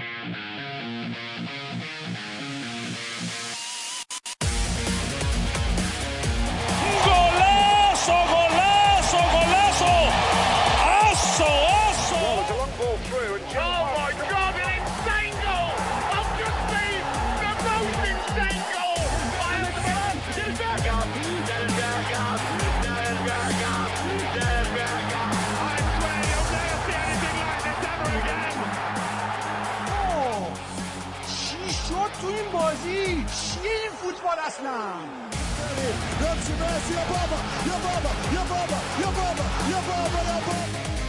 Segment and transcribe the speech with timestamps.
[0.00, 0.49] we
[36.90, 40.99] your baba, your baba, your baba, your baba, your baba, your baba.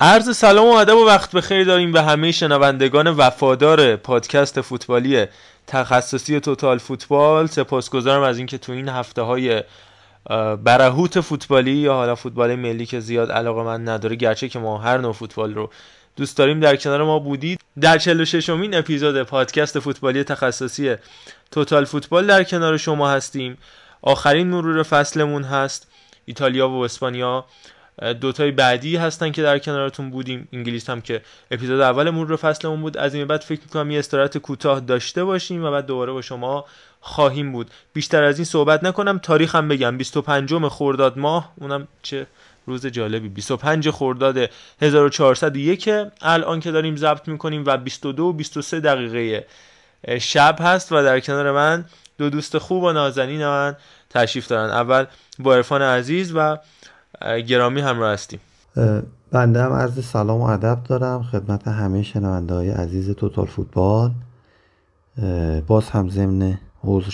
[0.00, 5.26] عرض سلام و ادب و وقت بخیر داریم به همه شنوندگان وفادار پادکست فوتبالی
[5.66, 7.46] تخصصی توتال فوتبال.
[7.46, 9.62] سپاسگزارم از اینکه تو این هفته های
[10.64, 14.98] برهوت فوتبالی یا حالا فوتبال ملی که زیاد علاقه من نداره گرچه که ما هر
[14.98, 15.70] نوع فوتبال رو
[16.16, 17.60] دوست داریم در کنار ما بودید.
[17.80, 20.96] در 46 امین اپیزود پادکست فوتبالی تخصصی
[21.50, 23.58] توتال فوتبال در کنار شما هستیم.
[24.02, 25.86] آخرین مرور فصلمون هست.
[26.24, 27.44] ایتالیا و اسپانیا.
[28.20, 30.48] دوتای بعدی هستن که در کنارتون بودیم.
[30.52, 32.96] انگلیس هم که اپیزود اول مرور فصلمون بود.
[32.96, 36.64] از این بعد فکر می‌کنم یه استراحت کوتاه داشته باشیم و بعد دوباره با شما
[37.00, 37.70] خواهیم بود.
[37.92, 39.18] بیشتر از این صحبت نکنم.
[39.18, 39.96] تاریخ هم بگم.
[39.96, 41.52] 25 خرداد ماه.
[41.56, 42.26] اونم چه
[42.66, 43.28] روز جالبی.
[43.28, 44.50] 25 خرداد
[44.82, 45.90] 1401
[46.22, 49.46] الان که داریم ضبط می‌کنیم و 22 و 23 دقیقه
[50.20, 51.84] شب هست و در کنار من
[52.18, 53.76] دو دوست خوب و نازنین من
[54.10, 54.70] تشریف دارن.
[54.70, 55.04] اول
[55.38, 56.58] با عرفان عزیز و
[57.48, 58.40] گرامی همراه هستیم.
[59.32, 61.22] بنده هم عرض سلام و ادب دارم.
[61.22, 64.10] خدمت همه شنونده های عزیز توتال فوتبال.
[65.66, 66.58] باز هم ضمن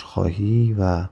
[0.02, 1.04] خواهی و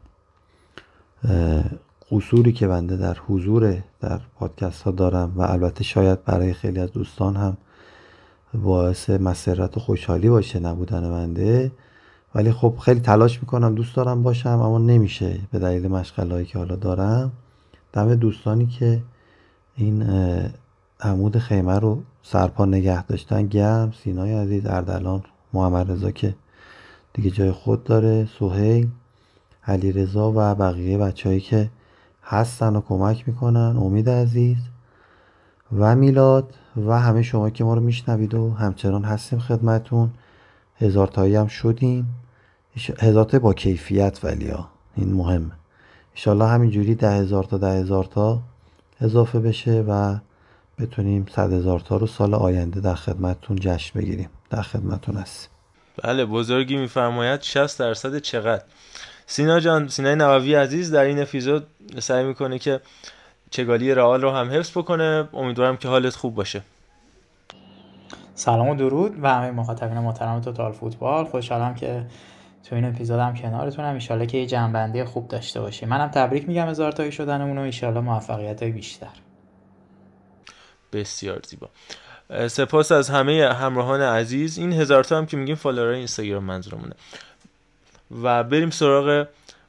[2.10, 6.92] قصوری که بنده در حضور در پادکست ها دارم و البته شاید برای خیلی از
[6.92, 7.56] دوستان هم
[8.54, 11.72] باعث مسرت و خوشحالی باشه نبودن بنده.
[12.34, 16.76] ولی خب خیلی تلاش می‌کنم دوست دارم باشم اما نمیشه به دلیل مشغله که حالا
[16.76, 17.32] دارم.
[17.92, 19.02] دم دوستانی که
[19.74, 20.06] این
[21.00, 23.46] عمود خیمه رو سرپا نگه داشتن.
[23.46, 25.22] گرم سینای عزیز اردلان
[25.52, 26.34] محمد رضا که
[27.12, 28.28] دیگه جای خود داره.
[28.38, 28.88] سهیل
[29.66, 31.70] علی رضا و بقیه بچههایی که
[32.24, 33.76] هستن و کمک می‌کنن.
[33.76, 34.56] امید عزیز
[35.78, 36.54] و میلاد
[36.86, 40.10] و همه شما که ما رو میشنوید و همچنان هستیم خدمتون.
[40.76, 42.06] هزار تایی هم شدیم.
[42.98, 44.68] هزار تایی با کیفیت ولی ها.
[44.96, 45.61] این مهمه
[46.14, 48.40] ایشالله همینجوری ده هزار تا ده هزار تا
[49.00, 50.16] اضافه بشه و
[50.78, 54.28] بتونیم صد هزار تا رو سال آینده در خدمتتون جشن بگیریم.
[54.50, 55.50] در خدمتتون هست
[56.04, 58.62] بله بزرگی میفرماید 60 درصد چقدر؟
[59.26, 61.66] سینا جان سینای نووی عزیز در این اپیزود
[61.98, 62.80] سعی می‌کنه که
[63.50, 65.28] چگالی رئال رو هم حفظ بکنه.
[65.32, 66.62] امیدوارم که حالت خوب باشه.
[68.34, 71.24] سلام و درود و همه مخاطبین محترم توتال فوتبال.
[71.24, 72.06] خوشحالم که
[72.68, 73.94] تو این اپیزود هم کنارتونم.
[73.94, 78.00] ایشالله که یه جنبندی خوب داشته باشیم منم تبریک میگم هزار تایی شدنمون و ایشالله
[78.00, 79.06] موفقیت های بیشتر.
[80.92, 81.68] بسیار زیبا.
[82.48, 84.58] سپاس از همه همراهان عزیز.
[84.58, 86.94] این هزار تا هم که میگیم فالوورای اینستاگرام منظورمونه.
[88.22, 89.26] و بریم سراغ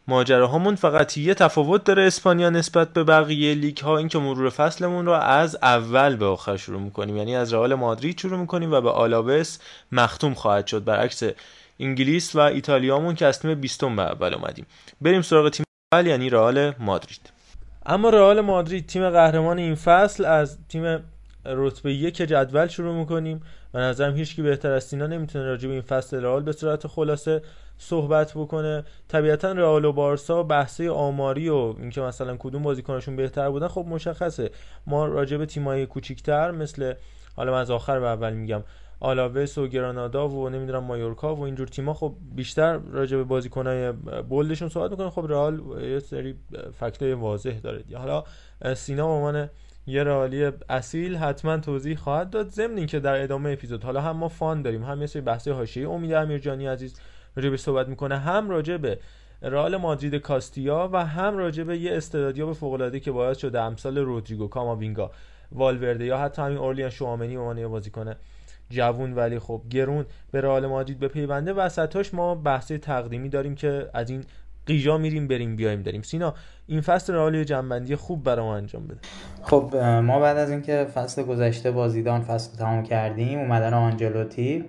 [0.08, 0.76] ماجراهامون.
[0.76, 5.12] فقط یه تفاوت داره اسپانیا نسبت به بقیه لیگ ها این که مرور فصلمون رو
[5.12, 7.18] از اول به آخر شروع می‌کنیم.
[7.18, 9.58] یعنی از رئال مادرید شروع می‌کنیم و به آلاوس
[9.92, 10.84] مختوم خواهد شد.
[10.84, 11.24] برعکس
[11.80, 14.66] انگلیس و ایتالیامون که از تیم 20 به اول اومدیم.
[15.02, 17.32] بریم سراغ تیم اول یعنی رئال مادرید.
[17.86, 21.04] اما رئال مادرید تیم قهرمان این فصل از تیم
[21.46, 23.42] رتبه یک جدول شروع می‌کنیم.
[23.74, 26.88] و نظرم هیچ کی بهتر از سینا نمی‌تونه راجع به این فصل رئال به صورت
[26.88, 27.42] خلاصه
[27.78, 28.84] صحبت بکنه.
[29.08, 34.52] طبیعتا رئال و بارسا بحثه آماری و اینکه مثلا کدوم بازیکنشون بهتر بودن خب مشخصه.
[34.88, 36.94] ما راجع به تیمای کوچیکتر مثل
[37.36, 38.64] حالا من از آخر به اول میگم.
[39.04, 43.92] آلاوس و گرانادا و نمی‌دونم مایورکا و اینجور تیما خب بیشتر راجع به بازیکنای
[44.30, 46.36] بولدشون صحبت می‌کنن خب رئال یه سری
[46.80, 48.24] فکتای واضح داره حالا
[48.76, 49.50] سینا به عنوان
[49.88, 52.50] یه رئالی اصیل حتما توضیح خواهد داد.
[52.50, 55.86] ضمن اینکه در ادامه اپیزود حالا هم ما فان داریم هم یه سری بحث حاشیه‌ای
[55.86, 57.00] امید امیرجانی عزیز
[57.36, 59.00] راجع به صحبت می‌کنه هم راجع به
[59.42, 63.98] رئال مادرید کاستیا و هم راجع به یه استعدادیاب فوق العاده که باعث شده امثال
[63.98, 65.12] رودریگو کاماوینگا
[65.52, 68.16] والورده یا حتی همین اورلیان شوامنی به عنوان بازیکن
[68.74, 73.90] جوون ولی خب گرون به رئال مادرید به پیونده وسطاش ما بحث تقدیمی داریم که
[73.94, 74.24] از این
[74.66, 76.02] قیجا میریم بریم بیایم داریم.
[76.02, 76.34] سینا
[76.68, 78.98] این فصل رئال جنبندی خوب برای ما انجام بده.
[79.42, 84.66] خب ما بعد از اینکه فصل گذشته بازیدان فصل تمام کردیم اومدن آنجلوتی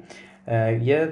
[0.82, 1.08] یه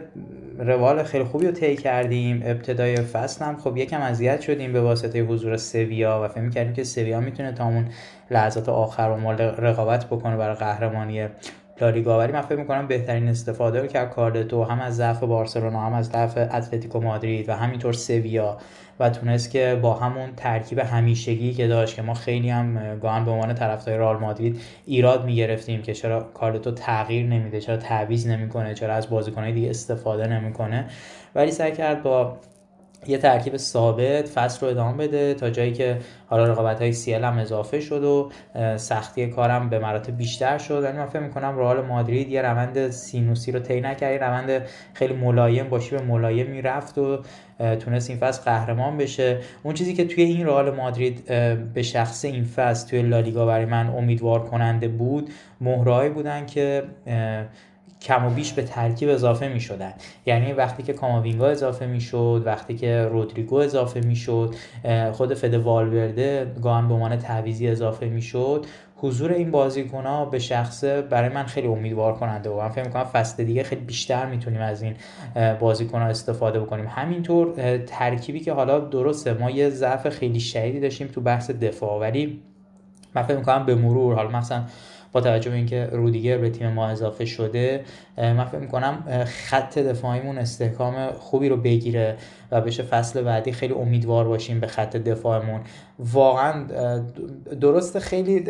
[0.59, 2.43] روال خیلی خوبی رو طی کردیم.
[2.45, 6.85] ابتدای فصل هم خب یکم اذیت شدیم به واسطه حضور سویا و فکر کردیم که
[6.85, 7.88] سویا می‌تونه تا اون
[8.31, 11.29] لحظات آخر و مال رقابت بکنه برای قهرمانی
[11.82, 15.93] لالیگا ولی من فکر می‌کنم بهترین استفاده رو کرد کاردتو هم از ضعف بارسلونا هم
[15.93, 18.58] از ضعف اتلتیکو مادرید و همینطور سویا.
[19.00, 23.31] و تونست که با همون ترکیب همیشگی که داشت که ما خیلی هم گاهن به
[23.31, 28.94] عنوان طرفدار رئال مادرید ایراد می‌گرفتیم که چرا کاردتو تغییر نمیده چرا تعویض نمی‌کنه چرا
[28.94, 30.85] از بازیکنهای دیگه استفاده نمی‌کنه.
[31.35, 32.37] ولی سعی کرد با
[33.06, 37.38] یه ترکیب ثابت فصل رو ادامه بده تا جایی که حالا رقابت های سیل هم
[37.38, 38.31] اضافه شد و
[38.76, 40.82] سختی کارم به مراتب بیشتر شد.
[40.82, 44.62] ولی من فکر می‌کنم رئال مادرید یه روند سینوسی رو طی نکرد روند
[44.94, 47.19] خیلی ملایم باشی به ملایم می‌رفت و
[47.81, 49.38] تونست این فصل قهرمان بشه.
[49.62, 51.25] اون چیزی که توی این رئال مادرید
[51.75, 56.82] به شخص این فصل توی لالیگا برای من امیدوار کننده بود مهرهایی بودن که
[58.02, 59.93] کم و بیش به ترکیب اضافه می شدن
[60.26, 64.54] یعنی وقتی که کاماوینگا اضافه می شد وقتی که رودریگو اضافه می شد
[65.12, 68.66] خود فد والورده گاهن به عنوان تعویزی اضافه می شد
[68.96, 73.04] حضور این بازیکن ها به شخصه برای من خیلی امیدوار کننده و من فکر می‌کنم
[73.04, 74.94] فصل دیگه خیلی بیشتر می‌تونیم از این
[75.60, 76.87] بازیکن ها استفاده بکنیم.
[76.88, 82.00] همینطور ترکیبی که حالا درسته ما یه ضعف خیلی شدیدی داشتیم تو بحث دفاع.
[82.00, 82.43] ولی
[83.14, 84.64] من فکر می‌کنم به مرور حالا مثلا
[85.12, 87.85] با توجه به اینکه رودیگر به تیم ما اضافه شده
[88.19, 92.17] من فکر می‌کنم خط دفاعیمون استحکام خوبی رو بگیره
[92.50, 95.61] و بشه فصل بعدی خیلی امیدوار باشیم به خط دفاعمون.
[95.99, 96.64] واقعا
[97.61, 98.44] درست خیلی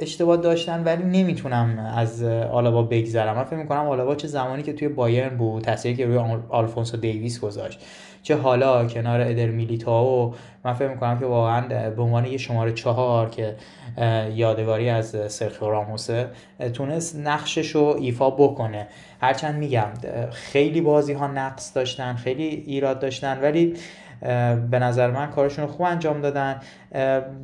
[0.00, 3.36] اشتباه داشتن ولی نمی‌تونم از آلابا بگذرم.
[3.36, 6.18] من فکر می‌کنم آلابا چه زمانی که توی بایرن بود تاثیری که روی
[6.48, 7.80] آلفونسو دیویس گذاشت.
[8.26, 10.34] چه حالا کنار ادر میلیتاو
[10.64, 13.54] من فکر می‌کنم که واقعا به عنوان یه شماره چهار که
[14.34, 16.28] یادگاری از سرخیو راموسه
[16.74, 18.86] تونست نقشش رو ایفا بکنه.
[19.20, 19.88] هرچند میگم
[20.30, 23.74] خیلی بازی ها نقص داشتن خیلی ایراد داشتن ولی
[24.70, 26.60] به نظر من کارشون رو خوب انجام دادن.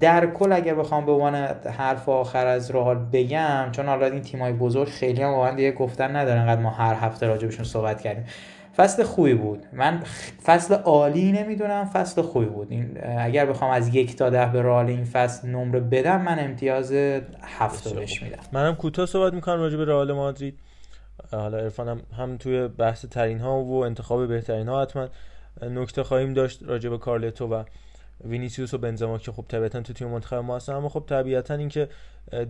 [0.01, 1.35] در کل اگر بخوام به عنوان
[1.79, 6.17] حرف آخر از رئال بگم چون حالا این تیمای بزرگ خیلی هم واقعا دیگه گفتن
[6.17, 8.25] ندارن قد ما هر هفته راجبشون صحبت کردیم.
[8.77, 9.63] فصل خوبی بود.
[9.73, 10.03] من
[10.45, 12.71] فصل عالی نمی‌دونم فصل خوبی بود.
[12.71, 16.93] این اگر بخوام از یک تا ده به رئال این فصل نمره بدم من امتیاز
[17.43, 18.39] هفت بهش میدم.
[18.53, 20.59] منم کوتاه صحبت می‌کنم راجع به رئال مادرید.
[21.31, 25.09] حالا عرفانم هم توی بحث ترین ها و انتخاب بهترین ها حتما
[25.63, 27.63] نکته خواهیم داشت راجع به کارلتو و
[28.25, 30.73] وینیسیوس و بنزما که خب طبیعتا تو تیم منتخب ما هستن.
[30.73, 31.89] اما خب طبیعتا اینکه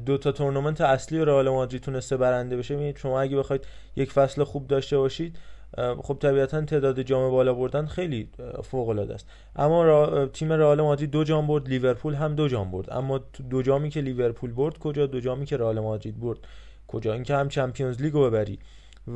[0.06, 3.66] دو تا تورنمنت اصلی رئال مادرید تونسته برنده بشه ببینید شما اگه بخواید
[3.96, 5.36] یک فصل خوب داشته باشید
[5.76, 8.28] خب طبیعتا تعداد جام بالا بردن خیلی
[8.62, 9.26] فوق العاده است.
[9.56, 10.26] اما را...
[10.26, 12.92] تیم رئال مادرید دو جام برد لیورپول هم دو جام برد.
[12.92, 13.20] اما
[13.50, 16.38] دو جامی که لیورپول برد کجا؟ دو جامی که رئال مادرید برد.
[16.88, 18.58] کجا؟ اینکه هم چمپیونز لیگ رو ببری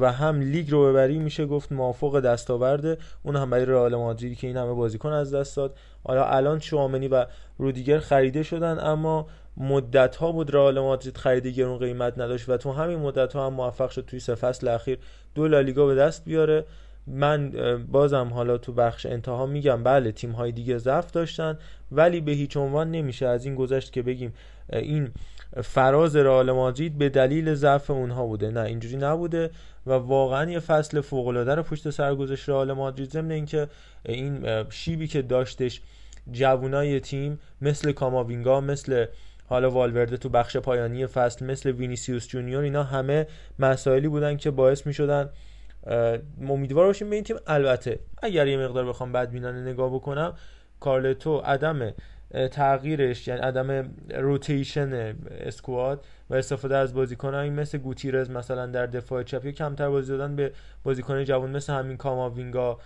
[0.01, 4.47] و هم لیگ رو ببری میشه گفت موافق دستاورده اون هم برای رئال مادرید که
[4.47, 5.77] این همه بازیکن از دست داد.
[6.05, 7.27] حالا الان شوامنی و
[7.59, 9.27] رودیگر خریده شدن اما
[9.57, 13.53] مدت ها بود رئال مادرید خرید گرون قیمت نداشت و تو همین مدت ها هم
[13.53, 14.99] موفق شد توی سه فصل اخیر
[15.35, 16.65] دو لالیگا به دست بیاره.
[17.07, 17.53] من
[17.93, 21.59] بازم حالا تو بخش انتها میگم بله تیم های دیگه ضعف داشتن
[21.93, 24.35] ولی به هیچ عنوان نمیشه از این گذشت که بگیم
[24.73, 25.11] این
[25.63, 28.51] فراز رئال مادرید به دلیل ضعف اونها بوده.
[28.51, 29.51] نه اینجوری نبوده
[29.87, 33.11] و واقعا یه فصل فوق العاده رو پشت سر گذاشت رئال مادرید.
[33.11, 33.69] ضمن اینکه
[34.05, 35.81] این شیبی که داشتش
[36.33, 39.07] جوونای تیم مثل کاماوینگا مثل
[39.49, 43.27] حالا والورده تو بخش پایانی فصل مثل وینیسیوس جونیور اینا همه
[43.59, 45.31] مسائلی بودن که باعث می شدن
[46.49, 47.37] امیدوار باشیم به این تیم.
[47.47, 50.35] البته اگر یه مقدار بخوام بدبینانه نگاه بکنم
[50.81, 51.93] کارلتو عدم
[52.53, 59.45] تغییرش یعنی عدم روتیشن اسکواد و استفاده از بازیکنایی مثل گوتیرز مثلا در دفاع چپ
[59.45, 60.53] یا کمتر بازی دادن به
[60.85, 62.79] بازیکن جوان مثل همین کاماوینگا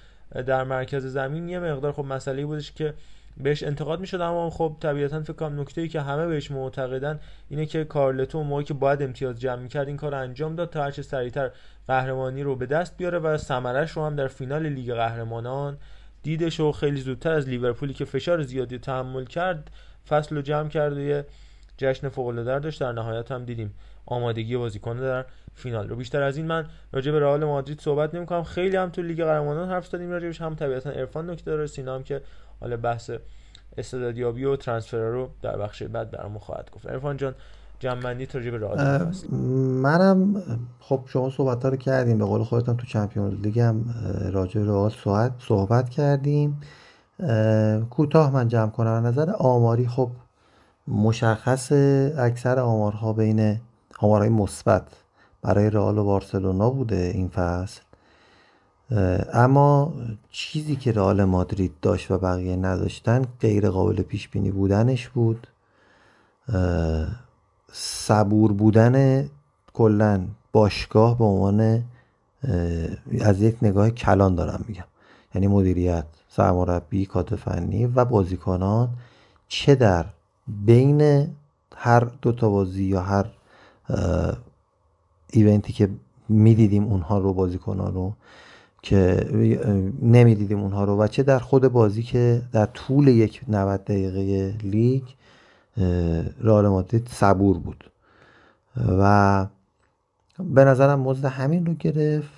[0.46, 1.48] در مرکز زمین.
[1.48, 2.94] یه مقدار خب مسئله بودش که
[3.42, 7.66] بهش انتقاد می‌شد اما خب طبیعتا فکر کنم نکته ای که همه بهش معتقدن اینه
[7.66, 11.50] که کارلتو موقعی که باید امتیاز جمع می‌کرد این کار انجام داد تا هرچه سریعتر
[11.88, 15.78] قهرمانی رو به دست بیاره و ثمرش رو هم در فینال لیگ قهرمانان
[16.22, 19.70] دیدش و خیلی زودتر از لیورپولی که فشار زیادی تحمل کرد
[20.08, 21.24] فصل رو جمع کرد و یه
[21.78, 22.80] جشن فوق العاده داشت.
[22.80, 23.74] در نهایت هم دیدیم
[24.06, 25.96] آمادگی بازیکن در فینال رو.
[25.96, 28.42] بیشتر از این من راجع به رئال مادرید صحبت نمی‌کنم.
[28.42, 32.02] خیلی هم تو لیگ قهرمانان حرف زدیم راجعش هم طبیعتا عرفان نکته داره سینا هم
[32.02, 32.22] که
[32.60, 33.10] حالا بحث
[33.78, 36.86] استعدادیابی و ترانسفر رو در بخش بعد برامون خواهد گفت.
[36.86, 37.34] عرفان جان
[37.78, 39.12] جنبندی به رئال
[39.82, 40.42] منم
[40.80, 42.18] خب شما صحبت رو کردیم.
[42.18, 43.94] به قول خودتون تو چمپیونز لیگ هم
[44.32, 44.92] راجع به رئال
[45.38, 46.60] صحبت کردیم.
[47.90, 49.06] کوتاه من جمع کنم.
[49.06, 50.10] نظر آماری خب
[50.88, 51.72] مشخص
[52.18, 53.60] اکثر آمارها بین
[53.98, 54.82] آمارهای مثبت
[55.42, 57.80] برای رئال و بارسلونا بوده این فصل.
[59.32, 59.92] اما
[60.30, 65.46] چیزی که رئال مادرید داشت و بقیه نداشتن غیر قابل پیش بینی بودنش بود.
[67.72, 69.28] صبور بودن
[69.72, 71.84] کلا باشگاه به عنوان
[73.20, 74.84] از یک نگاه کلان دارم میگم.
[75.34, 78.88] یعنی مدیریت سرمربی کادر فنی و بازیکنان
[79.48, 80.06] چه در
[80.48, 81.28] بین
[81.76, 83.26] هر دوتا بازی یا هر
[85.30, 85.88] ایونتی که
[86.28, 88.12] می‌دیدیم اونها رو بازیکنان رو
[88.82, 89.26] که
[90.02, 90.96] نمی‌دیدیم اونها رو.
[90.96, 95.02] و چه در خود بازی که در طول یک 90 دقیقه لیگ
[96.40, 97.90] رئال مادرید صبور بود.
[98.98, 99.46] و
[100.38, 102.30] به نظرم مزد همین رو گرفت.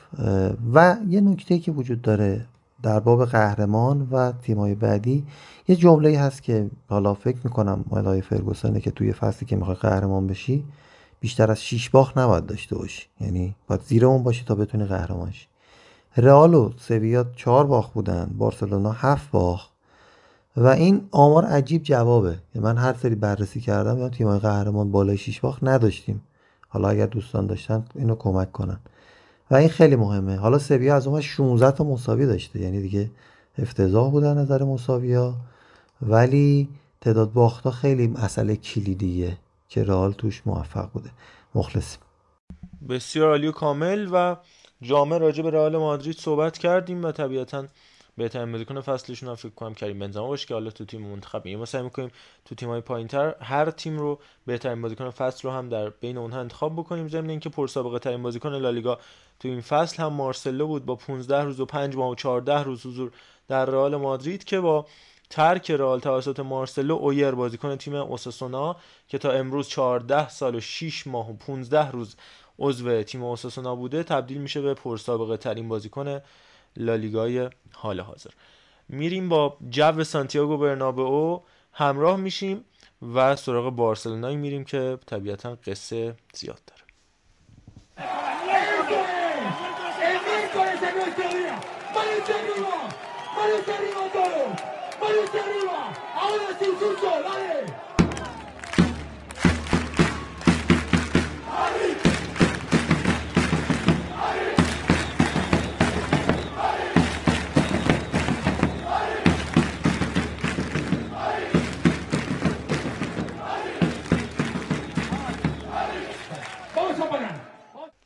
[0.74, 2.46] و یه نکته که وجود داره
[2.82, 5.26] در باب قهرمان و تیمای بعدی
[5.68, 10.26] یه جمله هست که حالا فکر می‌کنم مالای فرگوسنه که توی فصلی که می‌خوای قهرمان
[10.26, 10.64] بشی
[11.20, 13.06] بیشتر از 6 باخت نباید داشته باشی.
[13.20, 15.46] یعنی باید زیر اون باشی تا بتونی قهرمان شی
[16.16, 19.72] رئال و سویا 4 باخت بودن بارسلونا 7 باخت.
[20.56, 22.38] و این آمار عجیب جوابه.
[22.54, 26.22] من هر سری بررسی کردم یا تیمای قهرمان بالای 6 باخت نداشتیم.
[26.68, 28.80] حالا اگر دوستان داشتن اینو کمک کنن.
[29.50, 30.36] و این خیلی مهمه.
[30.36, 32.60] حالا سویا از اون 16 تا مساوی داشته.
[32.60, 33.10] یعنی دیگه
[33.58, 35.34] افتضاح بود از نظر مساویا.
[36.02, 36.68] ولی
[37.00, 39.36] تعداد باختا خیلی مسئله کلیدیه
[39.68, 41.10] که رئال توش موفق بوده.
[41.54, 42.00] مخلصیم.
[42.88, 44.08] بسیار عالی و کامل.
[44.12, 44.36] و
[44.82, 47.66] جامع راجع به رئال مادرید صحبت کردیم و طبیعتا
[48.16, 51.64] بهترین بازیکن فصلشون هم فکر کنم کریم بنزما باشه که حالا تو تیم منتخب ما
[51.64, 52.10] سعی می‌کنیم
[52.44, 56.72] تو تیم‌های پایینتر هر تیم رو بهترین بازیکن فصل رو هم در بین اونها انتخاب
[56.72, 57.08] بکنیم.
[57.08, 58.98] ضمن اینکه پرسابقه ترین بازیکن لالیگا
[59.40, 62.86] تو این فصل هم مارسلو بود با 15 روز و 5 ماه و 14 روز
[62.86, 63.12] حضور
[63.48, 64.86] در رئال مادرید که با
[65.30, 68.76] ترک رئال توسط مارسلو اویر بازیکن تیم اوساسونا
[69.08, 72.16] که تا امروز 14 سال و 6 ماه و 15 روز
[72.62, 76.20] عضو تیم اوساسونا بوده تبدیل میشه به پرسابقه ترین بازیکن
[76.76, 78.30] لالیگای حال حاضر.
[78.88, 81.40] میریم با جو سانتیاگو برنابئو
[81.72, 82.64] همراه میشیم
[83.14, 86.82] و سراغ بارسلونایی میریم که طبیعتا قصه زیاد داره.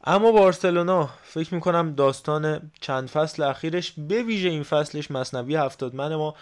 [0.06, 6.14] اما بارسلونا فکر می‌کنم داستان چند فصل اخیرش به ویژه این فصلش مصنوی هفتاد من
[6.14, 6.34] ما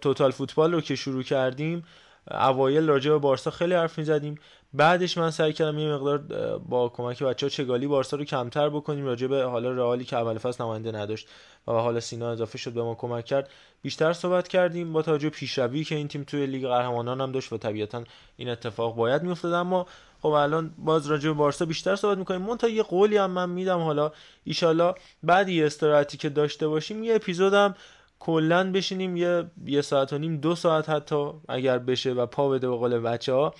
[0.00, 1.84] توتال فوتبال رو که شروع کردیم
[2.30, 4.38] اوایل راجع به بارسا خیلی حرف می‌زدیم.
[4.72, 6.18] بعدش من سعی کردم یه مقدار
[6.58, 9.04] با کمک بچه ها چگالی بارسا رو کمتر بکنیم.
[9.04, 11.28] راجع به حالا رئالی که اول فصل نماینده نداشت
[11.66, 13.50] و حالا سینا اضافه شد به ما کمک کرد
[13.82, 17.58] بیشتر صحبت کردیم با توجه پیشروی که این تیم توی لیگ قهرمانان هم داشت و
[17.58, 18.04] طبیعتا
[18.36, 19.52] این اتفاق باید میافتاد.
[19.52, 19.86] اما
[20.22, 22.42] خب الان باز راجع به بارسا بیشتر صحبت می‌کنیم.
[22.42, 24.12] مون تا یه قولی هم من میدم حالا
[24.44, 27.74] ایشالا بعد یه استراحتی که داشته باشیم یه اپیزودم
[28.20, 32.68] کلا بشینیم یه یه ساعت و نیم دو ساعت حتی اگر بشه و پا بده
[32.68, 33.54] به قول بچه ها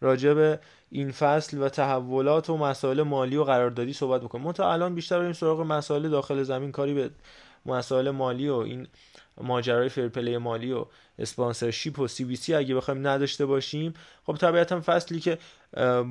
[0.00, 4.52] راجع به این فصل و تحولات و مسائل مالی و قراردادی صحبت بکنیم.
[4.52, 7.10] تا الان بیشتر بریم سراغ مسائل داخل زمین کاری به
[7.66, 8.86] مسائل مالی و این
[9.40, 10.86] ماجرای fair play مالی و
[11.18, 13.94] sponsorship و CVC اگه بخوایم نداشته باشیم
[14.26, 15.38] خب طبیعتا فصلی که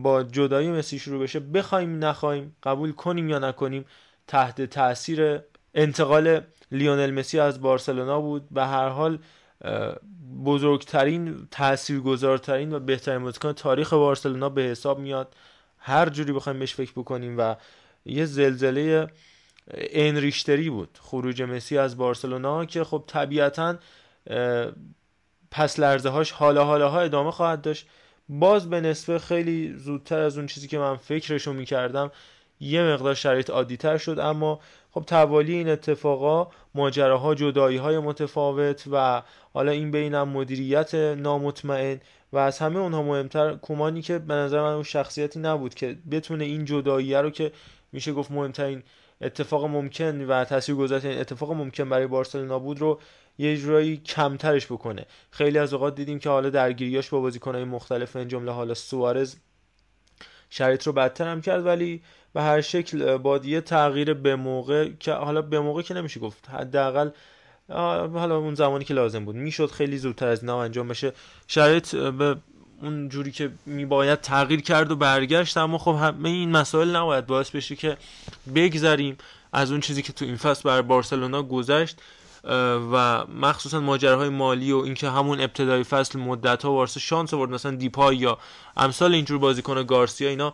[0.03, 3.85] با جدایی مسی شروع بشه بخوایم نخوایم قبول کنیم یا نکنیم
[4.27, 5.39] تحت تاثیر
[5.73, 8.49] انتقال لیونل مسی از بارسلونا بود.
[8.51, 9.19] به هر حال
[10.45, 15.35] بزرگترین تاثیرگذارترین و بهترین بازیکن تاریخ بارسلونا به حساب میاد.
[15.77, 17.55] هر جوری بخوایم بهش فکر بکنیم و
[18.05, 19.07] یه زلزله
[19.73, 20.97] انریشتری بود.
[21.01, 23.75] خروج مسی از بارسلونا که خب طبیعتا
[25.51, 27.87] پس لرزه هاش حالا حالا ها ادامه خواهد داشت.
[28.29, 32.11] باز به نسبه خیلی زودتر از اون چیزی که من فکرشو می‌کردم
[32.59, 34.19] یه مقدار شرایط عادی تر شد.
[34.19, 34.59] اما
[34.91, 39.21] خب توالی این اتفاقا ماجراها جدایی های متفاوت و
[39.53, 41.99] حالا این بینم مدیریت نامطمئن
[42.33, 46.43] و از همه اونها مهمتر کومانی که به نظر من اون شخصیتی نبود که بتونه
[46.43, 47.51] این جدایی رو که
[47.91, 48.83] میشه گفت مهمترین
[49.23, 52.99] اتفاق ممکن و تاثیرگذارترین اتفاق ممکن برای بارسلونا بود رو
[53.37, 55.05] یه جورایی کمترش بکنه.
[55.31, 59.35] خیلی از اوقات دیدیم که حالا درگیریاش با بازیکنهای مختلف این جمله حالا سوارز
[60.49, 62.01] شرایط رو بدتر هم کرد ولی
[62.33, 66.49] به هر شکل با یه تغییر به موقع که حالا به موقع که نمیشه گفت
[66.49, 67.09] حداقل
[67.69, 69.35] حالا اون زمانی که لازم بود.
[69.35, 71.13] می‌شد خیلی زودتر از اینا انجام بشه.
[71.47, 72.35] شرایط به
[72.83, 77.49] اون جوری که میباید تغییر کرد و برگشت اما خب همه این مسائل نباید باعث
[77.49, 77.97] بشه که
[78.55, 79.17] بگذریم
[79.53, 81.97] از اون چیزی که تو این فصل بر بارسلونا گذشت
[82.93, 87.75] و مخصوصا ماجراهای مالی و اینکه همون ابتدای فصل مدت ها وارسه شانس آورد مثلا
[87.75, 88.37] دیپای یا
[88.77, 90.53] امثال اینجور بازیکن گارسیا اینا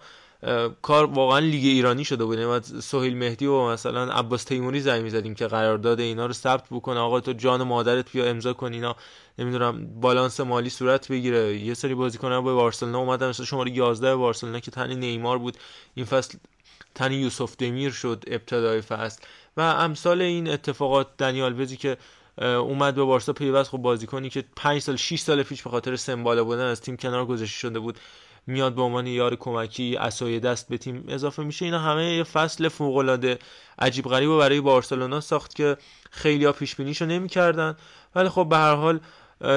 [0.81, 2.39] کار واقعا لیگ ایرانی شده بود.
[2.39, 7.00] و سهیل مهدی و مثلا عباس تیموری زنگ می‌زدیم که قرارداد اینا رو ثبت بکنه.
[7.00, 8.96] آقا تو جان مادرت بیا امضا کن اینا.
[9.39, 11.58] نمی‌دونم بالانس مالی صورت بگیره.
[11.58, 13.29] یه سری بازیکن به بارسلونا اومدن.
[13.29, 15.58] مثلا شماره 11 بارسلونا که تنی نیمار بود.
[15.96, 16.38] این فصل
[16.96, 19.22] تنی یوسف دمیر شد ابتدای فصل.
[19.58, 21.98] و امثال این اتفاقات دنیال وزی که
[22.41, 23.69] اومد به بارسا پیوست.
[23.69, 27.25] خب بازیکنی که 5 سال 6 سال پیش به خاطر سمباله بودن از تیم کنار
[27.25, 28.00] گذاشته شده بود.
[28.48, 31.65] میاد به عنوان یار کمکی اسای دست به تیم اضافه میشه.
[31.65, 33.39] اینا همه یه فصل فوق العاده
[33.79, 35.77] عجیب غریب برای بارسلونا ساخت که
[36.12, 37.77] خیلی ها پیش بینیشو نمی‌کردن.
[38.15, 39.00] ولی خب به هر حال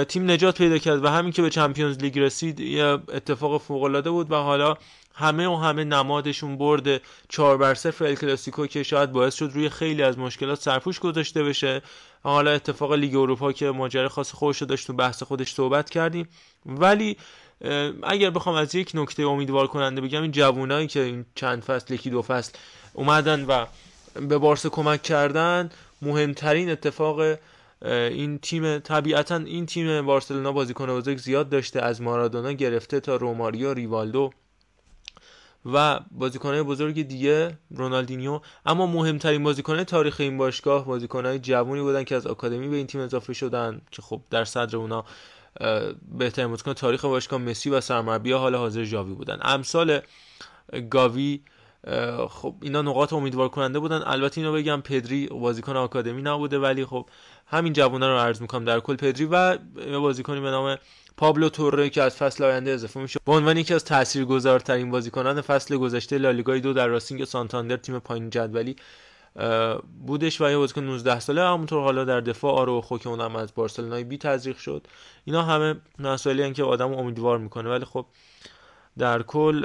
[0.09, 4.11] تیم نجات پیدا کرد و همین که به چمپیونز لیگ رسید یه اتفاق فوق العاده
[4.11, 4.77] بود و حالا
[5.15, 9.69] همه و همه نمادشون برد 4 بر 0 ال کلاسیکو که شاید باعث شد روی
[9.69, 11.83] خیلی از مشکلات سرپوش گذاشته بشه.
[12.23, 16.29] حالا اتفاق لیگ اروپا که ماجرا خاص خودش داشت تو بحث خودش صحبت کردیم.
[16.67, 17.17] ولی
[18.02, 22.11] اگر بخوام از یک نکته امیدوار کننده بگم این جوونایی که این چند فصل یکی
[22.11, 22.52] دو فصل
[22.95, 23.66] اومدن و
[24.14, 25.71] به بارسا کمک کردن
[26.02, 27.38] مهمترین اتفاق
[27.83, 31.81] این تیم طبیعتا این تیم بارسلونا بازیکن بزرگ زیاد داشته.
[31.81, 34.31] از مارادونا گرفته تا روماریو ریوالدو
[35.66, 38.40] و بازیکنهای بزرگ دیگه رونالدینیو.
[38.66, 43.00] اما مهمترین بازیکنهای تاریخ این باشگاه بازیکنهای جوونی بودن که از آکادمی به این تیم
[43.00, 45.04] اضافه شدن که خب در صدر اونا
[46.19, 49.39] بهترین بازیکن تاریخ باشگاه مسی و سرمربی حال حاضر جاوی بودن.
[49.43, 50.01] امثال
[50.91, 51.41] گاوی
[52.29, 54.03] خب اینا نقاط امیدوار کننده بودن.
[54.07, 57.09] البته اینو بگم پدری بازیکن آکادمی نبوده ولی خب
[57.47, 59.59] همین جوونا رو عرض می‌کنم در کل پدری و
[60.01, 60.79] بازیکنی به نام
[61.17, 63.21] پابلو توره که از فصل آینده اضافه میشه.
[63.27, 68.31] به عنوان یکی از تاثیرگذارترین بازیکنان فصل گذشته لالیگای دو در راسینگ سانتاندر تیم پایین
[68.31, 68.77] جدولی
[70.07, 74.05] بودش و یه بازیکن 19 ساله همونطور حالا در دفاع آرو که اونم از بارسلونای
[74.05, 74.87] بی تزریق شد.
[75.25, 77.71] اینا همه مسائلی که آدم امیدوار می‌کنه.
[77.71, 78.07] ولی خب
[78.99, 79.62] در کل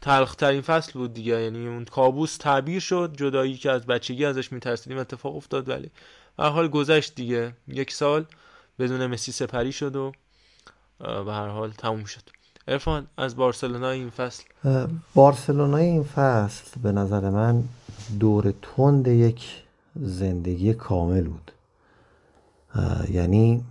[0.00, 1.42] تلخ ترین فصل بود دیگه.
[1.42, 3.14] یعنی اون کابوس تعبیر شد.
[3.16, 5.68] جدایی که از بچگی ازش میترسیدیم اتفاق افتاد.
[5.68, 5.90] ولی
[6.38, 7.52] هر حال گذشت دیگه.
[7.68, 8.24] یک سال
[8.78, 10.12] بدون مسی سپری شد و
[10.98, 12.22] به هر حال تموم شد.
[12.68, 14.44] ارفان از بارسلونا این فصل.
[15.14, 17.64] بارسلونا این فصل به نظر من
[18.18, 19.62] دور تند یک
[19.96, 21.52] زندگی کامل بود.
[23.10, 23.64] یعنی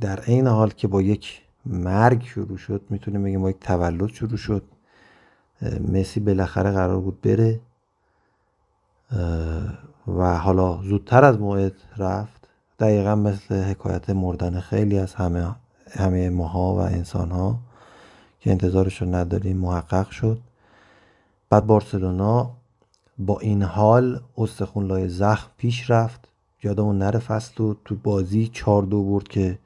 [0.00, 4.36] در این حال که با یک مرگ شروع شد می‌تونیم بگیم با یک تولد شروع
[4.36, 4.62] شد.
[5.92, 7.60] مسی بالاخره قرار بود بره.
[10.08, 12.48] و حالا زودتر از موعد رفت.
[12.78, 15.54] دقیقا مثل حکایت مردن خیلی از همه
[15.90, 17.58] همه ماها و انسان ها
[18.40, 20.40] که انتظارش رو نداریم محقق شد.
[21.50, 22.55] بعد بارسلونا
[23.18, 26.28] با این حال استخون لای زخم پیش رفت.
[26.62, 29.58] یادمون نره فصل و تو بازی چار دو برد که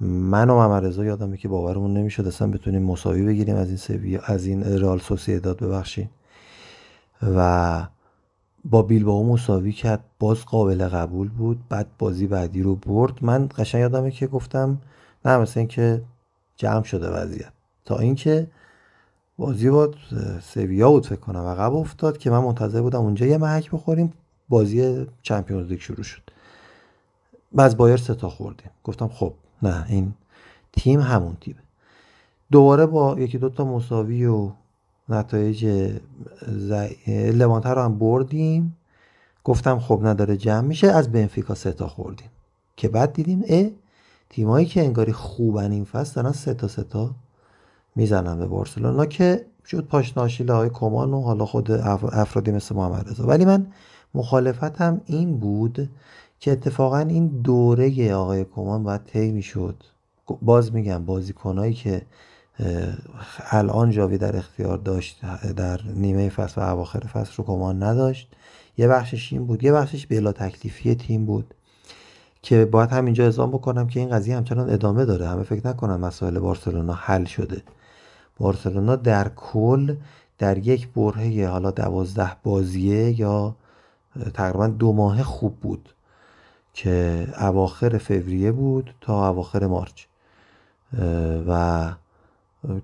[0.00, 4.46] من و ممرزا یادمه که باورمون نمی‌شد اصلا بتونیم مساوی بگیریم از این سویا از
[4.46, 6.10] این رئال سوسییداد ببخشید.
[7.22, 7.86] و
[8.64, 10.04] با بیلبائو مساوی کرد.
[10.18, 11.68] باز قابل قبول بود.
[11.68, 13.12] بعد بازی بعدی رو برد.
[13.20, 14.78] من قشنگ یادمه که گفتم
[15.24, 16.02] نه مثل اینکه
[16.56, 17.52] جمع شده وضعیت.
[17.84, 18.46] تا اینکه
[19.42, 19.90] بازی با
[20.42, 21.40] سویا بود فکر کنم.
[21.40, 24.12] عقب افتاد که من منتظر بودم اونجا یه محک بخوریم.
[24.48, 26.22] بازی چمپیونز لیگ شروع شد.
[27.52, 28.70] بعد بایر ستا خوردیم.
[28.84, 30.14] گفتم خب نه این
[30.72, 31.58] تیم همون تیمه.
[32.50, 34.50] دوباره با یکی دوتا مساوی و
[35.08, 35.90] نتایج
[37.08, 38.76] لوانتر رو هم بردیم.
[39.44, 40.86] گفتم خب نداره جمع میشه.
[40.86, 42.28] از بنفیکا ستا خوردیم.
[42.76, 43.70] که بعد دیدیم اه
[44.30, 47.10] تیمایی که انگاری خوبن این فصل دارن سه تا سه تا
[47.94, 53.26] می‌زنن به بارسلونا که شد پاشناشیله های کمان و حالا خود افرادی مثل محمد رضا.
[53.26, 53.66] ولی من
[54.14, 55.90] مخالفتم این بود
[56.40, 59.82] که اتفاقا این دوره آقای کمان باید طی می‌شد.
[60.42, 62.02] باز میگم بازیکنایی که
[63.50, 65.20] الان جاوی در اختیار داشت
[65.56, 68.28] در نیمه فصل و اواخر فصل رو کمان نداشت.
[68.78, 71.54] یه بخشش این بود یه بخشش بلا تکلیفی تیم بود
[72.42, 75.28] که باید همینجا اعلام بکنم که این قضیه همچنان ادامه داره.
[75.28, 77.62] همه فکر نکنن مسائل بارسلونا حل شده.
[78.42, 79.96] بارسلونا در کل
[80.38, 83.56] در یک برهه حالا دوازده بازیه یا
[84.34, 85.88] تقریبا دو ماه خوب بود
[86.74, 90.04] که اواخر فوریه بود تا اواخر مارچ.
[91.48, 91.92] و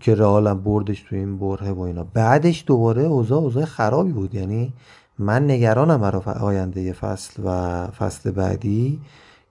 [0.00, 2.06] که رئال هم بردش تو این بره و اینا.
[2.14, 4.34] بعدش دوباره اوضاع اوضاع خرابی بود.
[4.34, 4.72] یعنی
[5.18, 9.00] من نگرانم برای آینده فصل و فصل بعدی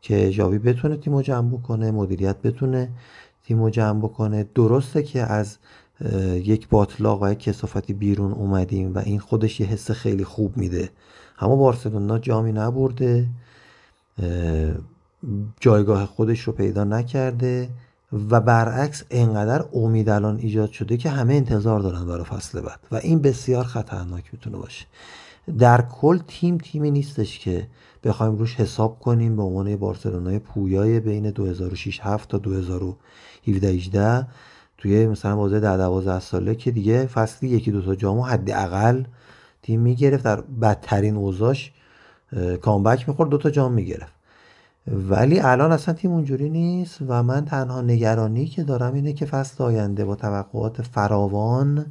[0.02, 2.90] که جاوی بتونه تیمو جمع بکنه مدیریت بتونه
[3.44, 4.46] تیمو جمع بکنه.
[4.56, 5.58] درسته که از
[6.34, 10.90] یک باطلاق و یک کسافتی بیرون اومدیم و این خودش یه حس خیلی خوب میده.
[11.40, 13.28] اما بارسلونا جامی نبرده
[15.60, 17.70] جایگاه خودش رو پیدا نکرده
[18.30, 22.96] و برعکس انقدر امید الان ایجاد شده که همه انتظار دارن برای فصل بعد و
[22.96, 24.86] این بسیار خطرناک می‌تونه باشه.
[25.60, 27.68] در کل تیم تیمی نیستش که
[28.04, 34.28] بخوایم روش حساب کنیم به عنوان بارسلونای پویای بین 2006 7 تا 2017 18
[34.78, 39.04] توی مثلا بازه در 12 ساله که دیگه فصلی یکی دو تا جامو حداقل
[39.62, 40.24] تیم می‌گرفت.
[40.24, 41.72] در بدترین اوضاعش
[42.62, 44.14] کامبک می‌خورد دو تا جام می‌گرفت.
[44.88, 49.64] ولی الان اصلا تیم اونجوری نیست و من تنها نگرانی که دارم اینه که فصل
[49.64, 51.86] آینده با توقعات فراوان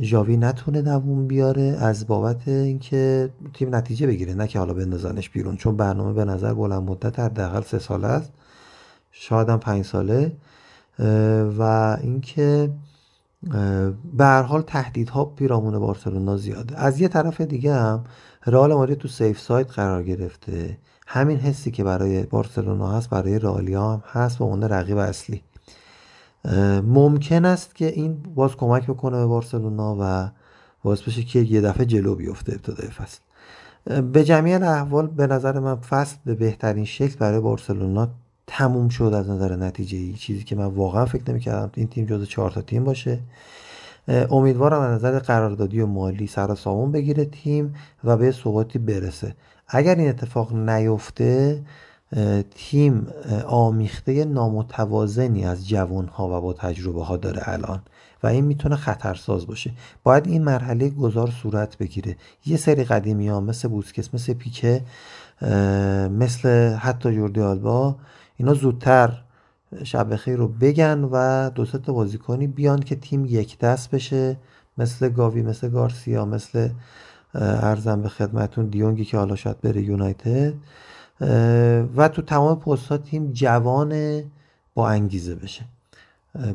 [0.00, 5.56] ژاوی نتونه دووم بیاره از بابت اینکه تیم نتیجه بگیره نه که حالا بندازنش بیرون.
[5.56, 8.32] چون برنامه به نظر بلند مدت حداقل سه ساله است.
[9.10, 10.32] شاید هم پنج ساله.
[11.58, 12.70] و اینکه
[14.14, 16.78] به هر حال تهدیدها پیرامون بارسلونا زیاده.
[16.78, 18.04] از یه طرف دیگه هم
[18.46, 20.78] رئال مادرید تو سیف سایت قرار گرفته.
[21.06, 25.42] همین حسی که برای بارسلونا هست برای رئالیا هم هست به عنوان رقیب اصلی.
[26.82, 30.30] ممکن است که این باز کمک بکنه به بارسلونا و
[30.82, 33.20] باز بشه که یه دفعه جلو بیفته ابتدای فصل.
[34.00, 38.08] به جمعی احوال به نظر من فصل به بهترین شکل برای بارسلونا
[38.46, 42.28] تموم شد از نظر نتیجه ای چیزی که من واقعا فکر نمی‌کردم این تیم جز
[42.28, 43.18] چهار تا تیم باشه.
[44.08, 49.34] امیدوارم از نظر قراردادی و مالی سر سامون بگیره تیم و به ثباتی برسه.
[49.68, 51.62] اگر این اتفاق نیفته
[52.54, 53.06] تیم
[53.46, 57.82] آمیخته نامتوازنی از جوان ها و با تجربه ها داره الان
[58.22, 59.70] و این می‌تونه خطرساز باشه.
[60.02, 62.16] باید این مرحله گذار صورت بگیره.
[62.46, 64.82] یه سری قدیمی ها مثل بوسکس مثل پیکه
[66.10, 67.96] مثل حتی جوردی آلبا
[68.36, 69.22] اینا زودتر
[69.84, 74.36] شب خیر رو بگن و دو تا بازیکنی بیان که تیم یک دست بشه
[74.78, 76.68] مثل گاوی مثل گارسیا مثل
[77.34, 80.54] ارزم به خدمتون دیونگی که حالا شاید بره یونایتد.
[81.96, 84.22] و تو تمام پست ها تیم جوان
[84.74, 85.64] با انگیزه بشه.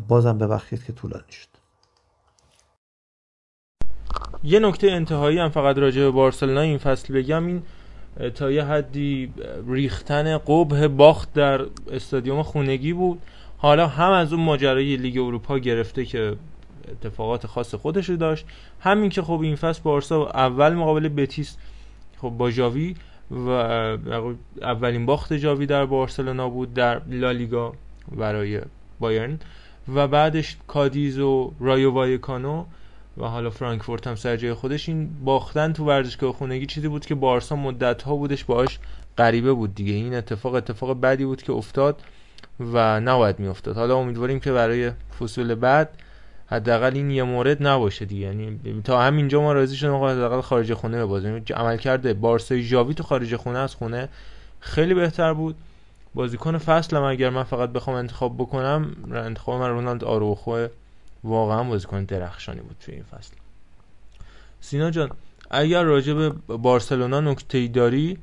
[0.08, 1.48] بازم ببخشید که طولانی شد.
[4.44, 7.46] یه نکته انتهایی هم فقط راجع به بارسلونا این فصل بگم.
[7.46, 7.62] این
[8.36, 9.34] تا یه حدی
[9.68, 13.22] ریختن قبح باخت در استادیوم خونگی بود.
[13.58, 16.36] حالا هم از اون ماجرای لیگ اروپا گرفته که
[16.92, 18.46] اتفاقات خاص خودش رو داشت.
[18.80, 21.58] همین که خب این فصل بارسا اول مقابل بتیس
[22.18, 22.96] خب با جاوی
[23.32, 23.50] و
[24.62, 27.74] اولین باخت جاوی در بارسلونا بود در لالیگا
[28.18, 28.62] برای
[29.00, 29.40] بایرن.
[29.96, 32.66] و بعدش کادیز و رایو وایکانو
[33.18, 37.16] و حالا فرانکفورت هم سر جای خودش این باختن تو ورزشگاه خونگی چیزی بود که
[37.16, 38.80] بارسا مدت ها بودش باهاش
[39.18, 39.94] غریبه بود دیگه.
[39.94, 42.02] این اتفاق اتفاق بدی بود که افتاد
[42.60, 43.76] و نباید میافتاد.
[43.76, 45.90] حالا امیدواریم که برای فصول بعد
[46.48, 48.26] حداقل این یه مورد نباشه دیگه.
[48.26, 51.44] یعنی تا همینجا ما راضی شدیم آقا حداقل خارج خونه ببازیم.
[51.56, 54.10] عمل کرده بارسای ژاوی تو خارج خونه از خونه
[54.60, 55.56] خیلی بهتر بود.
[56.16, 60.68] بازیکن فصلم اگر من فقط بخوام انتخاب بکنم انتخاب من رونالد آروخو
[61.24, 63.34] واقعا بازیکن درخشانی بود توی این فصل.
[64.60, 65.10] سینا جان
[65.52, 68.18] اگر راجع به بارسلونا نکته داری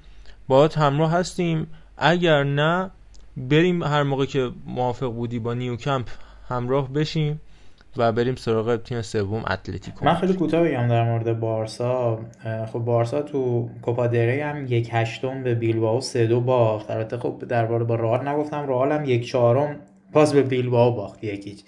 [0.49, 1.67] باهات همراه هستیم.
[1.97, 2.91] اگر نه
[3.37, 6.09] بریم هر موقع که موافق بودی با نیوکمپ
[6.49, 7.41] همراه بشیم
[7.97, 10.05] و بریم سراغ تیم سوم اتلتیکو.
[10.05, 12.21] من خیلی کوتاه بگم در مورد بارسا.
[12.73, 16.91] خب بارسا تو کوپا هم یک هشتم به بیلبائو سه دو باخت.
[16.91, 18.69] البته خب درباره با رئال نگفتم.
[18.69, 19.77] رئال هم یک چهارم
[20.13, 21.25] پاس به بیلبائو باخت.
[21.25, 21.65] یکیچ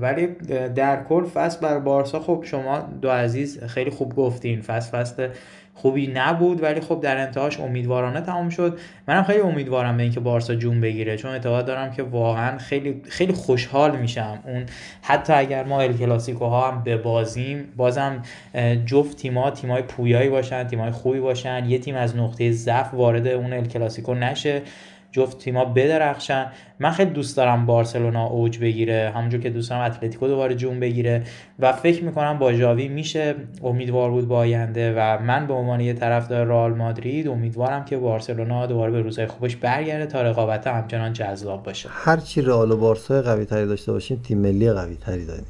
[0.00, 0.26] ولی
[0.74, 5.28] در کل فصل بر بارسا خب شما دو عزیز خیلی خوب گفتین فصل فصل
[5.74, 8.78] خوبی نبود ولی خب در انتهاش امیدوارانه تمام شد.
[9.08, 13.32] منم خیلی امیدوارم به اینکه بارسا جون بگیره چون اعتقاد دارم که واقعا خیلی خیلی
[13.32, 14.38] خوشحال میشم.
[14.46, 14.66] اون
[15.02, 18.22] حتی اگر ما ال کلاسیکو ها هم ببازیم بازم
[18.86, 21.64] جفت تیم‌ها تیمای پویایی باشن تیمای خوبی باشن.
[21.64, 24.62] یه تیم از نقطه ضعف وارد اون ال کلاسیکو نشه.
[25.18, 26.46] جفت تیما بدرخشن.
[26.78, 29.12] من خیلی دوست دارم بارسلونا اوج بگیره.
[29.14, 31.22] همونجور که دوست دارم اتلتیکو دوباره جون بگیره.
[31.58, 35.92] و فکر می‌کنم با جاوی میشه امیدوار بود با آینده و من به عنوان یه
[35.92, 41.62] طرفدار رئال مادرید امیدوارم که بارسلونا دوباره به روزهای خوبش برگرده تا رقابت همچنان جذاب
[41.62, 41.88] باشه.
[41.92, 45.46] هرچی رئال و بارسا قوی تری داشته باشیم تیم ملی قوی تری داریم.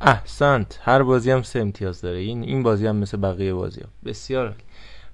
[0.00, 0.78] احسنت.
[0.82, 2.18] هر بازی هم سه امتیاز داره.
[2.18, 3.88] این این بازی هم مثل بقیه بازی هم.
[4.04, 4.54] بسیار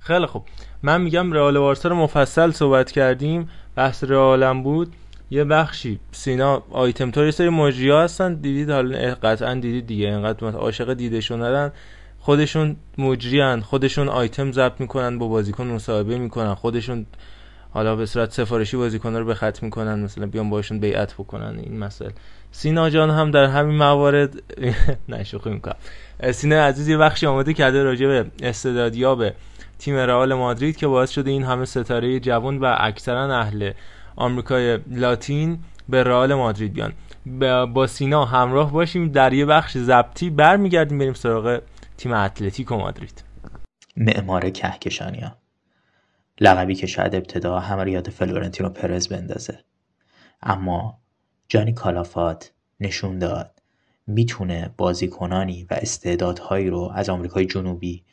[0.07, 0.45] خیلی خوب.
[0.83, 3.49] من میگم رئال بارسا رو مفصل صحبت کردیم.
[3.77, 4.93] بحث رئالم بود.
[5.31, 8.35] یه بخشی سینا آیتم توری سری مجری ها هستن.
[8.35, 10.07] دیدید حالا قطعا دیدید دیگه.
[10.07, 11.73] اینقدر عاشق دیده ندن
[12.21, 16.55] خودشون مجریان خودشون آیتم ضبط می‌کنن با بازیکن مصاحبه می‌کنن.
[16.55, 17.07] خودشون
[17.71, 19.99] حالا به صورت سفارشی بازیکن رو به خط می‌کنن.
[19.99, 21.59] مثلا بیان باشون بیعت بکنن.
[21.59, 22.13] این مسئله.
[22.53, 24.43] سینا جان هم در همین موارد
[25.09, 25.77] نه شوخی می‌کنم.
[26.33, 29.25] سینا عزیز یه بخشی آماده کرده راجع به استعدادیاب
[29.79, 33.73] تیم رئال مادرید که باعث شده این همه ستاره جوان و اکثرا اهل
[34.17, 35.59] آمریکای لاتین
[35.89, 36.93] به رئال مادرید بیان.
[37.73, 41.61] با سینا همراه باشیم در یه بخش زبطی برمیگردیم بریم سراغ
[41.97, 43.25] تیم اتلتیکو مادرید.
[43.97, 45.37] معمار کهکشانیا
[46.41, 49.59] لقبی که شاید ابتدا همه رو یاد فلورنتینو پرز بندازه.
[50.43, 50.99] اما
[51.49, 53.63] جانی کالافات نشون داد
[54.07, 58.05] می‌تونه بازیکنانی و استعدادهایی رو از آمریکای جنوبی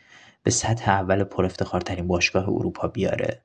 [0.44, 3.42] به سطح اول پر افتخارترین باشگاه اروپا بیاره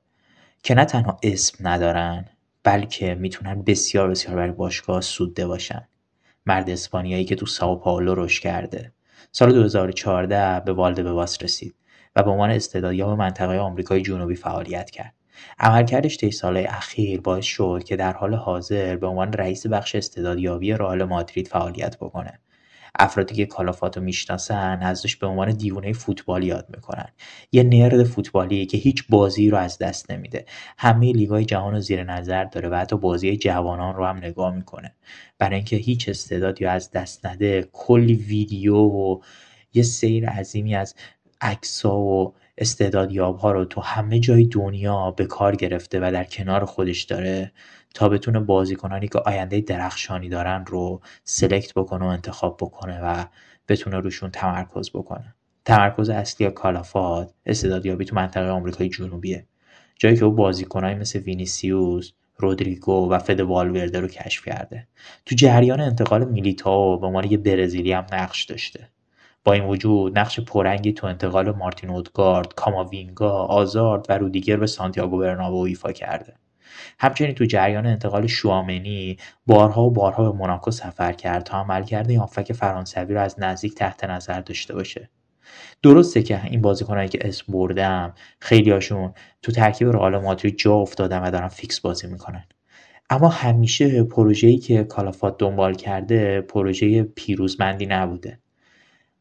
[0.63, 2.25] که نه تنها اسم ندارن
[2.63, 5.87] بلکه می‌تونن بسیار بسیار برای باشگاه سوده باشن.
[6.45, 8.91] مرد اسپانیایی که تو ساو پائولو رشد کرده.
[9.31, 11.75] سال 2014 به والده به واس رسید
[12.15, 15.13] و به عنوان استعدادیاب منطقه آمریکای جنوبی فعالیت کرد.
[15.59, 20.73] عملکردش طی سالهای اخیر باعث شد که در حال حاضر به عنوان رئیس بخش استعدادیابی
[20.73, 22.39] رئال مادرید فعالیت بکنه.
[22.99, 27.07] افرادی که کالافات رو می‌شناسن ازش به عنوان دیوونه فوتبال یاد می‌کنن.
[27.51, 30.45] یه نرد فوتبالی که هیچ بازی رو از دست نمیده.
[30.77, 34.95] همه لیگای جهان رو زیر نظر داره و حتی بازی جوانان رو هم نگاه می‌کنه.
[35.37, 39.19] برای اینکه هیچ استعدادی از دست نده کلی ویدیو و
[39.73, 40.95] یه سیر عظیمی از
[41.41, 46.65] عکسا و استعدادیاب ها رو تو همه جای دنیا به کار گرفته و در کنار
[46.65, 47.51] خودش داره.
[47.93, 53.25] تا بتونه بازیکنانی که آینده درخشانی دارن رو select بکنه و انتخاب بکنه و
[53.67, 55.35] بتونه روشون تمرکز بکنه.
[55.65, 59.45] تمرکز اصلی کالافات استعدادیابی تو منطقه آمریکای جنوبیه.
[59.95, 64.87] جایی که او بازیکنایی مثل وینیسیوس رودریگو و فده والورده رو کشف کرده.
[65.25, 68.89] تو جریان انتقال میلیتاو به عنوان یه برزیلی هم نقش داشته.
[69.43, 75.17] با این وجود نقش پررنگی تو انتقال مارتین اودگارد، کاماوینگا، آزارد و رودیگر به سانتیاگو
[75.17, 76.33] برنابو ایفا کرده.
[76.99, 82.53] همچنین تو جریان انتقال شوامنی بارها و بارها به موناکو سفر کرد تا عملکرد هافبک
[82.53, 85.09] فرانسوی رو از نزدیک تحت نظر داشته باشه.
[85.83, 91.31] درسته که این بازیکنایی که اسم بردم خیلیاشون تو ترکیب رئال مادرید جا افتادن و
[91.31, 92.43] دارن فیکس بازی می‌کنن.
[93.09, 98.39] اما همیشه پروژه‌ای که کالافات دنبال کرده پروژه پیروزمندی نبوده.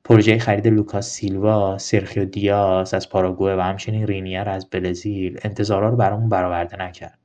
[0.05, 5.97] پروژه خرید لوکاس سیلوا، سرخیو دیاز از پاراگوئه و همچنین رینیر از برزیل انتظارا رو
[5.97, 7.18] برامون برآورده نکرد.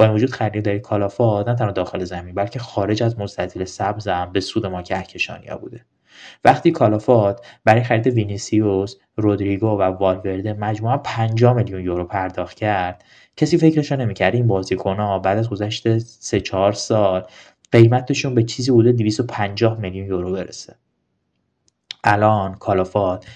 [0.00, 4.32] با این وجود خریداری کالافا نه تنها داخل زمین بلکه خارج از مستطیل سبز هم
[4.32, 5.84] به سود ما کهکشانیا بوده.
[6.44, 13.04] وقتی کالافات برای خرید وینیسیوس رودریگو و والورده مجموعا 50 میلیون یورو پرداخت کرد
[13.36, 17.26] کسی فکرش نمی‌کرد این بازیکنها بعد از گذشت 3 4 سال
[17.72, 20.76] قیمتشون به چیزی حدود 250 میلیون یورو برسه.
[22.04, 23.26] الان کالافات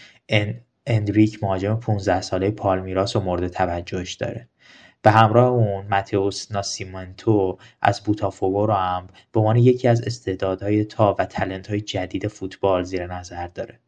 [0.86, 4.48] اندریک مهاجم 15 ساله پالمیراس و مورد توجهش داره.
[5.04, 11.16] به همراه اون ماتئوس ناسیمنتو از بوتافوگو رو هم به عنوان یکی از استعدادهای تا
[11.18, 11.26] و
[11.68, 13.78] های جدید فوتبال زیر نظر داره.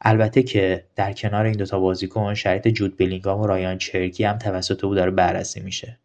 [0.00, 4.84] البته که در کنار این دوتا بازیکن شرایط جود بلینگام و رایان چرکی هم توسط
[4.84, 5.98] او داره بررسی میشه.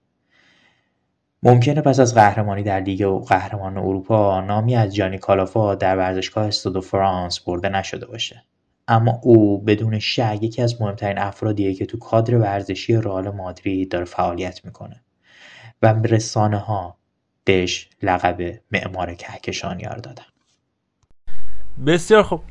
[1.44, 6.48] ممکنه پس از قهرمانی در لیگ و قهرمان اروپا نامی از جانی کالافا در ورزشگاه
[6.48, 8.44] استاد فرانس برده نشده باشه.
[8.88, 14.06] اما او بدون شک یکی از مهمترین افرادیه که تو کادر ورزشی رئال مادرید داره
[14.06, 15.02] فعالیت می‌کنه.
[15.82, 16.98] و رسانه ها
[17.44, 20.24] بهش لقب معمار کهکشانیار دادن.
[21.86, 22.42] بسیار خوب.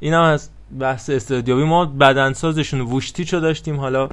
[0.00, 0.50] این هم از
[0.80, 4.08] بحث استادیابی ما بدنسازشون وشتی داشتیم حالا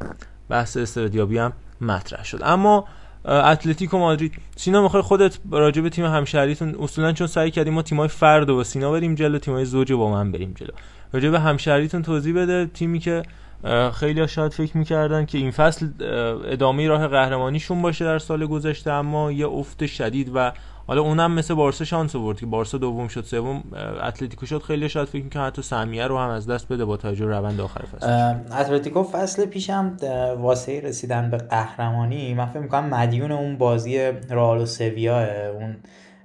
[0.50, 2.39] بحث استادیابی هم مطرح شد.
[2.44, 2.88] اما
[3.26, 4.34] اتلتیکو مادرید.
[4.56, 8.63] سینا می‌خوای خودت راجع به تیم همشهریتون اصولا چون سعی کردیم ما تیمای فرد و
[8.63, 10.72] سینا بریم جلو تیمای زوج با من بریم جلو.
[11.13, 12.65] راجع به همشهریتون توضیح بده.
[12.65, 13.24] تیمی که
[13.93, 15.88] خیلی شاید فکر می‌کردن که این فصل
[16.45, 20.52] ادامه راه قهرمانیشون باشه در سال گذشته اما یه افت شدید و
[20.88, 23.63] حالا اونم مثل بارسا شانس آورد که بارسا دوم شد سوم
[24.04, 24.62] اتلتیکو شد.
[24.62, 27.82] خیلی شاید فکر می‌کنه حتی سهمیه رو هم از دست بده با توجه روند آخر
[27.86, 29.98] فصل اتلتیکو فصل پیشم
[30.39, 33.98] واسه رسیدن به قهرمانی من فکر می‌کنم مدیون اون بازی
[34.30, 35.78] رئال و سویا اون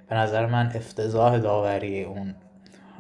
[0.09, 2.35] به نظر من افتضاح داوری اون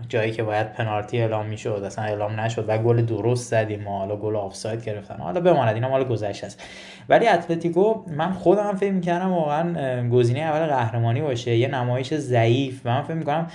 [0.08, 4.16] جایی که باید پنالتی اعلام می‌شد اصلا اعلام نشد و گل درست زدیم ما حالا
[4.16, 6.62] گل آفساید گرفتن حالا بماند اینا مال گذشته است.
[7.08, 12.86] ولی اتلتیکو من خودم فکر می‌کردم واقعا گزینه اول قهرمانی باشه یه نمایش ضعیف.
[12.86, 13.46] من فکر می‌کنم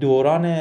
[0.00, 0.56] دوران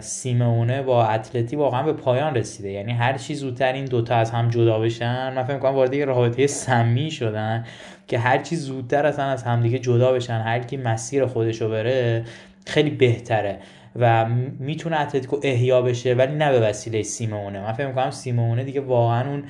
[0.00, 2.70] سیمونه با اتلتی واقعا به پایان رسیده.
[2.70, 6.04] یعنی هر چی زودتر این دوتا از هم جدا بشن من فکر می‌کنم وارد یه
[6.04, 7.64] رابطه سمی شدن
[8.06, 12.24] که هر چی زودتر اصلا از همدیگه جدا بشن هر کی مسیر خودشو بره
[12.66, 13.58] خیلی بهتره.
[13.96, 14.24] و
[14.58, 17.60] می‌تونه اتلتیکو احیا بشه ولی نه به وسیله سیمونه.
[17.60, 19.42] من فکر می‌کنم سیمونه دیگه واقعا اون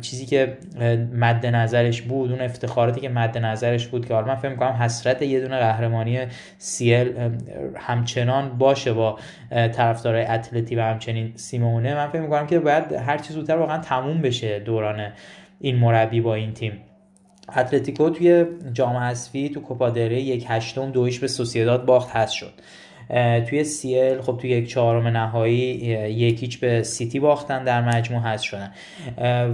[0.00, 0.58] چیزی که
[1.14, 5.22] مد نظرش بود اون افتخاراتی که مد نظرش بود که حالا من فکر می‌کنم حسرت
[5.22, 6.18] یه دونه قهرمانی
[6.58, 7.12] سیل
[7.76, 9.18] همچنان باشه با
[9.50, 11.94] طرفدارای اتلتی و همچنین سیمونه.
[11.94, 15.12] من فکر می‌کنم که باید هر چیز زودتر واقعا تموم بشه دوران
[15.60, 16.72] این مربی با این تیم.
[17.56, 22.52] اتلتیکو توی جام حذفی تو کوپادره یک هشتم دویش به سوسیداد باخت هست شد.
[23.48, 25.56] توی سیل خب توی یک چهارم نهایی
[26.10, 28.72] یکیچ به سیتی باختن در مجموع هست شدن.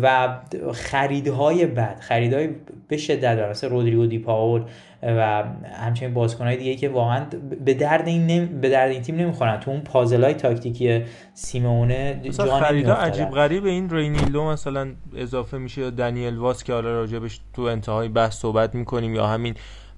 [0.02, 0.38] و
[0.72, 2.48] خریدهای بد خریدهای
[2.88, 4.62] به شدت مثل رودریگو دی پاول
[5.02, 5.44] و
[5.80, 7.26] همچنین بازیکن‌های دیگه که واقعا
[7.64, 8.60] به درد این نم...
[8.60, 9.60] به درد این تیم نمی‌خورن.
[9.60, 11.02] تو اون پازلای تاکتیکی
[11.34, 16.92] سیمونه جان خریدا عجیب غریب این رینیلدو مثلا اضافه میشه یا دنیل واس که حالا
[16.92, 19.54] راجبش تو انتهای بحث صحبت می‌کنیم یا همین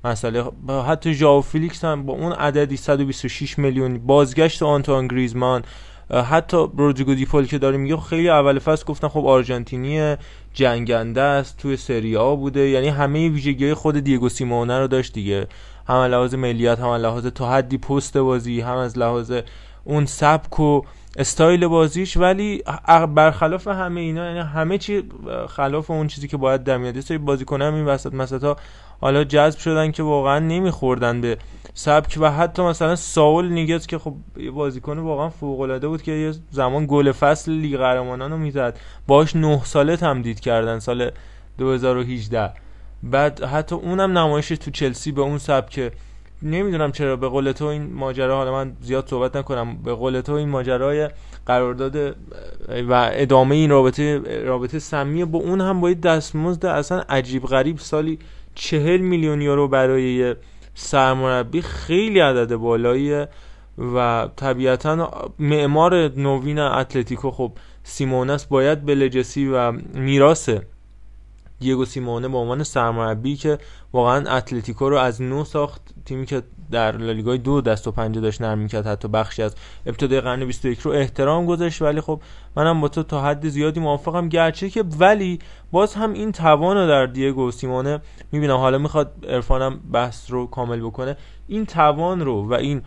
[0.06, 0.44] مسئله.
[0.88, 3.98] حتی ژائو فیلیکس هم با اون عددی 126 میلیون.
[3.98, 5.62] بازگشت آنتوان گریزمان.
[6.30, 10.16] حتی رودریگو دی پاول که داره میگه خیلی اول فصل گفتن خب آرژانتینی
[10.54, 12.68] جنگنده است توی سری آ بوده.
[12.68, 15.46] یعنی همه ویژگی خود دیگو سیمونه رو داشت دیگه.
[15.88, 19.32] هم لحاظ ملیت هم لحاظ تا حدی پست بازی هم از لحاظ
[19.84, 20.82] اون سبک و
[21.16, 22.16] استایل بازیش.
[22.16, 22.62] ولی
[23.14, 25.02] برخلاف همه اینا یعنی همه چی
[25.48, 27.00] خلاف اون چیزی که باید در میاد.
[27.00, 28.56] سری بازیکن هم این وسط مثلا
[29.00, 31.38] حالا جذب شدن که واقعا نمیخوردن به
[31.74, 36.12] سبک و حتی مثلا ساول نیگز که خب یه بازیکن واقعا فوق العاده بود که
[36.12, 38.78] یه زمان گل فصل لیگ قهرمانان رو می‌زد.
[39.06, 41.10] باش نه ساله تمدید کردن سال
[41.58, 42.50] 2018
[43.02, 45.92] بعد حتی اونم نمایش تو چلسی به اون سبک.
[46.42, 49.76] نمی‌دونم چرا به قول تو این ماجرا حالا من زیاد صحبت نکنم.
[49.76, 51.08] به قول تو این ماجرای
[51.46, 51.96] قرارداد
[52.88, 58.18] و ادامه این رابطه رابطه سمی با اون هم باید دستمزد اصلا عجیب غریب سالی
[58.56, 60.34] چهل میلیون یورو برای
[60.74, 63.28] سرمربی خیلی عدد بالاییه
[63.94, 70.50] و طبیعتا معمار نوین اتلتیکو خب سیمونس باید به لجسی و میراث
[71.60, 73.58] دیگو سیمونه به عنوان سرمربی که
[73.92, 78.42] واقعا اتلتیکو رو از نو ساخت تیمی که در لالیگای دو دست و پنجه داشت
[78.42, 79.54] نرم می‌کرد حتی بخشی از
[79.86, 81.82] ابتدای قرن 21 رو احترام گذاشت.
[81.82, 82.20] ولی خب
[82.56, 84.28] منم با تو تا حد زیادی موافقم.
[84.28, 85.38] گرچه که ولی
[85.72, 88.00] باز هم این توان رو در دیگو سیمونه
[88.32, 88.56] می‌بینم.
[88.56, 91.16] حالا می‌خواد ارفانم بحث رو کامل بکنه.
[91.48, 92.82] این توان رو و این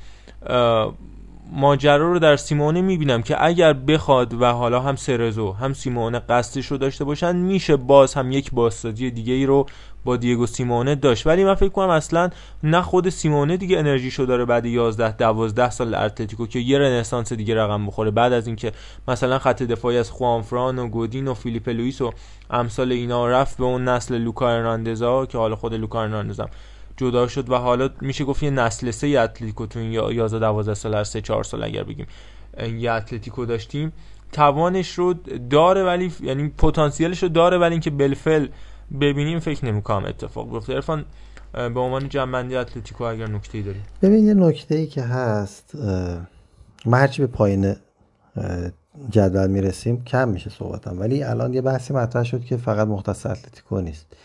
[1.51, 6.65] ماجرا رو در سیمونه می‌بینم که اگر بخواد و حالا هم سرزو هم سیمونه قصدش
[6.65, 9.65] رو داشته باشن میشه باز هم یک بازسازی دیگه ای رو
[10.03, 11.27] با دیگو سیمونه داشت.
[11.27, 12.29] ولی من فکر کنم اصلا
[12.63, 17.33] نه خود سیمونه دیگه انرژی شو داره بعد 11 12 سال اتلتیکو که یه رنسانس
[17.33, 18.11] دیگه رقم بخوره.
[18.11, 18.71] بعد از اینکه
[19.07, 22.11] مثلا خط دفاعی از خوانفران و گودین و فیلیپ لوئیس و
[22.49, 26.07] امثال اینا رفت به اون نسل لوکا که حالا خود لوکا
[26.99, 30.95] جدا شد و حالا میشه گفت یه نسل سه اتلتیکو تو این 11 12 سال
[30.95, 32.05] هر 3 4 سال اگر بگیم
[32.77, 33.93] یه اتلتیکو داشتیم.
[34.31, 35.13] توانش رو
[35.49, 38.47] داره ولی یعنی پتانسیلش رو داره ولی اینکه بلفل
[39.01, 40.73] ببینیم فکر نمی‌کنم اتفاق بیفته.
[40.73, 41.05] عرفان
[41.53, 45.75] به عنوان جنبندی اتلتیکو اگر نکته ای داری؟ ببین یه نکته ای که هست
[46.85, 47.75] ما به پایین
[49.09, 50.99] جدول می‌رسیم کم میشه صحبتم.
[50.99, 54.15] ولی الان یه بحثی مطرح شد که فقط مختص اتلتیکو نیست.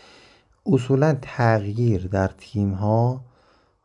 [0.65, 3.21] اصولا تغییر در تیم ها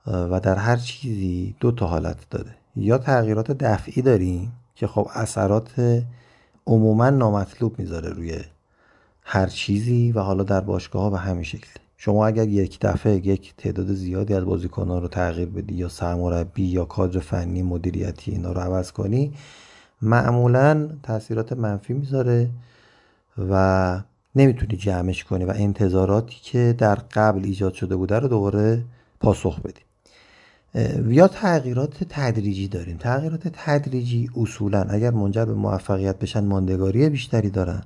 [0.07, 6.03] و در هر چیزی دو تا حالت داره یا تغییرات دفعی داریم که خب اثرات
[6.67, 8.39] عموما نامطلوب می‌ذاره روی
[9.23, 11.71] هر چیزی و حالا در باشگاه ها به همین شکل.
[11.97, 16.85] شما اگر یک دفعه یک تعداد زیادی از بازیکنان رو تغییر بدی یا سرمربی یا
[16.85, 19.33] کادر فنی مدیریتی اینا رو عوض کنی
[20.03, 22.51] معمولا تاثیرات منفی می‌ذاره
[23.51, 24.01] و
[24.37, 28.85] نمی‌تونی جمعش کنی و انتظاراتی که در قبل ایجاد شده بوده رو دوباره
[29.21, 29.81] پاسخ بدی.
[31.15, 32.97] یا تغییرات تدریجی داریم.
[32.97, 37.83] تغییرات تدریجی اصولا اگر منجر به موفقیت بشن ماندگاری بیشتری دارن.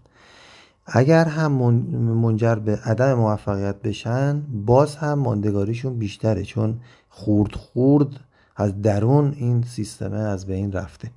[0.87, 8.21] اگر هم منجر به عدم موفقیت بشن باز هم ماندگاریشون بیشتره چون خورد خورد
[8.57, 11.11] از درون این سیستمه از بین رفته.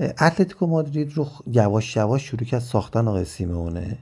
[0.00, 3.98] اتلتیکو مادرید رو یواش یواش شروع کرد ساختن آقای سیمونه.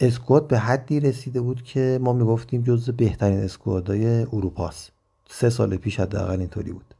[0.00, 4.92] اسکواد به حدی رسیده بود که ما می‌گفتیم جز بهترین اسکوادهای اروپاست.
[5.30, 6.94] سه سال پیش حداقل اینطوری بود.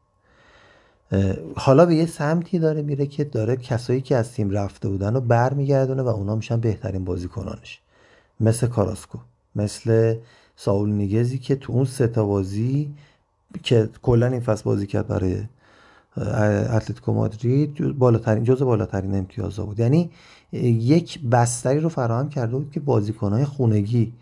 [1.56, 5.20] حالا به یه سمتی داره میره که داره کسایی که از تیم رفته بودن رو
[5.20, 7.80] برمیگردونه و اونا میشن بهترین بازیکنانش.
[8.40, 9.18] مثل کاراسکو
[9.56, 10.14] مثل
[10.56, 12.94] ساول نیگزی که تو اون سه بازی
[13.62, 15.42] که کلا این فصل بازی کرد برای
[16.16, 19.80] اتلتیکو مادرید بالاترین جزء بالاترین امتیازا بود.
[19.80, 20.10] یعنی
[20.52, 24.12] یک بستری رو فراهم کرده بود که بازیکنهای خونگی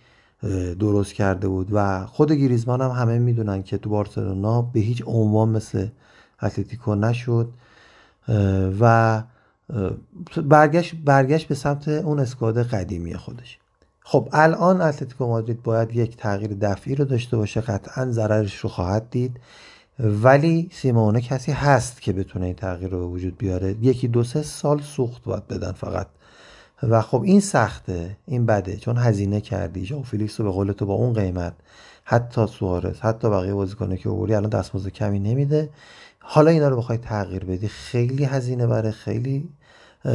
[0.79, 5.49] درست کرده بود و خود گریزمان هم همه می‌دونن که تو بارسلونا به هیچ عنوان
[5.49, 5.87] مثل
[6.43, 7.49] اتلتیکو نشد.
[8.81, 9.22] و
[10.45, 13.59] برگشت برگشت به سمت اون اسکواد قدیمی خودش.
[14.01, 19.11] خب الان اتلتیکو مادرید باید یک تغییر دفعی رو داشته باشه قطعا ضررش رو خواهد
[19.11, 19.41] دید.
[19.99, 23.76] ولی سیمونه کسی هست که بتونه این تغییر رو به وجود بیاره.
[23.82, 26.07] یکی دو سه سال سوخت باید بدن فقط.
[26.82, 28.76] و خب این سخته این بده.
[28.76, 31.53] چون هزینه کردی ژائو فیلیکس رو به قول تو با اون قیمت
[32.05, 35.70] حتی سوارز حتی بقیه بازیکنا که آوردی الان دستمزد کمی نمیده.
[36.18, 39.49] حالا اینا رو بخوای تغییر بدی خیلی هزینه بره خیلی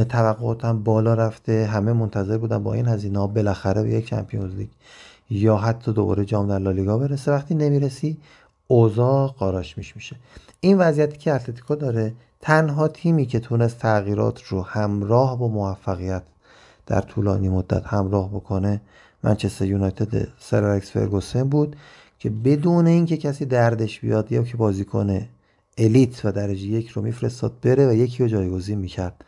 [0.08, 1.66] توقعاتم بالا رفته.
[1.66, 4.68] همه منتظر بودن با این هزینه ها بالاخره به یک Champions League
[5.30, 7.32] یا حتی دوباره جام در لالیگا برسه.
[7.32, 8.18] وقتی نمی‌رسی
[8.72, 10.16] اوضاع قاراش میش میشه.
[10.60, 16.22] این وضعیتی که اتلتیکو داره تنها تیمی که تونست تغییرات رو همراه با موفقیت
[16.86, 18.80] در طولانی مدت همراه بکنه
[19.22, 21.76] منچستر یونایتد سر الکس فرگوسن بود
[22.18, 25.28] که بدون اینکه کسی دردش بیاد یا که بازیکن
[25.78, 29.24] الیت و درجه یک رو میفرستاد بره و یکی رو جایگزین می‌کرد.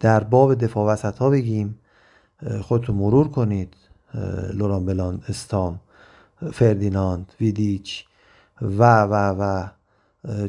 [0.00, 1.78] در باب دفاع وسط ها بگیم
[2.62, 3.74] خودتون مرور کنید
[4.54, 5.80] لوران بلان استام
[6.52, 8.04] فردیناند ویدیچ
[8.62, 9.68] و و و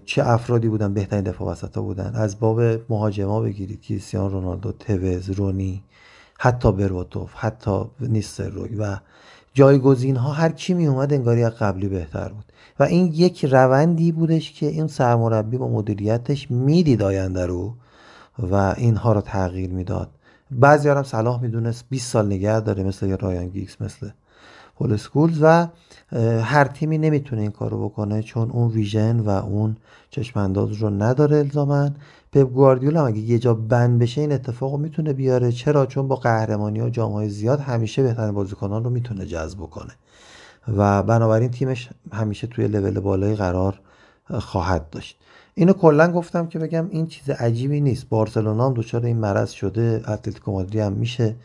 [0.05, 2.15] چه افرادی بودن بهترین دفاع وسط ها بودن.
[2.15, 5.83] از باب مهاجما بگیرید کریستیان رونالدو توز رونی
[6.39, 8.97] حتی بروتوف حتی نیستر روی و
[9.53, 12.45] جایگزین ها هر کی می اومد انگاری از قبلی بهتر بود.
[12.79, 17.73] و این یک روندی بودش که این سرمربی با مدیریتش می‌دید آینده رو
[18.51, 20.09] و اینها رو تغییر می‌داد.
[20.51, 21.85] بعضی هم صلاح می‌دونست.
[21.89, 24.09] 20 سال نگه داره مثل رایان گیگز مثل
[24.97, 25.37] سکولز.
[25.41, 25.67] و
[26.41, 29.77] هر تیمی نمی‌تونه این کارو بکنه چون اون vision و اون
[30.09, 31.89] چشم انداز رو نداره الزاما.
[32.31, 35.51] پپ گواردیولا اگه یه جا بند بشه این اتفاق می‌تونه بیاره.
[35.51, 39.91] چرا؟ چون با قهرمانی و جامهای زیاد همیشه بهترین بازیکنان رو می‌تونه جذب کنه
[40.77, 43.79] و بنابراین تیمش همیشه توی لول بالایی قرار
[44.29, 45.17] خواهد داشت.
[45.53, 48.09] اینو کلا گفتم که بگم این چیز عجیبی نیست.
[48.09, 50.03] بارسلونا هم دچار این مرض شده.
[50.07, 51.35] اتلتیکو مادرید هم میشه.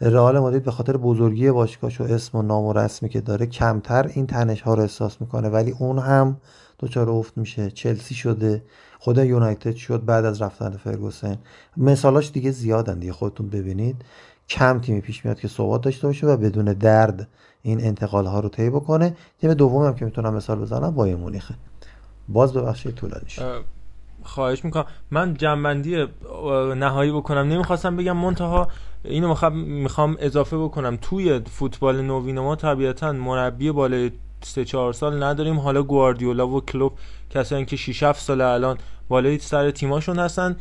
[0.00, 4.06] رئال مادرید به خاطر بزرگی باشگاهش و اسم و نام و رسمی که داره کمتر
[4.06, 5.48] این تنش ها رو احساس می‌کنه.
[5.48, 6.36] ولی اون هم
[6.80, 7.70] دچار افت میشه.
[7.70, 8.62] چلسی شده.
[8.98, 11.38] خود یونایتد شد بعد از رفتن فرگوسن.
[11.76, 13.12] مثالاش دیگه زیادن دیگه.
[13.12, 13.96] خودتون ببینید.
[14.48, 17.28] کم تیمی پیش میاد که ثبات داشته باشه و بدون درد
[17.62, 19.16] این انتقال ها رو طی بکنه.
[19.40, 21.54] تیم دومی هم که می‌تونم مثال بزنم بایر مونیخه.
[22.28, 23.75] باز ببخشید طولانی شد
[24.26, 24.84] خواهش می‌کنم.
[25.10, 26.06] من جنبندی
[26.76, 27.48] نهایی بکنم.
[27.48, 28.68] نمی‌خواستم بگم منتها
[29.04, 30.98] اینو می‌خوام اضافه بکنم.
[31.02, 34.10] توی فوتبال نوین ما طبیعتا مربی بالای
[34.40, 35.60] سه چهار سال نداریم.
[35.60, 36.92] حالا گواردیولا و کلوب
[37.30, 40.56] کسایی که 6 7 سال الان بالای سر تیماشون هستن.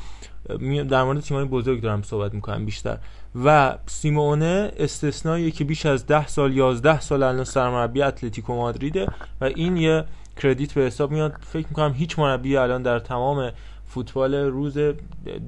[0.90, 2.98] در مورد تیمای بزرگ دارم صحبت می‌کنم بیشتر.
[3.46, 9.08] و سیمونه استثنایی که بیش از 10 سال 11 سال الان سرمربی اتلتیکو مادریده
[9.42, 10.04] و این یه
[10.38, 11.34] کردیت به حساب میاد.
[11.42, 13.52] فکر می‌کنم هیچ مربی الان در تمام
[13.86, 14.78] فوتبال روز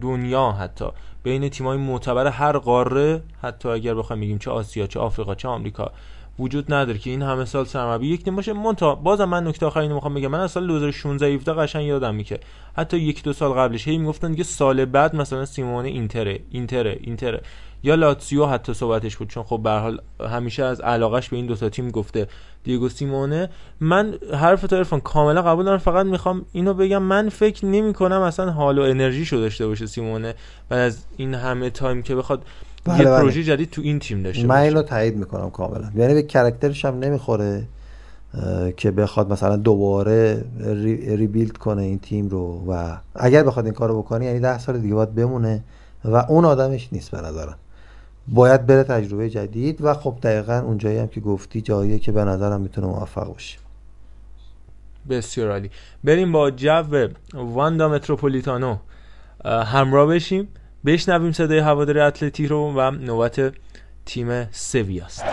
[0.01, 0.85] دنیا حتی
[1.23, 5.91] بین تیمای معتبر هر قاره حتی اگر بخوایم بگیم چه آسیا چه آفریقا چه آمریکا
[6.39, 8.53] وجود نداره که این همه سال سرمربی یک تیم باشه.
[8.53, 10.27] مونتا بازم من نکته آخر اینو می‌خوام بگم.
[10.27, 12.39] من از سال 2016 17 قشنگ یادم میکه.
[12.77, 17.41] حتی یک دو سال قبلش هی می‌گفتن که سال بعد مثلا سیمونه اینتره اینتره اینتره.
[17.83, 21.55] یا لاتسیو حتی صحبتش بود چون خب به حال همیشه از علاقش به این دو
[21.55, 22.27] تا تیم گفته
[22.63, 23.49] دیگو سیمونه.
[23.79, 28.21] من حرف تو عرفان کاملا قبول دارم فقط می‌خوام اینو بگم من فکر نمی کنم
[28.21, 30.35] اصلا حال و انرژی شو داشته باشه سیمونه.
[30.71, 32.41] و از این همه time که بخواد
[32.85, 33.17] بله یه بله.
[33.17, 35.91] پروژه جدید تو این تیم داشته من اینو تایید می‌کنم کاملا.
[35.95, 37.63] یعنی به character ش هم نمی‌خوره
[38.77, 44.25] که بخواد مثلا دوباره ری، کنه این تیم رو و اگر بخواد این کارو بکنه
[44.25, 45.63] یعنی ده سال دیگه باید بمونه
[46.05, 47.55] و اون آدمش نیست به نظرم.
[48.27, 52.61] باید بره تجربه جدید و خب دقیقا اونجایی هم که گفتی جاییه که به نظرم
[52.61, 53.57] می‌تونه موفق باشه.
[55.09, 55.71] بسیار عالی.
[56.03, 56.83] بریم با جو
[57.33, 58.77] واندا متروپولیتانو.
[59.45, 60.47] همراه بشیم.
[60.85, 63.53] بشنویم صدای هوادار اتلتی رو و نوبت
[64.05, 65.23] تیم سویاست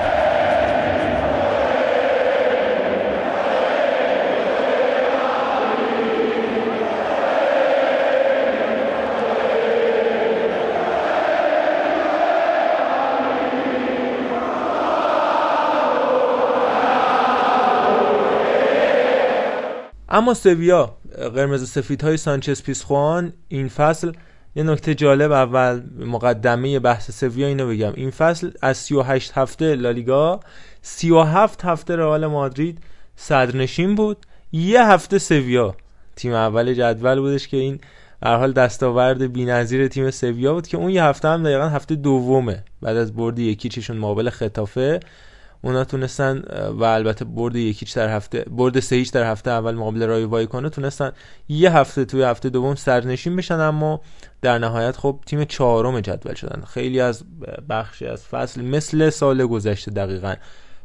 [20.14, 20.96] اما سویا
[21.34, 24.12] قرمز سفید های سانچز پیسخوان این فصل
[24.56, 27.92] یه نکته جالب اول مقدمه بحث سویا اینو بگم.
[27.94, 30.40] این فصل از 38 هفته لالیگا
[30.82, 32.78] 37 هفته رئال مادرید
[33.16, 34.26] صدرنشین بود.
[34.52, 35.74] یه هفته سویا
[36.16, 37.80] تیم اول جدول بودش که این
[38.22, 42.64] در حال دستاورد بی‌نظیر تیم سویا بود که اون یه هفته هم دقیقا هفته دومه
[42.82, 45.00] بعد از بردی یکی چشون مقابل خطافه.
[45.64, 46.42] اونا تونستن
[46.78, 51.12] و البته برد یکیچ در هفته برد سه در هفته اول مقابل رای وایکانو تونستن
[51.48, 54.00] یه هفته توی هفته دوم سرنشین بشن اما
[54.42, 56.62] در نهایت خب تیم چهارم جدول شدن.
[56.66, 57.24] خیلی از
[57.68, 60.34] بخشی از فصل مثل سال گذشته دقیقا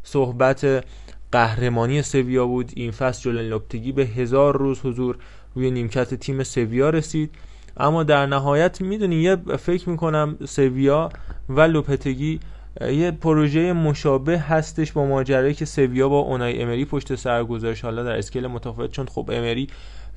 [0.03, 0.86] صحبت
[1.32, 2.71] قهرمانی سویا بود.
[2.75, 5.17] این فصل جولن لوپتگی به هزار روز حضور
[5.55, 7.32] روی نیمکت تیم سویا رسید.
[7.77, 11.09] اما در نهایت می‌دونی یه فکر می‌کنم سویا
[11.49, 12.39] و لوپتگی
[12.82, 17.86] یه پروژه مشابه هستش با ماجرایی که سویا با اونای امری پشت سر گذاشت.
[17.86, 19.67] حالا در اسکیل متفاوت چون خب امری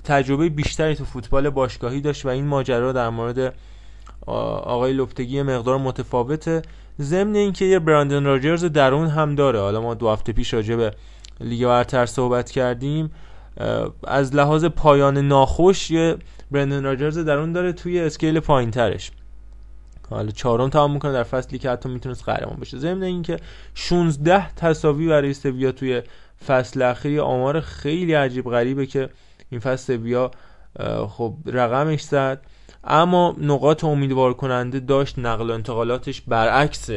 [0.04, 3.54] تجربه بیشتری تو فوتبال باشگاهی داشت و این ماجرا در مورد
[4.26, 6.62] آقای لوپتگی مقدار متفاوته.
[7.00, 9.60] ضمن اینکه یه براندن راجرز درون هم داره.
[9.60, 10.90] حالا ما دو هفته پیش راجع به
[11.40, 13.10] لیگ برتر صحبت کردیم.
[14.04, 16.16] از لحاظ پایان ناخوش یه
[16.50, 19.10] برندن راجرز درون داره توی اسکیل پایین ترش
[20.14, 22.78] حالا چهارم تمام می‌کنه در فصلی که حتی می‌تونست قهرمان بشه.
[22.78, 23.36] ضمن اینکه
[23.74, 26.02] 16 تساوی برای سویا توی
[26.46, 29.08] فصل اخیر آمار خیلی عجیب غریبه که
[29.50, 30.30] این فصل سویا
[31.08, 32.40] خب رقمش زد.
[32.84, 36.90] اما نقاط امیدوار کننده داشت نقل و انتقالاتش برعکس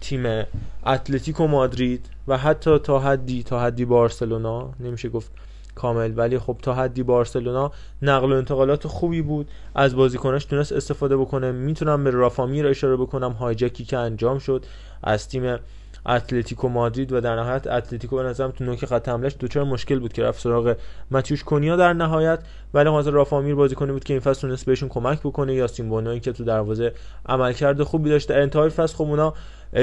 [0.00, 0.44] تیم
[0.86, 5.32] اتلتیکو مادرید و حتی تا حدی تا حدی بارسلونا نمیشه گفت
[5.74, 6.12] کامل.
[6.16, 7.72] ولی خب تا حدی بارسلونا
[8.02, 9.48] نقل و انتقالات خوبی بود.
[9.74, 11.52] از بازیکناش تونست استفاده بکنه.
[11.52, 13.32] می‌تونم به رافامیر اشاره بکنم.
[13.32, 14.64] هایجکی که انجام شد
[15.02, 15.58] از تیم
[16.06, 20.12] اتلتیکو مادرید و در نهایت اتلتیکو به نظرم تو نوک خط حملهش دوچار مشکل بود
[20.12, 20.76] که رفت سراغ
[21.10, 22.38] ماتیوش کنیا در نهایت.
[22.74, 25.54] ولی حاضر رافامیر بازیکنی بود که این فصل تونست بهشون کمک بکنه.
[25.54, 26.92] یاسین بونوی که تو دروازه
[27.26, 28.28] عملکرد خوبی داشت.
[28.28, 29.34] در انتهای فصل خب اونا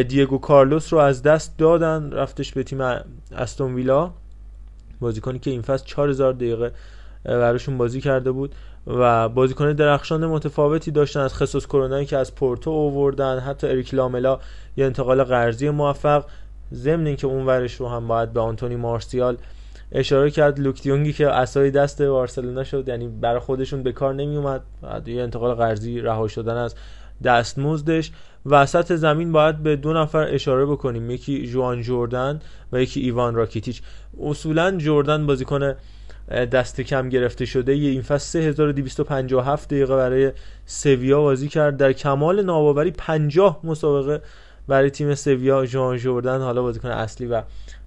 [0.07, 2.11] دیگو کارلوس رو از دست دادن.
[2.11, 2.81] رفتش به تیم
[3.31, 4.11] استون ویلا.
[5.01, 6.71] بازیکنی که این فصل 4000 دقیقه
[7.23, 8.55] براشون بازی کرده بود
[8.87, 14.39] و بازیکن درخشان متفاوتی داشتن از خصوص کرونایی که از پورتو آوردن حتی اریک لاملا
[14.77, 16.25] یه انتقال قرضی موفق.
[16.73, 19.37] ضمن اینکه اون ورش رو هم باید به آنتونی مارسیال
[19.91, 20.59] اشاره کرد.
[20.59, 24.61] لوکتیونگی که اسای دست بارسلونا شد یعنی برای خودشون به کار نمی اومد
[25.05, 26.75] یه انتقال قرضی رها شدن از
[27.23, 28.11] دستمزدش.
[28.45, 32.39] وسط زمین باید به دو نفر اشاره بکنیم یکی جوان جوردن
[32.71, 33.81] و یکی ایوان راکیتیچ.
[34.21, 35.75] اصولا جوردن بازیکن
[36.29, 37.75] دست کم گرفته شده.
[37.75, 40.31] یه این فصل 3257 دقیقه برای
[40.65, 41.77] سویا بازی کرد.
[41.77, 44.21] در کمال ناباوری 50 مسابقه
[44.67, 47.41] برای تیم سویا جوان جوردن حالا بازیکن اصلی و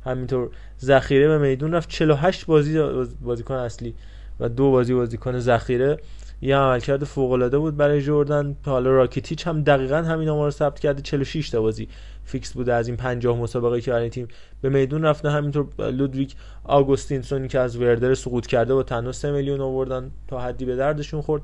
[0.05, 0.51] همینطور
[0.81, 1.89] ذخیره به میدون رفت.
[1.89, 2.83] 48 بازی
[3.23, 3.95] بازیکن اصلی
[4.41, 5.99] و دو بازی بازیکن ذخیره.
[6.43, 8.57] یه عملکرد فوق العاده بود برای جردن.
[8.67, 11.03] حالا راکیتیچ هم دقیقا همین آمار رو ثبت کرده.
[11.03, 11.89] 46 تا بازی
[12.25, 14.29] فیکس بوده از این 50 مسابقه که برای تیم
[14.61, 15.31] به میدون رفته.
[15.31, 20.65] همینطور لودویگ آگوستینسونی که از وردر سقوط کرده با تنها 3 میلیون آوردن تا حدی
[20.65, 21.43] به دردشون خورد.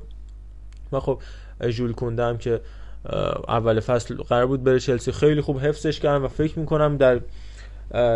[0.91, 1.21] و خب
[1.69, 2.61] ژول کونده هم که
[3.47, 5.11] اول فصل قرار بود بره چلسی.
[5.11, 7.21] خیلی خوب حفظش کردن و فکر می‌کنم در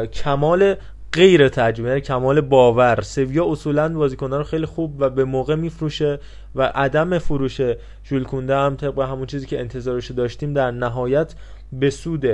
[0.05, 0.75] کمال
[1.15, 3.01] غیر ترجمه یعنی کمال باور.
[3.01, 6.19] سویا اصولا بازیکنان رو خیلی خوب و به موقع میفروشه
[6.55, 7.61] و عدم فروش
[8.03, 11.33] جول کونده هم طبق همون چیزی که انتظارش داشتیم در نهایت
[11.73, 12.25] به سود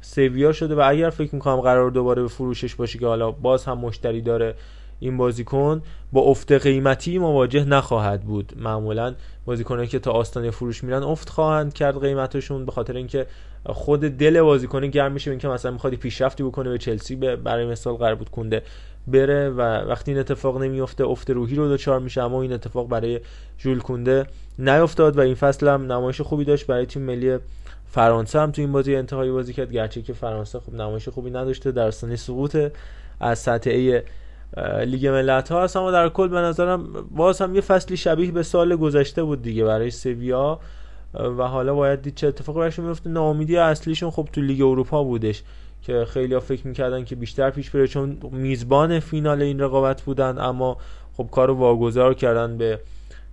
[0.00, 0.74] سویا شده.
[0.74, 4.54] و اگر فکر می‌کنم قرار دوباره به فروشش باشه که حالا باز هم مشتری داره
[5.00, 5.82] این بازیکن
[6.12, 8.52] با افت قیمتی مواجه نخواهد بود.
[8.56, 13.26] معمولا بازیکنایی که تا آستانه فروش میرن افت خواهند کرد قیمتشون به خاطر اینکه
[13.66, 18.14] خود دل بازیکن گرم میشه اینکه مثلا می‌خواد پیشرفتی بکنه به چلسی برای مثال قرار
[18.14, 18.62] بود کنده
[19.06, 23.20] بره و وقتی این اتفاق نمیفته افت روحی رو دچار میشه اما این اتفاق برای
[23.58, 24.26] ژول کنده
[24.58, 26.66] نیفتاد و این فصل هم نمایش خوبی داشت.
[26.66, 27.38] برای تیم ملی
[27.90, 31.72] فرانسه هم تو این بازی انتهایی بازی کرد گرچه که فرانسه خوب نمایش خوبی نداشته
[31.72, 32.56] در سقوط
[33.20, 34.00] از سطح
[34.86, 38.42] لیگ ملت ها هست اما در کل به نظرم باز هم یه فصلی شبیه به
[38.42, 40.58] سال گذشته بود دیگه برای سویا.
[41.14, 43.10] و حالا باید دید چه اتفاقی براشون میفته.
[43.10, 45.42] ناامیدی اصلیشون خب تو لیگ اروپا بودش
[45.82, 50.38] که خیلی ها فکر می‌کردن که بیشتر پیش بره چون میزبان فینال این رقابت بودن
[50.38, 50.76] اما
[51.16, 52.80] خب کارو واگذار کردن به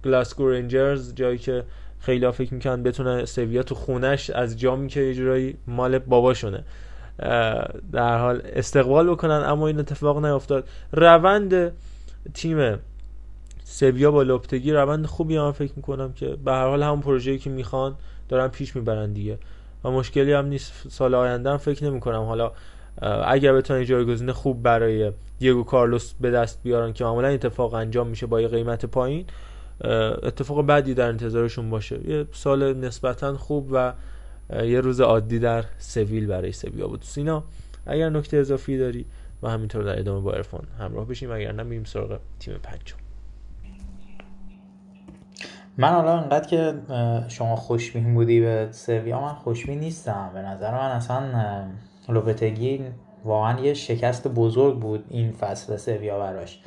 [0.06, 1.64] گلاسکو رنجرز جایی که
[2.00, 6.64] خیلی ها فکر می‌کنن بتونه سویا تو خونش از جامی که یه جورایی مال باباشونه.
[7.92, 10.68] در حال استقبال بکنن اما این اتفاق نیفتاد.
[10.92, 11.72] روند
[12.34, 12.80] تیم
[13.64, 17.50] سویا با لوپتگی روند خوبی هم فکر می‌کنم که به هر حال همون پروژه‌ای که
[17.50, 17.96] می‌خوان
[18.30, 19.38] دارن پیش می‌برن دیگه.
[19.84, 22.24] و مشکلی هم نیست سال آینده هم فکر نمی‌کنم.
[22.24, 22.52] حالا
[23.26, 28.26] اگر بتونن جایگزین خوب برای دیگو کارلوس به دست بیارن که معمولا اتفاق انجام میشه
[28.26, 29.26] با یه قیمت پایین
[30.24, 32.10] اتفاق بعدی در انتظارشون باشه.
[32.10, 33.94] یه سال نسبتا خوب و
[34.50, 37.02] یه روز عادی در سویل برای سویا بود.
[37.02, 37.44] سینا
[37.86, 39.06] اگر نکته اضافی داری
[39.44, 41.32] و همینطور در ادامه با ارفان همراه بشیم.
[41.32, 42.96] اگر نه میریم سراغ تیم پنجم.
[45.78, 46.74] من حالا انقدر که
[47.28, 50.32] شما خوشبین بودی به سویا من خوشبین نیستم.
[50.34, 51.64] به نظر من اصلا
[52.10, 52.82] لوپتگی
[53.26, 56.60] واقعا یه شکست بزرگ بود این فصل سویا براش.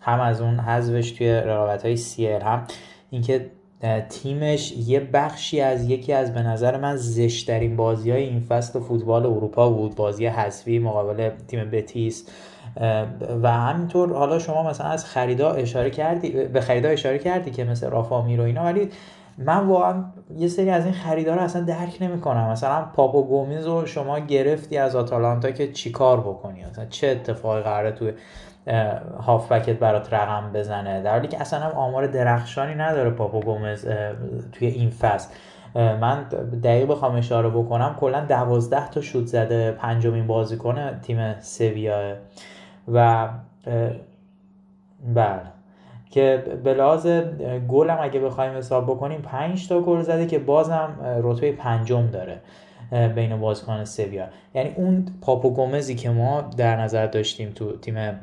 [0.00, 2.66] هم از اون حذفش توی رقابت های سیل هم
[3.10, 3.50] اینکه
[4.08, 9.26] تیمش یه بخشی از یکی از به نظر من زشترین بازی های این فصل فوتبال
[9.26, 9.94] اروپا بود.
[9.94, 12.26] بازی حذفی مقابل تیم بتیس.
[13.42, 17.90] و همینطور حالا شما مثلا از خریدا اشاره کردی به خریدا اشاره کردی که مثل
[17.90, 18.88] رافا میرو اینا ولی
[19.38, 20.04] من واقعا
[20.38, 22.50] یه سری از این خریدار رو اصلا درک نمی‌کنم.
[22.50, 27.92] مثلا پاپو گومیز رو شما گرفتی از آتالانتا که چیکار بکنی؟ مثلا چه اتفاقی قراره
[27.92, 28.12] توی
[29.20, 31.02] هافبکت برات رقم بزنه.
[31.02, 33.86] در حالی که اصلا هم آمار درخشانی نداره پاپو گومز
[34.52, 35.34] توی این فصل.
[35.74, 36.22] من
[36.62, 42.14] دقیق بخوام اشاره بکنم کلا دوازده تا شوت زده پنجمین بازیکن تیم سویا.
[42.92, 43.28] و
[45.14, 45.40] بله.
[46.10, 47.06] که به لحاظ
[47.68, 52.40] گل هم اگه بخوایم حساب بکنیم 5 تا گل زده که بازم رتبه پنجم داره.
[52.92, 54.26] بین بازیکن سویا.
[54.54, 58.20] یعنی اون پاپو گومزی که ما در نظر داشتیم تو تیم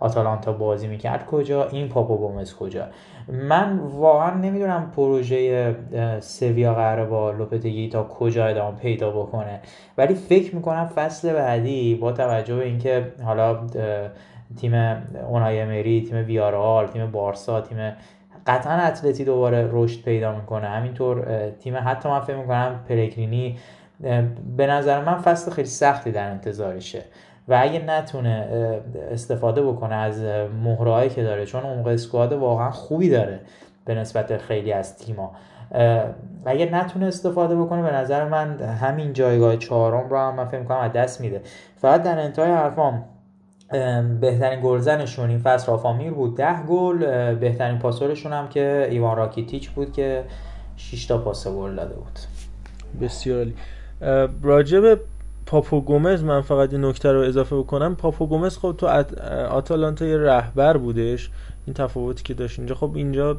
[0.00, 2.86] آتالانتا بازی می‌کرد کجا؟ این پاپو گومز کجا؟
[3.28, 5.74] من واقعا نمی‌دونم پروژه
[6.20, 9.60] سویا قراره با لوپتگی تا کجا ادامه پیدا بکنه.
[9.98, 13.58] ولی فکر می‌کنم فصل بعدی با توجه به اینکه حالا
[14.56, 14.74] تیم
[15.28, 17.92] اونای مری تیم ویارال تیم بارسا تیم
[18.46, 20.66] قطعا اتلتی دوباره رشد پیدا می‌کنه.
[20.66, 23.58] همینطور تیم حتی من فکر می‌کنم پلگرینی
[24.56, 27.02] به نظر من فصل خیلی سختی در انتظارشه.
[27.48, 28.46] و اگه نتونه
[29.10, 30.22] استفاده بکنه از
[30.64, 33.40] مهرهایی که داره چون عمق اسکواد واقعا خوبی داره
[33.84, 35.32] به نسبت خیلی از تیما
[36.46, 40.78] اگه نتونه استفاده بکنه به نظر من همین جایگاه چهارم رو هم من فکر می‌کنم
[40.78, 41.40] از دست میده.
[41.76, 43.04] فقط در انتهای حرفام
[44.20, 47.34] بهترین گلزنشون این فصل رافامیر بود ده گل.
[47.34, 50.24] بهترین پاسورشون هم که ایوان راکیتیچ بود که
[50.76, 52.18] 6 تا پاس گل داده بود.
[53.00, 53.54] بسیار عالی.
[54.42, 55.00] راجب
[55.46, 57.96] پاپو گومز من فقط این نکته رو اضافه بکنم.
[57.96, 58.86] پاپو گومز خب تو
[59.50, 61.30] آتالانتا یه رهبر بودش.
[61.66, 62.74] این تفاوتی که داشت اینجا.
[62.74, 63.36] خب اینجا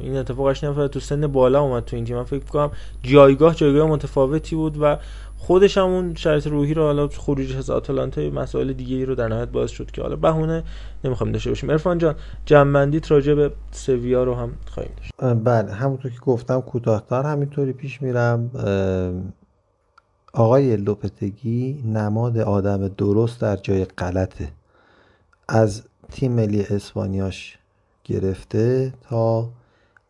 [0.00, 2.16] این اتفاقش نمیفته تو سن بالا اومد تو این تیم.
[2.16, 2.70] من فکر کنم
[3.02, 4.96] جایگاه جایگاه متفاوتی بود و
[5.42, 9.28] خودش هم اون شرط روحی رو حالا خروج از آتالانتا مسائل دیگه ای رو در
[9.28, 10.64] نهایت باز شد که حالا بهونه.
[11.04, 11.70] نمی‌خوام داشته باشیم.
[11.70, 12.14] عرفان جان
[12.46, 15.34] جنبندیت راجع به سویا رو هم خواهیم داشت.
[15.44, 18.50] بله همونطور که گفتم کوتاهتر همینطوری پیش میرم.
[20.32, 24.48] آقای لوپتگی نماد آدم درست در جای غلطه.
[25.48, 27.58] از تیم ملی اسپانیاش
[28.04, 29.48] گرفته تا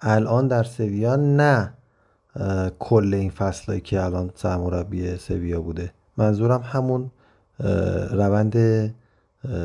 [0.00, 1.72] الان در سویا نه.
[2.78, 5.92] کل این فصلایی که الان سرمربی سویا بوده.
[6.16, 7.10] منظورم همون
[8.10, 8.56] روند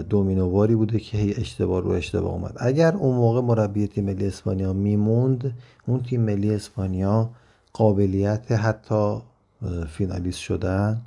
[0.09, 2.53] دومینوواری بوده که هی اشتباه رو اشتباه اومد.
[2.57, 5.53] اگر اون موقع مربی تیم ملی اسپانیا میموند
[5.85, 7.29] اون تیم ملی اسپانیا
[7.73, 9.17] قابلیت حتی
[9.89, 11.01] فینالیست شدن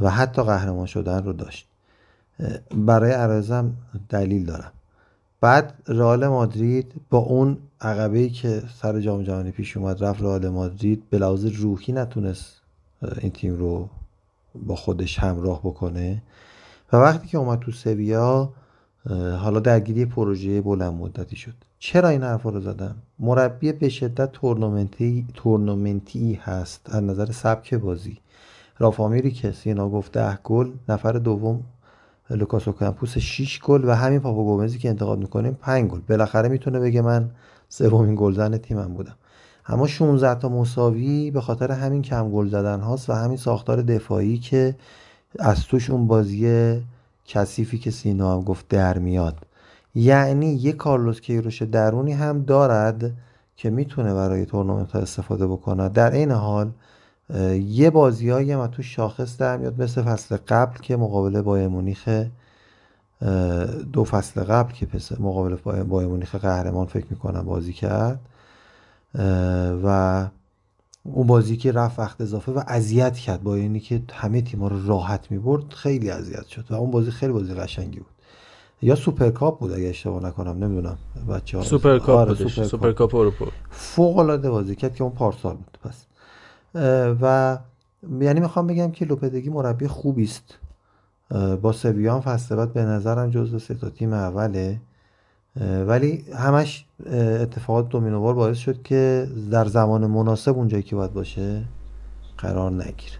[0.00, 1.68] و حتی قهرمان شدن رو داشت.
[2.76, 3.72] برای عرضم
[4.08, 4.72] دلیل دارم.
[5.40, 11.02] بعد رئال مادرید با اون عقبه که سر جام جهانی پیش اومد رفت رئال مادرید
[11.10, 12.60] به لحاظ روحی نتونست
[13.20, 13.88] این تیم رو
[14.54, 16.22] با خودش همراه بکنه.
[16.92, 18.52] و وقتی که اومد تو سویا
[19.38, 21.54] حالا درگیری پروژه بلند مدتی شد.
[21.78, 26.80] چرا این حرف رو زدم؟ مربی به شدت تورنمنتی تورنمنتی هست.
[26.94, 28.18] از نظر سبک بازی.
[28.78, 31.62] رافا میری که سینا گفت ده گل نفر دوم
[32.30, 36.00] لوکاس اوکامپوس 6 گل و همین پاپا گومزی که انتقاد می‌کنیم 5 گل.
[36.08, 37.30] بالاخره می‌تونه بگه من
[37.68, 39.16] سومین گلزن تیمم بودم.
[39.66, 44.38] اما 16 تا مساوی به خاطر همین کم گل زدن هاست و همین ساختار دفاعی
[44.38, 44.76] که
[45.38, 46.82] از توش اون بازی
[47.26, 49.36] کثیفی که سینا هم گفت در میاد.
[49.94, 53.12] یعنی یه کارلوس کیروش درونی هم دارد
[53.56, 55.88] که می‌تونه برای تورنمنت ها استفاده بکنه.
[55.88, 56.70] در این حال
[57.54, 62.08] یه بازی های تو شاخص در میاد مثل فصل قبل که مقابل بایرن مونیخ
[63.92, 64.86] دو فصل قبل که
[65.20, 68.20] مقابل بایرن مونیخ قهرمان فکر می‌کنم بازی کرد.
[69.84, 70.28] و
[71.04, 74.86] اون بازی که رفت وقت اضافه و اذیت کرد با اینی که همه تیم‌ها رو
[74.86, 78.06] راحت می‌برد خیلی اذیت شد و اون بازی خیلی بازی قشنگی بود.
[78.82, 80.98] یا سوپرکاپ بود اگه اشتباه نکنم نمی‌دونم
[81.28, 83.46] بچه‌ها سوپرکاپ آره بود سوپرکاپ اروپا.
[83.70, 86.04] فوق العاده بازی کرد که اون پارسال بود پس.
[87.22, 87.58] و
[88.20, 90.58] یعنی می‌خوام بگم که لوپدگی مربی خوبی است.
[91.62, 94.76] با سویان فصل بعد به نظرم جزو سه تا تیم اوله.
[95.86, 96.84] ولی همش
[97.40, 101.62] اتفاقات دومینووار باعث شد که در زمان مناسب اونجایی که باید باشه
[102.38, 103.16] قرار نگیره.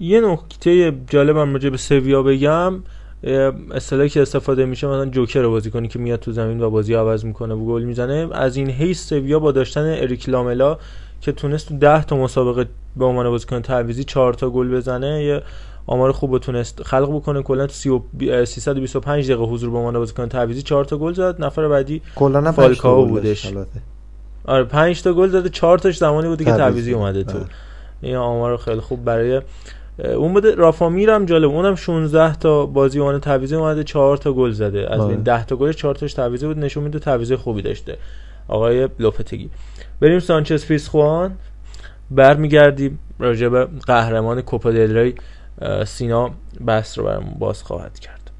[0.00, 2.82] یه نکته جالبم راجع به سویا بگم.
[3.74, 7.24] اصطلاحی که استفاده میشه مثلا جوکر بازی کنی که میاد تو زمین و بازی عوض
[7.24, 8.28] می‌کنه و گل می‌زنه.
[8.32, 10.78] از این حیث سویا با داشتن اریک لاملا
[11.20, 15.42] که تونست تو 10 تا مسابقه به عنوان بازیکن تعویزی 4 تا گل بزنه یه
[15.86, 17.42] آمار خوب تونست خلق بکنه.
[17.42, 21.44] کلا 325 دقیقه حضور به عنوان بازیکن تعویزی 4 تا گل زد.
[21.44, 23.52] نفر بعدی کلا فالکاو بودش.
[24.44, 25.48] آره 5 تا گل زده.
[25.48, 27.38] 4 تاش زمانی بوده که تعویزی اومده تو.
[28.00, 29.42] این آمار خیلی خوب برای
[29.98, 30.54] اون بوده.
[30.54, 34.94] رافامیر هم جالب اونم 16 تا بازی اون تعویضی اومده 4 تا گل زده.
[34.94, 36.58] از این 10 تا گلش 4 تاش تعویضی بود.
[36.58, 37.96] نشون میده تعویض خوبی داشته
[38.48, 39.50] آقای لوپتگی.
[40.00, 41.32] بریم سانچز پیسخوان.
[42.10, 45.14] برمیگردیم راجع به قهرمان کوپا دل ری.
[45.86, 46.30] سینا
[46.66, 48.30] بس رو برامون باز خواهد کرد.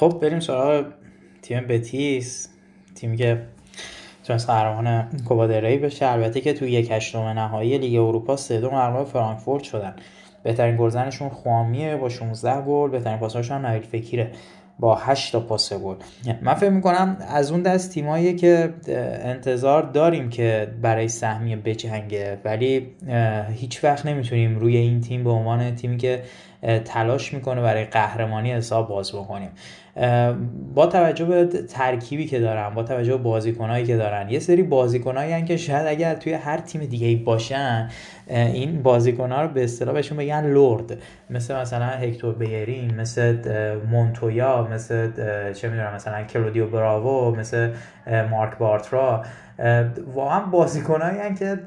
[0.00, 0.84] خب بریم سراغ
[1.42, 2.48] تیم بتیس
[2.94, 3.42] تیمی که
[4.24, 6.06] تونست قهرمان کوپا بشه.
[6.06, 9.94] البته که تو یک هشتم نهایی لیگ اروپا سه دو مغلوب فرانکفورت شدن.
[10.42, 14.30] بهترین گلزنشون خوامیه با 16 گل بهترین پاساشون هم فکیره
[14.78, 15.94] با 8 تا پاس گل.
[16.42, 18.74] من فکر می‌کنم از اون دست تیمایی که
[19.24, 22.86] انتظار داریم که برای سهمیه بجنگه ولی
[23.54, 26.22] هیچ وقت نمی‌تونیم روی این تیم به عنوان تیمی که
[26.84, 29.50] تلاش می‌کنه برای قهرمانی حساب باز بکنیم.
[30.74, 35.44] با توجه به ترکیبی که دارن با توجه به بازیکنایی که دارن یه سری بازیکنایی
[35.44, 37.90] که شاید اگر توی هر تیم دیگه باشن
[38.30, 40.98] این بازیکنها رو به اصطلاح بهشون بگن لرد
[41.30, 43.36] مثل مثلا هکتور بیرین مثل
[43.90, 45.10] مونتویا مثل
[45.52, 47.70] چه می‌دونم مثلا کلودیو براوو مثل
[48.30, 49.24] مارک بارترا.
[50.14, 51.58] واقعا بازیکنایی که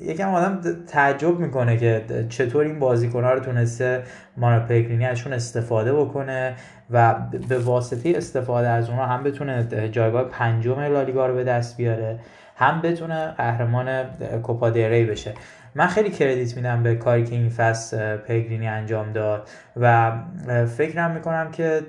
[0.00, 4.02] یکم آدم تعجب می‌کنه که چطور این بازیکنها رو تونسته
[4.36, 6.54] مارا پگرینی ازشون استفاده بکنه
[6.90, 7.14] و
[7.48, 12.18] به واسطه استفاده از اونها هم بتونه جایگاه پنجم لالیگا رو به دست بیاره
[12.56, 14.04] هم بتونه قهرمان
[14.42, 15.34] کوپا بشه.
[15.76, 20.12] من خیلی کردیت میدم به کاری که این فصل پگرینی انجام داد و
[20.76, 21.82] فکرم می‌کنم که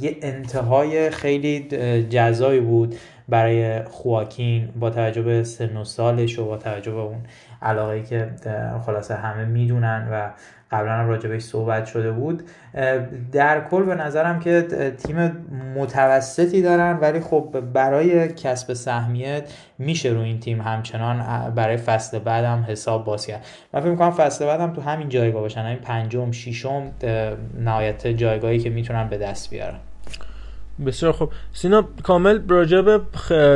[0.00, 1.68] یه انتهای خیلی
[2.10, 2.94] جزایی بود
[3.28, 7.18] برای خواکین با توجه به سن و سالش و با توجه به اون
[7.62, 8.30] علاقه که
[8.86, 10.30] خلاصه همه می‌دونن و
[10.70, 12.42] قبلا هم راجبش صحبت شده بود.
[13.32, 14.62] در کل به نظرم که
[14.98, 15.46] تیم
[15.76, 22.44] متوسطی دارن ولی خب برای کسب سهمیت میشه رو این تیم همچنان برای فصل بعد
[22.44, 23.46] هم حساب باز کرد.
[23.74, 25.64] من فکر می‌کنم فصل بعد هم تو همین جایگاه باشن.
[25.64, 26.90] این پنجم ششم
[27.60, 29.78] نهایت جایگاهی که می‌تونن به دست بیارن.
[30.86, 33.00] بسیار خب سینا کامل راجع به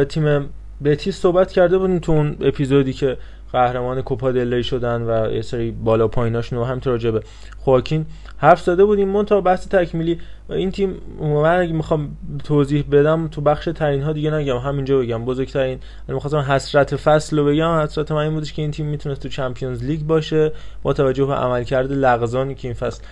[0.05, 0.49] تیم
[0.85, 3.17] بتی صحبت کرده بودیم تو اون اپیزودی که
[3.53, 7.23] قهرمان کوپا دلی شدن و یه سری بالا پاییناشون و همینطور راجع به
[7.59, 9.09] خواکین حرف زده بودیم.
[9.09, 10.19] من تا بحث تکمیلی
[10.51, 15.25] این تیم من اگه می‌خوام توضیح بدم تو بخش ترین ها دیگه نگم همینجا بگم.
[15.25, 15.79] بزرگترین
[16.09, 19.85] می‌خواستم حسرت فصل رو بگم حسرت من این بودش که این تیم می‌تونست تو چمپیونز
[19.85, 23.03] لیگ باشه با توجه به عملکرد لغزانی که این فصل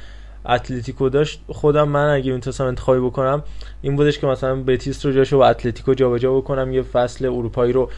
[0.48, 1.40] اتلتیکو داشت.
[1.48, 3.42] خودم من اگه می‌تونستم انتخابی بکنم
[3.82, 7.90] این بودش که مثلا بتیس رو جاشو با اتلتیکو جابجا بکنم یه فصل اروپایی رو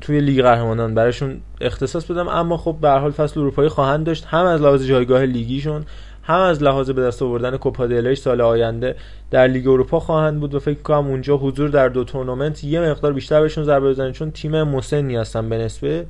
[0.00, 2.28] توی لیگ قهرمانان براشون اختصاص بدم.
[2.28, 4.24] اما خب به حال فصل اروپایی خواهند داشت.
[4.24, 5.84] هم از لحاظ جایگاه لیگیشون
[6.22, 8.96] هم از لحاظ به دست آوردن کوپا دل سال آینده
[9.30, 13.12] در لیگ اروپا خواهند بود و فکر کنم اونجا حضور در دو تورنمنت یه مقدار
[13.12, 14.12] بیشتر بهشون ضربه بزنه.
[14.12, 16.06] چون تیم مسنی هستن به نسبه.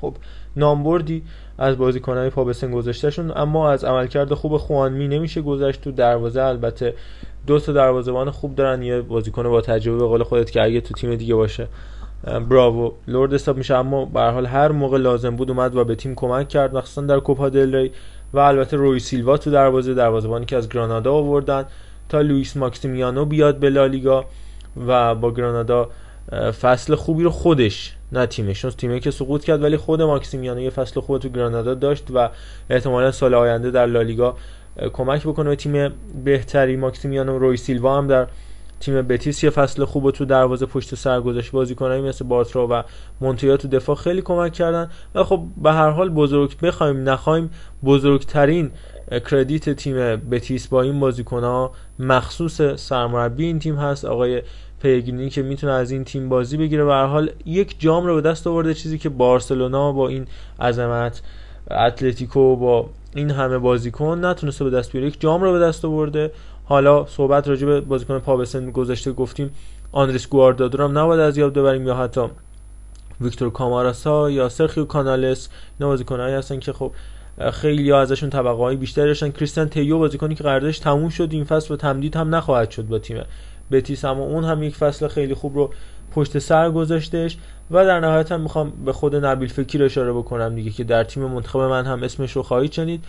[0.00, 0.14] خب
[0.56, 1.22] نامبردی
[1.58, 2.54] از بازیکنهای پا به
[3.36, 6.42] اما از عملکرد خوب خوانمی نمیشه گذشت تو دروازه.
[6.42, 6.94] البته
[7.46, 8.82] دو تا دروازه‌بان خوب دارن.
[8.82, 11.68] یه بازیکن با تجربه به قول خودت که اگه تو تیم دیگه باشه
[12.24, 16.14] براوو لورد حساب میشه اما به حال هر موقع لازم بود اومد و به تیم
[16.14, 17.92] کمک کرد مخصوصا در کوپا دل ری.
[18.32, 21.64] و البته روی سیلوا تو دروازه دروازه‌بانی که از گرانادا آوردن
[22.08, 24.24] تا لوئیس ماکسیمیانو بیاد به لالیگا.
[24.86, 25.90] و با گرانادا
[26.60, 28.60] فصل خوبی رو خودش نه تیمش.
[28.60, 32.30] تیمی که سقوط کرد ولی خود ماکسیمیانو یه فصل خوب تو گرانادا داشت و
[32.70, 34.36] احتمالا سال آینده در لالیگا
[34.92, 35.92] کمک بکنه به تیم
[36.24, 36.76] بهتری.
[36.76, 38.26] ماکسیمیانو روی سیلوا هم در
[38.80, 41.50] تیم بتیس یه فصل خوب تو دروازه پشت سر گذاشت.
[41.50, 42.82] بازیکنایی مثل بارترا و
[43.20, 44.90] مونتویا تو دفاع خیلی کمک کردن.
[45.14, 47.50] و خب به هر حال بزرگ بخوایم نخوایم
[47.84, 48.70] بزرگترین
[49.30, 54.04] کردیت تیم بتیس با این بازیکنها مخصوص سرمربی این تیم هست.
[54.04, 54.42] آقای
[54.82, 56.84] پیگرینی که می‌تونه از این تیم بازی بگیره.
[56.84, 58.74] و هر حال یک جام رو به دست آورده.
[58.74, 60.26] چیزی که بارسلونا با این
[60.60, 61.22] عظمت
[61.70, 65.08] اتلتیکو با این همه بازیکن نتونسته به دست بیاره.
[65.08, 66.30] یک جام رو به دست آورده.
[66.68, 69.50] حالا صحبت راجع به بازیکن پابسن گذاشته گفتیم
[69.92, 72.20] آندریس گواردادو هم نباید از یاد ببریم یا حتی
[73.20, 75.48] ویکتور کاماراسا یا سرخیو کانالس
[75.78, 76.92] اینا بازیکنایی هستن که خب
[77.52, 79.30] خیلی ازشون طبقه های بیشتری داشتن.
[79.30, 82.98] کریستیان تیو بازیکنی که قراردادش تموم شد این فصل و تمدید هم نخواهد شد با
[82.98, 83.22] تیم
[83.70, 85.70] بتیس اما اون هم یک فصل خیلی خوب رو
[86.14, 87.36] پشت سر گذاشتش
[87.70, 91.24] و در نهایت هم می‌خوام به خود نبیل فکر اشاره بکنم دیگه که در تیم
[91.24, 93.04] منتخب من هم اسمش رو خواهید شنید.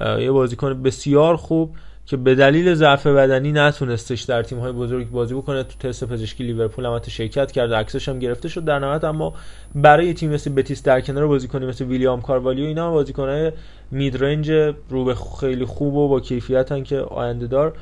[0.00, 1.74] یه بازیکن بسیار خوب
[2.08, 5.62] که به دلیل ضعف بدنی نتونستش در تیم های بزرگ بازی بکنه.
[5.62, 8.64] تو تست پزشکی لیورپول هم شرکت کرد عکسش هم گرفته شد.
[8.64, 9.34] در نهایت اما
[9.74, 13.52] برای تیم مثل بتیس در کنار بازیکنی مثل ویلیام کاروالیو اینا بازیکنای
[13.90, 14.50] میدرنج
[14.90, 17.74] رو به خیلی خوب و با کیفیتن که آینده دار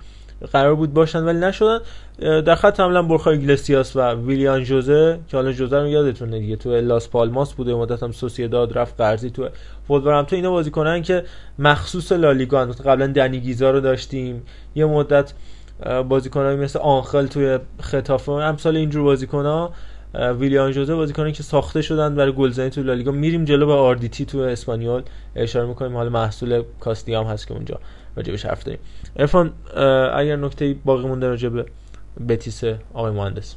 [0.53, 1.79] قرار بود باشن ولی نشدن.
[2.19, 6.71] در خط حمله برخا ایگلسیاس و ویلیان جوزه که حالا جوزه رو یادتونه دیگه تو
[6.71, 9.49] لاس پالماس بوده مدت هم سوسیداد رفت قرضی تو
[9.89, 11.25] تو اینا بازیکنن که
[11.59, 14.43] مخصوص لالیگا قبلا دنی گیزا رو داشتیم.
[14.75, 15.33] یه مدت
[16.09, 19.73] بازیکنایی مثل آنخل توی خطافه امثال اینجور بازیکن‌ها
[20.15, 23.13] ویلیان جوزه بازیکنایی که ساخته شدن برای گلزنی تو لالیگا.
[23.13, 25.03] میریم جلو به RDT تو اسپانیول.
[25.37, 27.81] اشاره می‌کنیم حالا محصول کاستیام هست که اونجا.
[28.17, 28.81] راجبش حرف داریم.
[29.17, 29.53] عرفان
[30.15, 31.67] اگر نکته باقی مونده راجع به
[32.29, 32.65] بتیس
[32.95, 33.55] آقای مهندس؟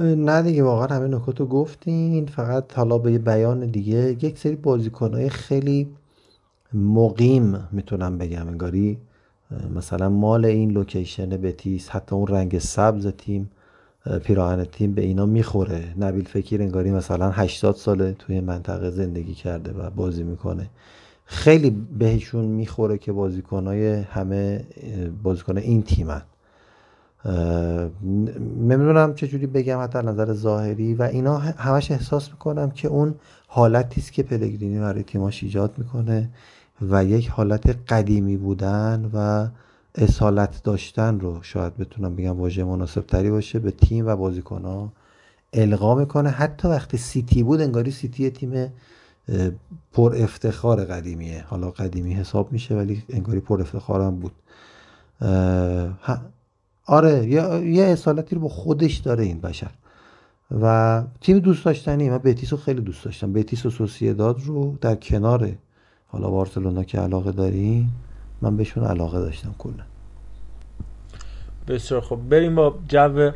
[0.00, 2.26] نه دیگه واقعا همه نکات رو گفتین.
[2.26, 4.16] فقط حالا به یه بیان دیگه.
[4.22, 5.88] یک سری بازیکنهای خیلی
[6.72, 8.48] مقیم می‌تونم بگم.
[8.48, 8.98] انگاری
[9.74, 13.50] مثلا مال این location بتیس حتی اون رنگ سبز تیم
[14.24, 15.94] پیراهن تیم به اینا می‌خوره.
[15.98, 20.70] نبیل فکر انگاری مثلا 80 ساله توی منطقه زندگی کرده و بازی می‌کنه.
[21.28, 24.64] خیلی بهشون می‌خوره که بازیکنهای همه
[25.22, 26.22] بازیکن این تیمن.
[28.60, 33.14] نمی‌دونم چجوری بگم حتی نظر ظاهری و اینا همش احساس می‌کنم که اون
[33.46, 36.30] حالتی که پلگرینی برای تیماش ایجاد می‌کنه
[36.90, 39.48] و یک حالت قدیمی بودن و
[39.94, 44.92] اصالت داشتن رو شاید بتونم بگم واژه مناسب تری باشه به تیم و بازیکن ها
[45.52, 46.28] القا می‌کنه.
[46.30, 48.72] حتی وقتی سیتی بود انگاری سیتی تیم
[49.92, 51.44] پر افتخار قدیمیه.
[51.48, 54.32] حالا قدیمی حساب میشه ولی انگاری پر افتخار هم بود.
[56.86, 57.26] آره
[57.66, 59.70] یه, اصالتی رو با خودش داره این بشر.
[60.60, 63.32] و تیم دوست داشتنی من بیتیس رو خیلی دوست داشتم.
[63.32, 65.52] بیتیس و سوسیداد رو در کنار
[66.06, 67.92] حالا بارسلونا که علاقه داریم
[68.42, 69.84] من بهشون علاقه داشتم کلا.
[71.68, 73.30] بسیار خب بریم با جو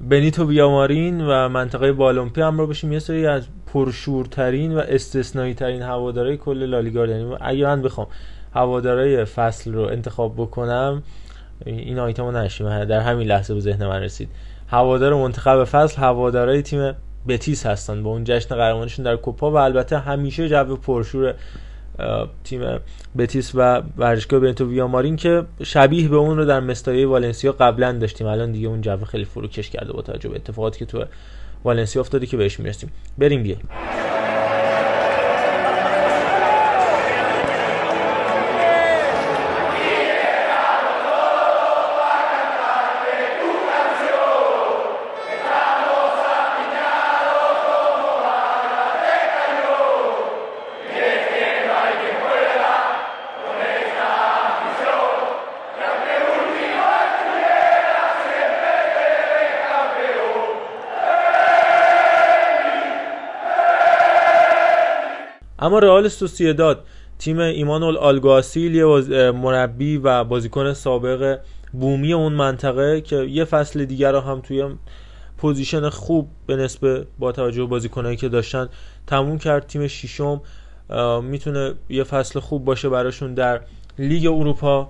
[0.00, 2.92] بنیتو بیامارین و منطقه بالومپی هم رو بشیم.
[2.92, 3.42] یه سری از
[3.74, 7.06] پرشورترین و استثنایی ترین هوادارای کل لالیگا.
[7.06, 8.06] یعنی اگه من بخوام
[8.54, 11.02] هوادارای فصل رو انتخاب بکنم
[11.66, 12.84] این آیتمو نشیم.
[12.84, 14.28] در همین لحظه به ذهن من رسید.
[14.68, 16.92] هوادار منتخب فصل هوادارای تیم
[17.28, 18.02] بتیس هستن.
[18.02, 21.34] با اون جشن قهرمانیشون در کوپا و البته همیشه جو پرشور
[22.44, 22.60] تیم
[23.18, 28.26] بتیس و ورزشگاه بنتو ویامارین که شبیه به اون رو در مستایه والنسیا قبلا داشتیم.
[28.26, 31.04] الان دیگه اون جو خیلی فروکش کرده با توجه به اتفاقاتی که تو
[31.64, 32.92] والنسیا افتاده که بهش می‌رسیم.
[33.18, 33.68] بریم بیایم
[65.74, 66.84] اما رئال سوسیداد
[67.18, 71.38] تیم ایمانول آلگاسیل یه مربی و بازیکن سابق
[71.72, 74.64] بومی اون منطقه که یه فصل دیگر رو هم توی
[75.38, 78.68] position خوب به نسبه با توجه به بازیکنایی که داشتن
[79.06, 79.66] تموم کرد.
[79.66, 80.40] تیم ششم
[81.22, 83.60] می‌تونه یه فصل خوب باشه براشون در
[83.98, 84.88] لیگ اروپا.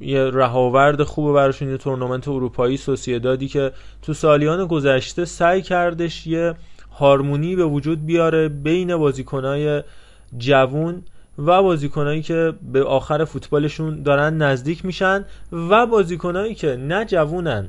[0.00, 6.54] یه رهاورد خوبه براشون یه تورنمنت اروپایی سوسیدادی که تو سالیان گذشته سعی کردش یه
[6.98, 9.82] هارمونی به وجود بیاره بین بازیکنای
[10.38, 11.02] جوون
[11.38, 17.68] و بازیکنایی که به آخر فوتبالشون دارن نزدیک میشن و بازیکنایی که نه جوونن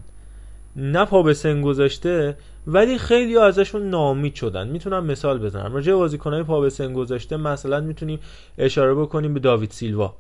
[0.76, 4.68] نه پا به سن گذاشته ولی خیلی ازشون نامید شدن.
[4.68, 5.74] می‌تونم مثال بزنم.
[5.74, 8.20] راجع بازیکنای پا به سن گذاشته مثلا می‌تونیم
[8.58, 10.14] اشاره بکنیم به داوید سیلوا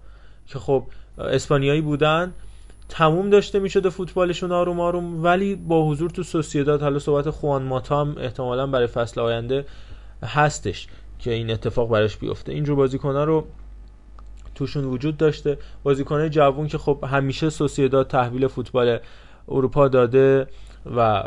[0.47, 0.83] که خب
[1.17, 2.33] اسپانیایی بودن.
[2.89, 8.01] تموم داشته می‌شده فوتبالشون آروم آروم ولی با حضور تو سوسیداد حالا صحبت خوان ماتا
[8.01, 9.65] هم احتمالا برای فصل آینده
[10.23, 10.87] هستش
[11.19, 12.51] که این اتفاق براش بیفته.
[12.51, 13.47] اینجور بازیکنها رو
[14.55, 15.57] توشون وجود داشته.
[15.83, 18.99] بازیکنه جوون که خب همیشه سوسیداد تحویل فوتبال
[19.47, 20.47] اروپا داده
[20.95, 21.23] و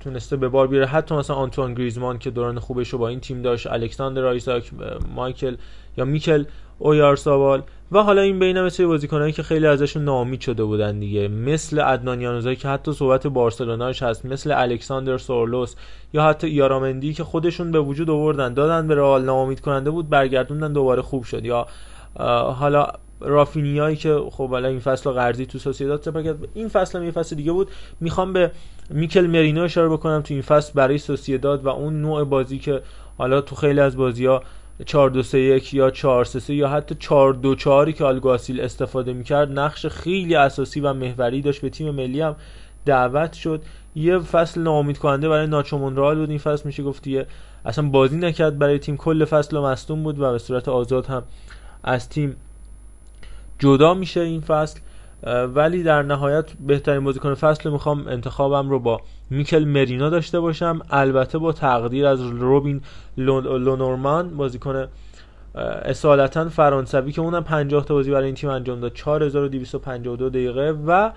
[0.00, 0.86] تونسته به بار بیاره.
[0.86, 4.70] حتی مثلا آنتوان گریزمان که دوران خوبش رو با این تیم داشت الکساندر آیزاک
[5.14, 5.56] مایکل
[5.96, 6.44] یا میکل
[6.82, 7.62] اویارسابال
[7.92, 11.28] و حالا این بین مثل بازیکنایی که خیلی ازشون ناامید شده بودن دیگه.
[11.28, 15.74] مثل عدنان یانوزایی که حتی صحبت بارسلوناش هست مثل الکساندر سورلوس
[16.12, 20.72] یا حتی یارامندی که خودشون به وجود آوردن دادن به رئال ناامید کننده بود برگردوندن
[20.72, 21.44] دوباره خوب شد.
[21.44, 21.66] یا
[22.58, 22.86] حالا
[23.20, 26.48] رافینیایی که خب حالا این فصل قرضی تو سوسییداد سپر کرد.
[26.54, 27.68] این فصل هم یه فصل دیگه بود.
[28.00, 28.50] می‌خوام به
[28.90, 32.82] میکل مرینو اشاره بکنم تو این فصل برای سوسییداد و اون نوع بازی که
[33.18, 34.42] حالا تو خیلی از بازی ها
[34.86, 38.60] 4 2 3 1 یا 4 3 3 یا حتی 4 2 4 که آلگاسیل
[38.60, 41.60] استفاده می‌کرد نقش خیلی اساسی و محوری داشت.
[41.60, 42.36] به تیم ملی هم
[42.84, 43.62] دعوت شد.
[43.94, 46.30] یه فصل ناامید کننده برای ناچو مونرال بود.
[46.30, 47.26] این فصل میشه گفت یه
[47.64, 48.58] اصلا بازی نکرد.
[48.58, 51.22] برای تیم کل فصل مصدوم بود و به صورت آزاد هم
[51.84, 52.36] از تیم
[53.58, 54.80] جدا میشه این فصل.
[55.54, 59.00] ولی در نهایت بهترین بازیکن فصل می‌خوام انتخابم رو با
[59.30, 60.80] میکل مرینا داشته باشم.
[60.90, 62.80] البته با تقدیر از روبین
[63.16, 64.88] لونورمان بازیکن
[65.84, 68.92] اصالتا فرانسوی که اونم 50 تا بازی برای این تیم انجام داد.
[68.94, 71.10] 4252 دقیقه و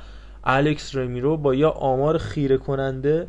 [0.43, 3.27] الکس رمیرو با یه آمار خیره کننده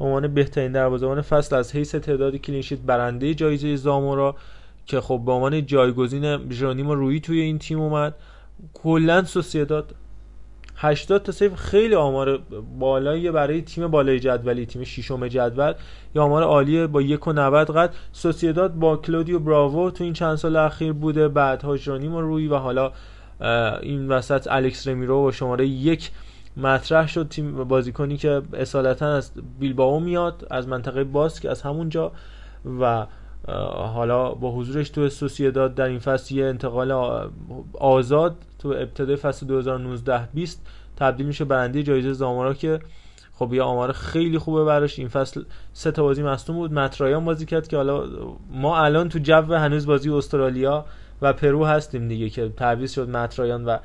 [0.00, 4.34] عنوان بهترین دروازه‌بان فصل از حیث تعداد clean sheet برنده جایزه زامورا
[4.86, 8.14] که خب به عنوان جایگزین ژرونیمو روی توی این تیم اومد.
[8.74, 9.94] کلا سوسیداد
[10.80, 12.38] 80 تا save خیلی آمار
[12.78, 15.72] بالایی برای تیم بالای جدولی تیم ششم جدول.
[16.14, 17.94] یه آمار عالیه با 1.90 قد.
[18.12, 21.28] سوسیداد با کلودیو براوو تو این چند سال اخیر بوده.
[21.28, 22.92] بعد هاجرانیم روی و حالا
[23.82, 26.10] این وسط الکس رمیرو با شماره یک
[26.56, 27.28] مطرح شد.
[27.28, 32.12] تیم بازیکنی که اصالتا از بیلباو میاد از منطقه باسک از همونجا.
[32.80, 33.06] و
[33.94, 36.90] حالا با حضورش تو سوسیداد در این فصل یه انتقال
[37.72, 42.80] آزاد تو ابتدای فصل 2019 20 تبدیل میشه برنده جایزه زامارا که
[43.38, 44.98] خب یه آمار خیلی خوبه براش.
[44.98, 45.42] این فصل
[45.72, 46.72] سه تا بازی مصدوم بود.
[46.72, 48.04] مترایان بازی کرد که حالا
[48.50, 50.84] ما الان تو جو هنوز بازی استرالیا
[51.22, 53.78] و پرو هستیم دیگه که تعویض شد مت رایان و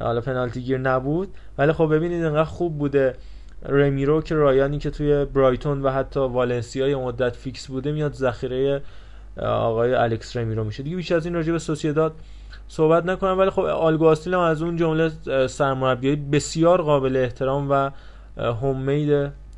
[0.00, 1.28] حالا پنالتی گیر نبود.
[1.58, 3.14] ولی خب ببینید انقدر خوب بوده
[3.68, 8.82] رمیرو که رایانی که توی برایتون و حتی والنسیا یه مدت فیکس بوده میاد ذخیره
[9.42, 10.82] آقای الکس رمیرو میشه.
[10.82, 12.14] دیگه بیش از این راجع به سوسییداد
[12.68, 15.10] صحبت نکنم ولی خب آلگواستیل هم از اون جمله
[15.46, 17.90] سرمربیای بسیار قابل احترام و
[18.36, 18.86] خود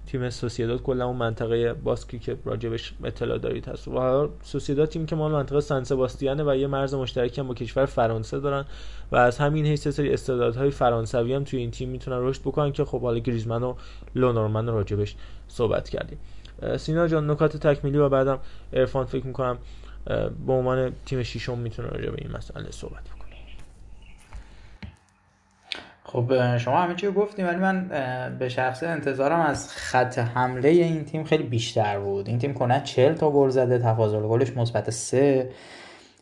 [0.06, 3.88] تیم سوسییداد کلا اون منطقه باسکی که راجبش اطلاع دارید هست.
[3.88, 7.86] و سوسییداد تیم که مال منطقه سن سباستیانه و یه مرز مشترکی هم با کشور
[7.86, 8.64] فرانسه دارن
[9.12, 12.84] و از همین حیث سری استعدادهای فرانسوی هم توی این تیم می‌تونن رشد بکنن که
[12.84, 13.74] خب حالا گریزمن و
[14.14, 15.16] لونورمن راجبش
[15.48, 16.18] صحبت کردیم.
[16.78, 18.38] سینا جان نکات تکمیلی و بعدم
[18.72, 19.58] ارفان فکر می‌کنم
[20.46, 23.28] به عنوان تیم ششم می‌تونه راجع به این مسئله صحبت بکنه.
[26.04, 27.88] خب شما همه چی گفتیم ولی من
[28.38, 32.28] به شخص انتظارم از خط حمله این تیم خیلی بیشتر بود.
[32.28, 35.50] این تیم کنه 40 تا گل زده تفاضل گلش مثبت 3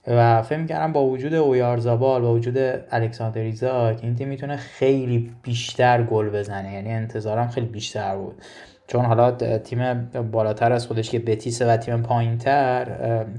[0.06, 2.54] و فکر می‌کردم با وجود اویارزابال با وجود
[2.90, 6.72] الکساندر ایزاک این تیم می‌تونه خیلی بیشتر گل بزنه.
[6.72, 8.42] یعنی انتظارم خیلی بیشتر بود.
[8.86, 12.86] چون حالا تیم بالاتر از خودش که بتیسه و تیم پایینتر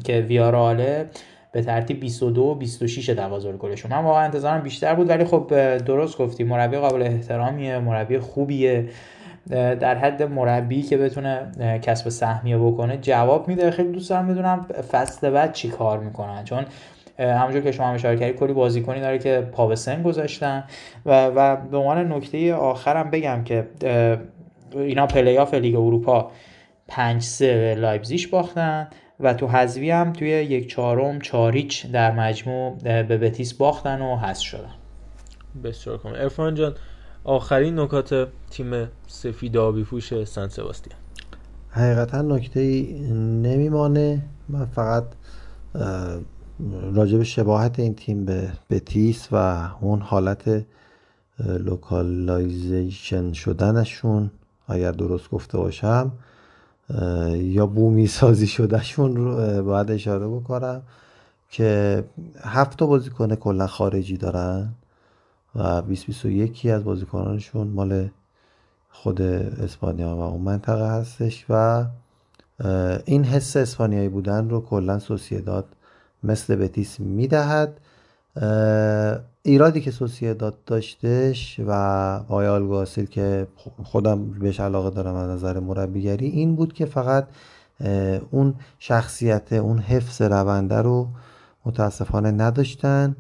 [0.04, 1.06] که ویاراله
[1.52, 6.18] به ترتیب 22 و 26 دوازل گلشون من واقعا انتظارم بیشتر بود ولی خب درست
[6.18, 6.44] گفتی.
[6.44, 8.90] مربی قابل احترامیه مربی خوبیه.
[9.50, 13.72] در حد مربی که بتونه کسب سهمیه بکنه جواب میده.
[13.72, 16.44] خیلی دوست دارم بدونم فصل بعد چی کار می‌کنن.
[16.44, 16.66] چون
[17.20, 20.64] همونجور که شما اشاره کردید کلی بازیکنی داره که پا به سن گذاشتن.
[21.06, 23.68] و و به عنوان نکته آخرم بگم که
[24.72, 26.32] اینا پلی آف لیگ اروپا
[26.88, 28.88] 5 3 لایپزیش باختن
[29.20, 34.18] و تو حذوی هم توی یک چهارم چهار هیچ در مجموع به بتیس باختن و
[34.18, 34.74] حذف شدن.
[35.64, 36.16] بسیار کامل.
[36.16, 36.76] عرفان جان
[37.24, 41.00] آخرین نکات تیم سفید آبی پوش سن سباستیان
[41.70, 42.60] حقیقتا نکته
[43.14, 44.22] نمیمانه.
[44.50, 45.04] من فقط
[46.94, 50.66] راجب شباهت این تیم به بتیس و اون حالت
[51.40, 54.32] localization شدنشون
[54.68, 56.12] اگر درست گفته باشم
[57.34, 60.82] یا بومی سازی شدهشون رو باید اشاره بکنم
[61.50, 62.04] که
[62.42, 64.70] هفت بازیکن کلا خارجی دارن
[65.56, 66.26] و 20
[66.66, 68.10] از بازیکنانشون مال
[68.90, 71.86] خود اسپانیا و اون منطقه هستش و
[73.06, 75.66] این حس اسپانیایی بودن رو کلا سوسیداد
[76.24, 77.80] مثل بتیس می‌دهد.
[79.48, 81.72] ایرادی که سوسیداد داشتش و
[82.30, 83.48] آقای آلگاسیل که
[83.84, 87.28] خودم بهش علاقه دارم از نظر مربیگری این بود که فقط
[88.32, 91.08] اون شخصیت اون حفظ رونده رو
[91.66, 93.16] متاسفانه نداشتن.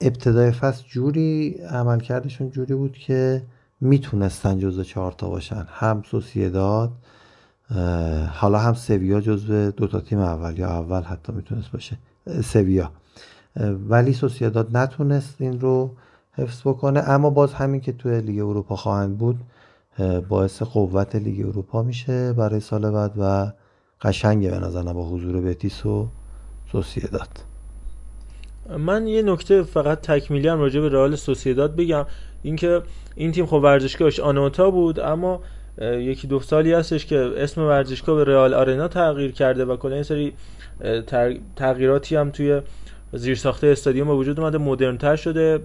[0.00, 3.42] ابتدای فصل جوری عمل کردشون جوری بود که
[3.80, 5.66] می‌تونستن جزو چهارتا باشن.
[5.68, 6.90] هم سوسیداد
[8.32, 11.98] حالا هم سویا جزو دوتا تیم اول یا اول حتی می‌تونست باشه.
[12.44, 12.90] سویا.
[13.88, 15.90] ولی سوسیاداد نتونست این رو
[16.32, 17.00] حفظ بکنه.
[17.00, 19.36] اما باز همین که توی لیگ اروپا خواهند بود
[20.28, 23.52] باعث قوت لیگ اروپا میشه برای سال بعد و
[24.02, 26.08] قشنگه به نظرم با حضور بتیس و
[26.72, 27.28] سوسیداد.
[28.78, 32.06] من یه نکته فقط تکمیلی هم راجع به رئال سوسیداد بگم.
[32.42, 32.82] اینکه
[33.14, 35.40] این تیم خب ورزشگاهش آنوتا بود اما
[35.80, 40.32] یکی دو سالی هستش که اسم ورزشگاه به رئال آرنا تغییر کرده و کلا سری
[41.56, 42.62] تغییراتی هم توی
[43.12, 45.58] زیر ساخته استادیوم به وجود اومده مدرنتر شده.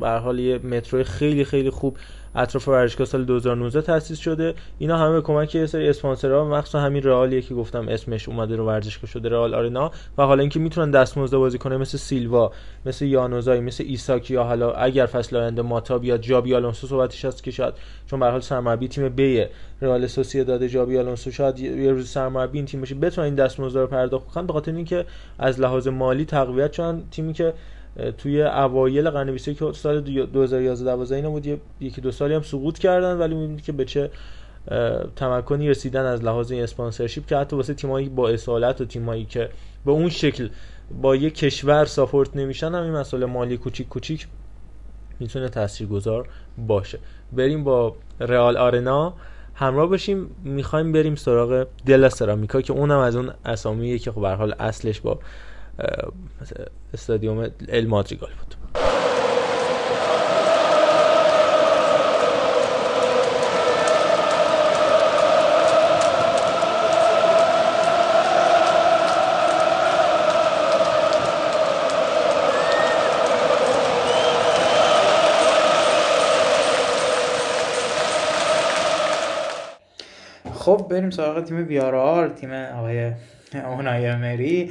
[0.00, 1.98] به حال یه مترو خیلی خیلی خوب
[2.36, 4.54] اطراف ورزشگاه سال 2019 تاسیس شده.
[4.78, 8.66] اینا همه به کمک یه سری اسپانسرها مخصوصا همین رئالیه که گفتم اسمش اومده رو
[8.66, 9.90] ورزشگاه شده رئال آرنا.
[10.18, 12.52] و حالا اینکه می‌تونن دستمزد بازی کنه مثل سیلوا
[12.86, 17.42] مثل یانوزای مثل ایساک یا حالا اگر فصل آینده ماتا بیاد جابی آلونسو صحبتش هست
[17.42, 17.74] که شاید
[18.06, 19.44] چون به حال سرمربی تیم بی
[19.80, 20.06] رئال
[20.46, 24.26] داده جابی آلونسو شاید یه روز سرمربی این تیم بشه بتونن این دستمزد رو پرداخت
[24.26, 25.04] کنن به خاطر اینکه
[25.38, 27.54] از لحاظ مالی تقویت چون تیمی که
[28.18, 31.46] توی اوایل قرن 21 که سال 2011 12 اینا بود
[31.80, 34.10] یکی دو سالی هم سقوط کردن ولی می‌بینید که به چه
[35.16, 39.48] تمکنی رسیدن از لحاظ این اسپانسرشیپ که حتی واسه تیمایی با اصالت و تیمایی که
[39.84, 40.48] به اون شکل
[41.02, 44.26] با یک کشور ساپورت نمیشن هم این مسئله مالی کوچیک کوچیک
[45.20, 46.28] می‌تونه تاثیرگذار
[46.66, 46.98] باشه.
[47.32, 49.14] بریم با رئال آرنا
[49.54, 54.54] همراه باشیم می‌خوایم بریم سراغ دل سرامیکا که اونم از اون اسامیه که خب حال
[54.58, 55.18] اصلش با
[56.94, 58.54] استادیوم ال مادریگال بود.
[80.54, 83.12] خب بریم سراغ تیم ویارال تیم آقای
[83.64, 84.70] اونای مری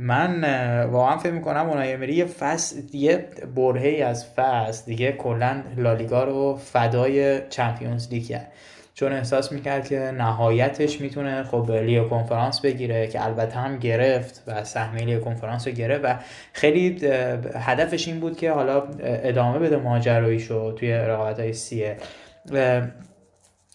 [0.00, 0.44] من
[0.84, 3.24] واقعا فکر می‌کنم اونای امری یه فصل دیگه
[3.56, 8.52] برهی از فصل دیگه کلا لالیگا رو فدای چمپیونز لیگ کرد
[8.94, 14.64] چون احساس می‌کرد که نهایتش می‌تونه خب لیو کنفرانس بگیره که البته هم گرفت و
[14.64, 16.14] سهمیه لیو کنفرانس رو گرفت و
[16.52, 17.06] خیلی
[17.54, 21.96] هدفش این بود که حالا ادامه بده ماجراییشو توی رقابت های سیه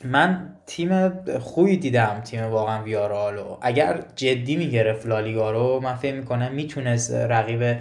[0.06, 6.51] من تیم خوبی دیدم تیم واقعا ویارالو اگر جدی می‌گرفت لالیگا رو من فکر می‌کنم
[6.51, 7.78] می‌تونست رقیب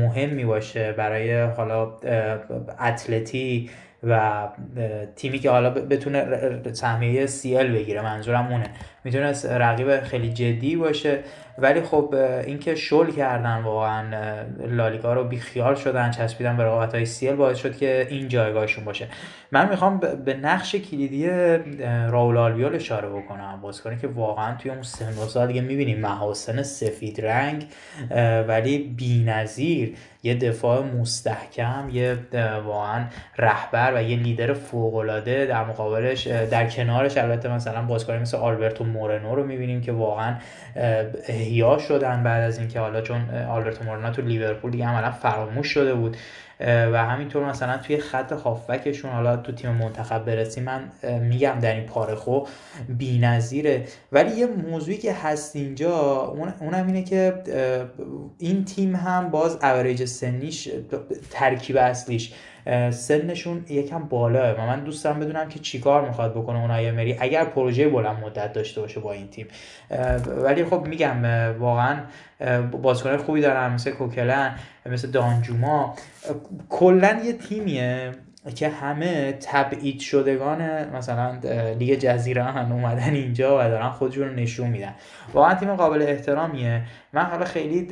[0.00, 1.92] مهمی باشه برای حالا
[2.80, 3.70] اتلتی
[4.02, 4.48] و
[5.16, 6.26] تیمی که حالا بتونه
[6.72, 8.02] سهمیه سیل بگیره.
[8.02, 8.70] منظورم اونه.
[9.06, 11.18] می‌تونست رقیب خیلی جدی باشه.
[11.58, 12.14] ولی خب
[12.46, 14.02] اینکه شل کردن واقعا
[14.68, 19.08] لالیگا رو بیخیال شدن چسبیدن به رقابت های سیل باعث شد که این جایگاهشون باشه.
[19.52, 21.28] من می‌خوام به نقش کلیدی
[22.08, 23.58] راول آلویول اشاره بکنم.
[23.62, 27.66] بازیکنی که واقعا توی اون سن و سال دیگه می‌بینیم محاسن سفید رنگ
[28.48, 32.16] ولی بی‌نظیر یه دفاع مستحکم یه
[32.66, 33.04] واقعا
[33.38, 37.16] رهبر و یه لیدر فوق‌العاده در مقابلش در کنارش.
[37.16, 40.34] البته مثلا بازیکنی مثل آلبرتو مورنو رو می‌بینیم که واقعا
[41.28, 45.94] احیا شدن بعد از اینکه حالا چون آلبرتو مورنو تو لیورپول دیگه عملا فراموش شده
[45.94, 46.16] بود
[46.60, 50.80] و همینطور مثلا توی خط هافبکشون حالا تو تیم منتخب برسی من
[51.20, 52.40] میگم در این پارخو
[52.88, 53.84] بی‌نظیره.
[54.12, 55.96] ولی یه موضوعی که هست اینجا
[56.60, 57.34] اونم اینه که
[58.38, 60.68] این تیم هم باز اوریج سنیش
[61.30, 62.32] ترکیب اصلیش
[62.90, 67.44] سنشون یکم بالاه و من دوست دارم بدونم که چیکار می‌خواد بکنه اونای مری اگر
[67.44, 69.46] پروژه بلند مدت داشته باشه با این تیم.
[70.26, 71.24] ولی خب میگم
[71.58, 71.96] واقعا
[72.82, 74.54] بازیکن خوبی دارن مثل کوکلن
[74.86, 75.94] مثل دانجوما.
[76.68, 78.12] کلا یه تیمیه
[78.54, 81.38] که همه تبعید شدگان مثلا
[81.78, 84.94] لیگ جزیره هم اومدن اینجا و دارن خودشون رو نشون میدن.
[85.34, 86.82] واقعا تیم قابل احترامیه.
[87.12, 87.88] من حالا خیلی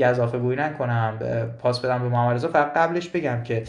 [0.00, 1.18] گذافه گویی نکنم
[1.58, 2.48] پاس بدم به محمد رضا.
[2.48, 3.62] فقط قبلش بگم که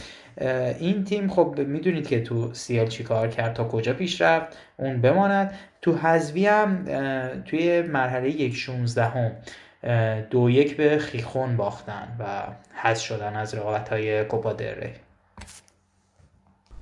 [0.79, 5.01] این تیم خب می‌دونید که تو سیل چی کار کرد تا کجا پیش رفت اون
[5.01, 5.53] بماند.
[5.81, 6.85] تو حذوی هم
[7.45, 9.31] توی مرحله یک شونزده هم
[10.29, 12.43] دو یک به خیخون باختن و
[12.73, 14.55] حذف شدن از رقابت های کوپا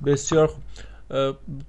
[0.06, 0.64] بسیار خوب.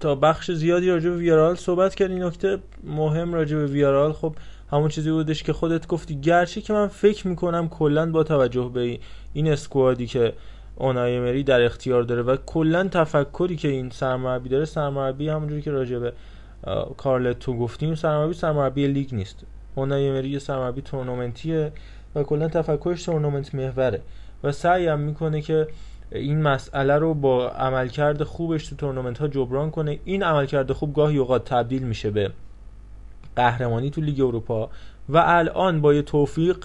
[0.01, 4.36] تا بخش زیادی راجع به ویارال صحبت کردی نکته مهم راجع به ویارال خب
[4.73, 8.98] همون چیزی بودش که خودت گفتی گرچه که من فکر می‌کنم کلا با توجه به
[9.32, 10.32] این اسکوادی که
[10.77, 15.70] اونای مری در اختیار داره و کلا تفکری که این سرمربی داره سرمربی همونجوری که
[15.70, 16.12] راجع به
[16.97, 19.44] کارلتو گفتیم سرمربی سرمربی لیگ نیست.
[19.74, 21.73] اونای امری یه سرمربی تورنمنتیه
[22.15, 24.01] و کلا تفکرش تورنمنت محوره
[24.44, 25.69] و سعی هم می‌کنه که
[26.12, 29.99] این مسئله رو با عملکرد خوبش تو تورنمنت ها جبران کنه.
[30.05, 32.31] این عملکرد خوب گاهی اوقات تبدیل میشه به
[33.36, 34.70] قهرمانی تو لیگ اروپا
[35.09, 36.57] و الان با یه توفیق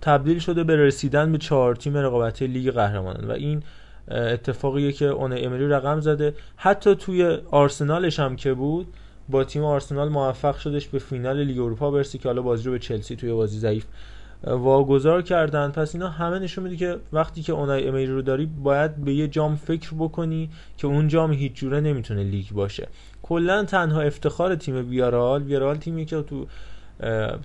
[0.00, 3.24] تبدیل شده به رسیدن به چهار تیم رقابتی لیگ قهرمانان.
[3.24, 3.62] و این
[4.08, 6.34] اتفاقیه که اونای امری رقم زده.
[6.56, 8.86] حتی توی آرسنالش هم که بود
[9.28, 12.78] با تیم آرسنال موفق شدش به فینال لیگ اروپا برسه که حالا بازی رو به
[12.78, 13.84] چلسی توی بازی ضعیف
[14.46, 15.70] واگذار کردن.
[15.70, 19.28] پس اینا همه نشون میده که وقتی که اونای امیری رو داری باید به یه
[19.28, 22.88] جام فکر بکنی که اون جام هیچ جوره نمی‌تونه لیگ باشه.
[23.22, 26.46] کلا تنها افتخار تیم بیارال بیارال تیمی که تو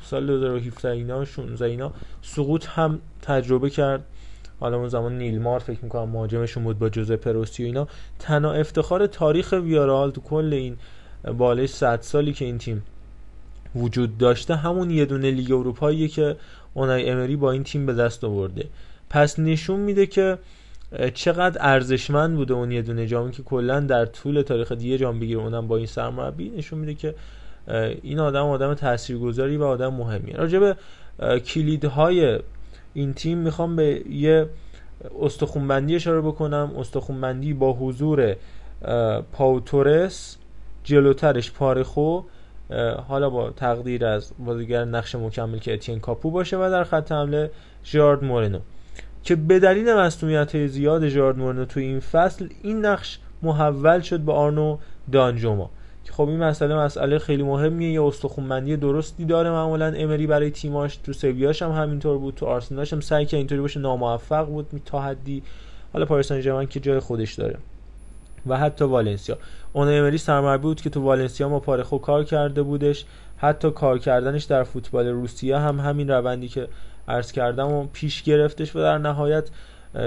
[0.03, 4.03] سال 2017 اینا 16 اینا سقوط هم تجربه کرد.
[4.59, 7.87] حالا اون زمان نیلمار فکر می‌کنم مهاجمشون بود با جوزه پروسی و اینا.
[8.19, 10.77] تنها افتخار تاریخ ویارال تو کل این
[11.37, 12.83] بالای 100 سالی که این تیم
[13.75, 16.35] وجود داشته همون یه دونه لیگ اروپاییه که
[16.73, 18.65] اونای امری با این تیم به دست آورده.
[19.09, 20.37] پس نشون میده که
[21.13, 25.39] چقدر ارزشمند بوده اون یه دونه جامی که کلا در طول تاریخ دیگه جام بگیره.
[25.39, 26.49] اونم با این سرمربی.
[26.49, 27.15] نشون میده که
[28.01, 30.35] این آدم آدم تاثیرگذاری و آدم مهمیه.
[30.35, 30.75] راجع به
[31.39, 32.39] کلیدهای
[32.93, 34.49] این تیم می‌خوام به یه
[35.21, 36.71] استخونبندی اشاره بکنم.
[36.77, 38.35] استخونبندی با حضور
[39.31, 40.37] پاوتورس
[40.83, 42.21] جلوترش پارخو.
[43.07, 47.51] حالا با تقدیر از بازیگر نقش مکمل که اتین کاپو باشه و در خط حمله
[47.83, 48.59] جارد مورنو.
[49.23, 54.31] که به دلیل مصونیت زیاد جارد مورنو تو این فصل این نقش محول شد به
[54.33, 54.77] آرنو
[55.11, 55.69] دانجوما.
[56.11, 59.85] خب این مسئله مسئله خیلی مهمیه یه استخونبندی درستی داره معمولا.
[59.85, 63.79] امری برای تیماش تو سویاش هم همینطور بود تو آرسنالش هم سعی که اینطوری باشه
[63.79, 65.43] ناموفق بود تا حدی.
[65.93, 66.31] حالا پاریس
[66.69, 67.57] که جای خودش داره.
[68.47, 69.37] و حتی والنسیا.
[69.73, 73.05] اون امری سرمربی بود که تو والنسیا ما پارخو کار کرده بودش.
[73.37, 76.67] حتی کار کردنش در فوتبال روسیه هم همین روندی که
[77.07, 79.49] عرض کردم و پیش گرفتش و در نهایت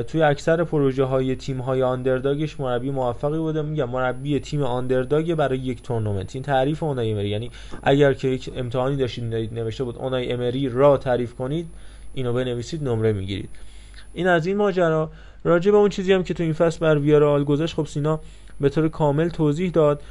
[0.06, 3.62] توی اکثر پروژه های تیم های آندرداگش مربی موفقی بوده.
[3.62, 6.34] میگم مربی تیم آندرداگ برای یک تورنمنت.
[6.34, 7.28] این تعریف اونای امری.
[7.28, 7.50] یعنی
[7.82, 11.66] اگر که یک امتحانی داشتید نوشته بود اونای امری را تعریف کنید
[12.14, 13.48] اینو بنویسید نمره می‌گیرید.
[14.12, 15.10] این از این ماجرا.
[15.44, 18.20] راجع به اون چیزی هم که تو این فصل بر ویارال گذاشت خب سینا
[18.60, 20.02] به طور کامل توضیح داد.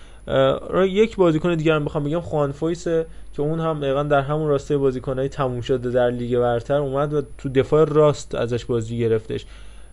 [0.88, 2.88] یک بازیکن دیگر هم بخوام بگم خوان فویس
[3.34, 7.22] که اون هم دقیقا در همون راسته بازیکنهای تموم شده در لیگ برتر اومد و
[7.38, 9.45] تو دفاع راست ازش بازی گرفتش.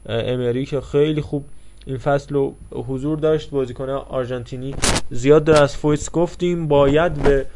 [0.07, 1.45] امری که خیلی خوب
[1.87, 3.51] این فصل رو حضور داشت.
[3.51, 4.75] بازیکن آرژانتینی
[5.11, 6.69] زیاد در از فویس گفتیم.
[6.69, 7.47] باید به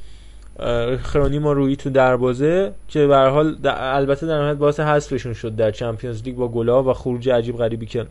[1.03, 6.23] خرونیما روی تو دروازه که به حال البته در نهایت باعث حذفشون شد در چمپیونز
[6.23, 8.07] لیگ با گلا و خروج عجیب غریبی که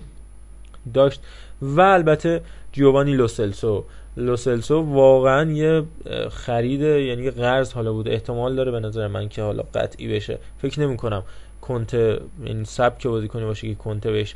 [0.94, 1.22] داشت.
[1.62, 3.84] و البته جیوانی لوسلسو.
[4.18, 5.84] لوسلسو واقعا یه
[6.30, 8.10] خرید یعنی قرض حالا بود.
[8.10, 10.38] احتمال داره به نظر من که حالا قطعی بشه.
[10.58, 11.24] فکر نمی کنم
[11.62, 14.36] کنته یعنی سبک کنی باشه که کنته بهش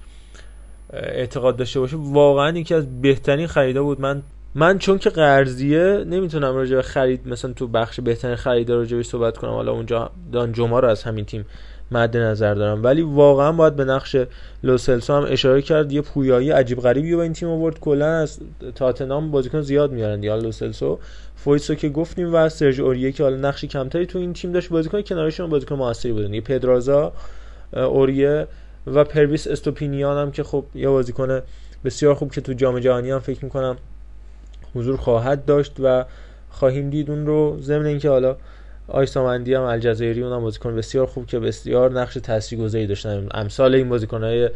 [0.93, 1.97] اعتقاد داشته باشه.
[1.99, 4.01] واقعا یکی از بهترین خریدا بود.
[4.01, 4.21] من
[4.55, 9.37] من چون که قرضیه نمی‌تونم راجع به خرید مثلا تو بخش بهترین خرید راجع صحبت
[9.37, 9.51] کنم.
[9.51, 11.45] حالا اونجا دان جوما رو از همین تیم
[11.91, 12.83] مد نظر دارم.
[12.83, 14.15] ولی واقعا باید به نقش
[14.63, 15.91] لوسلسو هم اشاره کرد.
[15.91, 17.79] یه پویایی عجیب غریبی با این تیم آورد.
[17.79, 18.39] کلا از
[18.75, 20.99] تاتنام بازیکن زیاد میارن یا لوسلسو
[21.35, 24.69] فویسو که گفتیم و سرج اوریه که حالا نقشی کمتری تو این تیم داشت.
[24.69, 26.33] بازیکن کنارشون بازیکن موثری بودن.
[26.33, 27.13] یه پدرازا
[27.73, 28.47] اوریه
[28.87, 31.41] و پرویس استوپینیان هم که خب یه بازیکن
[31.85, 33.77] بسیار خوب که تو جام جهانی هم فکر می‌کنم
[34.75, 36.05] حضور خواهد داشت و
[36.49, 37.57] خواهیم دید اون رو.
[37.61, 38.35] ضمن اینکه حالا
[38.87, 43.27] آیسامندی هم الجزایری اونم بازیکن بسیار خوب که بسیار نقش تاثیرگذاری داشتن.
[43.31, 44.49] امثال این بازیکنهای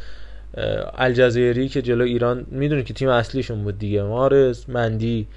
[0.98, 4.04] الجزایری که جلو ایران می‌دونید که تیم اصلیشون بود دیگه.
[4.04, 5.28] مارز مندی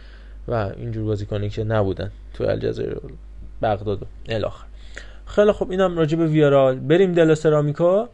[0.48, 2.96] و اینجور بازیکنی که نبودن تو الجزایر
[3.62, 4.64] بغداد و الاخر
[5.26, 8.08] خیلی خب اینم راجع به ویارال بریم دل سرامیکا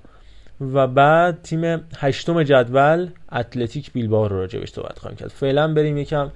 [0.60, 5.28] و بعد تیم هشتم جدول اتلتیک بیلبائو رو راجع بهش صحبت خواهیم کرد.
[5.28, 6.30] فعلا بریم یکم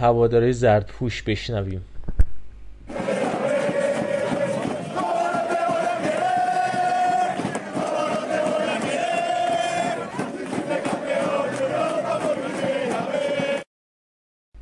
[0.00, 1.80] هواداری زرد پوش بشنویم.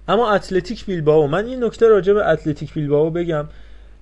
[0.09, 3.49] اما اتلتیک بیلباو من این نکته راجع به اتلتیک بیلباو بگم.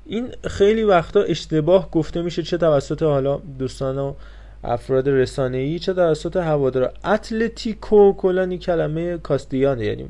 [0.07, 4.15] این خیلی وقتا اشتباه گفته میشه چه توسط حالا دوستان و
[4.65, 6.93] افراد ای چه توسط هوادارا.
[7.05, 10.07] اتلتیکو کلا کلمه کاستیانه یعنی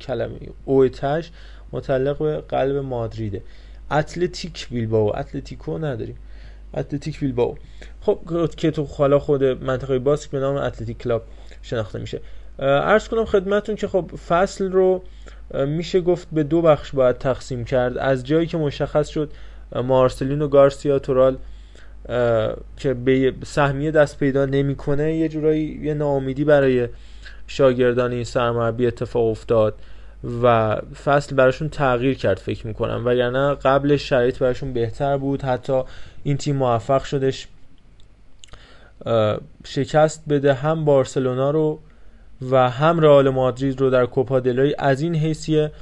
[0.00, 1.30] کلمه او تهش
[1.72, 3.42] متعلق به قلب مادریده.
[3.90, 6.16] اتلتیک بیلباو اتلتیکو نداریم.
[6.74, 7.58] اتلتیک بیلباو
[8.00, 8.18] خب
[8.56, 11.22] که تو حالا خود منطقه باسک به نام اتلتیک کلاب
[11.62, 12.20] شناخته میشه.
[12.58, 15.02] عرض کنم خدمتتون که خب فصل رو
[15.54, 17.98] میشه گفت به دو بخش باید تقسیم کرد.
[17.98, 19.30] از جایی که مشخص شد
[19.84, 21.36] مارسلینو گارسیا تورال
[22.76, 26.88] که به سهمیه دست پیدا نمی‌کنه یه جورایی یه ناامیدی برای
[27.46, 29.74] شاگردان این سرمربی اتفاق افتاد
[30.42, 33.02] و فصل براشون تغییر کرد فکر می‌کنم.
[33.04, 35.82] و یعنی قبل شرایط براشون بهتر بود حتی
[36.22, 37.48] این تیم موفق شدش.
[39.64, 41.78] شکست بده هم بارسلونا رو
[42.50, 45.72] و هم رئال مادرید رو در کوپا دل ری از این حیثیه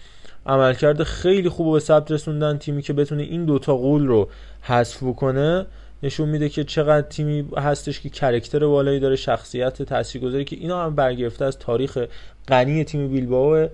[0.46, 4.28] عملکرد خیلی خوب به ثبت رسوندن تیمی که بتونه این دوتا غول رو
[4.62, 5.66] حذف کنه
[6.02, 10.94] نشون میده که چقدر تیمی هستش که character بالایی داره شخصیت تاثیرگذاری که اینا هم
[10.94, 11.98] برگرفته از تاریخ
[12.48, 13.68] غنی تیم بیلبائو.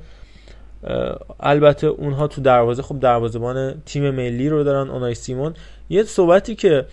[1.40, 5.54] البته اونها تو دروازه خب دروازه‌بان تیم ملی رو دارن اونای سیمون.
[5.90, 6.86] یه صحبتی که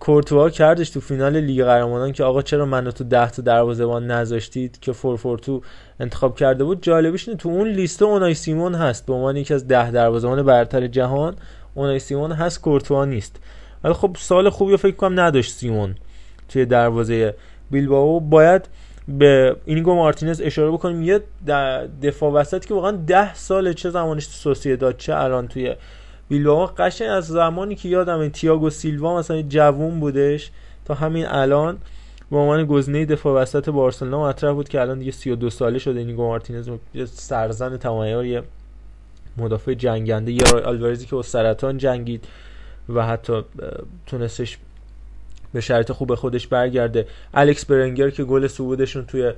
[0.00, 4.80] کورتوا کردش تو فینال لیگ قهرمانان که آقا چرا منو تو 10 تا دروازه‌بان نذاشتید
[4.80, 5.62] که FourFourTwo
[6.00, 9.06] انتخاب کرده بود؟ جالبش اینه تو اون لیست اونای سیمون هست.
[9.06, 11.36] به عنوان یکی از 10 دروازه‌بان برتر جهان
[11.74, 13.36] اونای سیمون هست کورتوا نیست.
[13.84, 15.94] ولی خب سال خوبی فکر کنم نداشت سیمون
[16.48, 17.34] توی دروازه
[17.70, 18.20] بیلبائو.
[18.20, 18.68] باید
[19.08, 21.02] به اینگو مارتینز اشاره بکنیم.
[21.02, 21.20] یه
[22.02, 25.74] دفاع وسط که واقعا ده سال چه زمانش تو داد چه الان توی
[26.32, 30.50] بیلبائو قشنگ از زمانی که یادم تییاگو سیلوا مثلا جوون بودش
[30.84, 31.78] تا همین الان
[32.30, 36.26] به عنوان گزینه دفاع وسط بارسلونا مطرح بود که الان دیگه 32 ساله شده اینگو
[36.26, 36.70] مارتینز
[37.04, 38.42] سرزن تمام عیار یه
[39.36, 40.32] مدافع جنگنده.
[40.32, 42.24] یه آلوارزی که با سرطان جنگید
[42.88, 43.42] و حتی
[44.06, 44.58] تونستش
[45.52, 47.06] به شرط خوب خودش برگرده.
[47.34, 49.32] الکس برنگر که گل صعودشون توی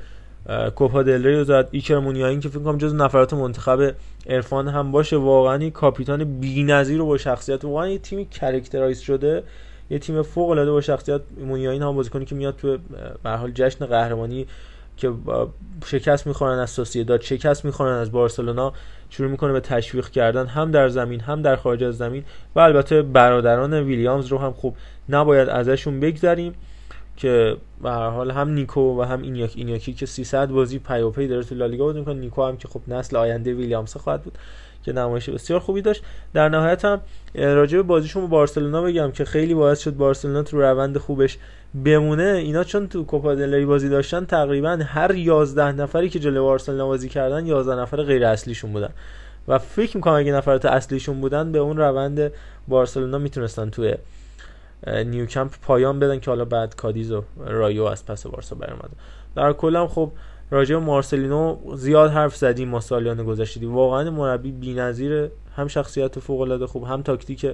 [0.76, 1.68] کوپا دل ری زد.
[1.70, 3.94] ایکر مونیاین که فکر کنم جز نفرات منتخب
[4.26, 9.42] عرفان هم باشه واقعا کاپیتان بی‌نظیر و با شخصیت واقعا یه تیمی characterize شده.
[9.90, 11.20] یه تیم فوق العاده با شخصیت.
[11.40, 12.78] مونیاین هم بازیکنی که میاد تو
[13.22, 14.46] به حال جشن قهرمانی
[14.96, 15.12] که
[15.86, 18.72] شکست می‌خورن از سوسییداد شکست می‌خورن از بارسلونا
[19.10, 22.24] شروع می‌کنه به تشویق کردن هم در زمین هم در خارج از زمین.
[22.56, 24.76] و البته برادران ویلیامز رو هم خوب
[25.08, 26.54] نباید ازشون بگذریم.
[27.16, 31.42] که به هر حال هم نیکو و هم اینیاک اینیاکی که 300 بازی پیاپی داره
[31.44, 32.14] تو لالیگا بود می‌کنه.
[32.14, 34.38] نیکو هم که خب نسل آینده ویلیامز خواهد بود
[34.82, 36.02] که نمایش بسیار خوبی داشت.
[36.34, 37.00] در نهایت هم
[37.34, 41.38] راجع به بازیشون با بارسلونا بگم که خیلی باعث شد بارسلونا تو روند خوبش
[41.84, 42.22] بمونه.
[42.22, 47.08] اینا چون تو کوپا دل بازی داشتن تقریبا هر 11 نفری که جلوی بارسلونا بازی
[47.08, 48.90] کردن 11 نفر غیر اصلیشون بودن.
[49.48, 52.32] و فکر می‌کنم اگه نفرات اصلیشون بودن به اون روند
[52.68, 53.94] بارسلونا می‌تونستن توی
[54.86, 58.90] نیوکمپ پایان بدن که حالا بعد کادیز و رایو از پس بارسا برآمد
[59.36, 60.10] در کل هم خب
[60.50, 66.66] راجع مارسلینو زیاد حرف زدیم ما سالیان گذشته واقعا مربی بی‌نظیر هم شخصیت فوق العاده
[66.66, 67.46] خوب هم تاکتیک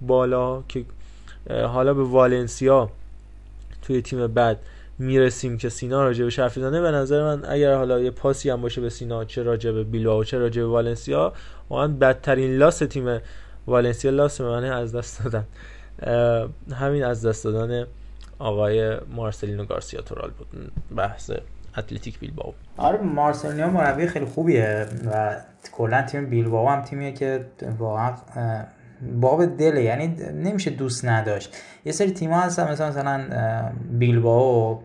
[0.00, 0.84] بالا که
[1.50, 2.90] حالا به والنسیا
[3.82, 4.58] توی تیم بعد
[4.98, 8.80] می‌رسیم که سینا راجع به حرف به نظر من اگر حالا یه پاسی هم باشه
[8.80, 11.32] به سینا چه راجع به بیلبائو چه راجع به والنسیا
[11.70, 13.18] واقعا بدترین لاس تیم
[13.66, 15.44] والنسیا لاس معنی از دست دادن.
[16.76, 17.86] همین از دست دادن
[18.38, 20.72] آقای مارسلینو گارسیا تورال بود.
[20.96, 21.30] بحث
[21.76, 25.36] اتلتیک بیلباو آره مارسلینو مربی خیلی خوبیه و
[25.72, 27.46] کلا تیم بیلباو هم تیمیه که
[27.78, 28.14] واقعا
[29.20, 29.82] باب دله.
[29.82, 31.56] یعنی نمیشه دوست نداشت.
[31.84, 34.82] یه سری تیم‌ها هستن مثلا مثلا بیلباو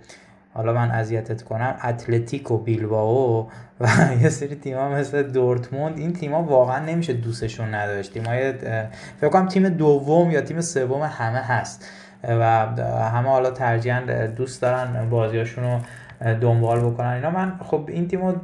[0.57, 3.87] حالا من اذیتت کنم اتلتیکو بیلباو و
[4.21, 8.13] یه سری تیم‌ها مثل دورتموند این تیم‌ها واقعا نمیشه دوستشون نداشت.
[8.13, 8.53] تیم‌های
[9.21, 11.89] فکر کنم تیم دوم یا تیم سوم همه هست.
[12.23, 12.43] و
[13.13, 14.01] همه حالا ترجیحاً
[14.35, 15.79] دوست دارن بازیاشون رو
[16.33, 17.07] دنبال بکنن.
[17.07, 18.35] اینا من خب این تیم رو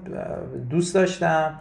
[0.70, 1.60] دوست داشتم.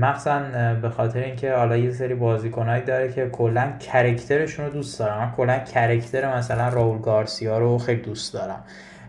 [0.00, 0.42] مخصوصا
[0.82, 5.32] به خاطر اینکه حالا یه سری بازیکنایی داره که کلا کرکترشون رو دوست دارم من
[5.36, 8.64] کلا کرکتر مثلا راول گارسیا رو خیلی دوست دارم.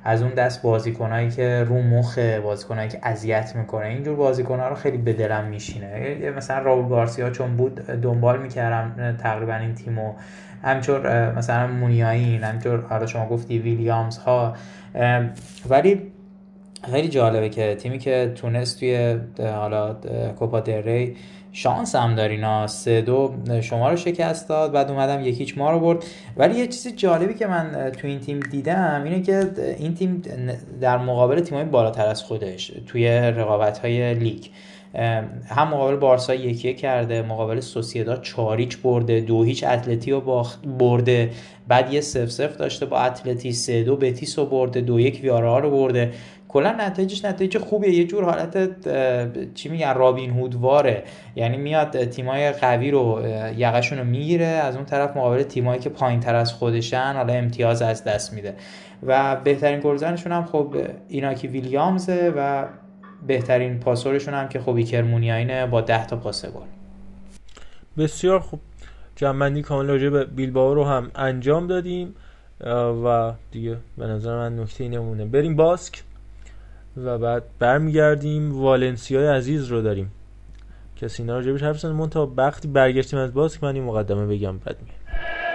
[0.08, 4.98] از اون دست بازیکنایی که رو مخ بازیکنایی که اذیت می‌کنه اینجور بازیکنها رو خیلی
[4.98, 6.32] به دلم میشینه.
[6.38, 10.14] مثلا راول گارسیا چون بود دنبال می‌کردم تقریبا این تیمو.
[10.64, 14.54] همچور مثلا مونیاین همچور حالا شما گفتی ویلیامز ها.
[15.70, 16.02] ولی
[16.92, 19.94] خیلی جالبه که تیمی که تونست توی حالا
[20.40, 21.16] کوپا ری
[21.58, 22.68] شانس هم داری.
[22.68, 26.04] سه دو شما رو شکست داد بعد اومدم یکیچ ما رو برد.
[26.38, 30.22] ولی یه چیز جالبی که من تو این تیم دیدم اینه که این تیم
[30.82, 34.46] در مقابل تیمای بالاتر از خودش توی رقابت های لیگ
[35.50, 40.46] هم مقابل بارسا یکیه کرده مقابل سوسیدا چاریچ برده دو هیچ اتلتی رو
[40.80, 41.30] برده.
[41.68, 45.60] بعد یه صفر صفر داشته با اتلتی سه دو بتیس رو برده دو یک ویارا
[45.60, 46.12] رو برده.
[46.50, 47.94] کلا نتایجش نتایج خوبیه.
[47.94, 48.58] یه جور حالت
[49.54, 51.04] چی میگن رابین هودواره.
[51.36, 53.22] یعنی میاد تیمای قوی رو
[53.58, 54.46] یقشون رو می‌گیره.
[54.46, 58.56] از اون طرف مقابل تیمایی که پایین تر از خودشن حالا امتیاز از دست میده.
[59.04, 60.76] و بهترین گلزنشون هم خب
[61.08, 62.66] ایناکی ویلیامزه و
[63.28, 66.66] بهترین پاسورشون هم که خب ایکر با 10 تا پاس گل.
[67.98, 68.60] بسیار خوب.
[69.16, 72.16] جنبندی کامل راجع به بیلبائو رو هم انجام دادیم.
[73.06, 76.04] و دیگه به نظر من نکته نمونه بریم باسک.
[76.98, 78.62] و بعد برمیگردیم.
[78.62, 80.12] والنسیای عزیز رو داریم.
[80.96, 84.78] کسی اینا راجبش حرف زنه تا وقتی برگشتیم از باسک من این مقدمه بگم بعد
[84.82, 85.47] میگم.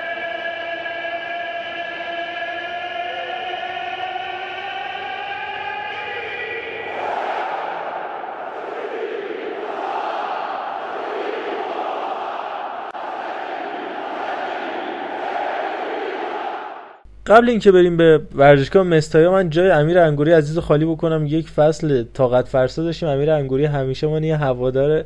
[17.33, 21.27] قبل اینکه بریم به ورزشگاه مستایا من جای امیر انگوری عزیز خالی بکنم.
[21.27, 23.09] یک فصل طاقت فرسا داشتیم.
[23.09, 25.05] امیر انگوری همیشه من یه هوادار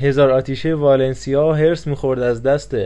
[0.00, 2.76] هزار آتیشه والنسیا حرص می‌خورد از دست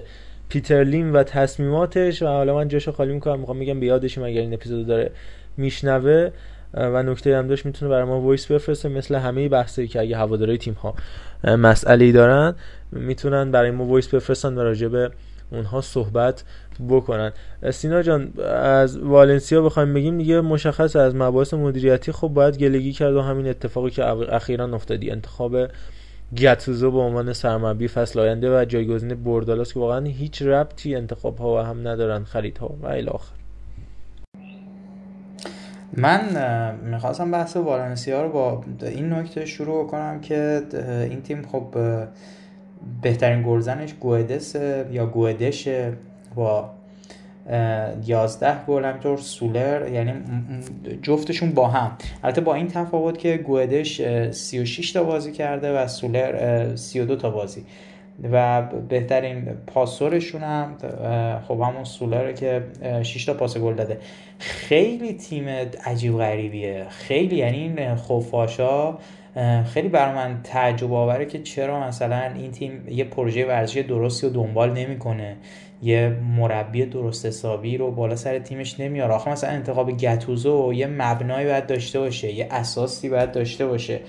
[0.49, 2.23] پیتر لیم و تصمیماتش.
[2.23, 3.41] و حالا من جاشو خالی می‌کنم.
[3.41, 5.11] می‌خوام میگم به یادشیم اگر این اپیزود داره
[5.57, 6.31] میشنوه.
[6.75, 8.89] و نکته هم داشت می‌تونه برای ما voice بفرسته.
[8.89, 10.95] مثل همه بحثایی که اگه هواداری تیم ها
[11.57, 12.55] مسئله ای دارن
[12.93, 15.11] می‌تونن برای ما voice بفرستن و راجع به
[15.53, 16.45] اونها صحبت
[16.89, 17.33] بکنن.
[17.71, 23.15] سینا جان از والنسیا بخوایم بگیم دیگه مشخص از مباحث مدیریتی خب باید گلگی کرد
[23.15, 25.11] و همین اتفاقی که اخیرا افتادی.
[25.11, 25.57] انتخاب
[26.43, 31.55] گاتوزو به عنوان سرمربی فصل آینده و جایگزین بردالاس که واقعا هیچ ربطی انتخاب ها
[31.55, 33.35] و هم ندارن خریدها و الی آخر.
[35.97, 36.21] من
[36.85, 40.63] می‌خواستم بحث والنسیا رو با این نکته شروع کنم که
[41.11, 41.75] این تیم خب
[43.03, 44.55] بهترین گلزنش گویدس
[44.93, 45.69] یا گویدش
[46.35, 46.71] با
[48.07, 50.13] 11 گل همینطور سولر یعنی
[51.03, 51.93] جفتشون با هم.
[52.23, 54.01] البته با این تفاوت که گویدش
[54.31, 57.65] 36 تا بازی کرده و سولر 32 تا بازی.
[58.33, 60.75] و بهترین پاسورشون هم
[61.49, 62.63] خب همون سولره که
[63.03, 63.99] 6 تا پاس گل داده.
[64.39, 65.49] خیلی تیم
[65.85, 66.87] عجیب غریبیه.
[66.89, 68.95] خیلی یعنی این خفاشا
[69.65, 74.33] خیلی بر من تعجب آوره که چرا مثلا این تیم یه پروژه ورزشی درستی رو
[74.33, 75.37] دنبال نمی‌کنه.
[75.83, 79.15] یه مربی درست حسابی رو بالا سر تیمش نمیاره.
[79.15, 84.01] آخه مثلا انتخاب گتوزو یه مبنایی باید داشته باشه یه اساسی باید داشته باشه.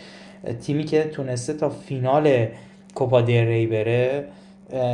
[0.62, 2.48] تیمی که تونسته تا فینال
[2.96, 4.26] کوپا ری بره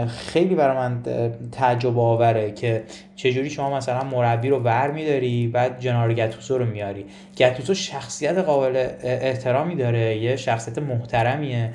[0.07, 1.03] خیلی برای من
[1.51, 2.83] تعجب آوره که
[3.15, 7.05] چجوری شما مثلا مربی رو ور میداری بعد جنار گتوسو رو میاری.
[7.37, 11.71] گتوسو شخصیت قابل احترامی داره یه شخصیت محترمیه.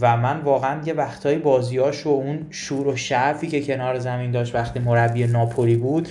[0.00, 4.54] و من واقعا یه وقتایی بازیاش و اون شور و شعفی که کنار زمین داشت
[4.54, 6.08] وقتی مربی ناپولی بود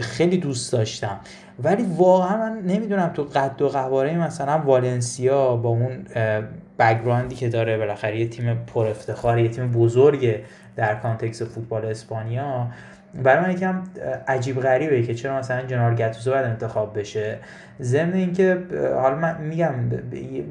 [0.00, 1.20] خیلی دوست داشتم.
[1.62, 6.06] ولی واقعا من نمی‌دونم تو قد و قواره مثلا والنسیا با اون
[6.78, 10.44] بگراندی که داره بالاخره یه تیم پر افتخار یه تیم بزرگه
[10.76, 12.66] در کانتکس فوتبال اسپانیا
[13.22, 13.82] برای من یکم
[14.28, 17.38] عجیب غریبه که چرا مثلا جنرال گتوزو باید انتخاب بشه.
[17.80, 18.58] ضمن اینکه
[18.94, 19.74] حالا من میگم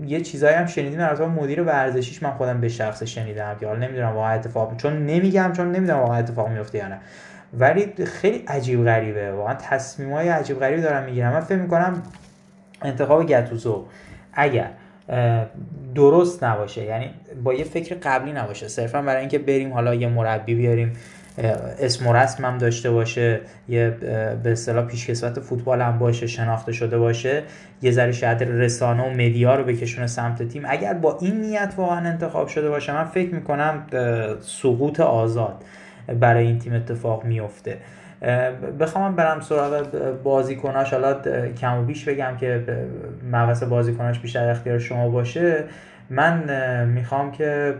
[0.05, 4.15] یه چیزایی هم شنیدیم از مدیر ورزشیش من خودم به شخص شنیدم که حالا نمی‌دونم
[4.15, 6.97] واقعا اتفاق چون نمیگم چون نمی‌دونم واقعا اتفاق میفته یا نه.
[7.53, 9.31] ولی خیلی عجیب غریبه.
[9.31, 11.33] واقعا تصمیم های عجیب غریبی دارم می‌گیرم.
[11.33, 12.03] من فکر می‌کنم
[12.81, 13.85] انتخاب گتوزو
[14.33, 14.69] اگر
[15.95, 17.09] درست نباشه یعنی
[17.43, 18.67] با یه فکر قبلی نباشه.
[18.67, 20.93] صرفا برای اینکه بریم حالا یه مربی بیاریم.
[21.37, 23.89] اسم و هم داشته باشه یه
[24.43, 27.43] به اصطلاح پیشکسوت فوتبال هم باشه شناخته شده باشه
[27.81, 30.63] یه ذره شاید رسانه و مدیا رو بکشونه سمت تیم.
[30.67, 33.83] اگر با این نیت واقعا انتخاب شده باشه من فکر می‌کنم
[34.41, 35.63] سقوط آزاد
[36.19, 37.77] برای این تیم اتفاق میفته
[38.79, 39.87] بخوام برم سراغ
[40.23, 40.93] بازیکناش.
[40.93, 41.21] حالا
[41.61, 42.63] کم و بیش بگم که
[43.31, 45.63] مبحث بازیکناش بیشتر اختیار شما باشه.
[46.09, 46.43] من
[46.85, 47.73] می‌خوام که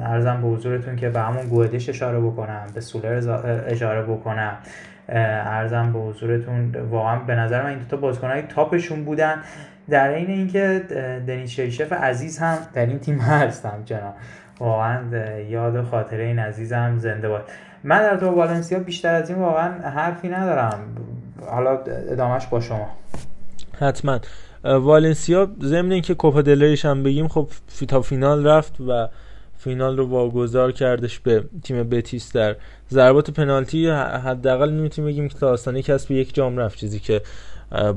[0.00, 4.56] ارزم به حضورتون که به همون گودش اشاره بکنم به سولر اشاره بکنم.
[5.08, 9.42] ارزم به حضورتون واقعا به نظر من این دو تا بازیکنهای تاپشون بودن.
[9.90, 10.82] در این اینکه
[11.26, 14.14] دنیس شیشف عزیز هم در این تیم هستم جناب.
[14.60, 15.00] واقعا
[15.48, 17.44] یاد خاطره این عزیزم زنده باد.
[17.84, 20.78] من در تو والنسیا بیشتر از این واقعا حرفی ندارم.
[21.50, 21.78] حالا
[22.10, 22.88] ادامهش با شما.
[23.78, 24.20] حتما.
[24.64, 27.48] والنسیا ضمن اینکه کوپا دلریش هم بگیم خب
[27.88, 29.08] تا فینال رفت و
[29.66, 32.56] فینال رو واگذار کردش به تیم بتیس در
[32.90, 37.22] ضربات پنالتی حداقل نمی‌تونیم بگیم که تا آستانه کسب یک جام رفت چیزی که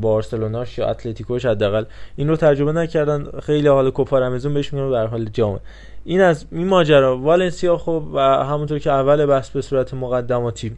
[0.02, 1.84] بارسلوناش یا اتلتیکوش حداقل
[2.16, 3.28] این رو تجربه نکردن.
[3.40, 5.60] خیلی حال کوپا رمزون بهش میگن به حال جام.
[6.06, 7.18] این از این ماجرا.
[7.18, 10.72] والنسیا خب و همونطور که اول بحث به صورت مقدماتی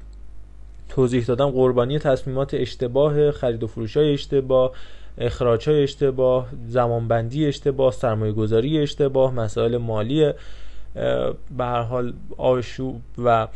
[0.89, 4.71] توضیح دادم قربانی تصمیمات اشتباه خرید و فروش های اشتباه
[5.17, 10.31] اخراج های اشتباه زمانبندی اشتباه سرمایه گذاری اشتباه مسائل مالی
[11.57, 13.47] به هر حال آشوب و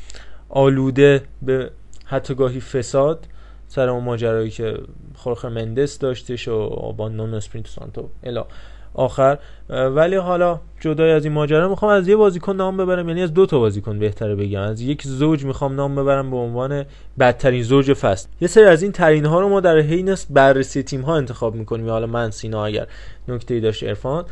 [0.49, 1.70] آلوده به
[2.06, 3.28] حتی گاهی فساد
[3.68, 4.78] سر اون ماجرایی که
[5.16, 8.45] خورخ مندس داشتش و با نون اسپرینت سانتو الا.
[8.94, 9.38] آخر.
[9.70, 13.45] ولی حالا جدای از این ماجرا می‌خوام از یه بازیکن نام ببرم یعنی از دو
[13.45, 14.62] تا بازیکن بهتره بگم.
[14.62, 16.86] از یک زوج می‌خوام نام ببرم به عنوان
[17.20, 18.28] بدترین زوج فصل.
[18.41, 21.90] یه سری از این ترین ها رو ما در حین بررسی تیم ها انتخاب می‌کنیم.
[21.90, 22.88] حالا من سینا اگر
[23.28, 24.26] نکته ای داشت عرفان.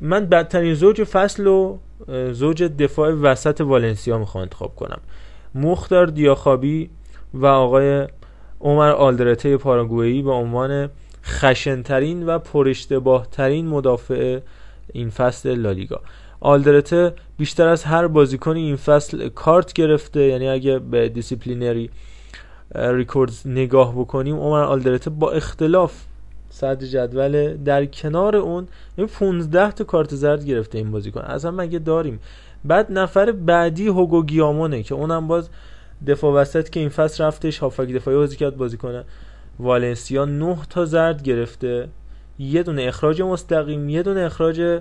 [0.00, 1.78] من بدترین زوج فصل و
[2.32, 5.00] زوج دفاع وسط والنسیا می‌خوام انتخاب کنم.
[5.54, 6.90] مختار دیاخابی
[7.34, 8.06] و آقای
[8.60, 10.90] عمر آلدرته پاراگوئی به عنوان
[11.24, 14.40] خشنترین و پراشتباه ترین مدافع
[14.92, 16.00] این فصل لالیگا.
[16.40, 21.90] آلدرته بیشتر از هر بازیکنی این فصل کارت گرفته یعنی اگه به disciplinary
[22.74, 26.04] ریکوردز نگاه بکنیم عمر آلدرته با اختلاف
[26.50, 28.68] صدر جدول در کنار اون
[29.18, 31.20] 15 تا کارت زرد گرفته این بازیکن.
[31.20, 32.20] اصلا مگه داریم؟
[32.64, 35.48] بعد نفر بعدی هوگو گیامونه که اونم باز
[36.06, 39.04] دفاع وسط که این فصل رفتش هافک دفاعی بازی کرد بازی کنه
[39.60, 41.88] والنسیا 9 تا زرد گرفته.
[42.38, 44.80] یه دونه اخراج مستقیم یه دونه اخراج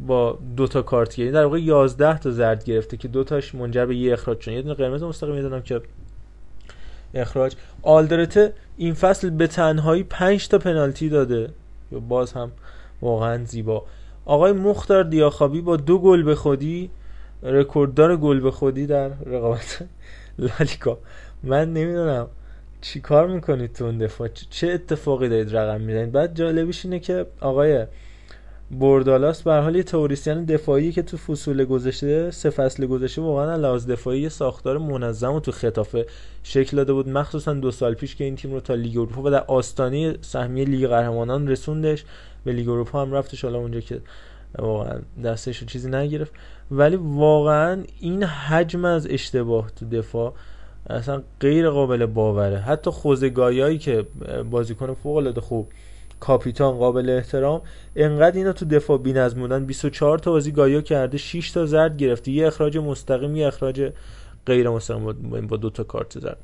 [0.00, 3.86] با دو تا کارت یعنی در واقع 11 تا زرد گرفته که دو تاش منجر
[3.86, 5.80] به یه اخراج شد یه دونه قرمز مستقیم یه دونه که
[7.14, 7.56] اخراج.
[7.82, 11.50] آلدرته این فصل به تنهایی 5 تا پنالتی داده.
[11.92, 12.52] یا باز هم
[13.02, 13.84] واقعا زیبا.
[14.24, 16.90] آقای مختار دیاخابی با دو گل به خودی
[17.42, 19.82] رکورددار گل به خودی در رقابت
[20.38, 20.98] لالیگا.
[21.42, 22.26] من نمی‌دونم
[22.80, 24.28] چی کار می‌کنید تو اون دفاع.
[24.50, 27.86] چه اتفاقی دارید رقم می‌زنید؟ بعد جالبیش اینه که آقای
[28.70, 33.86] بردالاس به حال یه تئوریسین دفاعی که تو فصول گذشته سه فصل گذشته واقعا لحاظ
[33.86, 36.06] دفاعی ساختار منظم و تو خطافه
[36.42, 37.08] شکل داده بود.
[37.08, 40.64] مخصوصا دو سال پیش که این تیم رو تا لیگ اروپا و در آستانه سهمیه
[40.64, 42.04] لیگ قهرمانان رسوندش
[42.44, 43.44] به لیگ اروپا هم رفتش.
[43.44, 44.00] حالا اونجا که
[44.58, 46.32] واقعا دستش چیزی نگرفت.
[46.70, 50.34] ولی واقعا این حجم از اشتباه تو دفاع
[50.90, 52.58] اصلا غیر قابل باوره.
[52.58, 54.06] حتی خوزگایایی که
[54.50, 55.68] بازیکن فوق العاده خوب
[56.20, 57.62] کاپیتان قابل احترام.
[57.96, 62.30] انقدر اینا تو دفاع بی‌نظم بودن 24 تا بازی گایا کرده 6 تا زرد گرفته.
[62.30, 63.92] یه اخراج مستقیم یه اخراج
[64.46, 66.38] غیر مستقیم با دو تا کارت زرد.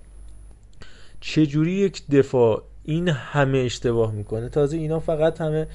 [1.20, 5.66] چه جوری یک دفاع این همه اشتباه می‌کنه؟ تازه اینا فقط همه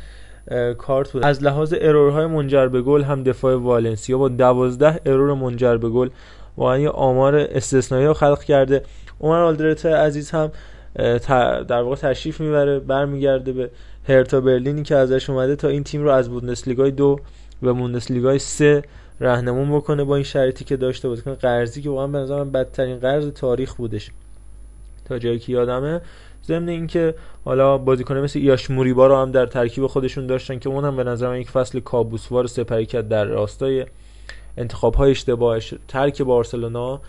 [0.78, 5.34] کارت بود از لحاظ error های منجر به گل هم دفاع والنسیا با 12 error
[5.34, 6.10] منجر به گل
[6.58, 8.84] واقعا یه آمار استثنایی رو خلق کرده.
[9.20, 10.52] عمر آلدرته عزیز هم
[11.68, 13.70] در واقع تشریف می‌بره برمیگرده به
[14.08, 17.20] هرتا برلینی که ازش اومده تا این تیم رو از بوندسلیگای دو
[17.62, 18.84] به بوندسلیگای سه
[19.20, 23.00] راهنمون بکنه با این شرایطی که داشته کنه قرضی که واقعا به نظر من بدترین
[23.00, 24.12] قرض تاریخ بودش.
[25.06, 26.02] تا جایی که یادمه
[26.46, 27.16] ضمن اینکه
[27.46, 31.04] حالا بازیکن مثل ایاش موریبا رو هم در ترکیب خودشون داشتن که اون هم به
[31.04, 33.86] نظر من یک فصل کابوسوار سپری کرد در راستای
[34.58, 37.02] انتخاب های اشتباهش ترک بارسلونا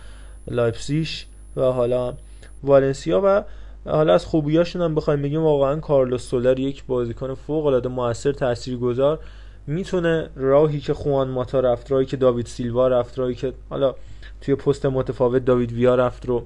[0.49, 1.27] لایپزیش
[1.57, 2.15] و حالا
[2.63, 3.45] والنسیا و
[3.91, 9.19] حالا از خوبیاشون هم بخوایم بگیم واقعا کارلوس سولر یک بازیکن فوق العاده موثر تاثیرگذار.
[9.67, 13.95] می‌تونه راهی که خوان ماتا رفت راهی که داوید سیلوا رفت راهی که حالا
[14.41, 16.45] توی پست متفاوت داوید ویا رفت رو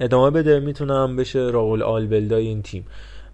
[0.00, 0.60] ادامه بده.
[0.60, 2.86] می‌تونه هم بشه راول آلبلدای این تیم.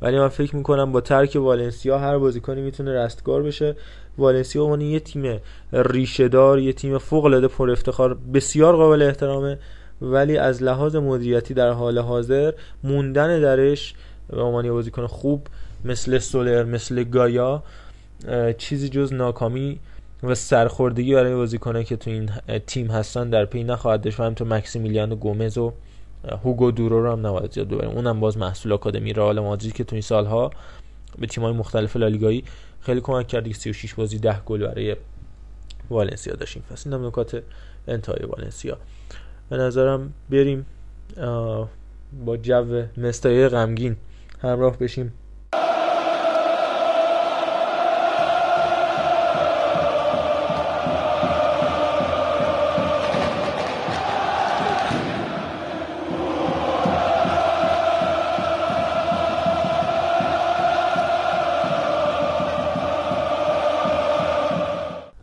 [0.03, 3.77] ولی من فکر می‌کنم با ترک والنسیا هر بازیکنی می‌تونه رستگار بشه.
[4.19, 5.41] والنسیا اون یه تیم
[5.73, 9.59] ریشهدار یه تیم فوق العاده پر افتخار بسیار قابل احترامه.
[10.03, 12.53] ولی از لحاظ مدیریتی در حال حاضر
[12.85, 13.95] موندن درش
[14.29, 15.47] به عنوان یه بازیکن خوب
[15.85, 17.63] مثل سولر مثل گایا
[18.59, 19.79] چیزی جز ناکامی
[20.23, 22.31] و سرخوردگی برای بازیکنایی که تو این
[22.67, 25.73] تیم هستن در پی نخواهد داشت و همینطور مکسیمیلیانو گومز و
[26.45, 27.91] هوگو دورو رو هم نباید زیاد ببریم.
[27.91, 30.51] اونم باز محصول آکادمی رئال مادرید که تو این سالها
[31.19, 32.45] به تیم‌های مختلف لالیگایی
[32.81, 33.53] خیلی کمک کرد.
[33.53, 34.97] 36 بازی 10 گل برای
[35.91, 36.63] والنسیا داشتیم.
[36.71, 37.43] پس این نکات
[37.89, 38.79] انتهای والنسیا.
[39.51, 40.67] به نظرم بریم
[42.27, 43.97] با جو مستایه غمگین
[44.43, 45.13] همراه بشیم.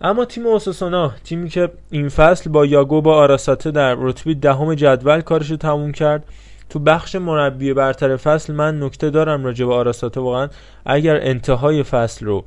[0.06, 5.22] اما تیم اوساسونا تیمی که این فصل با یاگو با آراساته در رتبه دهم جدول
[5.22, 6.26] کارش رو تموم کرد
[6.70, 10.50] تو بخش مربی برتر فصل من نکته دارم راجع به آراساته واقعا
[10.86, 12.46] اگر انتهای فصل رو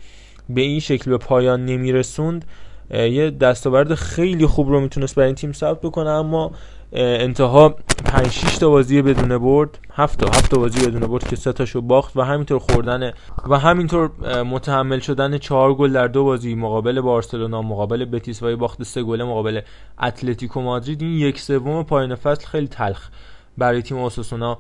[0.49, 2.45] به این شکل به پایان نمیرسوند
[2.91, 6.51] یه دستاورد خیلی خوب رو می‌تونست برای این تیم ثبت بکنه اما
[6.93, 11.37] انتها 5 6 تا بازی بدون برد 7 تا 7 تا بازی بدون برد که
[11.37, 13.13] سه تاشو باخت و همینطور خوردن
[13.49, 14.11] و همینطور
[14.43, 19.23] متحمل شدن 4 گل در دو بازی مقابل بارسلونا مقابل بتیس و باخت سه گل
[19.23, 19.61] مقابل
[20.03, 21.03] اتلتیکو مادرید.
[21.03, 23.09] این یک سوم پایان فصل خیلی تلخ
[23.59, 24.59] برای تیم اوساسونا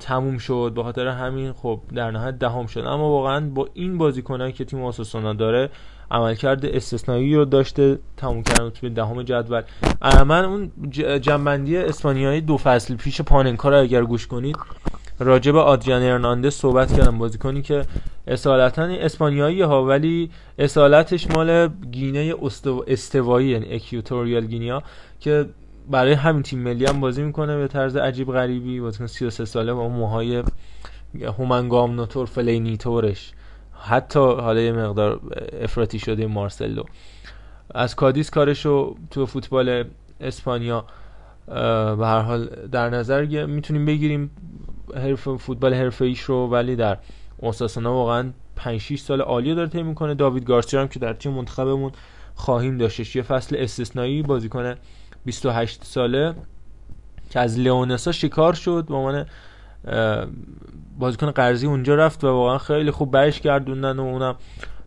[0.00, 0.72] تموم شد.
[0.74, 2.80] به خاطر همین خب در نهایت دهم شد.
[2.80, 5.70] اما واقعا با این بازیکنایی که تیم اوساسونا داره
[6.10, 9.62] عملکرد استثنایی رو داشته تموم کردن تو دهم جدول.
[10.02, 10.70] من اون
[11.20, 14.56] جنبندی اسپانیایی دو فصل پیش پاننکا رو اگر گوش کنید
[15.20, 17.82] راجب آدریان ارناندز صحبت کردم بازیکنی که
[18.26, 22.34] اصالتا اسپانیایی ها ولی اصالتش مال گینه
[22.86, 24.82] استوایی یعنی Equatorial Guinea
[25.20, 25.46] که
[25.90, 28.80] برای همین تیم ملی هم بازی می‌کنه به طرز عجیب غریبی.
[28.80, 30.42] بازیکن 33 ساله با موهای
[31.38, 33.32] هومنگام نوتور فلینیتورش.
[33.80, 35.20] حتی حالا یه مقدار
[35.60, 36.84] افراطی شده مارسلو.
[37.74, 39.84] از کادیس کارشو تو فوتبال
[40.20, 40.84] اسپانیا
[41.46, 44.30] به هر حال در نظر می‌تونیم بگیریم
[44.94, 46.98] حرف فوتبال حرفه ایش رو ولی در
[47.38, 50.14] اوساسونا واقعا 5 6 سال عالی داره طی می‌کنه.
[50.14, 51.92] داوید گارسیا هم که در تیم منتخبمون
[52.34, 53.16] خواهیم داشتش.
[53.16, 54.74] یه فصل استثنایی بازیکن
[55.24, 56.34] 28 ساله
[57.30, 58.84] که از لئونسا شکار شد.
[58.88, 59.26] به عنوان
[60.98, 64.36] بازیکن قرضی اونجا رفت و واقعا خیلی خوب برش گردوندن و اونم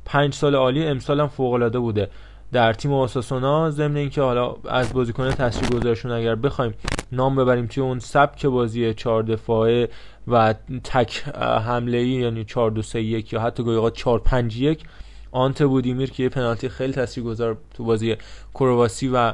[0.05, 2.09] 5 سال عالی امسال هم فوق العاده بوده.
[2.51, 6.73] در تیم اوساسونا ضمن اینکه حالا از بازیکن تاثیرگذارشون اگر بخوایم
[7.11, 9.89] نام ببریم توی اون سبک بازی 4 دفاعه
[10.27, 11.23] و تک
[11.65, 14.83] حمله ای یعنی 4 2 3 1 یا حتی گاهی 4 5 1
[15.31, 18.17] آنت بودیمیر که یه پنالتی خیلی تاثیرگذار تو بازی
[18.53, 19.33] کرواسی و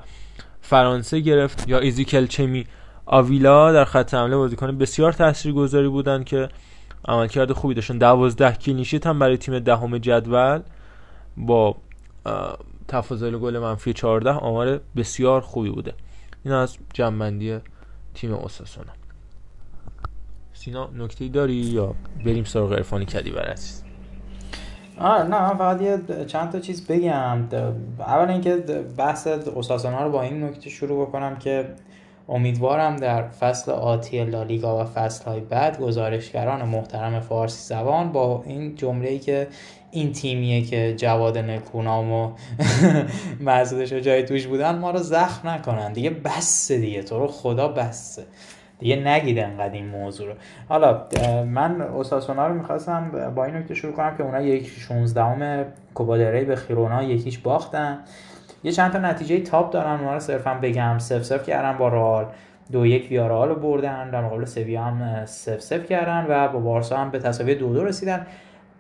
[0.62, 2.66] فرانسه گرفت یا ایزیکل چمی
[3.06, 6.50] آویلا در خط حمله بازیکن بسیار تاثیرگذاری بودن که
[7.08, 7.98] عملکرد خوبی داشتن.
[7.98, 10.62] 12 کلینشیت هم برای تیم دهم جدول
[11.38, 11.76] با
[12.88, 15.94] تفاضل گل منفی 14 آمار بسیار خوبی بوده.
[16.44, 17.60] این از جنبندی
[18.14, 18.92] تیم اوساسونا.
[20.54, 23.84] سینا نکته داری یا بریم سراغ عرفانی کدی عزیز؟
[25.00, 27.48] آه نه من فقط یه چند تا چیز بگم.
[28.00, 28.56] اول اینکه
[28.98, 31.76] بحث اوساسونا رو با این نکته شروع بکنم که
[32.30, 38.76] امیدوارم در فصل آتی لالیگا و فصل های بعد گزارشگران محترم فارسی زبان با این
[38.76, 39.48] جمله که
[39.92, 42.32] این تیمیه که جواد نکونام و
[43.40, 45.94] محسودش و جای توش بودن ما رو زخم نکنن.
[45.94, 47.04] دیگه بسه دیگه.
[47.04, 48.26] تو رو خدا بسه.
[48.80, 50.34] دیگه نگید انقدر این موضوع رو.
[50.70, 51.08] حالا
[51.46, 56.44] من اوساسونا رو می‌خواستم با این نکته شروع کنم که اونا یک 16 همه کوبادره
[56.44, 58.00] به خیرونا یکیش باختن.
[58.64, 60.98] یه چند تا نتیجه تاپ دارن اونا رو صرفا بگم.
[61.00, 62.26] سف سف کردن با رال
[62.72, 64.10] دو یک ویارال رو بردن.
[64.10, 67.84] در مقابل سویا هم سف سف کردن و با بارسا هم به تساوی دو دو
[67.84, 68.28] رسیدن.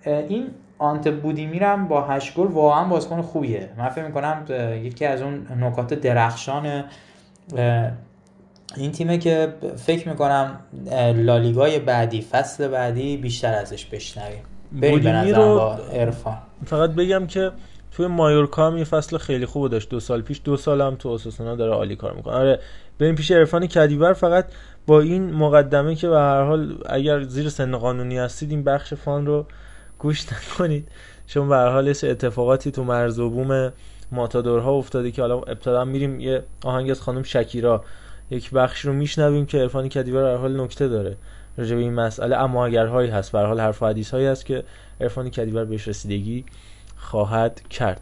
[0.05, 0.47] این
[0.79, 3.69] آنت بودیمیرم با هشت گل واقعا بازیکن خوبیه.
[3.77, 4.45] من فکر می‌کنم
[4.83, 6.83] یکی از اون نکات درخشان
[8.75, 10.59] این تیمه که فکر می‌کنم
[11.15, 14.43] لالیگای بعدی فصل بعدی بیشتر ازش بشنویم.
[14.71, 17.51] بریم رو با ارفان فقط بگم که
[17.91, 19.89] توی مایورکا هم یه فصل خیلی خوب داشت.
[19.89, 22.33] دو سال پیش دو سال هم تو اساسونا داره عالی کار می‌کنه.
[22.33, 22.59] آره
[22.99, 24.45] بریم پیش عرفان کدیور فقط
[24.87, 29.25] با این مقدمه که به هر حال اگر زیر سن قانونی هستید این بخش فان
[29.25, 29.45] رو
[29.99, 30.87] گوش نکنید.
[31.27, 33.73] چون به هر حال اتفاقاتی تو مرز و بوم
[34.11, 37.83] ماتادورها افتاده که حالا ابتدا میریم یه آهنگ از خانم شکیرا.
[38.31, 41.17] یک بخش رو میشنویم که عرفان کدیور در حال نکته داره
[41.57, 42.37] راجع به این مسئله.
[42.37, 44.63] اما اگرهایی هست به حال حرف حدیث هایی هست که
[45.01, 46.45] عرفان کدیور بهش رسیدگی
[46.97, 48.01] خواهد کرد.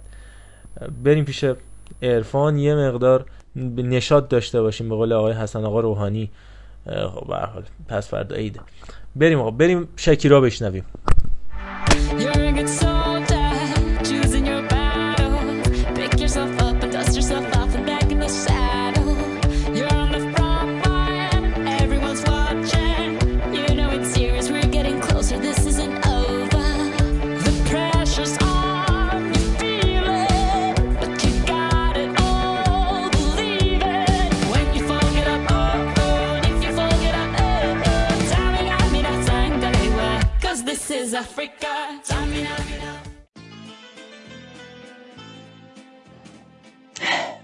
[1.04, 1.46] بریم پیش
[2.02, 2.58] عرفان.
[2.58, 3.26] یه مقدار
[3.78, 6.32] نشاد داشته باشیم به قول آقای حسن آقا روحانی.
[6.86, 8.60] خب به حال پس فردا عیده.
[9.16, 10.86] بریم آقا بریم شکیرا بشنویم.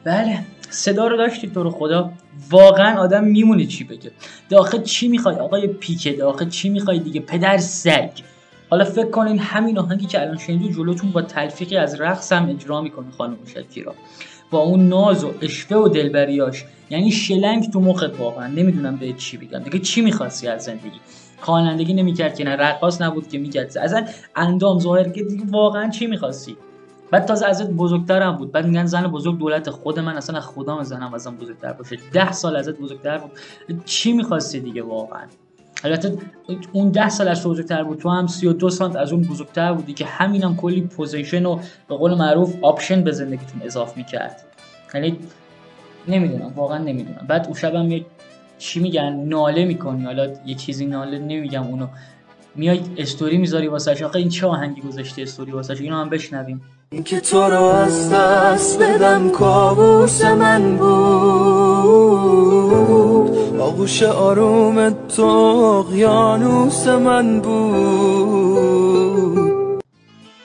[0.04, 2.12] بله صدا رو داشتید تو رو خدا.
[2.50, 4.12] واقعا آدم میمونه چی بگه.
[4.50, 8.10] داخل چی می‌خوای؟ آقای پیکه داخل چی می‌خوای دیگه؟ پدر سگ.
[8.70, 12.82] حالا فکر کنین همین آهنگی که الان شنیدو جلوتون با تلفیقی از رقص هم اجرا
[12.82, 13.96] می‌کنه خانم شکیرا
[14.52, 16.66] با اون ناز و اشوه و دلبریاش.
[16.90, 18.48] یعنی شلنگ تو مخت واقعا.
[18.48, 19.60] نمی‌دونم به چی بگم.
[19.60, 21.00] دیگه چی می‌خواستی از زندگی؟
[21.42, 23.78] خوانندگی نمی‌کرد که نه رقاص نبود که می‌کرد.
[23.78, 24.06] اصلا
[24.36, 26.58] اندام ظاهر که واقعا چی می‌خواستی؟
[27.12, 28.52] بعد تازه ازت بزرگترم بود.
[28.52, 31.98] بعد میگن زن بزرگ دولت خود من اصلا خدا زنم ازم بزرگتر باشه.
[32.14, 33.32] ده سال ازت بزرگتر بود.
[33.86, 35.24] چی می‌خواستی دیگه واقعا؟
[35.84, 36.18] البته
[36.72, 37.98] اون ده سال از بزرگتر بود.
[38.00, 41.60] تو هم 32 سانت از اون بزرگتر بودی که همینم کلی position و
[41.90, 44.44] به قول معروف option به زندگیتون اضافه می‌کرد.
[44.94, 45.20] یعنی
[46.08, 47.26] نمی‌دونم واقعا نمی‌دونم.
[47.28, 48.06] بعد اون شبم یه
[48.62, 50.06] چی میگن؟ ناله می‌کنی.
[50.06, 51.88] حالا یه چیزی ناله نمیگم اونو
[52.56, 56.62] میای استوری می‌ذاری واسه آخه این چه آهنگی گذاشته استوری واسه اینو هم بشنویم.
[57.06, 60.92] که تو رو از دست بدم کابوس من بود.
[63.60, 68.72] آغوش آروم تو اقیانوس من بود.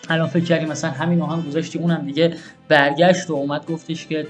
[0.09, 2.37] الان فکر کردی مثلا همین آهنگ گذاشتی اونم دیگه
[2.69, 4.27] برگشت و اومد گفتش که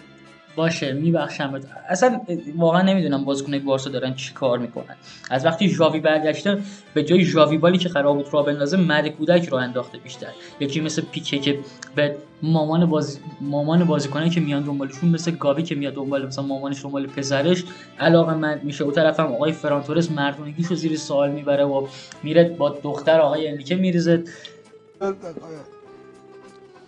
[0.57, 1.61] باشه میبخشم.
[1.89, 2.21] اصلا
[2.57, 4.97] واقعا نمی‌دونم بازیکن بارسا دارن چی کار می‌کنن.
[5.31, 6.59] از وقتی ژاوی برگشته
[6.95, 10.31] به جای ژاوی بالی که قرار بود را بندازه مرد کودک رو انداخته بیشتر.
[10.61, 11.59] یکی مثل پیکه که
[11.95, 16.83] به مامان بازی مامان بازیکنه که میان دنبالشون مثل گاوی که میاد دنبال مثلا مامانش
[16.83, 17.65] دنبال پسرش
[18.01, 21.87] علاقه من میشه اون طرف هم آقای فرانتورس مردونگیشو زیر سوال می‌بره و
[22.23, 24.25] میره با دختر آقای انریکه میریزه.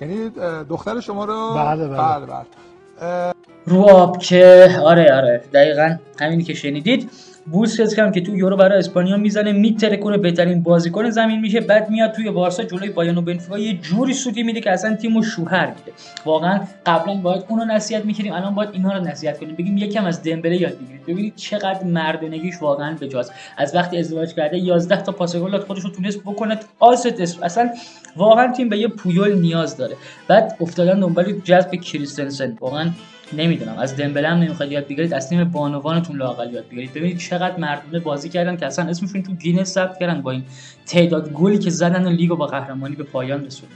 [0.00, 0.30] یعنی
[0.68, 3.34] دختر شما رو؟ بله بله, بله, بله.
[3.68, 7.10] رواب که آره آره دقیقا همینی که شنیدید.
[7.46, 11.60] بوسکتس هم که تو یورو برای اسپانیا می‌زنه میتره کنه بهترین بازیکن زمین میشه.
[11.60, 13.58] بعد میاد توی بارسا جلوی بایان و بنفیکا.
[13.58, 15.92] یه جوری سوتی میده که اصلا تیمو شوهر میده.
[16.24, 19.54] واقعا قبلا باید اونو نصیحت می‌کردیم الان باید اینا رو نصیحت کنیم.
[19.54, 23.32] بگیم یکم از دمبله یاد بگیرید ببینید چقدر مردونگیش واقعا بجاست.
[23.56, 26.58] از وقتی ازدواج کرده 11 تا پاس گل خودش رو تونست بکنه.
[26.78, 27.70] آست اصلا
[28.16, 29.96] واقعا تیم به یه پویول نیاز داره.
[30.28, 32.56] بعد افتادن دنبال جذب کریستنسن.
[32.60, 32.90] واقعا
[33.32, 33.78] نمی‌دونم.
[33.78, 36.90] از دمبله هم نمی‌خواد یاد بگیرید از تیم بانوانتون لاقل یاد بگیرید.
[36.90, 40.44] ببینید چقدر مردونه بازی کردن که اصلا اسمشون تو گینس ثبت کردن با این
[40.86, 43.74] تعداد گلی که زدن و لیگو با قهرمانی به پایان رسوندن.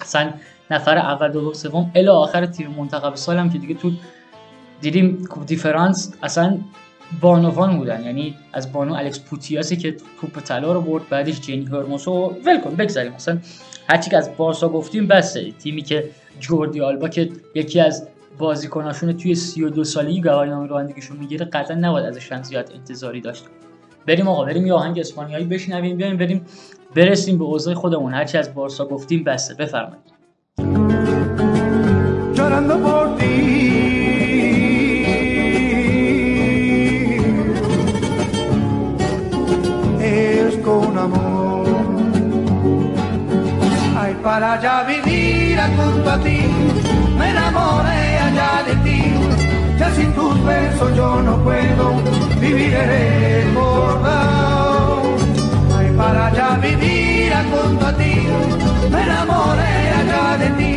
[0.00, 0.30] اصلا
[0.70, 3.92] نفر اول دوم سوم الی آخر تیم منتخب سالم که دیگه تو
[4.80, 6.58] دیدیم دیفرانس اصلا
[7.20, 8.04] بانوان بودن.
[8.04, 12.74] یعنی از بانو الکس پوتیاسی که توپ طلا رو برد بعدش جنی هرموسو ول کن
[12.74, 13.12] بگذریم.
[13.12, 13.38] مثلا
[13.88, 18.08] هرچی که از بارسا گفتیم بسه تیمی که جوردی آلبا که یکی از
[18.38, 23.44] بازیکناشون توی 32 سالی گواهینامه رانندگیشون می‌گیره قطعا نباید ازش هم زیاد انتظاری داشت.
[24.06, 26.46] بریم آقا بریم یه آهنگ اسپانیایی بشنویم بیایم بریم
[26.94, 28.14] برسیم به اوضاع خودمون.
[28.14, 29.54] هرچی از بارسا گفتیم بسته.
[29.54, 30.16] بفرمایید.
[44.26, 46.38] para ya vivir junto a ti.
[47.18, 47.95] Me enamoré.
[49.80, 51.86] Ya sin tus besos yo no puedo
[52.40, 54.36] vivir recordado.
[55.76, 58.14] Ay, para ya vivir junto a ti.
[58.92, 60.74] Me enamoré allá de ti.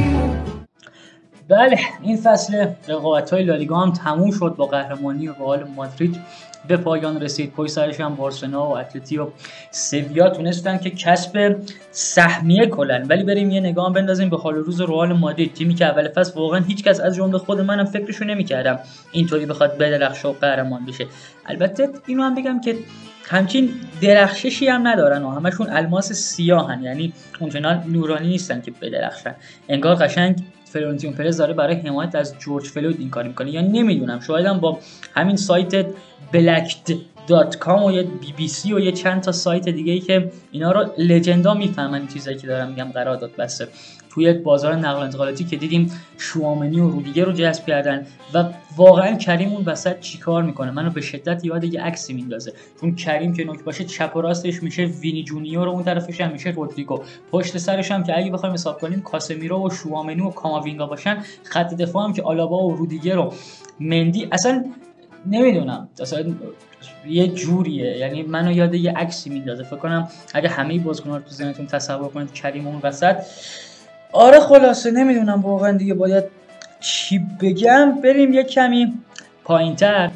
[1.49, 6.19] بله این فصل رقابت های لالیگا هم تموم شد با قهرمانی رئال مادرید
[6.67, 7.51] به پایان رسید.
[7.51, 9.27] پای سرش هم بارسلونا و اتلتی و
[9.71, 11.55] سویا تونستن که کسب
[11.91, 13.07] سهمیه کلن.
[13.07, 15.53] ولی بریم یه نگاه بندازیم به حال روز رئال مادرید.
[15.53, 18.79] تیمی که اول فصل واقعا هیچکس از جمله خود منم فکرشو نمی‌کردم
[19.11, 21.05] اینطوری بخواد بدرخشه و قهرمان بشه.
[21.45, 22.75] البته اینو هم بگم که
[23.23, 23.69] همچین
[24.01, 26.83] درخششی هم ندارن و همشون الماس سیاهن.
[26.83, 29.35] یعنی اونچنان نورانی نیستن که بدرخشن.
[29.69, 33.51] انگار قشنگ فلورنتینو پرز داره برای حمایت از جورج فلوید این کار می‌کنه.
[33.51, 34.79] یا نمی‌دونم شاید هم با
[35.15, 35.85] همین سایت
[36.31, 36.97] Blacked
[37.27, 40.31] dot com و یه بی بی سی و یه چند تا سایت دیگه ای که
[40.51, 43.67] اینا رو legend ا می‌فهمن چیزایی که دارم میگم قرارداد بسته.
[44.09, 48.45] توی بازار نقل انتقالاتی که دیدیم شوامنی و رودیگر رو جذب کردن و
[48.77, 52.53] واقعا کریم اون وسط چیکار می‌کنه؟ منو به شدت یاد یه عکسی میندازه.
[52.81, 56.31] چون کریم که نوک باشه چپ و راستش میشه وینی جونیور و اون طرفش هم
[56.31, 56.99] میشه رودریگو.
[57.31, 61.73] پشت سرش هم که اگه بخوایم حساب کنیم کاسمیرو و شوامنی و کاماوینگا باشن خط
[61.73, 63.33] دفاع هم که آلابا و رودیگر و
[63.79, 64.65] مندی اصلا
[65.25, 65.89] نمی‌دونم.
[66.01, 66.23] اصلا
[67.07, 67.97] یه جوریه.
[67.97, 69.63] یعنی منو یاد یه عکسی میندازه.
[69.63, 73.15] فکر کنم اگه همه بازیکن‌ها رو تو ذهنتون تصور کنید کریم اون وسط.
[74.11, 76.23] آره خلاصه نمی‌دونم واقعا دیگه باید
[76.79, 78.01] چی بگم.
[78.03, 78.93] بریم یه کمی
[79.43, 80.11] پایینتر.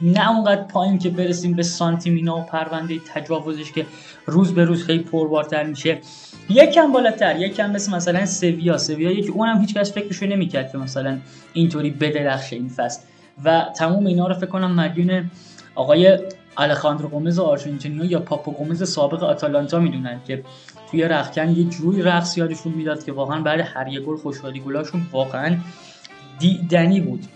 [0.00, 3.86] نه اونقدر پایین که برسیم به سانتیمینا و پرونده تجاوزش که
[4.26, 5.98] روز به روز خیلی پربارتر میشه.
[6.50, 7.36] یکم بالاتر.
[7.40, 8.78] یکم مثل مثلا سویا.
[8.78, 11.18] سویا که اونم هیچ کس فکرشو نمی‌کرد که مثلا
[11.52, 13.00] اینطوری بدرخشه این فصل.
[13.44, 15.30] و تموم اینا رو فکر کنم مدیون
[15.74, 16.18] آقای
[16.56, 20.44] الخاندرو گومز آرژانتینیا یا پاپو گومز سابق آتالانتا می‌دونن که
[20.90, 25.06] توی رخکن یه جوری رقص یادشون می‌داد که واقعا بعد هر یه گل خوشحالی گلاشون
[25.12, 25.56] واقعا
[26.38, 27.26] دیدنی بود.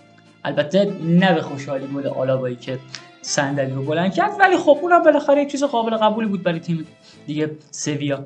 [0.45, 2.79] البته نه به خوشحالی گل آلابایی که
[3.23, 6.87] صندلی رو بلند کرد ولی خب اونم بالاخره یک چیز قابل قبولی بود برای تیم
[7.27, 8.25] دیگه سویا.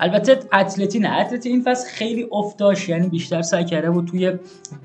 [0.00, 1.20] البته اتلتی نه.
[1.20, 4.32] اتلتی این فصل خیلی افتاش یعنی بیشتر سعی کرده بود توی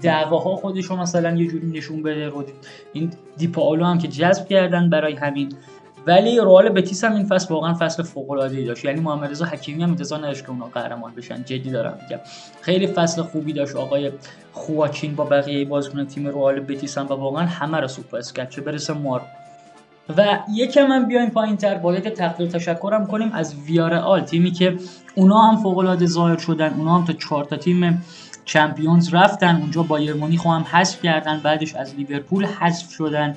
[0.02, 2.30] دعواها خودش رو مثلا یه جوری نشون بده.
[2.30, 2.44] رو
[2.94, 5.54] این دیپاولو هم که جذب کردن برای همین.
[6.08, 8.86] ولی رئال بتیس هم این فصل واقعا فصل فوق العاده ای داشت.
[8.86, 11.44] یعنی محمد رضا حکیمی هم انتظار نداشت که اونا قهرمان بشن.
[11.44, 12.22] جدی دارم میگم.
[12.62, 13.76] خیلی فصل خوبی داشت.
[13.76, 14.12] آقای
[14.52, 18.50] خواکین با بقیه بازیکن تیم رئال بتیس هم و واقعا همه رو سورپرایز کرد.
[18.50, 19.22] چه برسه مار
[20.18, 24.78] و یکم هم بیایم پایین تر باید تقدیر تشکرم کنیم از ویارال تیمی که
[25.16, 28.04] اونا هم فوق العاده ظاهر شدن اونا هم تا چهار تا تیم
[28.46, 33.36] چمپیونز رفتن اونجا بایر مونیخ هم حذف کردن بعدش از لیورپول حذف شدن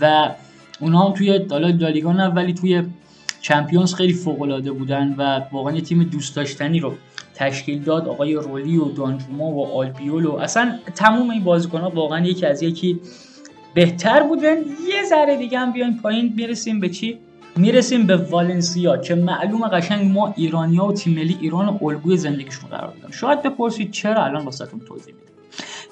[0.00, 0.30] و
[0.80, 2.82] اونا هم توی دالا لالیگا ولی توی
[3.40, 6.94] چمپیونز خیلی فوق العاده بودن و واقعا یه تیم دوست داشتنی رو
[7.34, 8.08] تشکیل داد.
[8.08, 12.62] آقای رولی و دانجوما و آلبیول و اصلا تموم این بازیکن ها واقعا یکی از
[12.62, 13.00] یکی
[13.74, 14.56] بهتر بودن.
[14.56, 16.32] یه ذره دیگه هم بیایم پایین.
[16.36, 17.18] می‌رسیم به چی؟
[17.56, 22.92] می‌رسیم به والنسیا که معلوم قشنگ ما ایرانیا و تیم ملی ایران الگوی زندگیشون قرار
[22.94, 23.12] دادن.
[23.12, 25.32] شاید بپرسید چرا الان واسهتون توضیح میدم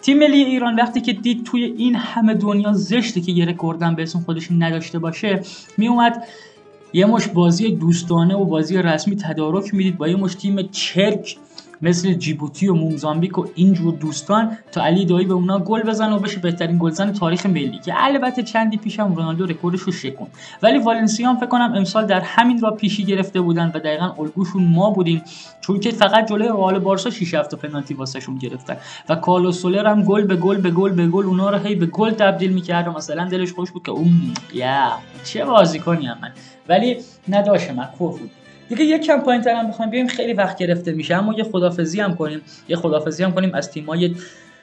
[0.03, 4.03] تیم ملی ایران وقتی که دید توی این همه دنیا زشته که یه رکوردم به
[4.03, 5.43] اسم خودش نداشته باشه
[5.79, 6.25] میومد
[6.93, 11.37] یه مشت بازی دوستانه و بازی رسمی تدارک می‌دید با یه مشت تیم چرک
[11.83, 16.19] مثل جیبوتی و موزامبیک و اینجور دوستان تا علی دایی به اونا گل بزنه و
[16.19, 20.27] بشه بهترین گلزن تاریخ ملی که البته چندی پیشم رونالدو رکوردش رو شکون
[20.63, 24.65] ولی والنسیا هم فکر کنم امسال در همین را پیشی گرفته بودن و دقیقا الگوشون
[24.65, 25.23] ما بودیم.
[25.61, 28.77] چون که فقط جلوی رئال بارسا 6 7 پنالتی واسهشون گرفتن.
[29.09, 31.87] و کارلوس سولر هم گل به گل به گل به گل اونا رو هی به
[31.87, 34.93] گل تبدیل می‌کرد و مثلا دلش خوش بود که اون یا
[35.25, 36.33] چه بازیکنی من.
[36.69, 36.97] ولی
[37.29, 38.31] نداشت من بود.
[38.75, 41.17] دیگه یک کم پایین تر هم بخوایم بیایم خیلی وقت گرفته میشه.
[41.17, 42.41] اما یه خدافزی هم کنیم.
[42.69, 44.15] یه خدافزی هم کنیم از تیمای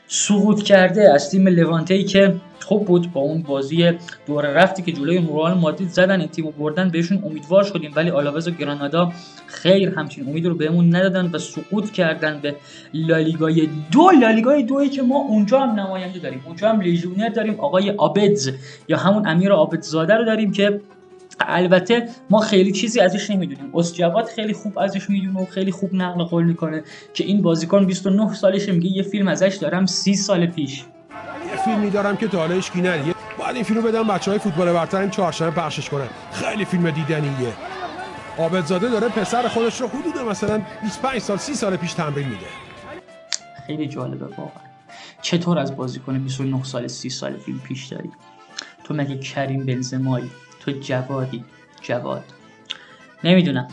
[0.07, 3.91] سقوط کرده از تیم لوانته که خوب بود با اون بازی
[4.27, 7.91] دور رفتی که جلوی رئال مادرید زدن این تیمو بردن بهشون امیدوار شدیم.
[7.95, 9.11] ولی آلاوز و گرانادا
[9.47, 12.55] خیر همچین امید رو بهمون ندادن و سقوط کردن به
[12.93, 14.11] لالیگای دو.
[14.21, 16.43] لالیگای دوی که ما اونجا هم نماینده داریم.
[16.45, 17.59] اونجا هم لیژونر داریم.
[17.59, 18.51] آقای آبدز
[18.87, 20.81] یا همون امیر آبدزاده رو داریم که
[21.39, 23.71] البته ما خیلی چیزی ازش نمی‌دونیم.
[23.73, 26.83] اسجواد خیلی خوب ازش می‌دونه و خیلی خوب نقل قول می‌کنه
[27.13, 30.83] که این بازیکن 29 سالشه میگه یه فیلم ازش دارم 30 سال پیش.
[31.49, 34.73] یه فیلمی دارم که تا حالا هیچ ندید باید این فیلمو بدم بچه های فوتبال
[34.73, 36.07] برتر این چهارشنبه پخشش کنن.
[36.31, 37.53] خیلی فیلم دیدنیه.
[38.37, 42.45] عابدزاده داره پسر خودش رو حدود مثلا 25 سال 30 سال پیش تمرین میده.
[43.67, 44.63] خیلی جالبه واقعا.
[45.21, 48.11] چطور از بازیکن 29 سال 30 سال فیلم پیش داری؟
[48.83, 50.29] تو مگه کریم بنزمایی
[50.59, 51.43] تو جوادی.
[51.81, 52.23] جواد.
[53.23, 53.67] نمی‌دونم.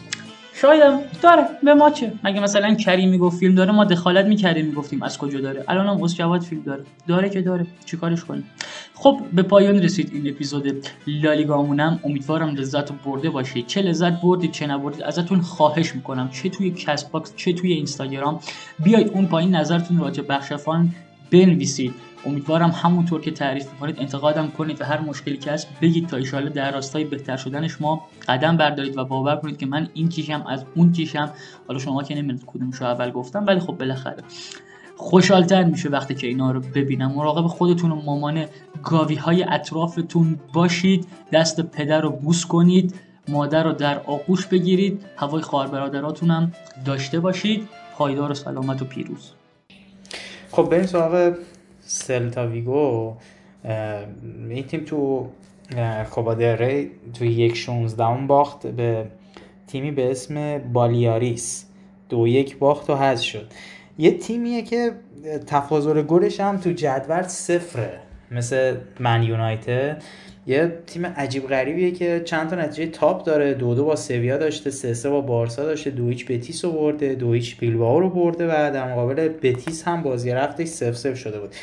[0.55, 1.43] شایدم داره.
[1.65, 5.41] به ما چه؟ مگه مثلا کریم می‌گفت فیلم داره ما دخالت می‌کردیم می‌گفتیم از کجا
[5.41, 6.85] داره؟ الان هم جواد فیلم داره.
[7.09, 7.67] داره که داره.
[7.85, 8.51] چیکارش کنیم؟
[8.95, 12.01] خب به پایان رسید این اپیزود لالیگامونم.
[12.05, 13.67] امیدوارم لذت برده باشید.
[13.67, 16.29] چه لذت بردید چه نبردید ازتون خواهش می‌کنم.
[16.29, 18.41] چه توی CastBox چه توی اینستاگرام.
[18.79, 20.95] بیاید اون پایین نظرتون راجع بخش fun
[21.31, 21.95] بنویسید.
[22.27, 26.51] امیدوارم همونطور که تعریف می‌کنید انتقادم کنید و هر مشکلی که هست بگید تا ایشاله
[26.51, 30.65] در راستای بهتر شدنش ما قدم بردارید و باور کنید که من این کیشم از
[30.75, 31.31] اون کیشم
[31.69, 34.23] حالا شما که نمی‌دونید کدومشو اول گفتم ولی خب بالاخره.
[34.97, 37.13] خوشحالتر میشه وقتی که اینا رو ببینم.
[37.13, 38.45] مراقب خودتون و مامان
[38.83, 42.95] گاوی های اطرافتون باشید دست پدر رو بوس کنید
[43.29, 46.53] مادر رو در آغوش بگیرید هوای خواهر برادراتون
[46.85, 47.69] داشته باشید.
[47.97, 49.33] پایدار و سلامت و پیروز.
[50.51, 51.35] خب بریم سراغ
[51.87, 53.15] سلتا ویگو
[54.51, 55.27] این تیم تو
[56.11, 59.07] کوبا ری تو یک 16 باخت به
[59.67, 61.67] تیمی به اسم بالیاریس.
[62.09, 63.47] دو یک باخت و حذف شد.
[63.99, 64.93] یه تیمیه که
[65.47, 68.01] تفاضل گلش هم تو جدول صفره
[68.31, 70.03] مثل من یونایتد.
[70.47, 73.55] یه تیم عجیب غریبیه که چند تا نتیجه تاپ داره.
[73.55, 77.15] دو دو با سویا داشته سه سه با بارسا داشته دو هیچ بتیس رو برده
[77.15, 81.41] دو هیچ بیلبائو رو برده و در مقابل بتیس هم بازی رفتش سف سف شده
[81.41, 81.55] بود.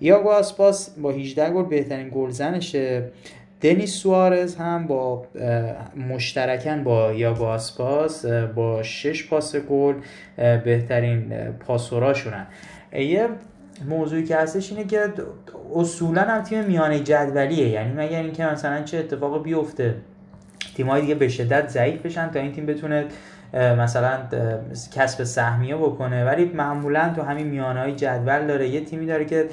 [0.00, 3.04] یاگو آسپاس با 18 گل بهترین گلزنشه.
[3.60, 5.26] دنیس سوارز هم با
[6.10, 9.94] مشترکن با یاگو آسپاس با 6 پاس گل
[10.36, 11.32] بهترین
[11.66, 12.46] پاسوراشونن.
[12.92, 13.28] یه
[13.84, 15.12] موضوعی که هستش اینه که
[15.74, 17.68] اصولا هم تیم میانه جدولیه.
[17.68, 19.94] یعنی مگر اینکه مثلا چه اتفاق بیفته
[20.76, 23.04] تیم‌های دیگه به شدت ضعیف بشن تا این تیم بتونه
[23.54, 24.18] مثلا
[24.94, 26.24] کسب سهمیه بکنه.
[26.24, 28.68] ولی معمولا تو همین میانه های جدول داره.
[28.68, 29.48] یه تیمی داره که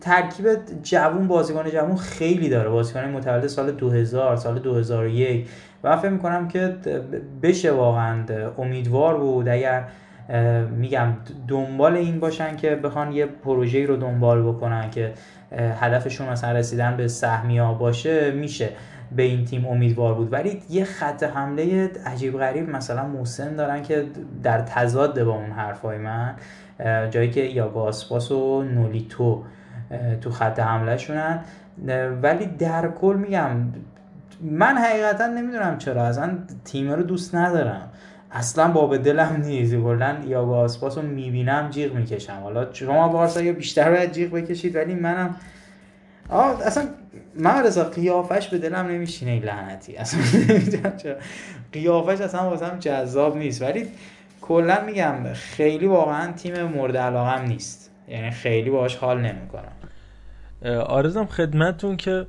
[0.00, 0.46] ترکیب
[0.82, 2.68] جوون بازیکن جوون خیلی داره.
[2.70, 5.48] بازیکن متولد سال 2000 سال 2001
[5.84, 6.76] و فکر می‌کنم که
[7.42, 8.24] بشه واقعا
[8.58, 9.48] امیدوار بود.
[9.48, 9.84] اگر
[10.76, 11.08] میگم
[11.48, 15.12] دنبال این باشن که بخوان یه پروژه رو دنبال بکنن که
[15.80, 17.08] هدفشون مثلا رسیدن به
[17.60, 18.68] ها باشه میشه
[19.16, 20.32] به این تیم امیدوار بود.
[20.32, 24.04] ولی یه خط حمله عجیب غریب مثلا موسن دارن که
[24.42, 26.34] در تضاد با اون حرفای من
[27.10, 29.42] جایی که یا گاسپاس و نولیتو
[30.20, 31.40] تو خط حمله شونن
[32.22, 33.50] ولی در کل میگم
[34.40, 37.88] من حقیقتا نمی‌دونم چرا اصلا تیم رو دوست ندارم.
[38.32, 39.74] اصلا باب دلم نیست.
[39.74, 42.40] کلا یا آسپاس رو می‌بینم جیغ می‌کشم.
[42.42, 45.36] حالا شما بارسا یا بیشتر باید جیغ بکشید ولی منم
[46.28, 46.88] آه اصلا
[47.34, 49.96] من رضا قیافش به دلم نمیشینه این لعنتی.
[49.96, 50.20] اصلا
[50.96, 51.16] چرا.
[51.72, 53.62] قیافش اصلا واسم جذاب نیست.
[53.62, 53.88] ولی
[54.40, 57.90] کلا میگم خیلی واقعا تیم مورد علاقم نیست.
[58.08, 59.72] یعنی خیلی باهاش حال نمی‌کنم.
[60.86, 62.26] آرزم خدمتتون که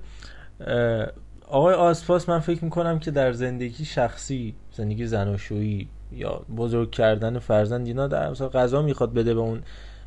[1.47, 7.87] آقای آسپاس من فکر می‌کنم که در زندگی شخصی زندگی زناشویی یا بزرگ کردن فرزند
[7.87, 9.61] اینا در مثلا غذا می‌خواد بده به اون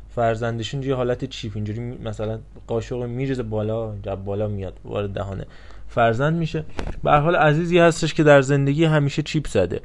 [0.09, 1.51] فرزندشون یه حالت چیپ.
[1.55, 5.45] اینجوری مثلا قاشق میریزه بالا اینجا بالا میاد وارد دهانه
[5.87, 6.63] فرزند میشه.
[7.03, 9.81] به حال عزیزی هستش که در زندگی همیشه چیپ زده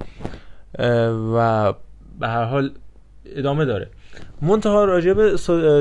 [1.34, 1.72] و
[2.20, 2.70] به هر حال
[3.26, 3.88] ادامه داره.
[4.42, 5.36] منتها راجع به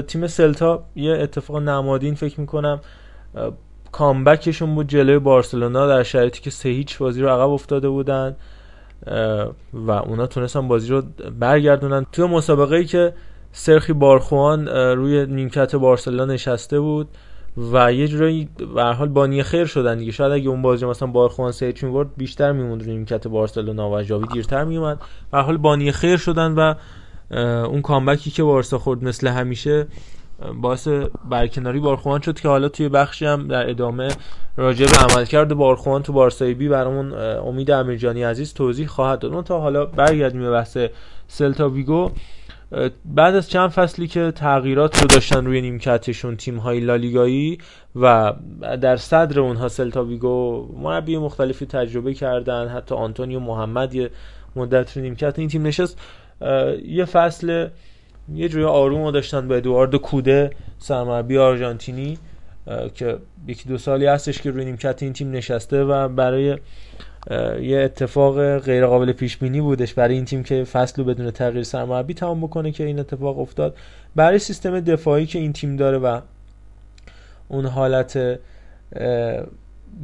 [0.08, 2.80] تیم سلتا یه اتفاق نمادین فکر می‌کنم.
[3.92, 8.36] کامبکشون بود جلوی بارسلونا در شرایطی که سه هیچ بازی رو عقب افتاده بودن.
[9.74, 11.04] و اونا تونستن بازی رو
[11.40, 12.06] برگردونن.
[12.12, 13.14] توی مسابقه ای که
[13.52, 17.08] سرخی بارخوان روی نیمکت بارسلونا نشسته بود
[17.72, 20.12] و یه جورایی به حال بانی خیر شدن دیگه.
[20.12, 24.02] شاید اگه اون بازی مثلا بارخوان سه هیچ می‌برد بیشتر میموند روی نیمکت بارسلونا و
[24.02, 25.02] جاوی دیرتر میومد
[25.32, 26.74] به حال بانی خیر شدن و
[27.66, 29.88] اون comeback ی که بارسا خورد مثل همیشه
[30.62, 30.88] باعث
[31.30, 34.08] برکناری بارخوان شد که حالا توی بخشی هم در ادامه
[34.58, 39.44] راجع به عملکرد بارخوان تو بارسای بی برامون امید امیرجانی عزیز توضیح خواهد داد.
[39.44, 40.78] تا حالا برگردیم به بحث
[41.28, 42.12] سلتا ویگو.
[43.06, 47.58] بعد از چند فصلی که تغییرات رو داشتن روی نیمکتشون تیم های لالیگایی
[47.96, 48.34] و
[48.82, 54.10] در صدر اونها سلتا ویگو مربی مختلفی تجربه کردن حتی آنتونیو محمد یه
[54.56, 56.00] مدت رو نیمکت این تیم نشست.
[56.86, 57.68] یه فصل
[58.34, 62.18] یه جوری آروم رو داشتن با ادوارد کوده سرمربی آرژانتینی
[62.94, 63.18] که
[63.48, 66.58] یکی دو سالی هستش که روی نیمکت این تیم نشسته و برای
[67.62, 71.64] یه اتفاق غیر قابل پیش بینی بودش برای این تیم که فصل رو بدون تغییر
[71.64, 73.76] سرمربی تمام بکنه که این اتفاق افتاد.
[74.16, 76.22] برای سیستم دفاعی که این تیم داره و
[77.48, 78.40] اون حالت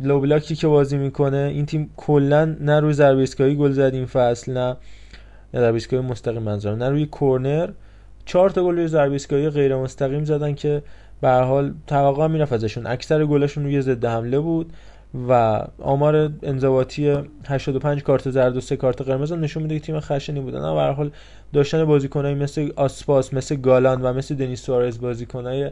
[0.03, 4.53] لو بلاکی که بازی می‌کنه این تیم کلا نه روی ضربه گل زد این فصل
[4.53, 4.75] نه
[5.53, 7.69] نه ضربه مستقیم منظورم نه روی کورنر.
[8.27, 10.83] چهار تا گل روی ضربه غیر مستقیم زدن که
[11.21, 12.87] به حال توقع می‌رفت ازشون.
[12.87, 14.73] اکثر گلشون روی ضد حمله بود
[15.29, 17.17] و آمار انضباطی
[17.47, 20.59] 85 کارت زرد و 3 کارت قرمز نشون میده که تیم خشنی بودن.
[20.59, 21.11] به هر حال
[21.53, 25.71] داشتن بازیکنایی مثل آسپاس مثل گالان و مثل دنیس سوارز بازیکنای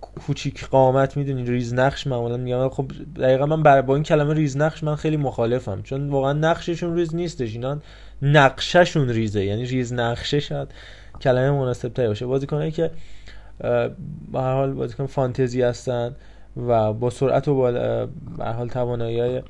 [0.00, 2.68] کوچیک قامت می‌دونین ریز نقش معمولا میگم.
[2.68, 6.96] خب دقیقا من بر با این کلمه ریز نقش من خیلی مخالفم چون واقعا نقششون
[6.96, 7.52] ریز نیستش.
[7.52, 7.78] اینا
[8.22, 10.68] نقششون ریزه یعنی ریز نقشه شاید
[11.22, 12.26] کلمه مناسب تری باشه.
[12.26, 12.90] بازیکنایی که
[14.32, 16.14] به هر حال بازیکن فانتزی هستن
[16.66, 17.54] و با سرعت و
[18.38, 19.42] به حال توانایی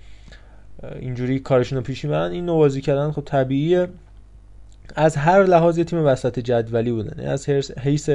[1.00, 3.88] اینجوری کارشون رو پیش می‌برن این نوازی کردن خب طبیعیه.
[4.94, 7.26] از هر لحاظ تیم وسط جدولی بودن.
[7.26, 8.10] از حیث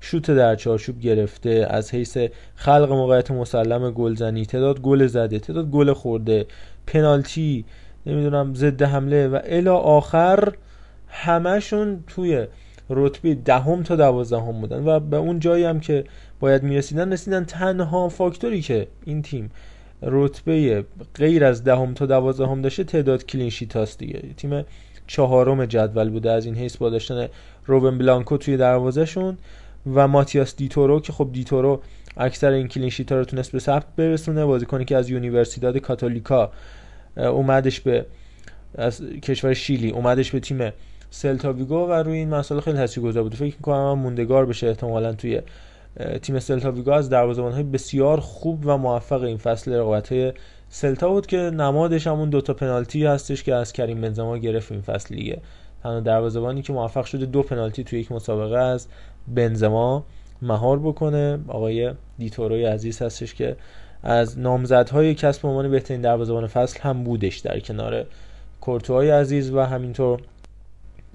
[0.00, 2.18] شوت در چارچوب گرفته از حیث
[2.54, 6.46] خلق موقعیت مسلم گلزنی تعداد گل زده تعداد گل خورده
[6.86, 7.64] پنالتی
[8.06, 10.52] نمی‌دونم ضد حمله و الی آخر
[11.08, 12.46] همشون توی
[12.90, 16.04] رتبه دهم تا دوازدهم بودن و به اون جایی هم که
[16.40, 19.50] باید می‌رسیدن رسیدن تنها فاکتوری که این تیم
[20.02, 20.84] رتبه
[21.14, 24.22] غیر از دهم تا دوازدهم داشته تعداد کلینشیت هاست دیگه.
[24.36, 24.64] تیم
[25.06, 27.28] چهارم جدول بوده از این حیث با داشتن
[27.66, 29.38] روبن بلانکو توی دروازهشون
[29.94, 31.80] و ماتیاس دیتورو که خب دیتورو
[32.16, 36.50] اکثر این clean sheet ها رو تونست به ثبت برسونه بازیکنی که از یونیورسیداد کاتولیکا
[37.16, 38.06] اومدش به
[38.74, 40.72] از کشور شیلی اومدش به تیم
[41.10, 45.40] سلتا ویگو و روی این مسئله خیلی تاثیرگذار بود فکر می‌کنم موندگار بشه احتمالا توی
[46.22, 46.90] تیم سلتا ویگو.
[46.90, 50.32] از های بسیار خوب و موفق این فصل رقابت‌های
[50.68, 55.14] سلتا بود که نمادش همون دوتا پنالتی هستش که از کریم بنزما گرفت این فصل
[55.14, 55.40] لیگه
[55.82, 58.86] تنها دروازه‌بانی که موفق شده دو پنالتی توی یک مسابقه از
[59.28, 60.04] بنزما
[60.42, 61.38] مهار بکنه.
[61.48, 63.56] آقای دیتوروی عزیز هستش که
[64.02, 68.04] از نامزدهای کسب عنوان بهترین دروازه‌بان فصل هم بودش در کنار
[68.60, 70.20] کورتوهای عزیز و همینطور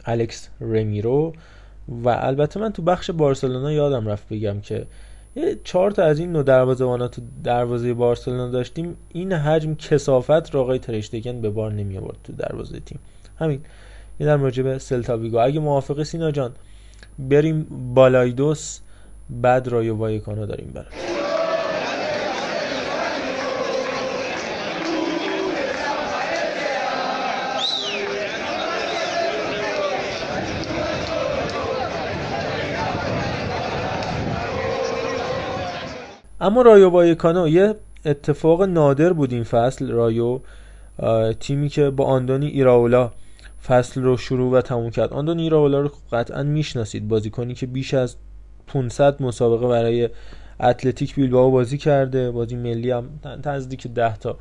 [0.05, 1.33] الکس رمیرو
[2.03, 4.85] و البته من تو بخش بارسلونا یادم رفت بگم که
[5.35, 8.95] یه چهار تا از این نوع دروازه‌بانا تو دروازه بارسلونا داشتیم.
[9.09, 12.99] این حجم کثافت رو آقای ترشتگن به بار نمی آورد تو دروازه تیم.
[13.39, 13.61] همین.
[14.17, 15.37] این در مورد سلتا ویگو.
[15.37, 16.51] اگه موافقی سینا جان
[17.19, 18.79] بریم بالایدوس
[19.29, 21.30] بعد رایو وایکانو داریم برای
[36.43, 39.91] اما رایو وایکانو یه اتفاق نادر بود این فصل.
[39.91, 40.39] رایو
[41.39, 43.11] تیمی که با آندونی ایراولا
[43.65, 45.13] فصل رو شروع و تموم کرد.
[45.13, 47.07] آندونی ایراولا رو قطعا می‌شناسید.
[47.07, 48.15] بازیکنی که بیش از
[48.67, 50.09] 500 مسابقه برای
[50.59, 52.31] اتلتیک بیلبائو بازی کرده.
[52.31, 53.09] بازی ملی هم
[53.45, 54.37] نزدیک 10 تا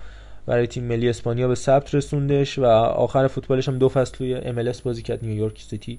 [0.46, 4.72] برای تیم ملی اسپانیا به ثبت رسوندش و آخر فوتبالش هم دو فصل توی ام
[4.84, 5.24] بازی کرد.
[5.24, 5.98] نیویورک سیتی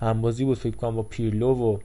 [0.00, 0.58] هم بازی بود.
[0.58, 1.78] فکر کنم با پیرلو و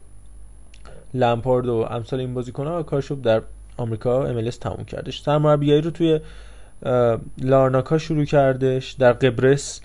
[1.16, 3.42] لمپارد و امثال این بازیکن‌ها کارشو در
[3.78, 5.22] آمریکا ام تموم کردش.
[5.22, 6.20] سرمربیگری رو توی
[7.42, 8.92] لارناکا شروع کردش.
[8.92, 9.82] در قبرس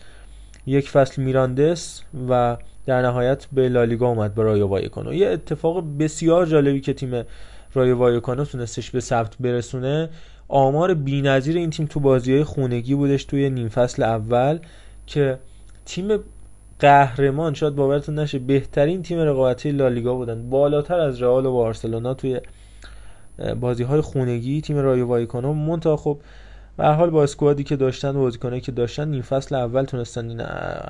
[0.66, 6.46] یک فصل میراندس و در نهایت به لالیگا اومد به رایو وایکانو یه اتفاق بسیار
[6.46, 7.24] جالبی که تیم
[7.74, 10.08] رایو وایکانو تونستش به ثبت برسونه.
[10.48, 14.58] آمار بی‌نظیر این تیم تو بازی های خونگی بودش توی نیم فصل اول
[15.06, 15.38] که
[15.86, 16.08] تیم
[16.80, 20.50] قهرمان شاید باورتون نشه بهترین تیم رقابتی لالیگا بودن.
[20.50, 22.40] بالاتر از رئال و بارسلونا توی
[23.60, 26.18] بازی های خونگی تیم رایو وایکانو منتها خب
[26.76, 30.40] به حال با اسکوادی که داشتن بازیکنایی که داشتن نیم فصل اول تونستن این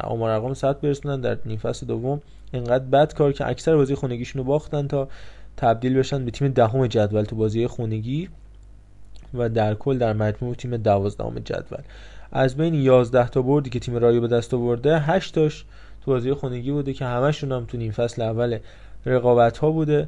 [0.05, 1.21] آمار ارقام ثبت برسونن.
[1.21, 2.21] در نیم فصل دوم
[2.53, 5.09] اینقدر بد کار که اکثر بازی خونگیشون رو باختن تا
[5.57, 8.29] تبدیل بشن به تیم دهم جدول تو بازی خونگی
[9.35, 11.81] و در کل در مجموع تیم دوازدهم جدول.
[12.33, 15.65] از بین 11 تا بردی که تیم رایو به دست آورده 8 تاش
[16.05, 18.59] تو بازی خونگی بوده که همشون هم تو نیم فصل اول
[19.07, 20.07] رقابت ها بوده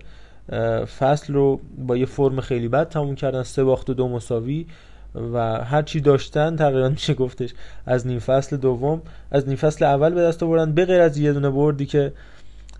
[0.98, 4.66] فصل رو با یه فرم خیلی بد تموم کردن سه باخت و دو مساوی
[5.14, 7.50] و هر چی داشتن تقریبا میشه گفتش
[7.86, 10.72] از نیم فصل دوم از نیم فصل اول به دست آوردن.
[10.72, 12.12] به غیر از یه دونه بردی که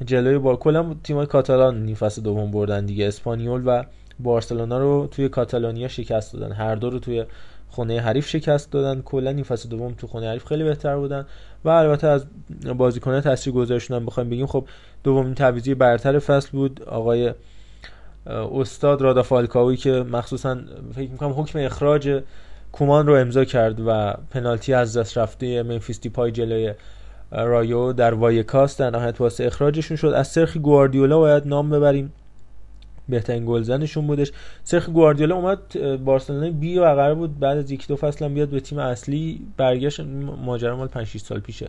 [0.04, 3.06] جلوی با کلا تیمای کاتالان نیم فصل دوم بردن دیگه.
[3.06, 3.82] اسپانیول و
[4.20, 6.52] بارسلونا رو توی کاتالونیا شکست دادن.
[6.52, 7.24] هر دو رو توی
[7.72, 9.02] خونه حریف شکست دادن.
[9.02, 11.26] کلا این فصل دوم تو خونه حریف خیلی بهتر بودن.
[11.64, 12.26] و البته از
[12.76, 14.64] بازیکنان تاثیرگذارشون هم بخوایم بگیم خب
[15.04, 16.82] دومین تعویضی برتر فصل بود.
[16.82, 17.32] آقای
[18.26, 20.58] استاد رادامل فالکائو که مخصوصا
[20.94, 22.22] فکر می‌کنم حکم اخراج
[22.72, 26.72] کومان رو امضا کرد و پنالتی از دست رفته ممفیس دپای جلوی
[27.32, 30.06] رایو در وایکاس در نهایت واسه اخراجشون شد.
[30.06, 32.12] از سرخی گواردیولا باید نام ببریم.
[33.12, 34.32] بهترین گلزنشون بودش.
[34.64, 35.60] سرخ گواردیولا اومد
[36.04, 37.38] بارسلونای بی و قرار بود.
[37.38, 40.00] بعد از یک دو فصل بیاد به تیم اصلی برگشت.
[40.44, 41.68] ماجرا مال 5 6 سال پیشه.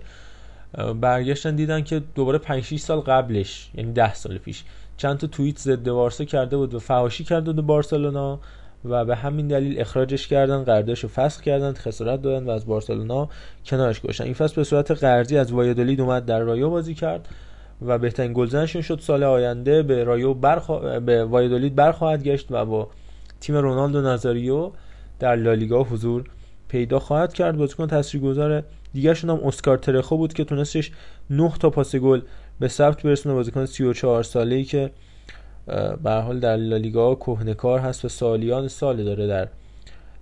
[1.01, 4.63] برگشتن دیدن که دوباره 5 6 سال قبلش یعنی 10 سال پیش
[4.97, 8.39] چند تا توییت ضد بارسا کرده بود و فحاشی کرده بود بارسلونا
[8.85, 13.29] و به همین دلیل اخراجش کردن قراردادش رو فسخ کردن خسارت دادن و از بارسلونا
[13.65, 14.23] کنارش گذاشتن.
[14.23, 17.27] این فصل به صورت قرضی از وایادولید اومد در رایو بازی کرد.
[17.87, 19.83] و بهترین گلزنشون شد سال آینده.
[19.83, 20.99] به رایو برخوا...
[20.99, 22.87] به وایادولید برخواهد گشت و با
[23.41, 24.71] تیم رونالدو نازاریو
[25.19, 26.23] در لالیگا حضور
[26.67, 27.57] پیدا خواهد کرد.
[27.57, 30.91] بازیکن تاثیرگذار دیگه هم اسکار ترخو بود که تونستش
[31.29, 32.21] 9 تا پاس گل
[32.59, 33.35] به ثبت برسونه.
[33.35, 34.91] بازیکن 34 ساله‌ای که
[36.03, 39.47] به حال در لالیگا کهنکار هست و سالیان سال داره در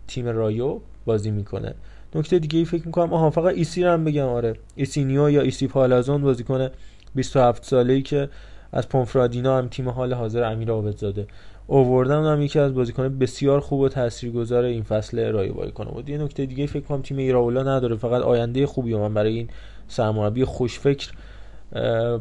[0.07, 1.73] تیم رایو بازی می‌کنه.
[2.15, 4.27] نکته دیگه ای فکر می‌کنم آها فقط ایسی رو هم بگم.
[4.27, 6.69] آره ایسینیو یا ایسی پالازون بازیکن
[7.15, 8.29] 27 ساله‌ای که
[8.71, 11.27] از پونفرادینا هم تیم حال حاضر امیر عابدزاده
[11.67, 16.09] اووردن هم یکی از بازیکن بسیار خوب و تاثیرگذار این فصل رایو کنه بود.
[16.09, 19.49] یه نکته دیگه فکر کنم تیم ایراولا نداره فقط آینده خوبی من برای این
[19.87, 21.11] سرمربی خوشفکر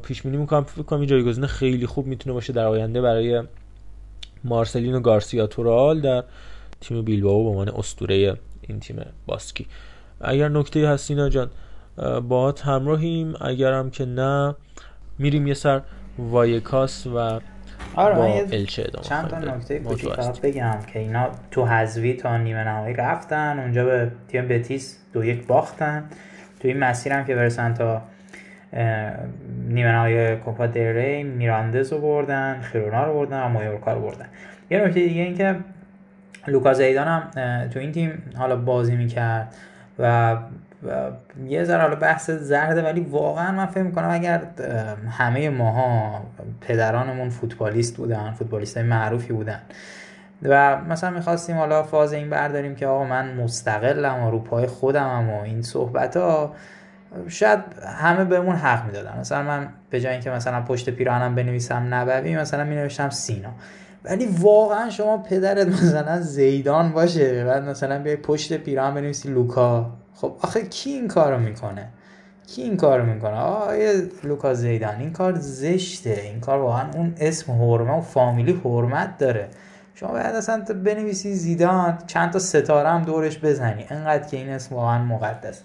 [0.03, 0.65] پیش بینی می‌کنم.
[0.65, 3.43] فکر کنم این جایگزین خیلی خوب می‌تونه باشه در آینده برای
[4.45, 6.25] مارسلینو گارسیا تورال در
[6.81, 8.37] تیم بیلبائو به عنوان اسطوره
[8.69, 9.67] این تیم باسکی.
[10.21, 11.51] اگر نکته هستینا جان
[12.29, 13.35] با همراهیم.
[13.41, 14.55] اگرم که نه
[15.19, 15.81] میریم یه سر
[16.19, 17.41] وایکاس و
[17.95, 20.15] آره با الچه ادامه چند تا نکته کوچیک.
[20.15, 25.25] فقط بگم که اینا تو حذوی تا نیمه نهایی رفتن اونجا به تیم بتیس دو
[25.25, 26.05] یک باختن.
[26.61, 28.03] تو این مسیر هم که برسن تا
[29.69, 34.27] نیمه نهایی کوپا دل میراندز رو بردن خیرونا رو بردن و مایورکا رو بردن.
[34.71, 35.57] یه نکته دیگه این که
[36.49, 39.55] لوکا زیدان هم تو این تیم حالا بازی می‌کرد
[39.99, 40.37] و
[40.87, 41.11] و
[41.47, 44.43] یه ذره حالا بحث زرده ولی واقعا من فکر می‌کنم اگر
[45.11, 46.21] همه ماها
[46.61, 49.61] پدرانمون فوتبالیست بودن فوتبالیست های معروفی بودن
[50.43, 55.41] و مثلا می‌خواستیم حالا فاز این برداریم که آقا من مستقلم و رو پای و
[55.45, 56.55] این صحبت ها
[57.29, 57.61] شاید
[57.99, 59.21] همه بهمون حق می‌دادن.
[59.21, 63.51] مثلا من به جای اینکه مثلا پشت پیراهنم بنویسم نبوی مثلا مینوشتم سینا.
[64.05, 69.91] ولی واقعا شما پدرت مثلا زیدان باشه بعد مثلا بیای پشت پیراهن بنویسی لوکا.
[70.21, 71.89] خب آخه کی این کارو می‌کنه؟
[72.47, 73.93] کی این کارو می‌کنه؟ آیه
[74.25, 76.21] لوکا زیدان این کار زشته.
[76.25, 79.49] این کار واقعا اون اسم حرمه و فامیلی حرمت داره.
[79.95, 83.87] شما باید اصلا بنویسی زیدان چند تا ستاره هم دورش بزنی.
[83.91, 85.63] انقدر که این اسم واقعا مقدس.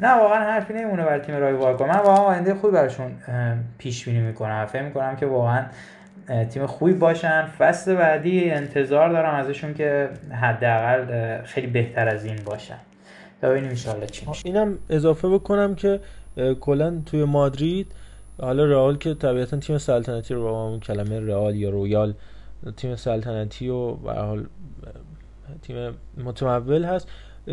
[0.00, 3.12] نه واقعا حرفی نمیمونه برای تیم رای من واقعا آینده خوبی براشون
[3.78, 4.66] پیش بینی می‌کنم.
[4.66, 5.64] فکر می‌کنم که واقعا
[6.50, 7.46] تیم خوبی باشن.
[7.58, 10.08] فصل بعدی انتظار دارم ازشون که
[10.40, 12.78] حداقل خیلی بهتر از این باشن.
[13.42, 14.46] ببینیم ان چی میشه.
[14.46, 16.00] اینم اضافه بکنم که
[16.60, 17.92] کلا توی مادرید
[18.40, 22.14] حالا رئال که طبیعتا تیم سلطنتی رو با اون کلمه رئال یا رویال
[22.76, 24.46] تیم سلطنتی و به حال
[25.62, 25.94] تیم
[26.24, 27.08] متمول هست.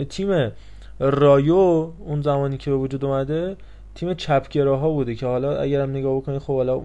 [0.09, 0.51] تیم
[0.99, 1.55] رایو
[1.99, 3.55] اون زمانی که به وجود اومده
[3.95, 6.81] تیم چپگراها بوده که حالا اگرم نگاه بکنید خب حالا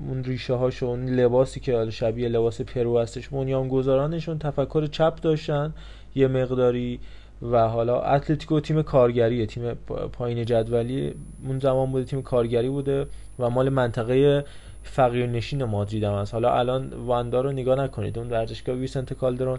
[0.00, 5.74] اون ریشه هاشو اون لباسی که حالا شبیه لباس پرو هستش بنیانگذارانشون تفکر چپ داشتن
[6.14, 7.00] یه مقداری
[7.42, 9.74] و حالا اتلتیکو تیم کارگریه تیم
[10.12, 11.14] پایین جدولی
[11.44, 13.06] اون زمان بوده تیم کارگری بوده
[13.38, 14.44] و مال منطقه
[14.82, 16.34] فقیر نشین مادرید هم هست.
[16.34, 18.18] حالا الان واندا رو نگاه نکنید.
[18.18, 19.58] اون ورزشگاه ویسنت کالدرون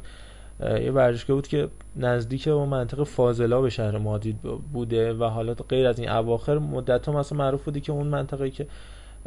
[0.59, 4.41] یه ورزشگاه بود که نزدیک اون منطقه فاضلا به شهر مادرید
[4.73, 8.49] بوده و حالا غیر از این اواخر مدت ها مثلا معروف بوده که اون منطقه
[8.49, 8.67] که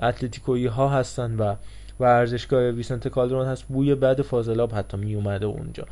[0.02, 1.54] اتلتیکویی ها هستن و
[2.00, 5.84] ورزشگاه ویسنت کالدرون هست بوی بد فاضلاب حتی می اومده اونجا.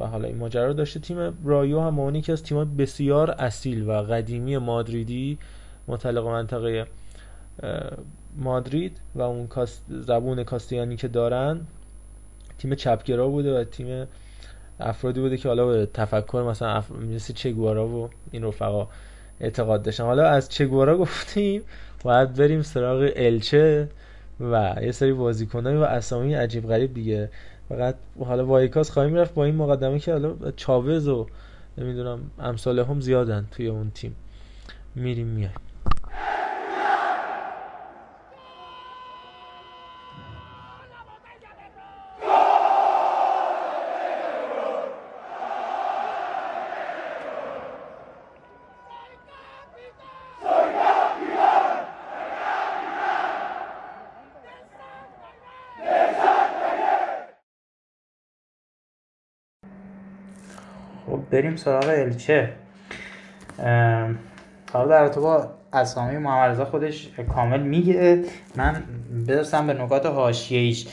[0.00, 1.00] و حالا این ماجرا داشته.
[1.00, 5.38] تیم رایو هم اونی که از تیم بسیار اصیل و قدیمی مادریدی
[5.88, 6.86] متعلق منطقه
[8.36, 9.48] مادرید و اون
[9.88, 11.60] زبون کاستیانی که دارن
[12.58, 14.06] تیم چپگرا بوده و تیم
[14.80, 16.90] افرادی بوده که حالا به تفکر مثلا اف...
[16.90, 18.88] مثل چگوارا و این رفقا
[19.40, 20.04] اعتقاد داشتن.
[20.04, 21.62] حالا از چگوارا گفتیم
[22.04, 23.88] باید بریم سراغ الچه
[24.40, 27.30] و یه سری بازیکنایی و اسامی عجیب غریب دیگه.
[27.68, 31.26] فقط حالا وایکاس خواهیم رفت با این مقدمه که حالا چاوز و
[31.78, 34.16] نمی‌دونم امثال هم زیادن توی اون تیم.
[34.94, 35.67] میریم میایم.
[61.30, 62.50] بریم سراغ الچه.
[64.72, 68.24] حالا در با اسامی محمد خودش کامل میگه.
[68.56, 68.82] من
[69.26, 70.86] برسم به نکات حاشیه‌ایش.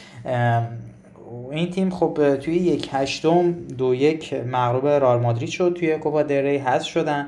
[1.51, 6.57] این تیم خب توی یک هشتم دو یک مغلوب رال مادرید شد توی کوپا دری
[6.57, 7.27] هست شدن.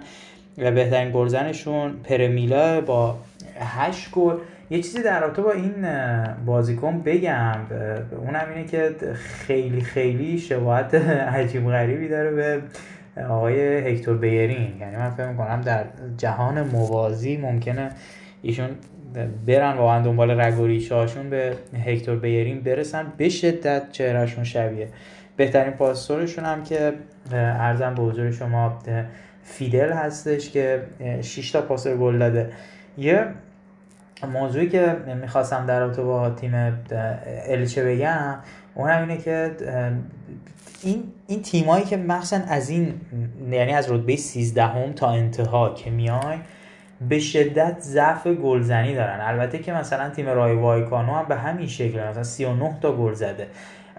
[0.57, 3.17] و بهترین گلزنشون پرمیلا با
[3.59, 4.35] هشت گل.
[4.69, 5.73] یه چیزی در رابطه با این
[6.45, 7.55] بازیکن بگم.
[8.25, 10.95] اونم اینه که خیلی خیلی شباهت
[11.35, 12.61] عجیب غریبی داره به
[13.29, 15.83] آقای هکتور بیرین یعنی من فکر می‌کنم در
[16.17, 17.91] جهان موازی ممکنه
[18.41, 18.69] ایشون
[19.47, 21.53] برن واقعا دنبال رگ هاشون به
[21.85, 23.13] هکتور بیرین برسن.
[23.17, 24.87] به شدت چهرهشون شبیه.
[25.37, 26.93] بهترین پاسورشون هم که
[27.33, 28.79] ارزم به حضور شما
[29.43, 30.81] فیدل هستش که
[31.21, 32.49] 6 تا پاس گل داده.
[32.97, 33.25] یه
[34.33, 36.51] موضوعی که می‌خواستم در رابطه با تیم
[37.47, 38.35] الچه بگم
[38.75, 39.51] اونم اینه که
[40.83, 42.93] این این تیمایی که مخصوصا از این
[43.51, 46.37] یعنی از رتبه 13 هم تا انتها که میای
[47.09, 49.19] به شدت ضعف گلزنی دارن.
[49.21, 53.47] البته که مثلا تیم رای وایکانو هم به همین شکل مثلا 39 تا گل زده.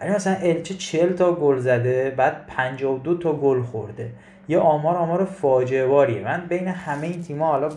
[0.00, 4.10] یعنی مثلا الچه 40 تا گل زده بعد 52 تا گل خورده.
[4.48, 7.68] یه آمار آمار فاجعه باریه من بین همه این تیم‌ها حالا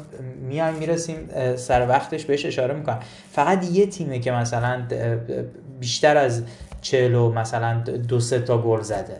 [0.48, 1.18] میایم می‌رسیم
[1.56, 2.99] سر وقتش بهش اشاره می‌کنم.
[3.32, 4.82] فقط یه تیمه که مثلا
[5.80, 6.44] بیشتر از
[6.82, 9.18] چهلو مثلا دو سه تا گل زده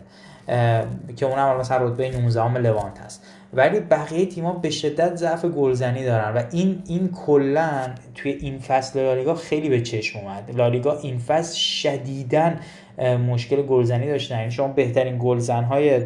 [1.16, 3.22] که اونم مثلا رتبه 19 ام لوانت هست.
[3.54, 9.00] ولی بقیه تیم‌ها به شدت ضعف گلزنی دارن و این این کلا توی این فصل
[9.00, 10.56] لالیگا خیلی به چشم اومد.
[10.56, 12.50] لالیگا این فصل شدیداً
[12.98, 14.38] مشکل گلزنی داشتن.
[14.38, 16.02] یعنی شما بهترین گلزن های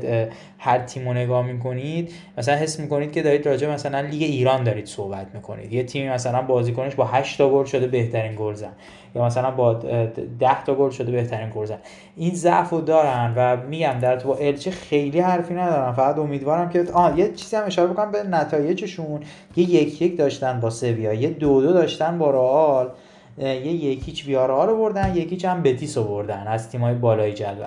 [0.58, 4.86] هر تیم رو نگاه می‌کنید مثلا حس می‌کنید که دارید راجع مثلا لیگ ایران دارید
[4.86, 5.72] صحبت می‌کنید.
[5.72, 8.72] یه تیمی مثلا بازیکنش با 8 تا گل شده بهترین گلزن
[9.14, 11.78] یا مثلا با 10 تا گل شده بهترین گلزن.
[12.16, 15.92] این ضعف رو دارن و میگم در تو با الچه خیلی حرفی ندارن.
[15.92, 19.20] فقط امیدوارم که آه یه چیزی هم اشاره بکنم به نتایجشون.
[19.56, 22.90] یه یک یک داشتن با سویا یه دو دو داشتن با رئال.
[23.38, 27.66] یه یکیچ ویارا رو بردن یکیچ هم بتیس رو بردن از تیمای بالای جدول.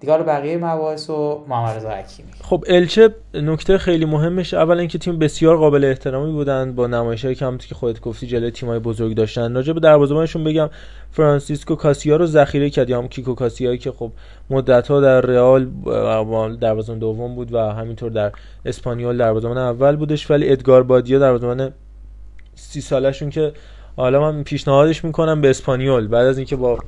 [0.00, 2.28] دیگه رو بقیه مباحث و محمد رضا حکیمی.
[2.42, 7.44] خب الچه نکته خیلی مهمش اولا اینکه تیم بسیار قابل احترامی بودن با نمایشی که
[7.44, 9.54] همونطور که خودت گفتی جلوی تیمای بزرگ داشتن.
[9.54, 10.70] راجع به دروازه‌بانشون بگم
[11.10, 14.10] فرانسیسکو کاسیا رو ذخیره کرد یا هم کیکو کاسیایی که خب
[14.50, 15.68] مدت‌ها در رئال
[16.56, 18.32] دروازه‌بان دوم بود و همینطور در
[18.64, 21.72] اسپانیول دروازه‌بان اول بودش ولی ادگار بادیا دروازه‌بان
[22.54, 23.52] سی سالشون که
[23.98, 26.06] حالا من پیشنهادش می‌کنم به اسپانیول.
[26.06, 26.78] بعد از اینکه با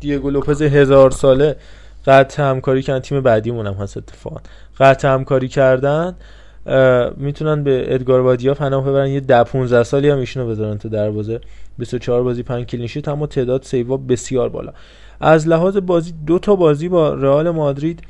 [0.00, 1.56] دیگو لوپز هزار ساله
[2.06, 4.40] قطع همکاری کردن تیم بعدیمون هم هست اتفاقا.
[4.78, 6.16] قطع همکاری کردن
[7.16, 9.08] می‌تونن به ادگار وادیا پناه ببرن.
[9.08, 11.40] یه 10 15 سالی هم ایشونو بذارن تو دروازه.
[11.78, 14.72] 24 بازی 5 کلینشیت اما تعداد سیوا بسیار بالا.
[15.20, 18.00] از لحاظ بازی دو تا بازی با رئال مادرید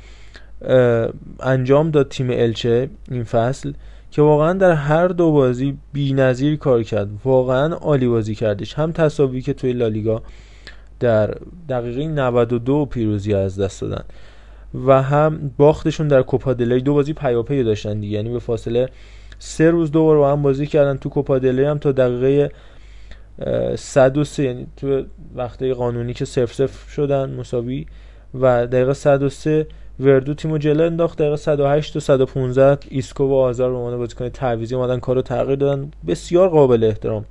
[1.39, 3.73] انجام داد تیم الچه این فصل.
[4.17, 7.07] که واقعا در هر دو بازی بی‌نظیر کار کرد.
[7.25, 8.73] واقعا عالی بازی کردش.
[8.73, 10.21] هم تصاوی که توی لالیگا
[10.99, 11.35] در
[11.69, 14.03] دقیقه 92 پیروزی از دست دادن
[14.85, 18.15] و هم باختشون در کوپا دل ری دو بازی پیاپی داشتن دیگه.
[18.15, 18.89] یعنی به فاصله
[19.39, 22.51] سه روز دو بار با هم بازی کردن تو کوپا دل ری هم تا دقیقه
[23.75, 25.03] 103 یعنی تو
[25.35, 27.85] وقت قانونی که صفر صفر شدن مساوی
[28.33, 29.67] و دقیقه 103
[29.99, 31.17] وردو تیمو جلو انداخت.
[31.17, 35.91] دقیقه 108 و 115 ایسکو و هازارد به عنوان بازیکن تعویضی اومدن کارو تغییر دادن.
[36.07, 37.25] بسیار قابل احترام.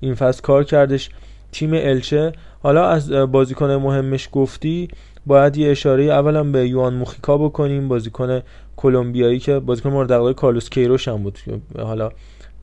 [0.00, 1.10] این فصل کار کردش
[1.52, 2.32] تیم الچه.
[2.62, 4.88] حالا از بازیکن مهمش گفتی
[5.26, 7.88] باید یه اشاره اولا به یوان موخیکا بکنیم.
[7.88, 8.40] بازیکن
[8.76, 11.38] کلمبیایی که بازیکن مورد علاقه کارلوس کیروش هم بود.
[11.78, 12.10] حالا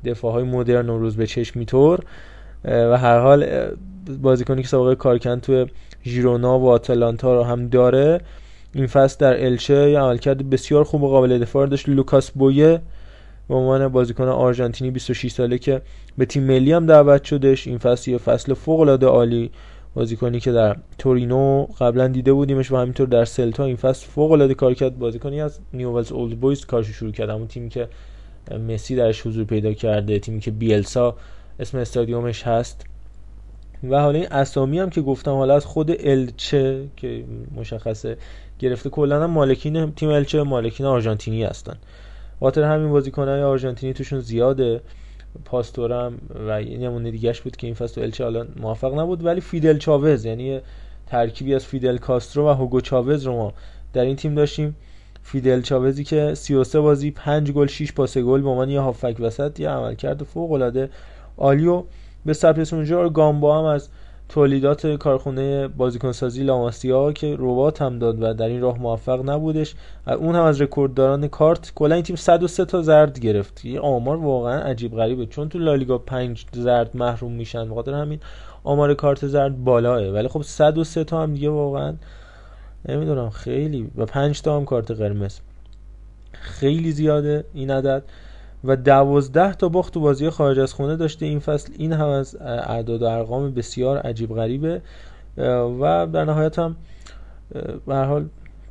[0.06, 2.00] دفاع های مدرن روز به چشم میطور
[2.66, 3.68] و هر حال
[4.22, 5.66] بازیکنی که سابقه کارکن تو
[6.06, 8.22] ژیرونا و آتلانتا رو هم داره.
[8.78, 11.90] این فصل در الچه یه عملکرد بسیار خوب و قابل دفاع داشت.
[11.90, 12.82] لوکاس بویه
[13.48, 15.82] به عنوان بازیکن آرژانتینی 26 ساله که
[16.18, 19.52] به تیم ملی هم دعوت شدش این فصل یه فصل فوق العاده عالی
[19.94, 24.54] بازیکنی که در تورینو قبلا دیده بودیمش و همینطور در سلتا این فصل فوق العاده
[24.54, 25.00] کار کرد.
[25.00, 27.30] بازیکنی از نیوولز اولد بویز کارش شروع کرد.
[27.30, 27.88] همون تیمی که
[28.68, 31.16] مسی درش حضور پیدا کرده تیمی که بیلسا
[31.60, 32.86] اسم استادیومش هست.
[33.84, 37.24] و حالا این اسامی هم که گفتم حالا از خود الچه که
[37.56, 38.18] مشخصه
[38.60, 38.90] گرفته.
[38.90, 41.76] کلا هم مالکین تیم الچه مالکین آرژانتینی هستن.
[42.40, 44.82] خاطر همین بازیکنهای آرژانتینی توشون زیاده.
[45.46, 46.14] پاستورم
[46.48, 50.26] و یه نمونه دیگهش بود که این فصل الچه حالا موفق نبود ولی فیدل چاوز
[50.26, 50.60] یعنی
[51.08, 53.54] ترکیبی از فیدل کاسترو و هوگو چاوز رو ما
[53.94, 54.76] در این تیم داشتیم.
[55.24, 59.60] فیدل چاوزی که 33 بازی 5 گل 6 پاس گل به عنوان یه هافبک وسط
[59.60, 60.90] یه عملکرد فوق العاده
[61.38, 61.84] عالی و
[62.26, 63.90] به ثبت اونجا گامبا هم از
[64.30, 69.76] تولیدات کارخونه بازیکنسازی لاماسیا که ربات هم داد و در این راه موفق نبودش.
[70.08, 73.66] اون هم از رکوردداران کارت کلا این تیم 103 تا زرد گرفت.
[73.66, 75.26] یه آمار واقعا عجیب غریبه.
[75.26, 78.20] چون تو لالیگا 5 زرد محروم میشن بخاطر همین
[78.64, 81.96] آمار کارت زرد بالاه ولی خب 103 تا هم دیگه واقعا
[82.90, 83.92] نمی‌دونم خیلی.
[83.98, 85.40] و 5 تا هم کارت قرمز.
[86.34, 88.04] خیلی زیاده این عدد.
[88.68, 91.74] و دوازده تا باخت تو بازی خارج از خونه داشته این فصل.
[91.78, 94.82] این هم از اعداد و ارقام بسیار عجیب غریبه.
[95.80, 96.76] و در نهایت هم
[97.88, 98.26] به حال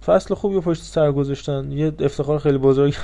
[0.07, 1.73] فصل خوبی پشت سر گذاشتن.
[1.73, 2.95] یه افتخار خیلی بزرگ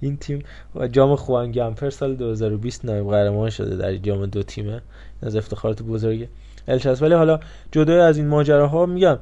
[0.00, 0.42] این تیم
[0.74, 4.82] و جام خوان گمپر سال 2020 نایب قهرمان شده در جام دو تیمه.
[5.22, 6.28] از افتخارات بزرگ
[6.68, 7.40] الچس ولی حالا
[7.72, 9.18] جدای از این ماجراها میگم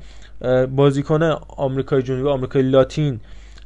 [0.77, 3.21] بازیکن آمریکای جنوبی آمریکای لاتین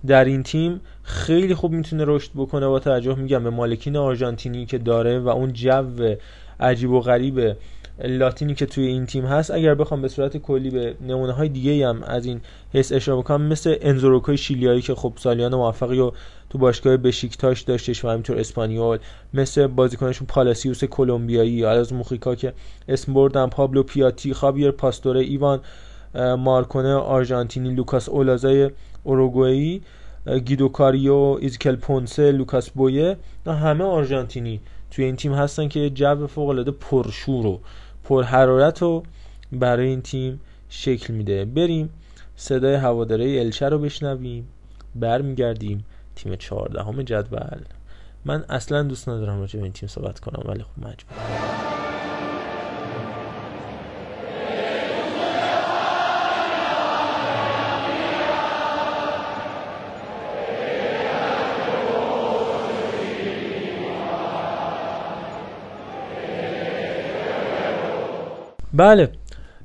[0.07, 4.79] در این تیم خیلی خوب می‌تونه رشد بکنه با توجه میگم به مالکین آرژانتینی که
[4.79, 6.17] داره و اون جو
[6.61, 7.57] عجیب و غریب
[8.05, 9.51] لاتینی که توی این تیم هست.
[9.51, 12.41] اگر بخوام به صورت کلی به نمونه های دیگه هم از این
[12.73, 16.13] حس اشاره بکنم مثل انزوروکای شیلیایی که خب سالیان موفقی و
[16.51, 18.99] تو باشگاه بشیکتاش داشتش و همینطور اسپانیول
[19.35, 22.53] مثل بازیکنشون پالاسیوس کلمبیایی یا از موخیکا که
[22.89, 25.61] اسم بردن پابلو پیاتی خابیر پاستوره ایوان
[26.39, 28.71] مارکونه آرژانتینی لوکاس اولازای
[29.05, 29.83] اوروگوئی
[30.27, 33.17] گیدو کاریو ایزکل پونسه لوکاس بویه
[33.47, 34.61] همه آرژانتینی.
[34.91, 37.61] توی این تیم هستن که جو فوق العاده پرشور و
[38.05, 39.03] پرحرارت رو
[39.53, 41.45] برای این تیم شکل میده.
[41.45, 41.91] بریم
[42.37, 44.49] صدای هواداره الچه رو بشنویم.
[44.95, 45.85] برمیگردیم
[46.17, 47.61] تیم چهاردهم جدول.
[48.25, 51.76] من اصلا دوست ندارم راجع به این تیم صحبت کنم ولی خب مجبورم.
[68.77, 69.09] بله.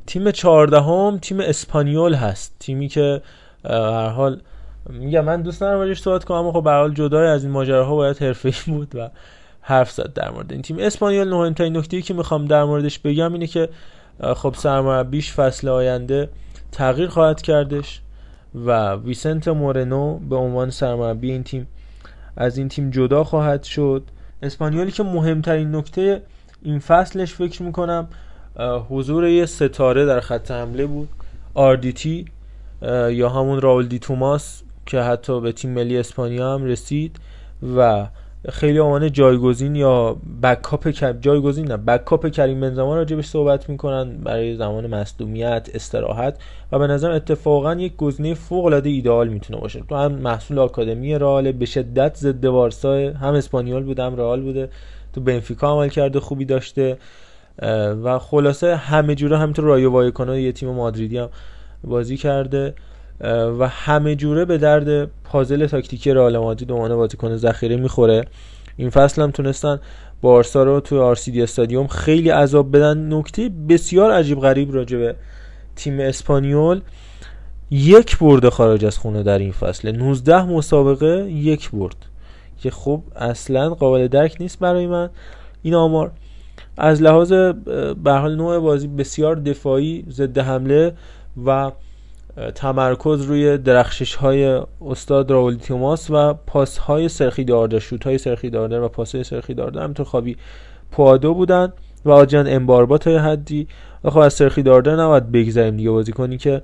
[0.07, 2.55] تیم چهاردهم تیم اسپانیول هست.
[2.59, 3.21] تیمی که
[3.65, 4.41] هر حال
[4.89, 7.95] میگم من دوست ندارم راجعش صحبت کنم اما خب به حال جدای از این ماجراها
[7.95, 9.09] باید حرفه‌ای بود و
[9.61, 10.77] حرف زد در مورد این تیم.
[10.79, 13.69] اسپانیول مهمترین نکته که می‌خوام در موردش بگم اینه که
[14.35, 16.29] خب سرمربیش فصل آینده
[16.71, 18.01] تغییر خواهد کردش
[18.55, 21.67] و ویسنت مورنو به عنوان سرمربی این تیم
[22.38, 24.03] از این تیم جدا خواهد شد.
[24.43, 26.21] اسپانیولی که مهمترین نکته
[26.61, 28.07] این فصلش فکر می‌کنم
[28.90, 31.10] حضور یه ستاره در خط حمله بود.
[31.53, 32.26] RDT
[33.11, 37.15] یا همون راول دی توماس که حتی به تیم ملی اسپانیا هم رسید
[37.78, 38.07] و
[38.49, 40.89] خیلیا به عنوان جایگزین یا backup
[41.22, 46.38] جایگزین نه backup کریم بنزما راجبش صحبت می‌کنن برای زمان مصدومیت استراحت
[46.72, 49.84] و به نظر اتفاقا یک گزینه فوق العاده ایدئال می‌تونه باشه.
[49.90, 54.69] تو هم محصول آکادمی رئال به شدت ضد بارسا هم اسپانیول بوده هم رئال بوده.
[55.14, 56.98] تو بنفیکا عمل کرده خوبی داشته.
[58.03, 61.30] و خلاصه همه جوره همینطور رایو وایکانو یه تیم مادریدی هم
[61.84, 62.73] بازی کرده
[63.60, 68.26] و همه جوره به درد پازل تاکتیکی رئال مادرید عنوان بازیکن ذخیره می‌خوره.
[68.78, 69.80] این فصل هم تونستن
[70.22, 73.14] بارسا رو توی آرسیدی استادیوم خیلی عذاب بدن.
[73.14, 75.15] نکته بسیار عجیب غریب راجع به
[75.76, 76.82] تیم اسپانیول
[77.72, 79.91] یک برده خارج از خونه در این فصل.
[79.91, 81.95] 19 مسابقه یک برد.
[82.61, 85.10] که خب اصلا قابل درک نیست برای من.
[85.61, 86.11] این آمار
[86.83, 87.33] از لحاظ
[88.03, 90.93] به حال نوع بازی بسیار دفاعی ضد حمله
[91.45, 91.71] و
[92.55, 98.49] تمرکز روی درخشش های استاد راول توماس و پاس های سرخی دارده شوت های سرخی
[98.49, 100.37] دارده و پاس های سرخی دارده همینطور خوابی
[100.91, 101.73] پوادو بودن
[102.05, 103.67] و آجان امباربا تا حدی.
[104.03, 106.61] و خب از سرخی دارده نباید بگذاریم دیگه بازی کنی که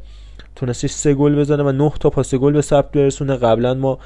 [0.56, 3.36] تونستش سه گل بزنه و نه تا پاس گل به ثبت برسونه.
[3.36, 4.00] قبلا ما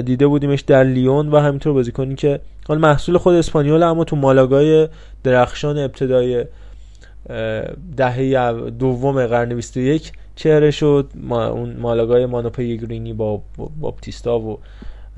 [0.00, 4.88] دیده بودیمش در لیون و همینطور بازیکنی که حال محصول خود اسپانیول اما تو مالاگای
[5.24, 6.44] درخشان ابتدای
[7.96, 11.10] دهه دوم قرن 21 چهره شد.
[11.14, 13.42] ما اون مالاگای مانوئل پیگرینی با
[13.80, 14.58] باپتیستا و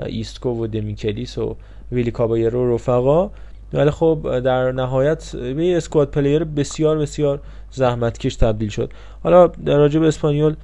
[0.06, 1.56] ایسکو و دمیکلیس و
[1.92, 3.30] ویلی کابایرو رفقا.
[3.72, 7.40] ولی خب در نهایت به squad player بسیار بسیار
[7.70, 8.90] زحمتکش تبدیل شد.
[9.22, 10.54] حالا در به اسپانیول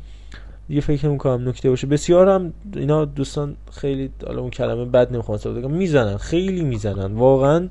[0.70, 1.86] یه فکر می‌کنم نکته باشه.
[1.86, 7.14] بسیار هم اینا دوستان خیلی حالا اون کلمه بد نمی‌خوام استفاده کنم می‌زنن خیلی می‌زنن.
[7.14, 7.68] واقعا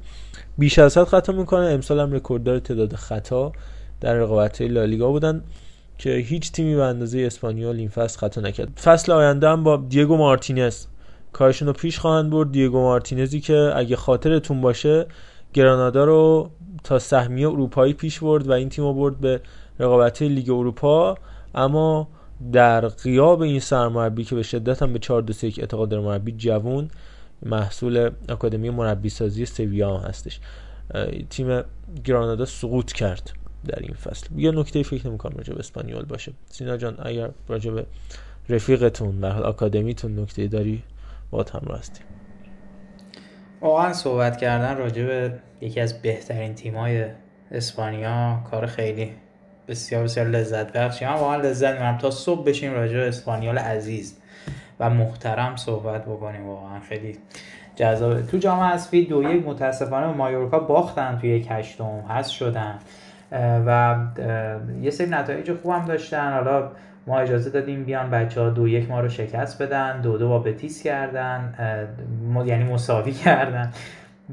[0.57, 1.73] بیش از حد خطا می‌کنن.
[1.73, 3.51] امسال هم رکورددار تعداد خطا
[4.01, 5.43] در رقابت لالیگا بودن
[5.97, 8.79] که هیچ تیمی به اندازه اسپانیول این فصل خطا نکرد.
[8.83, 10.85] فصل آینده هم با دیگو مارتینز.
[11.33, 12.51] کارشون رو پیش خواهند برد.
[12.51, 15.05] دیگو مارتینزی که اگه خاطرتون باشه
[15.53, 16.49] گرانادا رو
[16.83, 19.41] تا سهمیه اروپایی پیش برد و این تیم رو برد به
[19.79, 21.17] رقابت لیگ اروپا.
[21.55, 22.07] اما
[22.51, 26.31] در قیاب این سرمربی که به شدت هم به 4 2 1 اعتقاد داره مربی
[26.31, 26.89] جوون
[27.43, 30.39] محصول اکادمی مربی سازی سویا هستش.
[31.29, 31.61] تیم
[32.03, 33.31] گرانادا سقوط کرد
[33.67, 34.27] در این فصل.
[34.35, 36.31] یه نکته فکر نمی‌کنم راجع به اسپانیول باشه.
[36.49, 37.83] سینا جان اگر راجع
[38.49, 40.83] رفیقتون در آکادمیتون نکته داری
[41.31, 42.05] با همراه هستیم.
[43.61, 45.29] واقعا صحبت کردن راجع
[45.61, 47.05] یکی از بهترین تیمای
[47.51, 49.11] اسپانیا کار خیلی
[49.69, 51.97] بسیار بسیار لذت بخشی من واقعا لذت می‌برم.
[51.97, 54.17] تا صبح بشیم راجع به اسپانیال عزیز
[54.79, 56.47] و محترم صحبت بکنیم.
[56.47, 57.17] واقعا خیلی
[57.75, 58.21] جذاب.
[58.21, 62.03] تو جام حذفی دو یک متاسفانه به مایورکا باختن توی یک هشتم.
[62.09, 62.79] هست شدن.
[63.65, 63.97] و
[64.81, 66.33] یه سری نتایج خوبم داشتن.
[66.33, 66.71] حالا
[67.07, 70.01] ما اجازه دادیم بیان بچه ها دو یک ما رو شکست بدن.
[70.01, 71.53] دو دو با بتیس کردن.
[72.45, 73.71] یعنی مساوی کردن.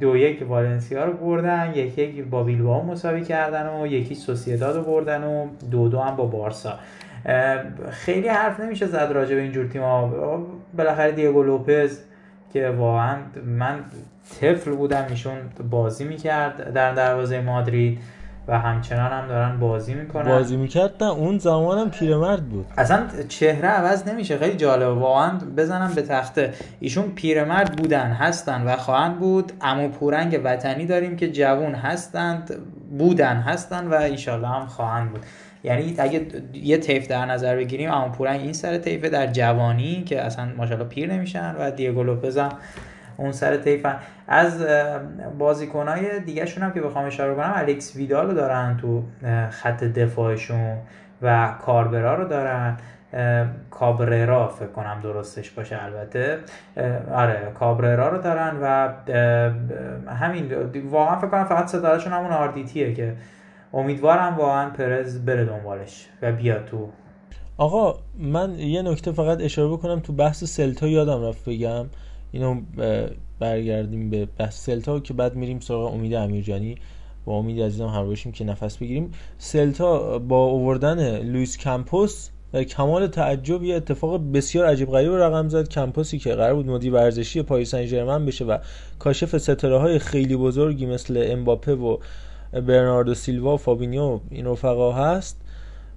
[0.01, 4.83] دو یک والنسیا رو بردن یک یک با بیلباو مساوی کردن و یکی سوسیداد رو
[4.83, 6.79] بردن و دو دو هم با بارسا.
[7.91, 10.47] خیلی حرف نمیشه زد راجع به اینجور تیم ها
[10.77, 11.99] بالاخره دیگو لوپز
[12.53, 13.85] که واقعا من
[14.41, 15.37] طفل بودم ایشون
[15.71, 17.99] بازی می‌کرد در دروازه مادرید.
[18.49, 20.29] و همچنان هم دارن بازی می‌کنن.
[20.29, 22.67] بازی می‌کرد؟ نه اون زمان هم پیرمرد بود.
[22.79, 24.93] اصلا چهره عوض نمیشه خیلی جالبه.
[25.01, 26.53] واقعا بزنم به تخته.
[26.81, 29.53] ایشون پیرمرد بودن هستن و خواهند بود.
[29.61, 32.55] اما پورنگ وطنی داریم که جوون هستند
[32.99, 35.21] بودن هستن و ایشالله هم خواهند بود.
[35.65, 40.23] یعنی اگه یه تیف در نظر بگیریم اما پورنگ این سر تیفه در جوانی که
[40.23, 42.53] اصلا ماشاءالله پیر نمیشن و دیگو لوپز هم
[43.17, 43.97] اون سر تیفن
[44.29, 44.67] از
[45.39, 49.03] بازیکنهای دیگه شون هم که بخوام اشاره کنم الکس ویدال رو دارن تو
[49.51, 50.77] خط دفاعشون
[51.23, 52.77] و کاربرا رو دارن.
[53.71, 56.39] کابررا فکر کنم درستش باشه البته.
[57.15, 58.89] آره کابررا رو دارن و
[60.11, 60.53] همین
[60.91, 63.17] واقعا فکر کنم فقط ستارهشون همون آردیتیه که
[63.73, 66.89] امیدوارم واقعا پرز بره دنبالش و بیاد تو.
[67.59, 70.01] آقا من یه نکته فقط اشاره بکنم.
[70.01, 71.87] تو بحث سلتا یادم رفت بگم.
[72.37, 72.61] اینو
[73.39, 76.77] برگردیم به بحث سلتا که بعد میریم سراغ امید امیرجانی.
[77.25, 79.13] با امید عزیزم همراه باشیم که نفس بگیریم.
[79.39, 82.29] سلتا با اووردن لوئیس کمپوس
[82.69, 85.69] کمال تعجب یه اتفاق بسیار عجیب غریب رقم زد.
[85.69, 88.59] کمپوسی که قرار بود مدیر ورزشی پاریس سن بشه و
[88.99, 91.97] کاشف ستاره های خیلی بزرگی مثل امباپه و
[92.53, 95.41] برناردو سیلوا و فابینیو این رفقا هست.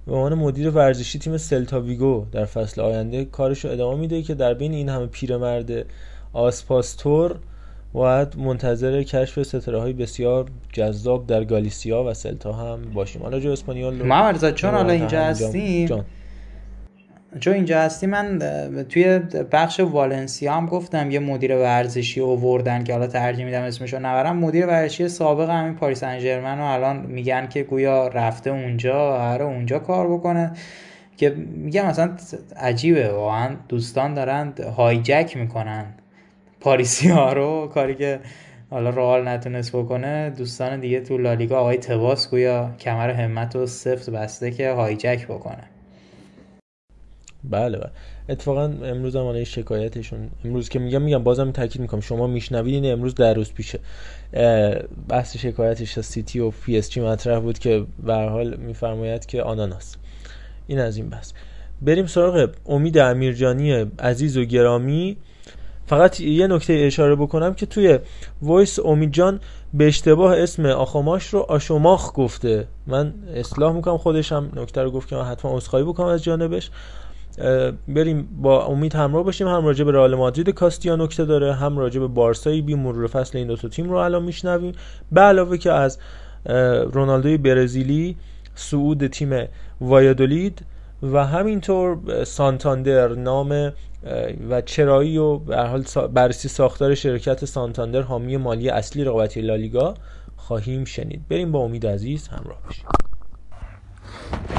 [0.06, 4.34] به عنوان مدیر ورزشی تیم سلتا ویگو در فصل آینده کارش رو ادامه میده که
[4.34, 5.86] در بین این همه پیرمرد
[6.32, 7.36] آسپاس طور
[7.92, 13.22] باید منتظر کشف ستاره های بسیار جذاب در گالیسیا و سلتا هم باشیم.
[13.22, 16.04] حالا جو اسپانیال رو چون حالا اینجا هستیم؟
[17.40, 18.38] چون اینجا هستی من
[18.88, 19.18] توی
[19.52, 24.36] بخش والنسیا هم گفتم یه مدیر ورزشی اووردن که حالا ترجیح میدم اسمشو نبرم.
[24.36, 29.78] مدیر ورزشی سابق همین پاریس انجرمن و الان میگن که گویا رفته اونجا هر اونجا
[29.78, 30.52] کار بکنه.
[31.16, 32.10] که میگم مثلا
[32.56, 35.86] عجیبه واقعا دوستان دارن هایجک می‌کنن.
[36.60, 38.20] پاریسی ها رو کاری که
[38.70, 44.10] حالا رئال نتونست بکنه دوستان دیگه تو لالیگا آقای تباس گویا کمر همت و سفت
[44.10, 45.64] بسته که hijack بکنه.
[47.44, 47.90] بله بله.
[48.28, 52.00] اتفاقا امروز هم این شکایتشون امروز که میگم میگم بازم تاکید می‌کنم.
[52.00, 53.78] شما میشنوید این امروز در روز پیشه.
[55.08, 59.42] بحث شکایتش از سیتی و پی اس جی مطرح بود که به حال میفرماید که
[59.42, 59.96] آناناس.
[60.66, 61.32] این از این بحث.
[61.82, 65.16] بریم سراغ امید امیرجانی عزیز و گرامی.
[65.90, 67.98] فقط یه نکته اشاره بکنم که توی
[68.42, 69.40] وایس امید جان
[69.74, 72.66] به اشتباه اسم آخاماش رو آشوماخ گفته.
[72.86, 76.70] من اصلاح می‌کنم خودش هم نکته رو گفت که من حتما عذرخواهی بکنم از جانبش.
[77.88, 79.48] بریم با امید همراه باشیم.
[79.48, 83.38] هم راجع به رئال مادرید کاستیا نکته داره هم راجع به بارسایی بی مرور فصل
[83.38, 84.72] این دو تیم رو الان میشنویم.
[85.12, 85.98] به علاوه که از
[86.92, 88.16] رونالدوی برزیلی
[88.54, 89.48] صعود تیم
[89.80, 90.62] وایادولید
[91.02, 93.72] و همینطور سانتاندر نام
[94.50, 99.94] و چرایی و حال بررسی ساختار شرکت سانتاندر حامی مالی اصلی رقابتی لالیگا
[100.36, 101.28] خواهیم شنید.
[101.28, 102.84] بریم با امید عزیز همراه باشیم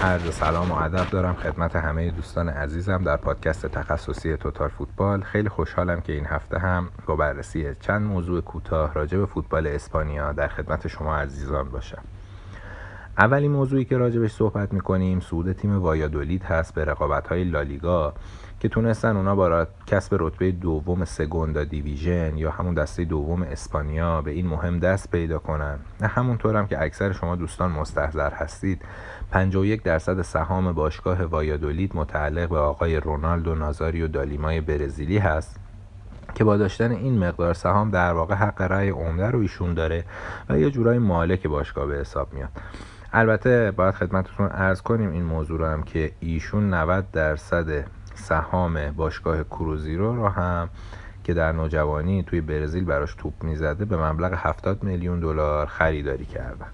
[0.02, 5.22] عرض سلام و ادب دارم خدمت همه دوستان عزیزم در پادکست تخصصی توتال فوتبال.
[5.22, 10.34] خیلی خوشحالم که این هفته هم با بررسی چند موضوع کوتاه راجع به فوتبال اسپانیا
[10.34, 12.02] در خدمت شما عزیزان باشم.
[13.18, 18.14] اولین موضوعی که راجبش صحبت می‌کنیم سود تیم وایادولید هست به رقابت های لالیگا
[18.60, 24.32] که تونستن اونا با کسب رتبه دوم سگوندا دیویژن یا همون دسته دوم اسپانیا به
[24.32, 25.80] این مهم دست پیدا کنن.
[26.02, 28.82] نه همونطور هم که اکثر شما دوستان مستحضر هستید
[29.32, 35.60] 51 درصد سهام باشگاه وایادولید متعلق به آقای رونالدو نازاریو دالیمای برزیلی هست
[36.36, 40.06] که با داشتن این مقدار سهام در واقع حق رأی عمده رو ایشون داره
[40.50, 42.50] و یه جورای مالک باشگاه به حساب میاد.
[43.14, 49.44] البته باید خدمتتون ارز کنیم این موضوع رو هم که ایشون 90 درصد سهام باشگاه
[49.44, 50.70] کروزیرو رو هم
[51.24, 56.68] که در نوجوانی توی برزیل براش توپ می‌زده به مبلغ 70 میلیون دلار خریداری کردن.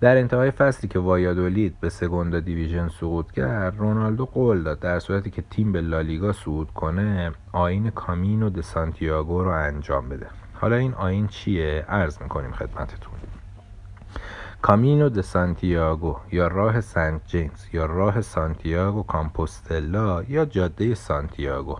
[0.00, 5.30] در انتهای فصلی که وایادولید به سگوندا دیویژن سقوط کرد رونالدو قول داد در صورتی
[5.30, 10.26] که تیم به لالیگا صعود کنه آین کامینو د سانتیاگو رو انجام بده.
[10.54, 13.37] حالا این آین چیه؟ عرض می‌کنیم خدمتتون.
[14.62, 21.76] کامینو د سانتیاگو یا راه سنت جیمز یا راه سانتیاگو کامپوستلا یا جاده سانتیاگو.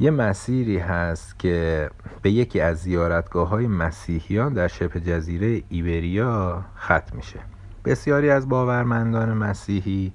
[0.00, 1.90] یه مسیری هست که
[2.22, 7.40] به یکی از زیارتگاه های مسیحیان در شبه جزیره ایبریا ختم میشه.
[7.84, 10.12] بسیاری از باورمندان مسیحی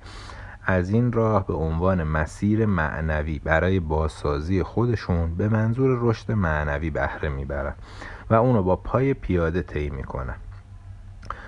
[0.65, 7.30] از این راه به عنوان مسیر معنوی برای بازسازی خودشون به منظور رشد معنوی بهره
[7.30, 7.74] می‌برن
[8.30, 10.36] و اونو با پای پیاده طی می‌کنن.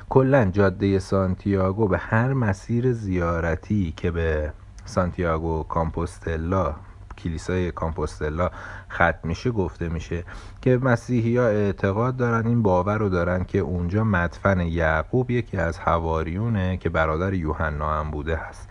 [0.09, 4.53] کلا جاده سانتیاگو به هر مسیر زیارتی که به
[4.85, 6.75] سانتیاگو کامپوستلا
[7.17, 8.49] کلیسای کامپوستلا
[8.91, 10.23] ختم میشه گفته میشه
[10.61, 15.79] که مسیحی ها اعتقاد دارن این باور رو دارن که اونجا مدفن یعقوب یکی از
[15.79, 18.69] حواریونه که برادر یوحنا هم بوده هست.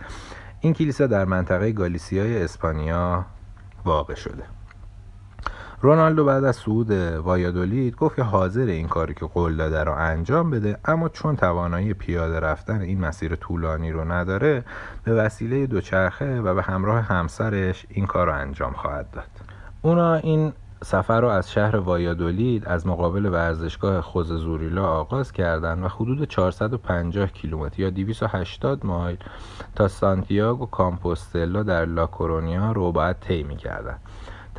[0.61, 3.25] این کلیسا در منطقه گالیسیای اسپانیا
[3.85, 4.58] واقع شده.
[5.81, 10.51] رونالدو بعد از صعود وایادولید گفت که حاضر این کاری که قول داده رو انجام
[10.51, 14.63] بده اما چون توانایی پیاده رفتن این مسیر طولانی رو نداره
[15.03, 19.27] به وسیله دوچرخه و به همراه همسرش این کار رو انجام خواهد داد
[19.81, 20.53] اونا این
[20.83, 27.27] سفر رو از شهر وایادولید از مقابل ورزشگاه خوز زوریلا آغاز کردند و حدود 450
[27.27, 29.17] کیلومتر یا 280 مایل
[29.75, 33.99] تا سانتیاگو کامپوستلا در لاکورونیا رو باید طی می‌کردند.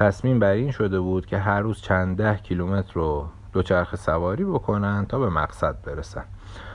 [0.01, 5.06] تصمیم بر این شده بود که هر روز چند ده کیلومتر رو دوچرخه سواری بکنن
[5.06, 6.24] تا به مقصد برسن.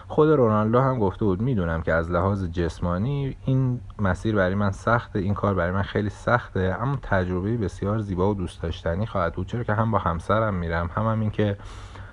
[0.07, 5.19] خود رونالدو هم گفته بود می‌دونم که از لحاظ جسمانی این مسیر برای من سخته
[5.19, 9.47] این کار برای من خیلی سخته اما تجربه بسیار زیبا و دوست داشتنی خواهد بود.
[9.47, 11.57] چرا که هم با همسرم میرم هم, هم این که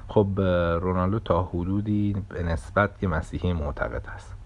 [0.08, 0.40] خب
[0.80, 4.41] رونالدو تا حدودی به نسبت یه مسیحی معتقد هست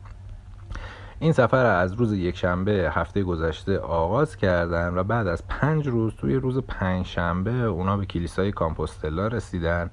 [1.20, 6.34] این سفر از روز یکشنبه هفته گذشته آغاز کردن و بعد از پنج روز توی
[6.34, 9.90] روز پنج شنبه اونا به کلیسای کامپوستلا رسیدن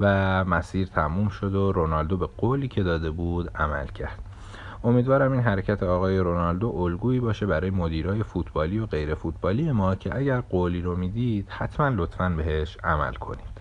[0.00, 4.18] و مسیر تموم شد و رونالدو به قولی که داده بود عمل کرد.
[4.84, 10.16] امیدوارم این حرکت آقای رونالدو الگویی باشه برای مدیرای فوتبالی و غیر فوتبالی ما که
[10.16, 13.57] اگر قولی رو می‌دید حتما لطفا بهش عمل کنید.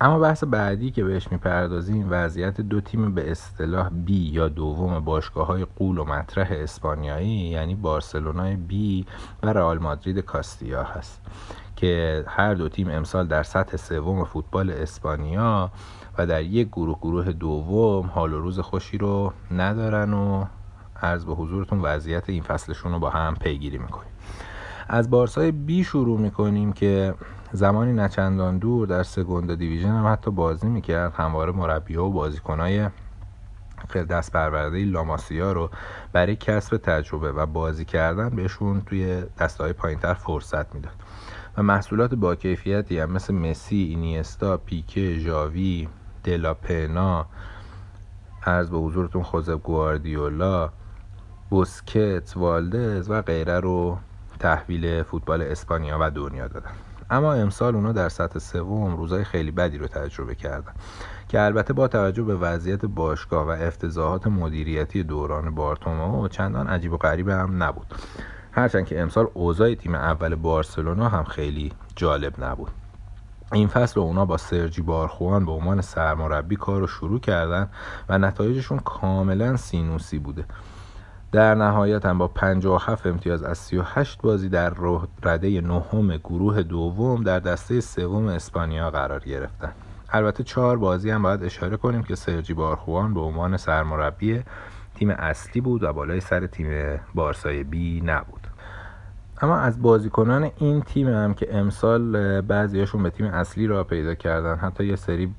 [0.00, 5.46] اما بحث بعدی که بهش می‌پردازیم وضعیت دو تیم به اصطلاح بی یا دوم باشگاه
[5.46, 9.06] های قول و مطرح اسپانیایی یعنی بارسلونای بی
[9.42, 11.20] و رئال مادرید کاستیا هست
[11.76, 15.70] که هر دو تیم امسال در سطح سوم فوتبال اسپانیا
[16.18, 20.44] و در یک گروه گروه دوم حال و روز خوشی رو ندارن و
[21.02, 24.12] عرض به حضورتون وضعیت این فصلشون رو با هم پیگیری می‌کنیم.
[24.88, 27.14] از بارسای بی شروع می‌کنیم که
[27.52, 32.88] زمانی نچندان دور در سگوندا دیویژن هم حتی بازی می‌کرد همواره مربی و بازیکنهای
[34.10, 35.70] دست پرورده لاماسیا رو
[36.12, 40.92] برای کسب تجربه و بازی کردن بهشون توی دسته های پایین تر فرصت می‌داد.
[41.56, 45.88] و محصولات با کیفیتی هم مثل مسی، اینیستا، پیکه، ژاوی،
[46.24, 47.26] دلاپنا
[48.46, 50.70] عرض به حضورتون خوزب گواردیولا
[51.50, 53.98] بوسکت، والدز و غیره رو
[54.38, 56.70] تحویل فوتبال اسپانیا و دنیا دادن.
[57.10, 60.72] اما امسال اونا در سطح سوم روزای خیلی بدی رو تجربه کردن.
[61.28, 66.96] که البته با توجه به وضعیت باشگاه و افتضاحات مدیریتی دوران بارتومو چندان عجیب و
[66.96, 67.94] غریب هم نبود.
[68.52, 72.70] هرچند که امسال اوضاع تیم اول بارسلونا هم خیلی جالب نبود.
[73.52, 77.68] این فصل اونا با سرجی بارخوان به عنوان سرمربی کار رو شروع کردن
[78.08, 80.44] و نتایجشون کاملا سینوسی بوده.
[81.32, 84.72] در نهایت هم با 57 امتیاز از 38 بازی در
[85.22, 89.72] رده نهم گروه دوم در دسته سوم اسپانیا قرار گرفتن.
[90.10, 94.42] البته چهار بازی هم باید اشاره کنیم که سرجی بارخوان به عنوان سرمربی
[94.94, 98.46] تیم اصلی بود و بالای سر تیم بارسای بی نبود.
[99.42, 104.56] اما از بازیکنان این تیم هم که امسال بعضیاشون به تیم اصلی را پیدا کردن
[104.56, 105.34] حتی یه سری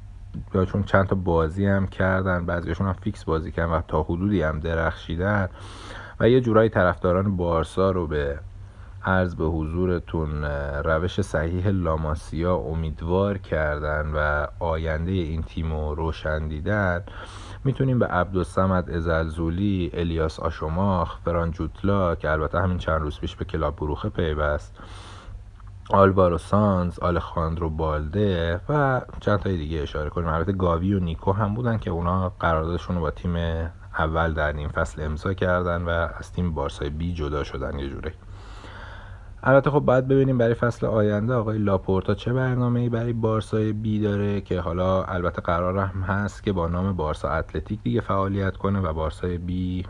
[0.71, 4.59] چون چند تا بازی هم کردن بعضیشون هم فیکس بازی کردن و تا حدودی هم
[4.59, 5.49] درخشیدن
[6.19, 8.39] و یه جورایی طرفداران بارسا رو به
[9.05, 10.43] عرض به حضورتون
[10.83, 17.03] روش صحیح لاماسیا امیدوار کردن و آینده این تیم رو روشن دیدن.
[17.63, 23.45] می‌تونیم به عبدالسمد ازلزولی الیاس آشوماخ فران جوتلا که البته همین چند روز پیش به
[23.45, 24.79] کلاب بروخه پیوست
[25.89, 30.27] آلوارو سانز آلخاندرو بالده و چند تای دیگه اشاره کنیم.
[30.27, 33.35] البته گاوی و نیکو هم بودن که اونا قراردادشون رو با تیم
[33.99, 38.13] اول در این فصل امضا کردن و از تیم بارسای بی جدا شدن یه جوره
[39.43, 44.01] البته خب باید ببینیم برای فصل آینده آقای لاپورتا چه برنامه ای برای بارسای بی
[44.01, 48.79] داره که حالا البته قرار هم هست که با نام بارسا اتلتیک دیگه فعالیت کنه
[48.79, 49.85] و بارسای بی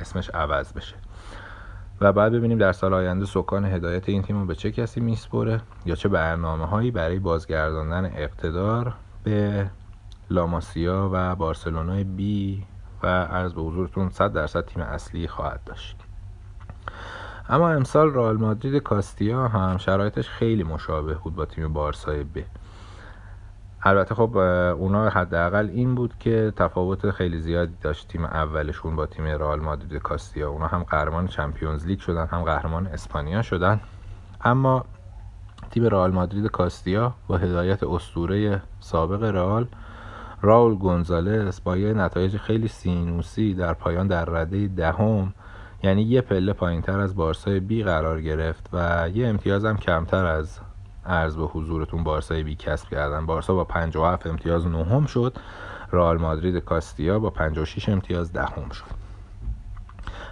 [0.00, 1.03] اسمش عوض بشه.
[2.00, 5.60] و بعد ببینیم در سال آینده سکان هدایت این تیم رو به چه کسی میسپره
[5.86, 8.94] یا چه برنامه هایی برای بازگرداندن اقتدار
[9.24, 9.70] به
[10.30, 12.64] لاماسیا و بارسلونای بی
[13.02, 15.96] و عرض به حضورتون 100 درصد تیم اصلی خواهد داشت.
[17.48, 22.38] اما امسال رئال مادرید کاستیا هم شرایطش خیلی مشابه بود با تیم بارسای ب
[23.86, 29.24] البته خب اونا حداقل این بود که تفاوت خیلی زیادی داشت تیم اولشون با تیم
[29.24, 30.50] رئال مادرید کاستیا.
[30.50, 33.80] اونا هم قهرمان چمپیونز لیگ شدن هم قهرمان اسپانیا شدن.
[34.44, 34.84] اما
[35.70, 39.66] تیم رئال مادرید کاستیا با هدایت اسطوره سابق رئال
[40.42, 45.34] راول گونزالس با یه نتایج خیلی سینوسی در پایان در رده دهم
[45.82, 50.26] یعنی یه پله پایین تر از بارسای بی قرار گرفت و یه امتیاز هم کمتر
[50.26, 50.60] از
[51.06, 53.26] عرض به حضورتون بارسای بی کسب کردن.
[53.26, 55.36] بارسا با 57 امتیاز نهم شد.
[55.92, 59.04] رئال مادرید کاستیا با 56 امتیاز دهم شد.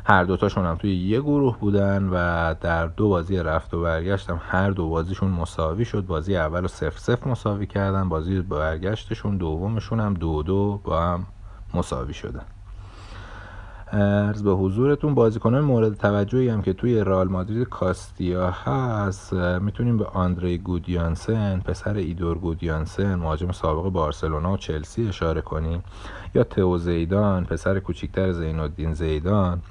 [0.05, 4.41] هر دوتاشون هم توی یه گروه بودن و در دو بازی رفت و برگشت هم
[4.43, 6.07] هر دو بازیشون مساوی شد.
[6.07, 8.09] بازی اول رو سف سف مساوی کردن.
[8.09, 11.27] بازی برگشتشون دومشون هم دو دو با هم
[11.75, 12.45] مساوی شدن.
[13.95, 20.05] ارز به حضورتون بازیکنان مورد توجهی هم که توی رئال مادرید کاستیا هست می‌تونیم به
[20.05, 25.83] آندری گودیانسن پسر ایدور گودیانسن مهاجم سابق بارسلونا و چلسی اشاره کنیم.
[26.35, 29.63] یا تئو زیدان پسر کوچیکتر زین الدین زیدان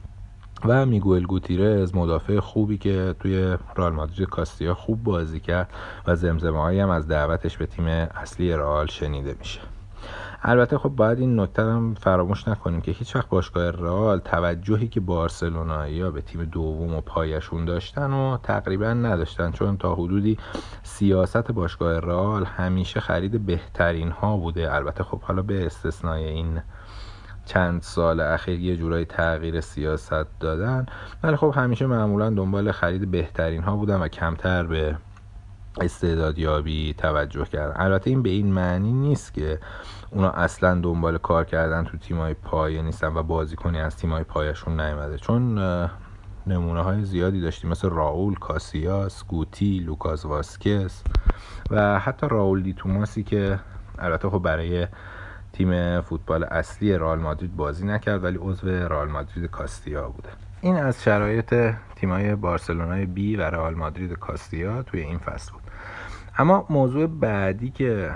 [0.66, 5.70] و میگوئل گوتیرز مدافع خوبی که توی رئال مادرید کاستیا خوب بازی کرد
[6.08, 9.60] و زمزمه هم از دعوتش به تیم اصلی رئال شنیده میشه.
[10.44, 15.00] البته خب باید این نکته هم فراموش نکنیم که هیچ وقت باشگاه رئال توجهی که
[15.00, 19.52] بارسلونایی به تیم دوم و پایشون داشتن و تقریبا نداشتن.
[19.52, 20.38] چون تا حدودی
[20.84, 24.76] سیاست باشگاه رئال همیشه خرید بهترین ها بوده.
[24.76, 26.62] البته خب حالا به استثنای این
[27.46, 30.86] چند سال اخیر یه جورایی تغییر سیاست دادن.
[31.24, 34.98] ولی خب همیشه معمولا دنبال خرید بهترین ها بودن و کمتر به
[35.82, 37.74] استعدادیابی توجه کردن.
[37.82, 39.60] البته این به این معنی نیست که
[40.12, 45.18] اونا اصلا دنبال کار کردن تو تیمای پایه نیستن و بازیکنی از تیمای پایشون نیومده.
[45.18, 45.58] چون
[46.48, 47.70] نمونه های زیادی داشتیم.
[47.70, 51.04] مثل راول کاسیاس گوتی لوکاس واسکس
[51.70, 53.60] و حتی راول دی توماسی که
[54.00, 54.88] البته خب برای
[55.54, 60.30] تیم فوتبال اصلی رئال مادرید بازی نکرد ولی عضو رئال مادرید کاستیا بوده.
[60.62, 61.56] این از شرایط
[61.96, 65.62] تیمای بارسلونای بی و رئال مادرید کاستیا توی این فصل بود.
[66.38, 68.12] اما موضوع بعدی که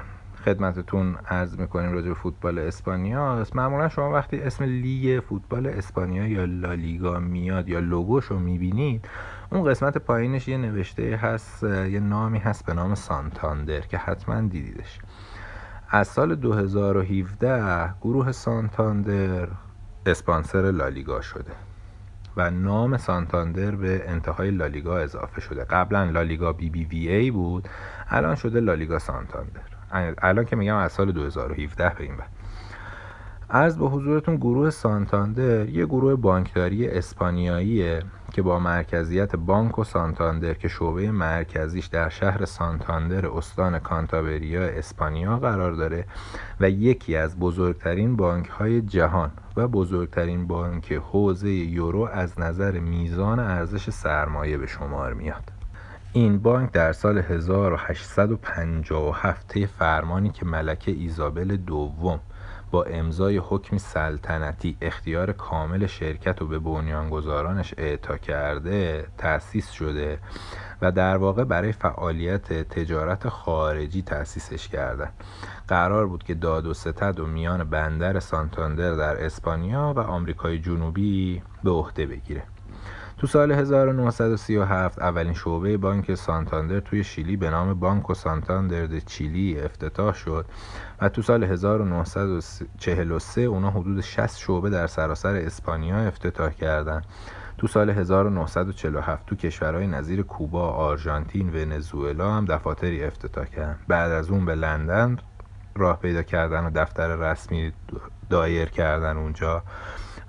[0.46, 3.46] خدمتتون عرض می‌کنیم راجع به فوتبال اسپانیا.
[3.56, 9.06] معمولا شما وقتی اسم لیگ فوتبال اسپانیا یا لالیگا میاد یا لوگوش رو می‌بینید
[9.52, 15.00] اون قسمت پایینش یه نوشته هست یه نامی هست به نام سانتاندر که حتما دیدیدش.
[15.90, 19.48] از سال 2017 گروه سانتاندر
[20.06, 21.52] اسپانسر لالیگا شده
[22.38, 25.64] و نام سانتاندر به انتهای لالیگا اضافه شده.
[25.64, 27.70] قبلا لالیگا بی بی وی ای بود
[28.10, 29.75] الان شده لالیگا سانتاندر.
[29.92, 32.30] الان که میگم از سال 2017 به این بعد
[33.50, 40.54] عرض به حضورتون گروه سانتاندر یه گروه بانکداری اسپانیاییه که با مرکزیت بانک و سانتاندر
[40.54, 46.06] که شعبه مرکزیش در شهر سانتاندر استان کانتابریا اسپانیا قرار داره
[46.60, 53.40] و یکی از بزرگترین بانک های جهان و بزرگترین بانک حوزه یورو از نظر میزان
[53.40, 55.55] ارزش سرمایه به شمار میاد.
[56.16, 62.20] این بانک در سال 1857 فرمانی که ملکه ایزابل دوم
[62.72, 70.20] با امضای حکمی سلطنتی اختیار کامل شرکت رو به بنیانگذارانش اعطا کرده تأسیس شده
[70.82, 75.12] و در واقع برای فعالیت تجارت خارجی تأسیسش کردن.
[75.68, 81.42] قرار بود که داد و ستد و میان بندر سانتاندر در اسپانیا و آمریکای جنوبی
[81.64, 82.44] به عهده بگیره.
[83.18, 90.14] تو سال 1937 اولین شعبه بانک سانتاندر توی شیلی به نام بانکو سانتاندر چیلی افتتاح
[90.14, 90.46] شد
[91.02, 97.06] و تو سال 1943 اونا حدود 60 شعبه در سراسر اسپانیا افتتاح کردند.
[97.58, 103.80] تو سال 1947 تو کشورهای نظیر کوبا، آرژانتین، ونزوئلا هم دفاتری افتتاح کردن.
[103.88, 105.18] بعد از اون به لندن
[105.76, 107.74] راه پیدا کردن و دفتر رسمی
[108.30, 109.64] دایر کردن اونجا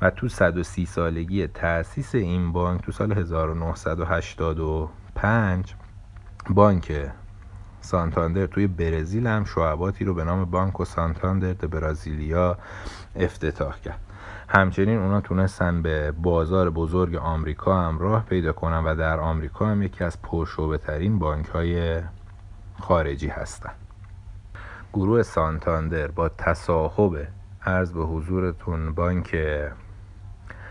[0.02, 5.74] و تو 130 سالگی تأسیس این بانک تو سال 1985
[6.50, 6.92] بانک
[7.80, 12.58] سانتاندر توی برزیل هم شعباتی رو به نام بانکو سانتاندر د برازیلیا
[13.16, 14.00] افتتاح کرد.
[14.48, 19.82] همچنین اونا تونستن به بازار بزرگ آمریکا هم راه پیدا کنن و در آمریکا هم
[19.82, 22.00] یکی از پرشوبه ترین بانک های
[22.80, 23.72] خارجی هستن.
[24.92, 27.26] گروه سانتاندر با تصاحب
[27.66, 29.36] عرض به حضورتون بانک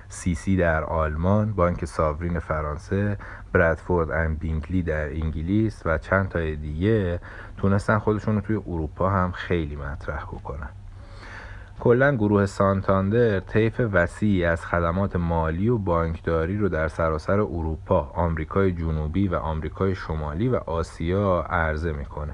[0.09, 3.17] سی در آلمان، بانک ساورین فرانسه،
[3.53, 7.19] برادفورد اند بینکلی در انگلیس و چند تای دیگه
[7.57, 10.69] تونستن خودشون رو توی اروپا هم خیلی مطرح بکنن
[11.79, 18.71] کلا گروه سانتاندر طیف وسیعی از خدمات مالی و بانکداری رو در سراسر اروپا، آمریکای
[18.71, 22.33] جنوبی و آمریکای شمالی و آسیا عرضه می‌کنه.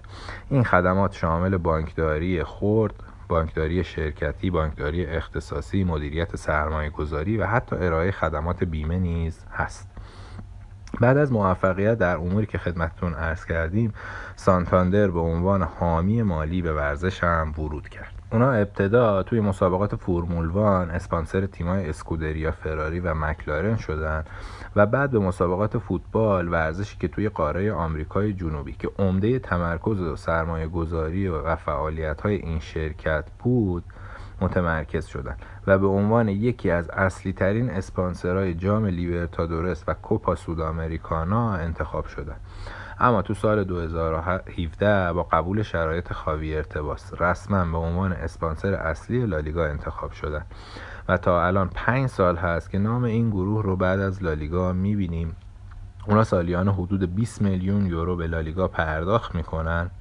[0.50, 2.94] این خدمات شامل بانکداری خرد،
[3.32, 9.92] بانکداری شرکتی، بانکداری اختصاصی، مدیریت سرمایه گذاری و حتی ارائه خدمات بیمه نیز هست.
[11.02, 13.94] بعد از موفقیت در اموری که خدمتتون ارز کردیم
[14.36, 20.48] سانتاندر به عنوان حامی مالی به ورزش هم ورود کرد اونا ابتدا توی مسابقات فرمول
[20.48, 24.24] وان اسپانسر تیمای اسکودریا فراری و مکلارن شدن
[24.76, 30.16] و بعد به مسابقات فوتبال ورزشی که توی قاره آمریکای جنوبی که عمده تمرکز و
[30.16, 33.84] سرمایه گذاری و فعالیت های این شرکت بود
[34.42, 35.38] متمرکز شدن
[35.68, 42.36] و به عنوان یکی از اصلی ترین اسپانسرهای جام لیبرتادورس و کوپا سودامریکانا انتخاب شدن.
[43.04, 49.66] اما تو سال 2017 با قبول شرایط خاوی ارتباس رسما به عنوان اسپانسر اصلی لالیگا
[49.66, 50.46] انتخاب شدن.
[51.08, 55.36] و تا الان پنج سال هست که نام این گروه رو بعد از لالیگا می‌بینیم.
[56.08, 59.92] اونا سالیان حدود 20 میلیون یورو به لالیگا پرداخت می‌کنن.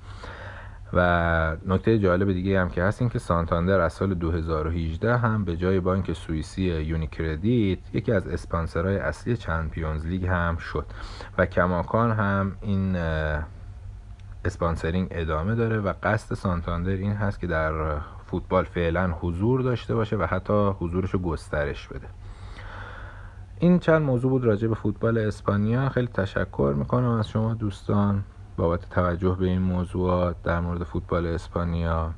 [0.92, 5.56] و نکته جالب دیگه هم که هست این که سانتاندر از سال 2018 هم به
[5.56, 10.86] جای بانک سوئیسی یونیکردیت یکی از اسپانسرهای اصلی چمپیونز لیگ هم شد
[11.38, 12.96] و کماکان هم این
[14.44, 20.16] sponsoring ادامه داره و قصد سانتاندر این هست که در فوتبال فعلا حضور داشته باشه
[20.16, 22.06] و حتی حضورش رو گسترش بده.
[23.58, 25.88] این چند موضوع بود راجع به فوتبال اسپانیا.
[25.88, 28.24] خیلی تشکر می‌کنم از شما دوستان.
[28.60, 32.10] بابت توجه به این موضوعات در مورد فوتبال اسپانیا.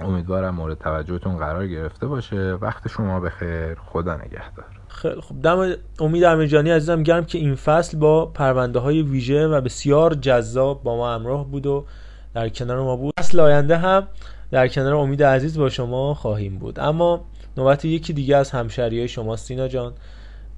[0.00, 2.52] امیدوارم مورد توجهتون قرار گرفته باشه.
[2.52, 4.66] وقت شما بخیر خدا نگهدار.
[4.88, 9.60] خیلی خب دم امید امیرجانی عزیزم گرم که این فصل با پرونده های ویژه و
[9.60, 11.86] بسیار جذاب با ما همراه بود و
[12.34, 13.14] در کنار ما بود.
[13.20, 14.08] فصل آینده هم
[14.50, 16.80] در کنار امید عزیز با شما خواهیم بود.
[16.80, 17.24] اما
[17.56, 19.92] نوبت یکی دیگه از همشری های شما سینا جان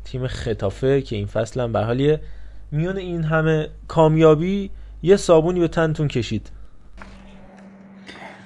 [0.05, 2.21] تیم خطافه که این فصل هم به حالیه
[2.71, 4.71] میون این همه کامیابی
[5.03, 6.51] یه صابونی به تنتون کشید.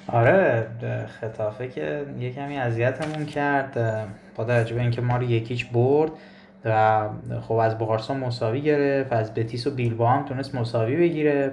[0.09, 0.67] آره
[1.21, 3.75] خطافه که یه کمی اذیتمون کرد
[4.37, 6.11] با توجه به اینکه ما رو یکیچ برد
[6.65, 7.01] و
[7.41, 11.53] خب از بارسا مساوی گرفت از بتیس و بیلبا هم تونست مساوی بگیره.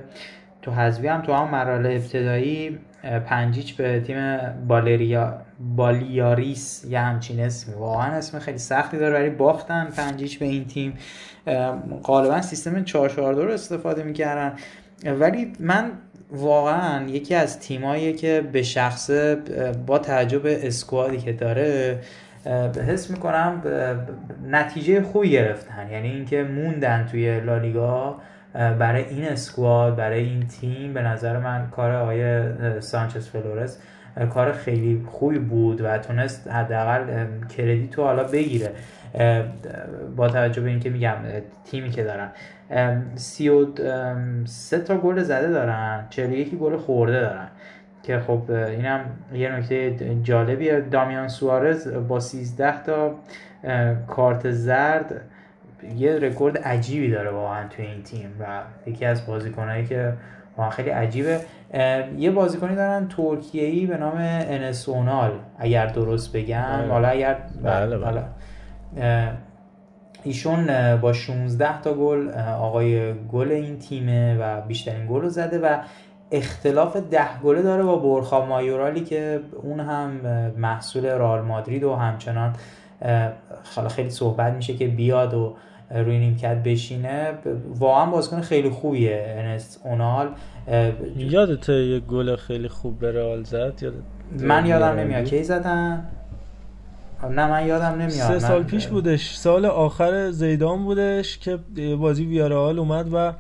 [0.62, 2.80] تو حذفی هم تو هم مراحل ابتدایی
[3.26, 5.38] پنجیچ به تیم بالریا
[5.76, 7.74] بالیاریس یه همچین اسمی.
[7.74, 10.98] واقعا اسم خیلی سختی داره ولی باختن پنجیچ به این تیم.
[12.04, 14.54] غالبا سیستم 442 رو استفاده می‌کردن.
[15.06, 15.92] ولی من
[16.32, 19.36] واقعا یکی از تیمایی که به شخصه
[19.86, 22.00] با تعجب اسکوادی که داره
[22.88, 23.62] حس می‌کنم
[24.52, 25.90] نتیجه خوبی گرفتن.
[25.92, 28.18] یعنی اینکه موندن توی لالیگا
[28.54, 32.44] برای این اسکواد برای این تیم به نظر من کار آقای
[32.80, 33.78] سانچز فلورس
[34.30, 37.26] کار خیلی خوبی بود و تونست حداقل
[37.58, 38.72] credit رو حالا بگیره.
[40.16, 41.16] با توجه به اینکه میگم
[41.66, 42.30] تیمی که دارن.
[43.16, 43.68] سی و
[44.46, 47.48] سه تا گل زده دارن یکی گل خورده دارن.
[48.04, 49.00] که خب اینم
[49.34, 50.82] یه نکته جالبیه.
[50.82, 53.16] دامیان سوارز با 13 تا
[54.08, 55.22] کارت زرد
[55.96, 58.46] یه رکورد عجیبی داره واقعا توی این تیم و
[58.90, 60.14] یکی از بازیکنهایی که
[60.58, 61.40] واقعا خیلی عجیبه.
[62.18, 66.78] یه بازیکنی دارن ترکیه‌ای به نام انسونال اگر درست بگم.
[66.78, 66.92] بله.
[66.92, 68.22] حالا اگر بله، بله.
[70.24, 75.78] ایشون با 16 تا گل آقای گل این تیمه و بیشترین گل رو زده و
[76.32, 80.10] اختلاف ده گله داره با برخا مایورالی که اون هم
[80.58, 82.56] محصول رئال مادرید و همچنان
[83.76, 85.56] حالا خیلی صحبت میشه که بیاد و
[85.92, 87.32] روی نیمکت بشینه.
[87.76, 90.30] واقعا بازیکن خیلی خوبیه انس اونال.
[91.18, 93.96] یادته یه گل خیلی خوب به رئال زد؟ یادت
[94.32, 95.24] من یادم نمیاد.
[95.24, 96.06] کی زدن؟
[97.30, 98.12] نه من یادم نمیاد.
[98.12, 99.36] سه سال پیش بودش.
[99.36, 101.60] سال آخر زیدان بودش که
[102.00, 103.34] بازی ویارال اومد و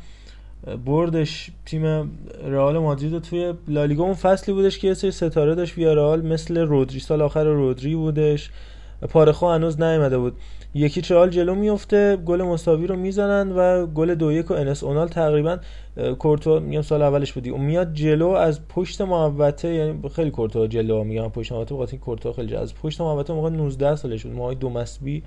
[0.85, 2.11] بردش تیم
[2.45, 4.03] رئال مادرید توی لالیگا.
[4.03, 6.99] اون فصلی بودش که یه سری ستاره داشت ویارال مثل رودری.
[6.99, 8.51] سال آخر رودری بودش.
[9.09, 10.33] پارخو هنوز نیومده بود.
[10.75, 15.07] یکی رئال جلو میفته گل مساوی رو می‌زنن و گل دو یک و انس اونال
[15.07, 15.57] تقریبا
[16.19, 21.03] کورتو میگم سال اولش بودی اون میاد جلو از پشت محوطه یعنی خیلی کورتو جلو
[21.03, 24.69] میگم پشت محوطه بخاطر کورتو خیلی از پشت محوطه موقع 19 سالش بود موقع دو
[24.69, 25.23] مسبی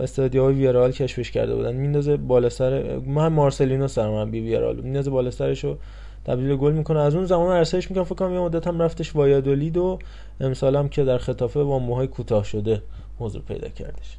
[0.00, 5.76] استادیوهای ویارال کشفش کرده بودن میندازه بالا سر من مارسلینو سرمربی ویارال میندازه بالا سرشو
[6.24, 7.00] تبدیل گل می‌کنه.
[7.00, 9.98] از اون زمان ارسش می‌کنم فکر کنم یه مدت هم رفتش وایادولید و
[10.40, 12.82] امسال هم که در ختافه با موهای کوتاه شده
[13.18, 14.16] حضور پیدا کردش.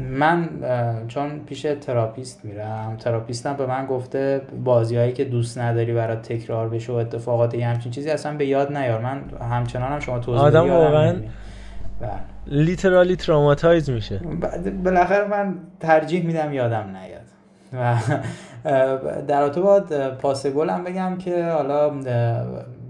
[0.00, 0.48] من
[1.08, 6.92] چون پیش تراپیست میرم تراپیستم به من گفته بازیهایی که دوست نداری برای تکرار بشه
[6.92, 9.00] و اتفاقات یه همچین چیزی اصلا به یاد نیار.
[9.00, 11.14] من همچنان هم شما توضیح آدم واقعا
[12.46, 14.20] literally traumatize میشه.
[14.84, 17.20] بالاخره من ترجیح میدم یادم نیاد.
[17.72, 17.96] و
[19.28, 21.90] در باید پاس گلم بگم که حالا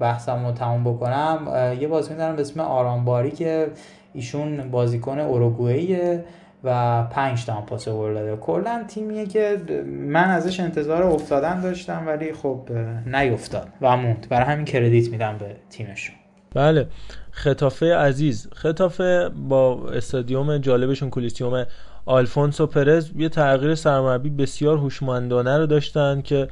[0.00, 1.48] بحثم رو تموم بکنم.
[1.80, 3.68] یه بازیکن دارم به اسم آرامباری که
[4.12, 6.24] ایشون بازیکن اوروگوئیه.
[6.64, 12.32] و پنج تا پاس گل داده کلا تیمیه که من ازش انتظار افتادن داشتم ولی
[12.32, 12.68] خب
[13.06, 14.26] نیفتاد و موند.
[14.30, 16.14] برای همین کردیت میدم به تیمشون.
[16.54, 16.86] بله.
[17.30, 18.48] خطافه عزیز.
[18.54, 21.66] خطافه با استادیوم جالبشون کلیسیوم
[22.06, 26.48] آلفونسو پرز یه تغییر سرمربی بسیار هوشمندانه رو داشتن که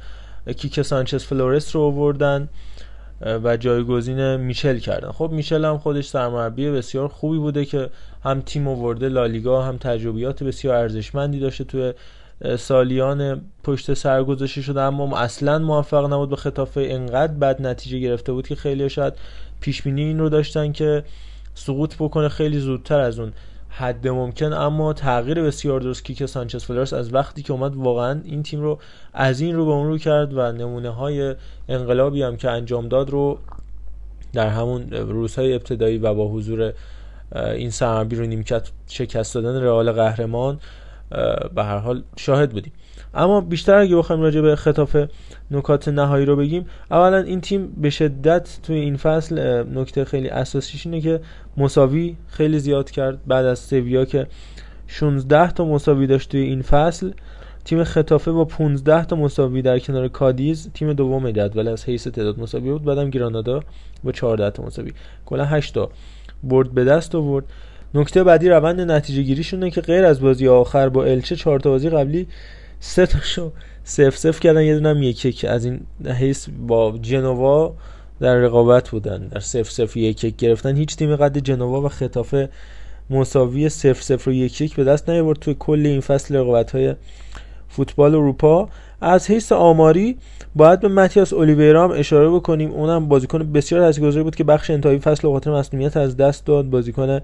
[0.57, 2.49] کیکه سانچز فلورس رو آوردن
[3.43, 5.11] و جایگزین میشل کردن.
[5.11, 7.89] خب میشل هم خودش سرمربی بسیار خوبی بوده که
[8.23, 11.93] هم تیم آورده لالیگا هم تجربیات بسیار ارزشمندی داشته توی
[12.57, 14.81] سالیان پشت سر گذاشته شده.
[14.81, 16.87] اما اصلا موفق نبود به ختافه.
[16.89, 19.13] انقدر بد نتیجه گرفته بود که خیلی شاید
[19.61, 21.03] پیش بینی این رو داشتن که
[21.55, 23.33] سقوط بکنه خیلی زودتر از اون
[23.69, 24.53] حد ممکن.
[24.53, 28.79] اما تغییر بسیار درست کیکه سانچز فلورس از وقتی که اومد واقعا این تیم رو
[29.13, 31.35] از این رو به اون رو کرد و نمونه های
[31.69, 33.39] انقلابی هم که انجام داد رو
[34.33, 36.73] در همون روزهای ابتدایی و با حضور
[37.35, 40.59] این سرمربی رو نیمکت شکست دادن رئال قهرمان
[41.55, 42.73] به هر حال شاهد بودیم.
[43.13, 44.97] اما بیشتر اگه بخوایم راجع به خطاف
[45.51, 50.85] نکات نهایی رو بگیم اولا این تیم به شدت توی این فصل نکته خیلی اساسیش
[50.85, 51.21] اینه که
[51.57, 54.27] مساوی خیلی زیاد کرد بعد از سویا که
[54.87, 57.11] 16 تا مساوی داشت توی این فصل.
[57.65, 62.39] تیم خطافه با 15 تا مساوی در کنار کادیز تیم دوم جدول از حیث تعداد
[62.39, 63.59] مساوی بود بعدم گرانادا
[64.03, 64.93] با 14 تا مساوی.
[65.25, 65.89] کلا 8 تا.
[66.43, 67.45] برد به دست آورد.
[67.93, 71.89] نکته بعدی روند نتیجه گیریشونه که غیر از بازی آخر با الچه 4 تا بازی
[71.89, 72.27] قبلی
[72.79, 73.51] سه تاشو
[73.83, 77.73] سف سف کردن یه دونم یکی که از این حیث با جنوا
[78.19, 79.27] در رقابت بودن.
[79.27, 80.75] در سف سف یک گرفتن.
[80.75, 82.49] هیچ تیم قد جنوا و خطافه
[83.09, 85.39] مساوی سف سف رو یک یک به دست نیاورد.
[85.39, 86.95] توی کل این فصل رقابت های
[87.69, 88.69] فوتبال اروپا
[89.01, 90.17] از حیث آماری
[90.55, 92.71] باید به ماتیاس اولیویرا هم اشاره بکنیم.
[92.71, 96.69] اونم بازیکن بسیار تاثیرگذاری بود که بخش انتهایی فصل به خاطر مسئولیت از دست داد.
[96.69, 97.19] بازیکن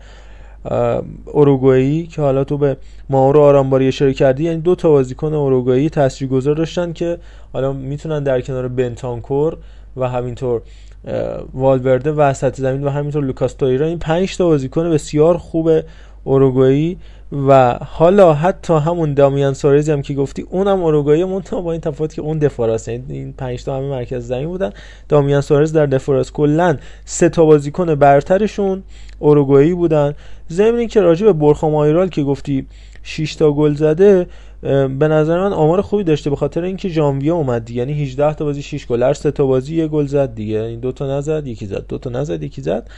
[1.25, 2.77] اوروگوئی که حالا تو به
[3.09, 4.43] ماورو آرامباری اشاره کردی.
[4.43, 7.17] یعنی دو تا بازیکن اوروگوئی تاثیرگذار داشتن که
[7.53, 9.57] حالا می‌تونن در کنار بنتانکور
[9.97, 10.61] و همینطور
[11.53, 15.69] والورده وسط زمین و همینطور لوکاس تویرا این 5 تا بازیکن بسیار خوب
[16.25, 16.97] اوروگوئی
[17.47, 22.13] و حالا حتی همون دامیان سارزی هم که گفتی اونم اوروگوئی منتها با این تفاوت
[22.13, 22.87] که اون دفاراست.
[22.87, 24.71] یعنی این 5 تا همه مرکز زمین بودن.
[25.09, 26.33] دامیان سارز در دفاراست.
[26.33, 28.83] کلا سه تا بازیکن برترشون
[29.19, 30.13] اوروگوئی بودن.
[30.49, 32.67] ضمن که راجع به برخا مایرال که گفتی
[33.03, 34.27] 6 تا گل زده
[34.99, 37.79] به نظر من آمار خوبی داشته به خاطر اینکه ژانویه اومد دیگه.
[37.79, 39.03] یعنی 18 تا بازی 6 گل.
[39.03, 40.61] هر سه تا بازی یه گل زد دیگه.
[40.61, 41.87] این دو تا نزد یکی زد.
[41.87, 42.89] دو تا نزد یکی زد.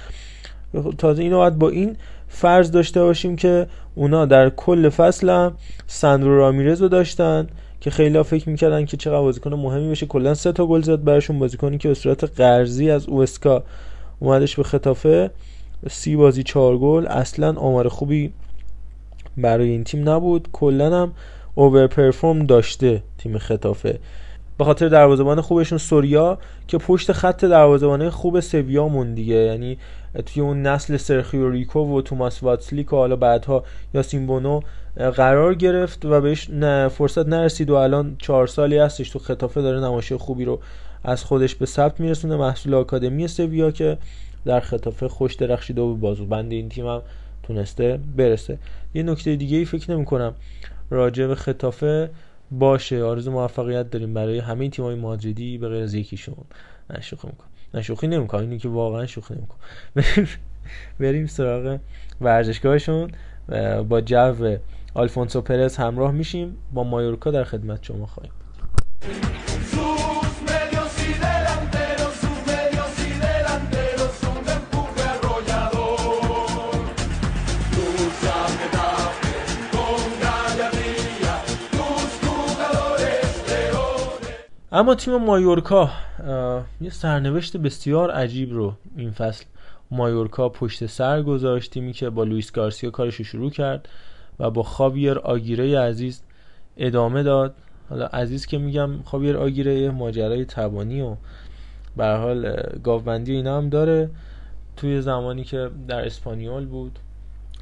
[0.97, 1.95] تازه اینو باید با این
[2.27, 5.55] فرض داشته باشیم که اونا در کل فصل هم
[5.87, 7.47] ساندرو رامیرز رو داشتن
[7.81, 11.39] که خیلی فکر می‌کردن که چقدر بازیکن مهمی بشه کلا سه تا گل زد براشون
[11.39, 13.63] بازیکنی که به صورت قرضی از اوسکا
[14.19, 15.31] اومدش به خطافه.
[15.89, 17.07] سی بازی چهار گل.
[17.07, 18.31] اصلا آمار خوبی
[19.37, 20.47] برای این تیم نبود.
[20.51, 21.11] کلا هم
[21.55, 23.99] اوور پرفورم داشته تیم خطافه.
[24.57, 26.37] به خاطر دروازه‌بان خوبشون سوریا
[26.67, 29.35] که پشت خط دروازه‌بان خوب سویا مون دیگه.
[29.35, 29.77] یعنی
[30.25, 33.63] توی اون نسل سرخیو ریکو و توماس واتسلی که حالا بعدها
[33.93, 34.61] یاسین بونو
[34.95, 36.49] قرار گرفت و بهش
[36.89, 40.59] فرصت نرسید و الان چهار سالی هستش تو خطافه داره نمایش خوبی رو
[41.03, 42.35] از خودش به ثبت میرسونه.
[42.35, 43.97] محصول آکادمی سویا که
[44.45, 47.01] در خطافه خوش درخشیده و به بازو بند این تیم هم
[47.43, 48.57] تونسته برسه.
[48.93, 50.33] یه نکته دیگه ای فکر نمی کنم
[50.89, 52.09] راجع به خطافه
[52.51, 56.35] باشه آرزو موفقیت داریم برای همه تیم‌های مادریدی به غیر از یکیشون.
[56.97, 57.47] نشوخی می‌کنم.
[57.73, 58.41] نشوخی نمی‌کنم.
[58.41, 59.59] اینو که واقعا شوخی نمی‌کنم.
[60.99, 61.79] بریم سراغ
[62.21, 63.11] ورزشگاهشون.
[63.89, 64.57] با جو
[64.93, 66.57] آلفونسو پرز همراه میشیم.
[66.73, 68.31] با مایورکا در خدمت شما خواهیم
[84.71, 85.89] اما تیم مایورکا
[86.81, 89.45] یه سرنوشت بسیار عجیب رو این فصل
[89.91, 93.89] مایورکا پشت سر گذاشت تیمی که با لوئیس گارسیا کارش شروع کرد
[94.39, 96.21] و با خاویر آگیره عزیز
[96.77, 97.55] ادامه داد.
[97.89, 101.15] حالا عزیز که میگم خاویر آگیره ماجرای تبانی و
[101.97, 104.09] به حال گاوبندی اینا هم داره
[104.77, 106.99] توی زمانی که در اسپانیول بود.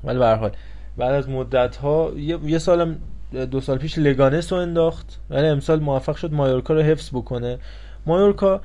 [0.04, 0.52] ولی به حال
[0.98, 2.98] بعد از مدت ها یه, سالم
[3.32, 5.20] دو سال پیش لگانس رو انداخت.
[5.30, 7.58] ولی امسال موفق شد مایورکا رو حفظ بکنه.
[8.06, 8.62] مایورکا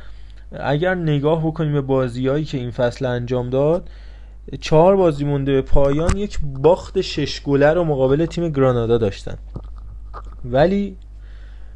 [0.52, 3.88] اگر نگاه بکنیم به بازیهایی که این فصل انجام داد
[4.60, 9.38] چهار بازی مونده به پایان یک باخت شش گله رو مقابل تیم گرانادا داشتن.
[10.44, 10.96] ولی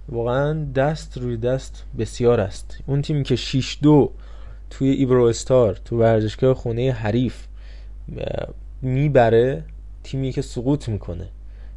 [0.09, 2.79] واقعا دست روی دست بسیار است.
[2.87, 4.11] اون تیمی که 6 دو
[4.71, 7.47] توی ایبرو استار تو ورزشگاه خونه حریف
[8.83, 9.65] می‌بره
[10.03, 11.29] تیمی که سقوط می‌کنه.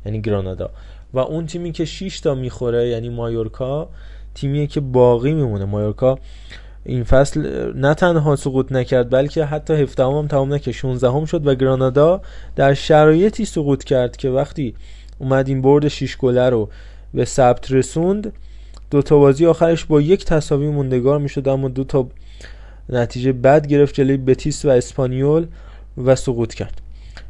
[0.05, 0.69] یعنی گرانادا.
[1.13, 3.89] و اون تیمی که 6 تا می‌خوره یعنی مایورکا
[4.35, 5.65] تیمیه که باقی میمونه.
[5.65, 6.19] مایورکا
[6.85, 7.41] این فصل
[7.75, 10.73] نه تنها سقوط نکرد بلکه حتی 17 هم تمام نکرد.
[10.73, 12.21] 16 هم شد و گرانادا
[12.55, 14.75] در شرایطی سقوط کرد که وقتی
[15.19, 16.69] اومد این برد 6 گله رو
[17.13, 18.33] به ثبت رسوند
[18.91, 21.47] دو تا بازی آخرش با یک تساوی موندگار می‌شد.
[21.47, 22.07] اما دو تا
[22.89, 25.47] نتیجه بد گرفت جلوی بتیس و اسپانیول
[26.05, 26.81] و سقوط کرد.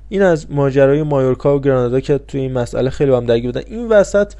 [0.09, 3.67] این از ماجرای مایورکا و گرانادا که توی این مسئله خیلی هم درگیر بودن.
[3.67, 4.33] این وسط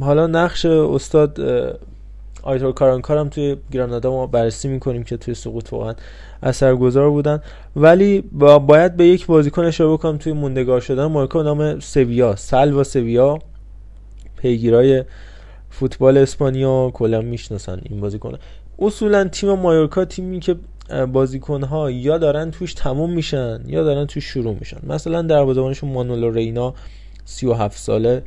[0.00, 1.40] حالا نقش استاد
[2.42, 5.94] آیتور کارانکار هم توی گرانادا ما بررسی می‌کنیم که توی سقوط واقعا
[6.42, 7.42] اثرگذار بودن.
[7.76, 12.84] ولی با باید به یک بازیکن اشاره بکنم توی موندگار شدن مارکا نام سویا سلوا
[12.84, 13.38] سویا.
[14.36, 15.04] پیگیرای
[15.70, 18.38] فوتبال اسپانیا کلا می‌شناسن این بازیکن.
[18.78, 20.56] اصولا تیم مایورکا تیمی که
[21.12, 24.78] بازیکنها یا دارن توش تموم میشن یا دارن توش شروع میشن.
[24.82, 26.74] مثلا در بازیکنشون مانولو رینا
[27.24, 28.22] 37 ساله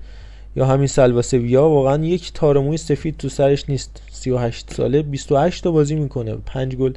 [0.56, 4.02] یا همین سلوا سویا واقعا یک تارموی سفید تو سرش نیست.
[4.12, 6.36] 38 ساله 28 تا بازی می‌کنه.
[6.36, 6.94] 5 گل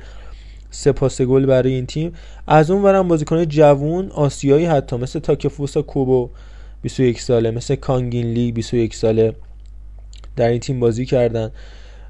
[0.71, 2.13] سه پاس گل برای این تیم.
[2.47, 6.31] از اون ورم بازیکن جوون آسیایی حتی مثل تاکفوسا کوبو
[6.83, 9.35] 21 ساله مثل کانگ این لی 21 ساله
[10.37, 11.51] در این تیم بازی کردن.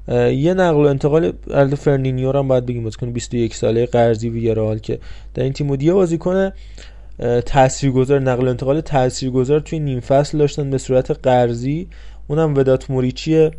[0.07, 4.79] یه نقل و انتقال البته فر نینیو هم باید بگیم بازیکن 21 ساله قرضی ویارال
[4.79, 4.99] که
[5.33, 6.51] در این تیم بازی بازیکن
[7.45, 11.87] تاثیرگذار نقل و انتقال تاثیرگذار توی نیم فصل داشتن به صورت قرضی.
[12.27, 13.51] اونم ودات موریچی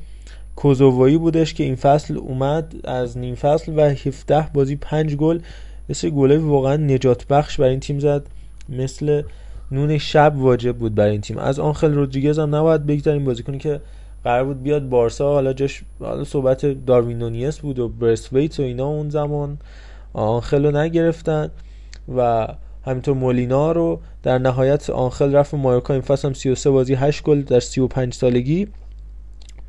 [0.56, 5.38] کوزووایی بودش که این فصل اومد از نیم فصل و 17 بازی 5 گل
[5.88, 8.26] مثل گله واقعا نجات بخش برای این تیم زد.
[8.68, 9.22] مثل
[9.72, 11.38] نون شب واجب بود برای این تیم.
[11.38, 13.80] از آنخل رودریگز هم نباید بگذاریم بازیکنی که
[14.26, 15.32] قرار بود بیاد بارسا.
[15.32, 19.58] حالا جاش حالا صحبت داروین نونیس بود و برسویت و اینا اون زمان.
[20.12, 21.50] آنخل رو نگرفتن
[22.16, 22.48] و
[22.86, 27.42] همینطور مولینا رو در نهایت آنخل رفت مایورکا این فصل هم 33 بازی 8 گل
[27.42, 28.68] در 35 سالگی.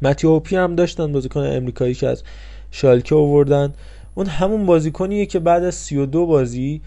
[0.01, 2.23] متیو اوپی هم داشتن بازیکن امریکایی که از
[2.71, 3.73] شالکه آوردن.
[4.15, 6.81] اون همون بازیکنیه که بعد از 32 بازی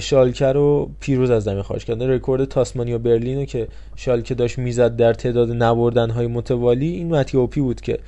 [0.00, 4.96] شالکه رو پیروز از زمین خارج کرد رکورد تاسمانیا برلین رو که شالکه داشت می‌زد
[4.96, 7.98] در تعداد نبردن های متوالی این متیوپی بود که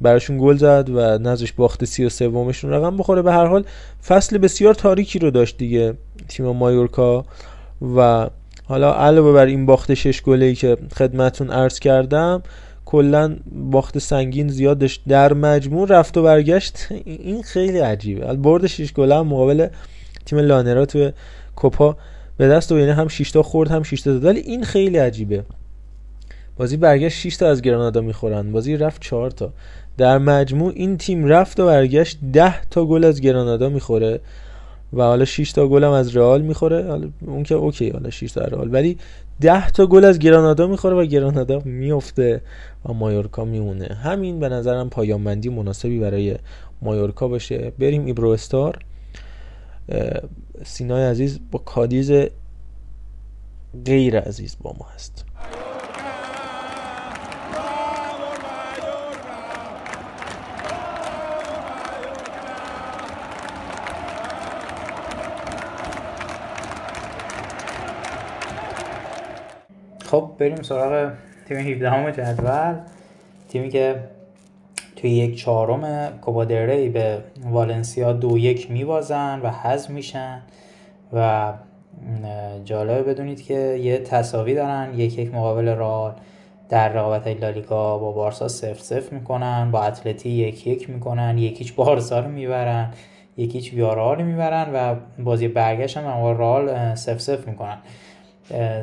[0.00, 3.22] براشون گل زد و نزش باخت 33 ومشون رقم بخوره.
[3.22, 3.64] به هر حال
[4.06, 5.94] فصل بسیار تاریکی رو داشت دیگه
[6.28, 7.24] تیم مایورکا
[7.96, 8.30] و
[8.64, 12.42] حالا علاوه بر این باخت شش گله که خدمتون عرض کردم
[12.84, 16.88] کلا باخت سنگین زیاد داشت در مجموع رفت و برگشت.
[17.04, 18.32] این خیلی عجیبه.
[18.32, 19.68] برد 6 گل هم مقابل
[20.26, 21.10] تیم لانرا تو
[21.56, 21.96] کوپا
[22.36, 24.98] به دست و یعنی هم 6 تا خورد هم 6 تا داد ولی این خیلی
[24.98, 25.44] عجیبه.
[26.56, 28.52] بازی برگشت 6 تا از گرانادا می‌خورن.
[28.52, 29.52] بازی رفت 4 تا.
[29.98, 34.20] در مجموع این تیم رفت و برگشت 10 تا گل از گرانادا می‌خوره
[34.92, 37.10] و حالا 6 تا گل هم از رئال می‌خوره.
[37.26, 38.74] اون که اوکی حالا 6 تا رئال.
[38.74, 38.98] ولی
[39.40, 42.40] 10 تا گل از گرانادا می‌خوره و گرانادا میفته
[42.88, 43.94] و مایورکا میمونه.
[43.94, 45.20] همین به نظرم پایان
[45.50, 46.36] مناسبی برای
[46.82, 47.72] مایورکا باشه.
[47.78, 48.78] بریم ایبرو استار.
[50.64, 52.12] سینای عزیز با کادیز
[53.86, 55.24] غیر عزیز با ما هست.
[70.04, 71.12] خب بریم سراغ
[71.48, 72.74] تیم 17 جدول.
[73.48, 74.13] تیمی که
[75.04, 77.18] توی یک چهارم کوپا به
[77.50, 80.42] والنسیا دو یک میبازن و حذف میشن
[81.12, 81.52] و
[82.64, 84.94] جالبه بدونید که یه تصاوی دارن.
[84.96, 86.12] یک یک مقابل رال
[86.68, 91.38] در رقابت لالیگا با بارسا سف سف می‌کنن با اتلتی یک یک می‌کنن.
[91.38, 92.90] یکیچ بارسا رو می‌برن
[93.36, 97.78] یکیچ ویارال رو می‌برن و بازی برگشت هم رئال صفر صفر می‌کنن.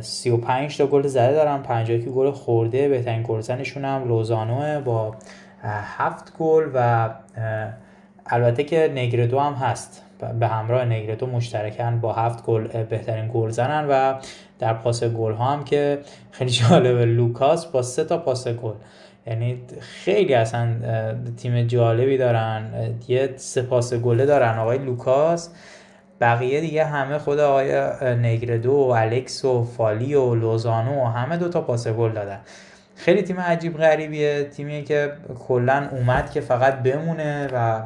[0.01, 1.61] 35 تا گل زده دارن.
[1.61, 2.89] 50 که گل خورده.
[2.89, 5.15] بهترین گلزنشون هم لوزانو با
[5.63, 7.09] هفت گل و
[8.25, 10.03] البته که نگردو هم هست.
[10.39, 14.19] به همراه نگردو مشترکن با هفت گل بهترین گل زنن و
[14.59, 15.99] در پاس گل ها هم که
[16.31, 18.73] خیلی جالبه لوکاس با سه تا پاس گل.
[19.27, 20.69] یعنی خیلی اصلا
[21.37, 22.63] تیم جالبی دارن
[23.07, 23.29] یه
[23.69, 24.57] پاس گله دارن.
[24.57, 25.49] آقای لوکاس
[26.21, 27.73] بقیه دیگه همه خود آقای
[28.15, 32.39] نگردو و الکس و فالی و لوزانو و همه دوتا پاس گل دادن.
[33.05, 34.43] خیلی تیم عجیب غریبیه.
[34.43, 35.11] تیمیه که
[35.47, 37.81] کلا اومد که فقط بمونه و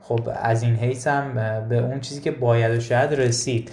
[0.00, 1.34] خب از این حیث هم
[1.68, 3.70] به اون چیزی که باید و شاید رسید.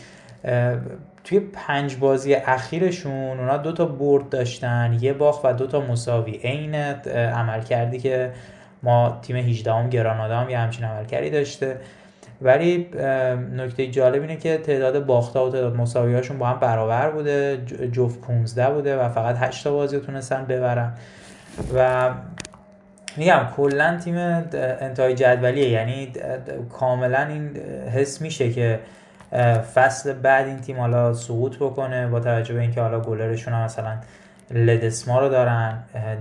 [1.24, 6.32] توی پنج بازی اخیرشون اونا دو تا برد داشتن یه باخت و دو تا مساوی.
[6.32, 8.32] عین عمل کردی که
[8.84, 11.78] ما تیم 18 هم گرانادا هم یه همچین عملکردی داشته.
[12.42, 12.90] ولی
[13.56, 17.58] نکته جالب اینه که تعداد باختا و تعداد مساوی هاشون با هم برابر بوده
[17.92, 20.94] جفت 15 بوده و فقط 8 تا بازی تونستن ببرن.
[21.76, 22.10] و
[23.18, 25.70] میگم کلا تیم انتهای جدولیه.
[25.70, 26.12] یعنی
[26.74, 27.58] کاملا این
[27.94, 28.80] حس میشه که
[29.74, 33.98] فصل بعد این تیم حالا سقوط بکنه با توجه به اینکه حالا گلرشون هم مثلا
[34.52, 35.78] لدسما رو دارن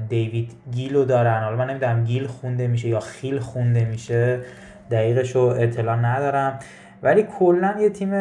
[0.08, 1.42] دیوید گیل رو دارن.
[1.42, 4.40] حالا من نمی‌دونم گیل خونده میشه یا خیل خونده میشه.
[4.90, 6.58] دقیقش رو اطلاع ندارم.
[7.02, 8.14] ولی کلا یه تیم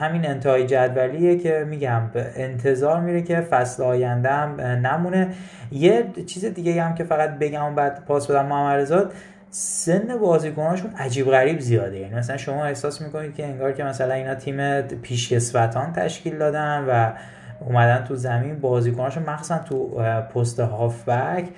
[0.00, 5.28] همین انتهای جدولیه که میگم انتظار میره که فصل آینده هم نمونه.
[5.72, 9.12] یه چیز دیگه هم که فقط بگم و بعد پاس بدم محمد
[9.50, 11.98] سن بازیکناشون عجیب غریب زیاده.
[11.98, 17.12] یعنی مثلا شما احساس می‌کنید که انگار که مثلا اینا تیم پیشکسوتان تشکیل دادن و
[17.60, 19.88] اومدن تو زمین بازیکناشون مخصوصا تو
[20.34, 21.48] پست هافبک.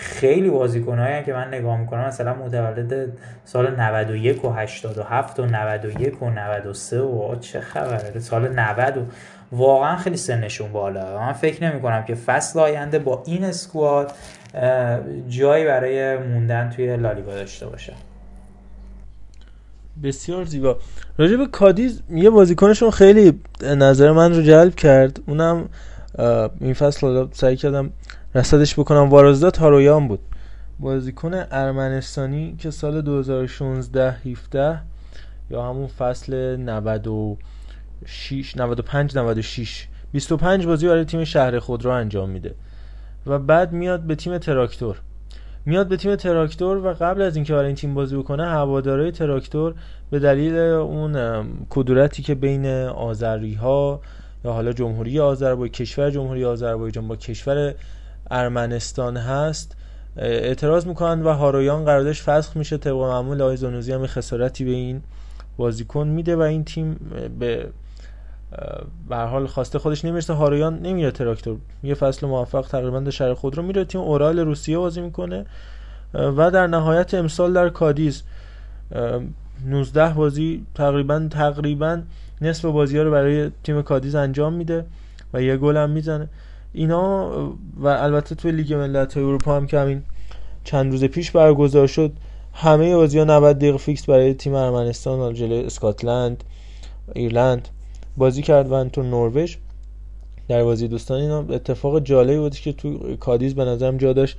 [0.00, 2.04] خیلی بازیکنایی که من نگاه می‌کنم.
[2.04, 3.12] مثلا متولد
[3.44, 8.20] سال 91 و 87 و 91 و 93 و چه خبره.
[8.20, 9.00] سال 90 و
[9.52, 11.18] واقعا خیلی سنشون بالا.
[11.18, 14.12] من فکر نمی کنم که فصل آینده با این اسکواد
[15.28, 17.92] جایی برای موندن توی لالیگا داشته باشه.
[20.02, 20.78] بسیار زیبا.
[21.18, 25.20] راجع به کادیز یه بازیکنشون خیلی نظر من رو جلب کرد.
[25.26, 25.68] اونم
[26.60, 27.90] این فصل سعی کردم
[28.34, 29.08] رصدش بکنم.
[29.08, 30.20] وارازدات هارویان بود.
[30.78, 34.78] بازیکن ارمنستانی که سال 2016 17
[35.50, 42.54] یا همون فصل 96 95 96 25 بازی برای تیم شهر خود رو انجام میده.
[43.26, 45.00] و بعد میاد به تیم تراکتور.
[45.66, 49.74] میاد به تیم تراکتور و قبل از اینکه برای این تیم بازی بکنه هوادارهای تراکتور
[50.10, 54.00] به دلیل اون کدورتی که بین آذری ها
[54.44, 57.74] یا حالا جمهوری آذربایجان کشور جمهوری آذربایجان با کشور
[58.30, 59.76] ارمنستان هست
[60.16, 62.76] اعتراض می‌کنن و هارویان قراردادش فسخ میشه.
[62.76, 65.02] طبق معمول آقای زانوزی هم خسارتی به این
[65.56, 66.94] بازیکن میده و این تیم
[67.38, 67.68] به
[69.08, 70.32] به حال خواسته خودش نمی‌رسه.
[70.32, 71.58] هارویان نمیره تراکتور.
[71.82, 73.84] یه فصل موفق تقریبا در شهر خود رو میره.
[73.84, 75.46] تیم اورال روسیه بازی می‌کنه.
[76.14, 78.22] و در نهایت امسال در کادیز
[79.66, 82.00] 19 بازی تقریبا تقریبا
[82.40, 84.84] نصف بازی ها رو برای تیم کادیز انجام میده
[85.32, 86.28] و یه گل هم می‌زنه.
[86.72, 87.30] اینا
[87.76, 90.02] و البته توی لیگ ملت اروپا هم که همین
[90.64, 92.12] چند روز پیش برگزار شد
[92.52, 96.44] همه بازی ها 90 دقیقه فیکس برای تیم ارمنستان جلوی اسکاتلند
[97.14, 97.68] ایرلند
[98.16, 99.56] بازی کرد و تو نروژ
[100.48, 101.38] در بازی دوستانه اینا.
[101.38, 104.36] اتفاق جالبی بود که تو کادیز به نظرم جا داشت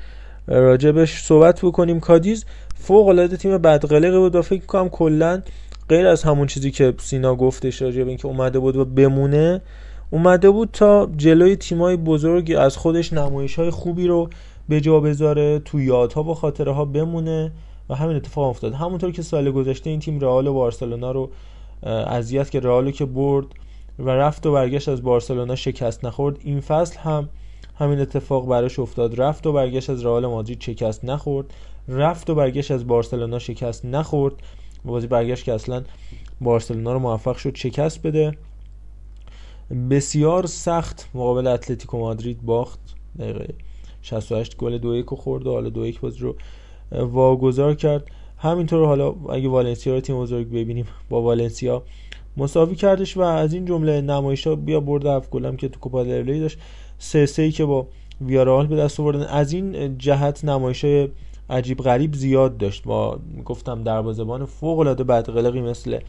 [0.47, 1.99] راجبش صحبت بکنیم.
[1.99, 2.45] کادیز
[2.75, 5.41] فوق العاده تیم بدقلقه بود و فکر کنم کلا
[5.89, 9.61] غیر از همون چیزی که سینا گفتش راجب اینکه اومده بود و بمونه
[10.13, 14.29] اومده بود تا جلوی تیمای بزرگ از خودش نمایش های خوبی رو
[14.69, 17.51] به جا بذاره تو یادها و خاطره ها بمونه
[17.89, 18.73] و همین اتفاق افتاد.
[18.73, 21.29] همونطور که سال گذشته این تیم رئال و بارسلونا رو
[22.07, 23.45] اذیت که رئالو که برد
[23.99, 26.37] و رفت و برگشت از بارسلونا شکست نخورد.
[26.43, 27.29] این فصل هم
[27.75, 29.21] همین اتفاق براش افتاد.
[29.21, 31.53] رفت و برگشت از رئال مادرید شکست نخورد.
[31.87, 34.33] رفت و برگشت از بارسلونا شکست نخورد.
[34.85, 35.83] بازی برگشت که اصلا
[36.41, 38.37] بارسلونا رو موفق شد شکست بده.
[39.89, 42.79] بسیار سخت مقابل اتلتیکو مادرید باخت.
[43.19, 43.53] دقیقه
[44.01, 46.35] 68 گل دو یک خورد و حالا دو یک بازی رو
[46.91, 48.07] واگذار کرد.
[48.37, 51.83] همینطور حالا اگه والنسیا رو تیم بزرگ ببینیم با والنسیا
[52.37, 56.39] مساوی کردش و از این جمله نمایش بیا برد هفت گلم که تو کوپا دل
[56.39, 56.57] داشت.
[56.97, 57.87] سه سه که با
[58.21, 59.23] ویارال به دست آوردن.
[59.23, 60.85] از این جهت نمایش
[61.49, 62.83] عجیب غریب زیاد داشت.
[62.83, 65.99] با گفتم دروازه‌بان فوق العاده بدقلقی مثل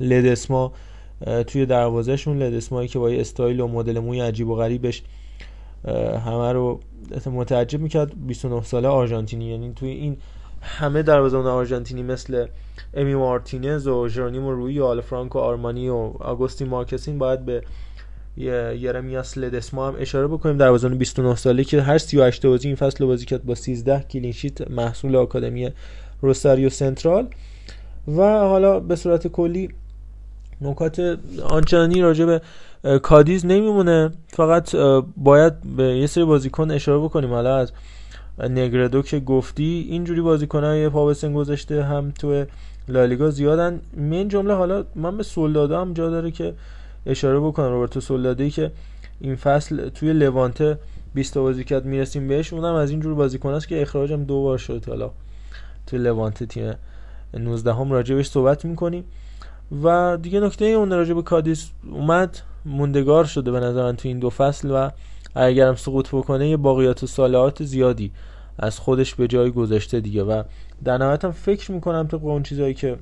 [0.00, 0.72] لدسما
[1.46, 5.02] توی دروازهشون لدسمایی که با یه استایل و مدل موی عجیب و غریبش
[6.26, 6.80] همه رو
[7.26, 8.26] متعجب می‌کرد.
[8.26, 10.16] 29 ساله آرژانتینی یعنی توی این
[10.62, 12.46] همه دروازه‌بان آرژانتینی مثل
[12.94, 17.62] امی مارتینز و ژرونیمو روی و آلفرانکو آرمانی و آگوستین مارکسین باید به
[18.36, 20.56] یرمیاس لدسما هم اشاره بکنیم.
[20.56, 24.70] دروازه‌بان 29 ساله که هر 38 بازی این فصل بازی کرد با 13 کلین شیت
[24.70, 25.70] محصول آکادمی
[26.20, 27.28] روساریو سنترال.
[28.08, 29.68] و حالا به صورت کلی
[30.60, 32.40] نکات آنچنانی راجع به
[32.98, 34.10] کادیز نمیمونه.
[34.28, 34.76] فقط
[35.16, 37.30] باید به یه سری بازیکن اشاره بکنیم.
[37.30, 37.72] حالا از
[38.38, 42.44] نگردو که گفتی اینجوری بازیکنای پا گذاشته هم تو
[42.88, 43.80] لالیگا زیادن.
[43.96, 46.54] من جمله حالا من به سولدادو هم جا داره که
[47.06, 47.72] اشاره بکنم.
[47.72, 48.72] روبرتو سولدادی که
[49.20, 50.78] این فصل توی لوانته
[51.14, 52.52] 20 بازی کرد می‌رسیم بهش.
[52.52, 55.10] اونم از این جور بازیکن است که اخراجم دو بار شد حالا
[55.86, 56.74] توی لوانته تیم
[57.34, 59.04] 19 هم راجبش صحبت می‌کنیم.
[59.82, 64.18] و دیگه نکته اون راجع به کادیس اومد موندگار شده به نظر من تو این
[64.18, 64.90] دو فصل و
[65.34, 68.12] اگرم سقوط بکنه یه باقیات و سالات زیادی
[68.58, 70.22] از خودش به جای گذاشته دیگه.
[70.22, 70.42] و
[70.84, 72.96] در هم فکر می‌کنم تو اون چیزایی که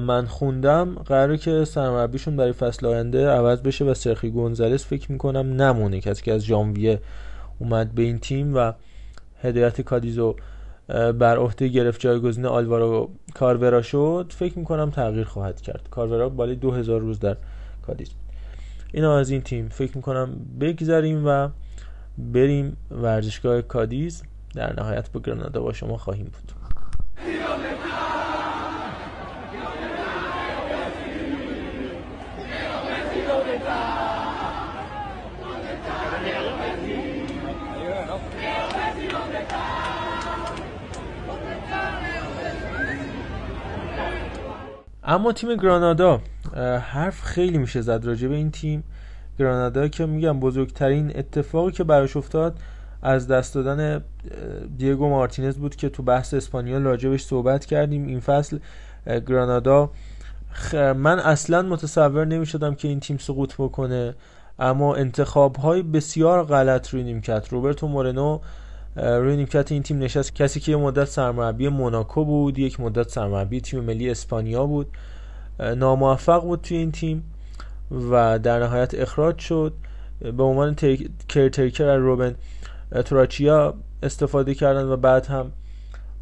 [0.00, 5.62] من خوندم قراره که سرمربیشون برای فصل آینده عوض بشه و سرخی گونزالس فکر می‌کنم
[5.62, 6.00] نمونه.
[6.00, 7.00] کسی که از ژانویه
[7.58, 8.72] اومد به این تیم و
[9.42, 10.36] هدایت کادیزو
[10.88, 15.88] بر عهده گرفت جایگزین آلوارو کارورا شد فکر می‌کنم تغییر خواهد کرد.
[15.90, 17.36] کارورا بالای دو هزار روز در
[17.86, 18.10] کادیز
[18.92, 21.48] اینا از این تیم فکر می‌کنم بگذریم و
[22.18, 24.22] بریم ورزشگاه کادیز.
[24.54, 26.52] در نهایت با گرانادا با شما خواهیم بود.
[45.06, 46.20] اما تیم گرانادا
[46.80, 48.84] حرف خیلی میشه زد راجع به این تیم.
[49.38, 52.58] گرانادا که میگم بزرگترین اتفاقی که براش افتاد
[53.02, 54.04] از دست دادن
[54.78, 58.06] دیگو مارتینز بود که تو بحث اسپانیول راجبش صحبت کردیم.
[58.06, 58.58] این فصل
[59.06, 59.90] گرانادا
[60.74, 64.14] من اصلا متصور نمی‌شدم که این تیم سقوط بکنه
[64.58, 67.48] اما انتخاب های بسیار غلط روی نیمکت.
[67.48, 68.40] روبرتو مورنو
[68.96, 70.34] روی نیمکت این تیم نشست.
[70.34, 74.86] کسی که یه مدت سرمربی موناکو بود یک مدت سرمربی تیم ملی اسپانیا بود.
[75.76, 77.22] ناموفق بود توی این تیم
[78.10, 79.72] و در نهایت اخراج شد.
[80.20, 80.74] به عنوان
[81.28, 82.34] caretaker از روبن
[83.04, 85.52] توررسیا استفاده کردن و بعد هم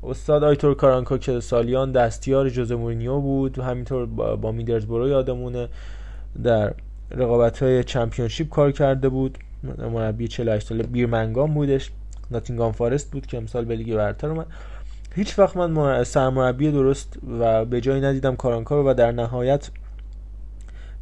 [0.02, 3.58] استاد آیتور کارانکا که سالیان دستیار جوزه مورینیو بود.
[3.58, 5.68] و همینطور با میدرزبرو یادمونه.
[6.42, 6.74] در
[7.10, 9.38] رقابت های چمپیونشیپ کار کرده بود.
[9.92, 11.90] مربی 48 ساله بیرمنگام بودش.
[12.30, 14.46] ناتینگام فارست بود که امسال به لیگ برتر اومد.
[15.14, 19.70] هیچ وقت من سرمربی درست و به جایی ندیدم کارانکا رو و در نهایت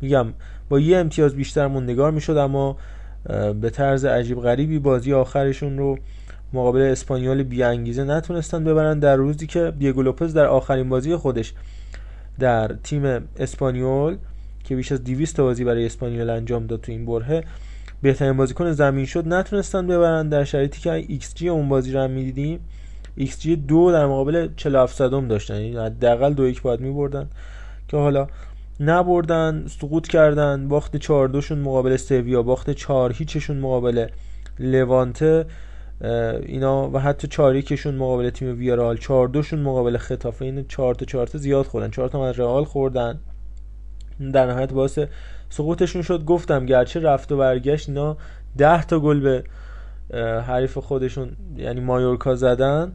[0.01, 0.26] میگم
[0.68, 2.76] با یه امتیاز بیشتر موندگار می‌شد اما
[3.60, 5.99] به طرز عجیب غریبی بازی آخرشون رو
[6.52, 11.55] مقابل اسپانیول بی انگیزه نتونستن ببرن در روزی که دیگو لوپز در آخرین بازی خودش
[12.39, 14.17] در تیم اسپانیول
[14.65, 17.45] که بیش از 200 بازی برای اسپانیول انجام داد تو این برهه
[18.03, 19.29] بهترین بازیکن زمین شد.
[19.29, 22.61] نتونستن ببرن در شرایطی که ایکس جی اون بازی رو هم می‌دیدیم.
[23.17, 25.61] ایکس جی دو در مقابل 47 صدم داشتن.
[25.61, 27.29] یعنی حداقل دو یک باید میبردن
[27.89, 28.27] که حالا
[28.81, 30.69] نبردن سقوط کردن.
[30.69, 34.07] باخت 4 دوشون مقابل سویا باخت 4 هیچشون مقابل
[34.59, 35.47] لوانته
[36.47, 41.05] اینا و حتی 4 یکشون مقابل تیم ویارال 4 دوشون مقابل ختافه این 4 تا
[41.05, 41.91] 4 تا زیاد خوردن.
[41.91, 43.19] 4 تا از رئال خوردن.
[44.33, 44.99] در نهایت باعث
[45.53, 48.17] سقوطشون شد گفتم گرچه رفت و برگشت اینا
[48.59, 49.45] ده تا گل به
[50.41, 52.93] حریف خودشون یعنی مایورکا زدن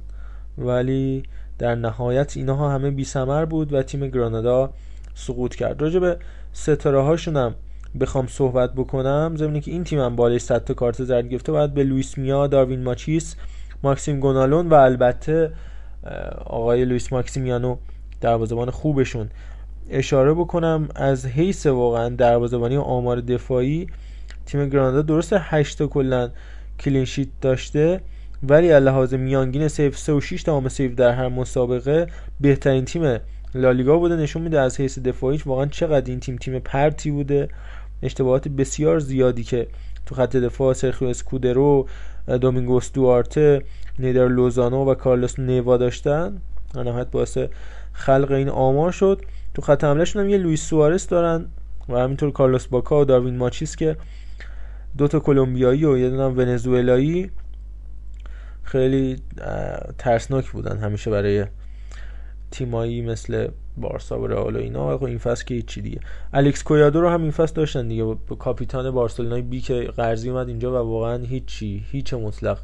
[0.58, 1.24] ولی
[1.60, 3.06] در نهایت اینها همه بی
[3.50, 4.70] بود و تیم گرانادا
[5.16, 5.82] سقوط کرد.
[5.82, 6.18] راجع به
[6.54, 7.56] ستاره هاشونم
[8.00, 9.34] بخوام صحبت بکنم.
[9.36, 12.18] ضمن اینی که این تیم هم بالای 100 تا کارت زرد گرفته باید به لویس
[12.18, 13.36] میا، داروین ماچیس،
[13.84, 15.52] ماکسیم گونالون و البته
[16.46, 17.78] آقای لویس ماکسیمیانو
[18.22, 19.30] دروازه‌بان خوبشون
[19.90, 23.88] اشاره بکنم از حیث واقعا دروازه‌بانی و آمار دفاعی
[24.46, 26.30] تیم گرانادا درسته 8 تا کلا
[26.80, 28.02] clean sheet داشته
[28.44, 32.08] ولی لحاظ میانگین save 3 و 6 تا save در هر مسابقه
[32.42, 33.20] بهترین تیم
[33.56, 34.16] لالیگا بوده.
[34.16, 37.50] نشون میده از حیث دفاعیش واقعا چقدر این تیم تیم پرتی بوده.
[38.04, 39.68] اشتباهات بسیار زیادی که
[40.06, 41.88] تو خط دفاع سرخیو اسکودرو
[42.42, 43.62] دومینگوس دوارته
[44.00, 46.38] نیدر لوزانو و کارلوس نیوا داشتن
[46.76, 47.38] نهایت باعث
[47.94, 49.22] خلق این آمار شد.
[49.58, 51.46] تو خط حملهشون هم یه لوئیس سوارس دارن
[51.90, 53.98] و همینطور کارلوس باکا و داروین ماچیس که
[54.98, 57.32] دوتا کلمبیایی و یه دونم ونزوئلایی
[58.64, 59.16] خیلی
[59.98, 61.46] ترسناک بودن همیشه برای
[62.52, 64.98] تیمایی مثل بارسا و رئال و اینا.
[64.98, 66.00] و این فصل که هیچی دیگه.
[66.34, 68.04] الکس کویادو رو هم این فصل داشتن دیگه.
[68.04, 72.60] با کاپیتان بارسلونای بی که قرضی اومد اینجا و واقعا هیچی هیچ مطلق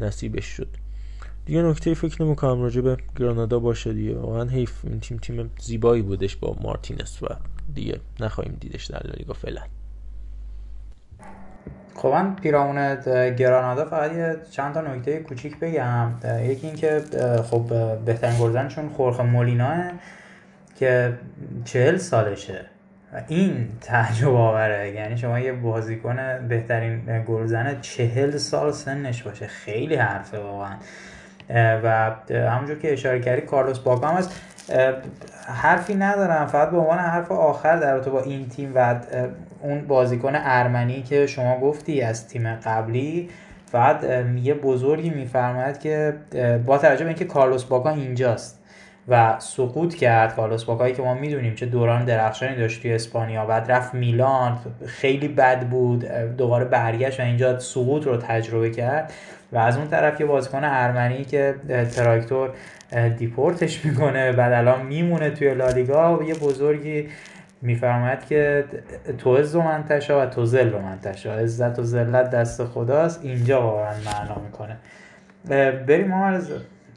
[0.00, 0.68] نصیبش شد.
[1.48, 4.18] دیگه نکته فکر نمی‌کنم راجع به گرانادا باشه دیگه.
[4.18, 4.84] واقعا حیف.
[4.84, 7.26] این تیم تیم زیبایی بودش با مارتینس و
[7.74, 9.60] دیگه نخواهیم دیدش در لالیگا فعلا.
[11.94, 12.94] خب من پیرامون
[13.36, 16.10] گرانادا فقط یه چند تا نکته کوچیک بگم.
[16.42, 17.02] یکی اینکه
[17.50, 17.72] خب
[18.04, 19.84] بهترین گلزنشون خورخ مولیناه
[20.78, 21.18] که
[21.64, 22.64] چهل سالشه.
[23.28, 24.92] این تعجب آوره.
[24.92, 29.46] یعنی شما یه بازیکن بهترین گلزن چهل سال سنش باشه.
[29.46, 30.76] خیلی حرفه واقعا.
[31.54, 34.40] و همونجور که اشاره کردی کارلوس باکا هم هست.
[35.46, 39.00] حرفی ندارم فقط به عنوان حرف آخر در با این تیم و
[39.62, 43.28] اون بازیکن ارمنی که شما گفتی از تیم قبلی.
[43.72, 44.04] فقط
[44.42, 46.14] یه بزرگی میفرماید که
[46.66, 48.58] با توجه به اینکه کارلوس باکا اینجاست
[49.08, 53.72] و سقوط کرد کارلوس باکایی که ما می‌دونیم چه دوران درخشانی داشت توی اسپانیا بعد
[53.72, 56.04] رفت میلان خیلی بد بود
[56.36, 59.12] دوباره برگشت و اینجا سقوط رو تجربه کرد.
[59.52, 61.54] و از اون طرف یه بازیکن ارمنی که
[61.96, 62.50] تراکتور
[63.18, 67.08] دیپورتش می‌کنه بعد الان میمونه توی لالیگا و یه بزرگی
[67.62, 68.64] میفرماید که
[69.18, 73.24] تو از و منتشا و تو زل و منتشا عزت و ذلت دست خداست.
[73.24, 74.76] اینجا واقعا معنا می‌کنه.
[75.86, 76.38] بریم ما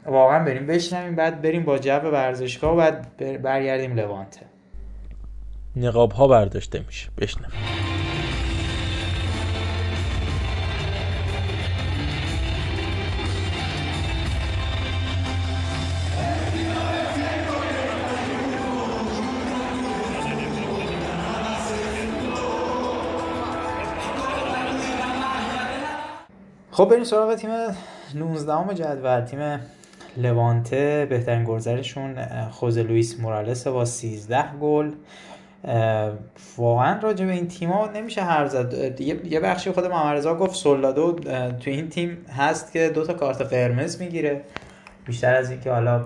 [0.06, 4.40] واقعا بریم بشنویم بعد بریم با جو ورزشگاه و بعد برگردیم لوانته.
[5.76, 7.08] نقاب ها برداشته میشه.
[7.18, 7.91] بشنویم.
[26.72, 27.50] خب بریم سراغ تیم
[28.14, 29.20] 19 جدول.
[29.20, 29.60] تیم
[30.16, 32.16] لوانته بهترین گلزنشون
[32.50, 34.90] خوزه لوئیس مورالس با 13 گل.
[36.56, 39.00] واقعا راجع به این تیما نمیشه هر زد.
[39.00, 41.12] یه بخشی خود محمد گفت سولادو
[41.60, 44.40] تو این تیم هست که دو تا کارت قرمز می‌گیره.
[45.06, 46.04] بیشتر از اینکه حالا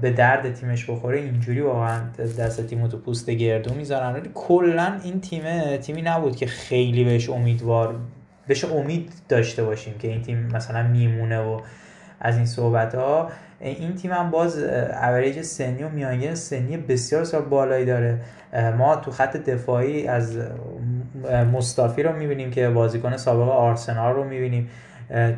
[0.00, 2.00] به درد تیمش بخوره اینجوری واقعا
[2.38, 4.22] دست تیمو تو پوست گردو می‌ذارن.
[4.34, 7.94] کلا این تیم تیمی نبود که خیلی بهش امیدوار
[8.46, 11.60] بهش امید داشته باشیم که این تیم مثلا میمونه و
[12.20, 13.30] از این صحبت ها
[13.60, 14.58] این تیم هم باز
[15.02, 18.18] اوریج سنی و میانگین سنی بسیار سال بالایی داره.
[18.78, 20.38] ما تو خط دفاعی از
[21.52, 24.70] مستافی رو می‌بینیم که بازیکن سابق آرسنال رو می‌بینیم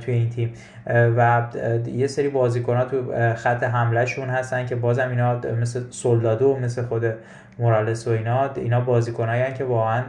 [0.01, 0.53] توی این تیم.
[0.87, 1.43] و
[1.87, 7.05] یه سری بازیکن ها تو خط حملهشون هستن که بازم اینا مثل سولدادو مثل خود
[7.59, 10.03] مورالس و اینا اینا بازیکنایی که واقعا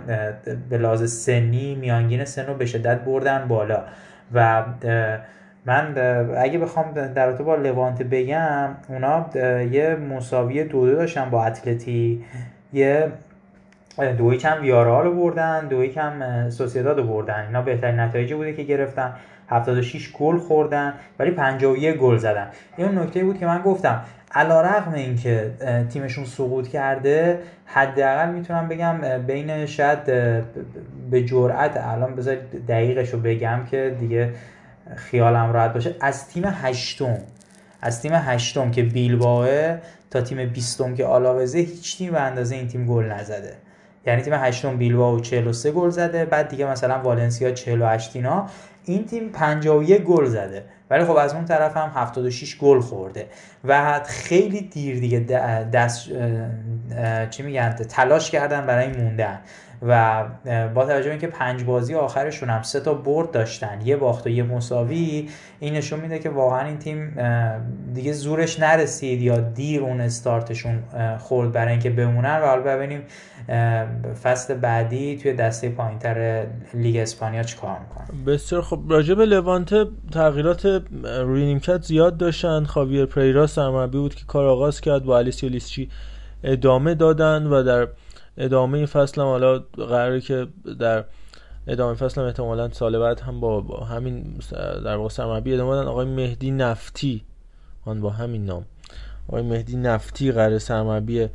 [0.69, 3.83] به لحاظ سنی میانگین سن رو به شدت بردن بالا.
[4.33, 4.63] و
[5.65, 5.97] من
[6.37, 9.25] اگه بخوام در رابطه با لوانت بگم اونا
[9.71, 12.23] یه مساوی دو دو داشتن با اتلتی.
[12.73, 13.11] یه
[14.17, 17.45] دوی کم ویارال رو بردن دوی کم سوسیداد رو بردن.
[17.45, 19.13] اینا بهترین نتایجی بوده که گرفتن.
[19.49, 22.47] 76 گل خوردن ولی 51 گل زدن.
[22.77, 24.01] این نکته بود که من گفتم
[24.31, 25.51] علا رقم این که
[25.89, 30.03] تیمشون سقوط کرده حداقل می‌تونم بگم بین شاید
[31.11, 32.35] به جرأت الان بذار
[32.67, 34.33] دقیقش رو بگم که دیگه
[34.95, 35.95] خیالم راحت باشه.
[36.01, 37.17] از تیم هشتم
[37.81, 39.77] از تیم هشتم که بیلباوه
[40.11, 43.53] تا تیم بیستم که آلاوزه هیچ تیم به اندازه این تیم گل نزده.
[44.07, 48.49] یعنی تیم هشتم بیلبائو 43 گل زده بعد دیگه مثلا والنسیا 48 اینا.
[48.85, 50.63] این تیم 51 گل زده.
[50.89, 53.27] ولی خب از اون طرف هم 76 گل خورده.
[53.63, 55.19] و خیلی دیر دیگه
[55.73, 56.09] دست
[57.29, 59.39] چی میگن تلاش کردن برای موندن.
[59.87, 60.23] و
[60.75, 64.43] با توجه اینکه پنج بازی آخرشون هم سه تا برد داشتن یه باخت و یه
[64.43, 67.17] مساوی این نشون میده که واقعا این تیم
[67.93, 70.83] دیگه زورش نرسید یا دیر اون استارتشون
[71.19, 72.39] خورد برای اینکه بمونن.
[72.41, 73.01] و حالا ببینیم
[74.23, 80.83] فصل بعدی توی دسته پایینتر لیگ اسپانیا چیکار می‌کنن بسیار خب راجع به لوانته تغییرات
[81.03, 82.63] روی نیمکت زیاد داشتن.
[82.63, 85.89] خاویر پریرا سرمربی بود که کار آغاز کرد با الیسیو لیسچی
[86.43, 87.87] ادامه دادن و در
[88.37, 90.47] ادامه فصل هم حالا قراره که
[90.79, 91.03] در
[91.67, 94.39] ادامه فصل هم احتمالا سال بعد هم با, همین
[94.85, 97.23] در واقع سرمربی ادامه دادن آقای مهدی نفتی
[97.85, 98.65] آن با همین نام.
[99.27, 101.27] آقای مهدی نفتی قرار سرمربی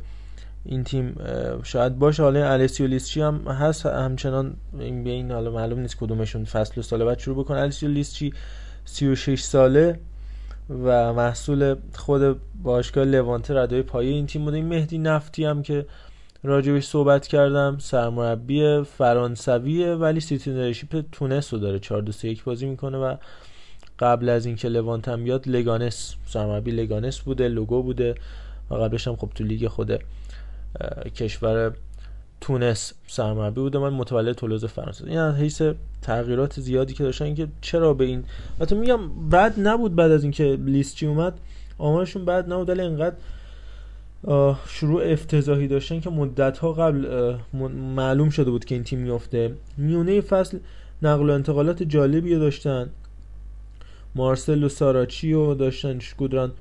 [0.65, 1.15] این تیم
[1.63, 2.23] شاید باشه.
[2.23, 3.85] حالا الیسیو لیسچی هم هست.
[3.85, 7.59] همچنان این به این حالا معلوم نیست کدومشون فصل و سال بعد شروع بکنه.
[7.59, 8.33] الیسیو لیسچی
[8.85, 9.99] 36 ساله
[10.69, 14.57] و محصول خود باشگاه لوانته ردای پایه این تیم بوده.
[14.57, 15.85] این مهدی نفتی هم که
[16.43, 17.77] راجبش صحبت کردم.
[17.79, 23.15] سرمربی فرانسویه ولی citizenship تونس رو داره 4 2 1 بازی می‌کنه و
[23.99, 26.15] قبل از اینکه لوانت هم بیاد لگانس.
[26.25, 28.15] سرمربی لگانس بوده لوگو بوده
[28.69, 30.03] و قبلش هم خب تو لیگ خود
[31.15, 31.73] کشور
[32.41, 33.79] تونس سرمربی بوده.
[33.79, 35.07] من متولد تولوز فرانسه.
[35.07, 35.61] این از حیث
[36.01, 38.23] تغییرات زیادی که داشتن که چرا به این؟
[38.59, 41.39] البته میگم بعد نبود بعد از اینکه لیستی اومد.
[41.77, 43.15] آمارشون بعد نبود ولی انقدر
[44.67, 47.33] شروع افتضاحی داشتن که مدت ها قبل
[47.95, 50.57] معلوم شده بود که این تیم میفته میونه فصل
[51.01, 52.89] نقل و انتقالات جالبی داشتن.
[54.15, 56.51] مارسلو ساراچی رو داشتن شکودران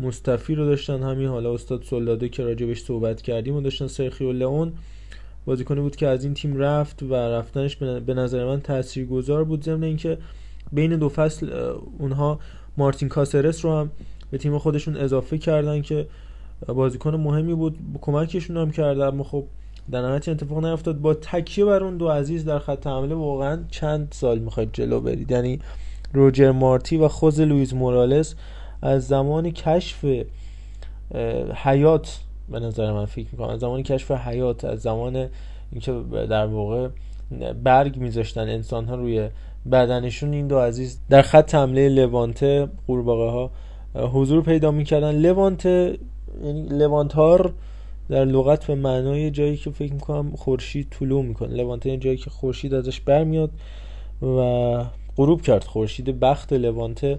[0.00, 1.02] مصطفی رو داشتن.
[1.02, 3.86] همین حالا استاد سولادو که راجبش صحبت کردیم و داشتن.
[3.86, 4.72] سرخیو لئون.
[5.46, 9.84] بازیکنی بود که از این تیم رفت و رفتنش به نظر من تاثیرگذار بود ضمن
[9.84, 10.18] اینکه
[10.72, 12.40] بین دو فصل اونها
[12.76, 13.90] مارتین کاسرس رو هم
[14.30, 16.06] به تیم خودشون اضافه کردن که
[16.66, 17.78] بازیکن مهمی بود.
[18.00, 19.44] کمکشون هم کرده اما خب
[19.90, 21.00] در نهایت اتفاق نیفتاد.
[21.00, 25.30] با تکیه بر اون دو عزیز در خط حمله واقعا چند سال می‌خواید جلو برید.
[25.30, 25.60] یعنی
[26.12, 28.34] روجر مارتی و خوز لویز مورالس
[28.82, 30.04] از زمان کشف
[31.54, 35.28] حیات به نظر من فکر می‌کنم از زمان کشف حیات از زمان
[35.72, 35.92] اینکه
[36.30, 36.88] در واقع
[37.62, 39.28] برگ میذاشتن انسان ها روی
[39.72, 43.50] بدنشون این دو عزیز در خط حمله لوانته قورباغه ها
[44.08, 45.14] حضور پیدا می‌کردن.
[45.14, 45.98] لوانته
[46.44, 47.52] یعنی لوانتار
[48.08, 51.54] در لغت به معنای جایی که فکر می‌کنم خورشید طلوع می‌کنه.
[51.54, 53.50] لوانته جایی که خورشید ازش برمیاد
[54.22, 54.84] و
[55.16, 55.64] غروب کرد.
[55.64, 57.18] خورشید بخت لوانته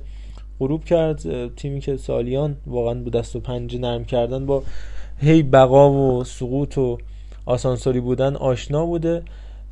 [0.60, 1.50] غروب کرد.
[1.56, 4.64] تیمی که سالیان واقعا با دست و پنجه نرم کردن با
[5.18, 6.98] هی بقا و سقوط و
[7.46, 9.24] آسانسوری بودن آشنا بوده.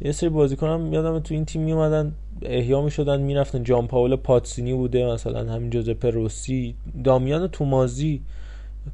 [0.02, 3.64] یه سری بازیکن هم یادم تو این تیم می اومدن احیا می شدن می‌رفتن.
[3.64, 8.22] جان پاول پاتسینی بوده مثلا همین جوزپه روسی دامیان تومازی.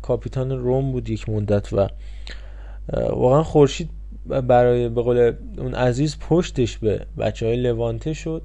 [0.02, 1.88] کاپیتان روم بود یک مدت و
[3.10, 3.90] واقعا خورشید
[4.48, 8.42] برای به قول اون عزیز پشتش به بچه های لوانته شد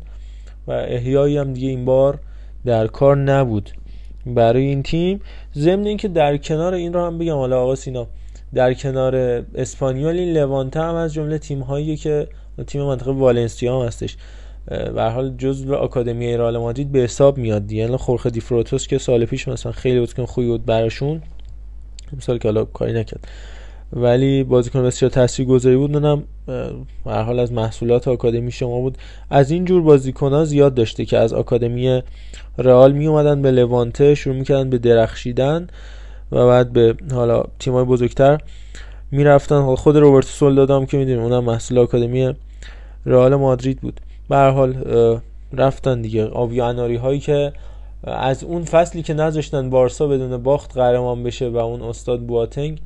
[0.66, 2.18] و احیایی هم دیگه این بار
[2.64, 3.70] در کار نبود
[4.26, 5.20] برای این تیم.
[5.54, 8.06] ضمن اینکه در کنار این رو هم بگم حالا آقا سینا
[8.54, 9.16] در کنار
[9.54, 12.28] اسپانیول این لوانته هم از جمله تیم هایی که
[12.66, 14.16] تیم منطقه والنسیا هم هستش
[14.68, 19.48] به حال جزو آکادمی رئال مادرید به حساب میاد یعنی خورخ دیفروتوس که سال پیش
[19.48, 21.22] مثلا خیلی بود که خوبی بود براشون.
[22.16, 23.28] مثال که حالا کاری نکرد.
[23.92, 25.96] ولی بازیکن بسیار تاثیرگذاری بود.
[25.96, 26.22] اونم
[27.06, 28.98] هر حال از محصولات آکادمی شما بود.
[29.30, 32.02] از این جور بازیکن ها زیاد داشته که از آکادمی
[32.58, 35.68] رئال می اومدن به لوانته شروع می‌کردن به درخشیدن
[36.32, 38.38] و بعد به حالا تیمای بزرگتر
[39.10, 39.74] می‌رفتن.
[39.74, 42.34] خود روبرتو سولدادو هم که می‌دونیم اونم محصول آکادمی
[43.06, 44.00] رئال مادرید بود.
[44.28, 44.74] به حال
[45.52, 46.26] رفتن دیگه.
[46.26, 47.52] آویاناری هایی که
[48.04, 52.80] از اون فصلی که نذاشتن بارسا بدون باخت قهرمان بشه و اون استاد بواتنگ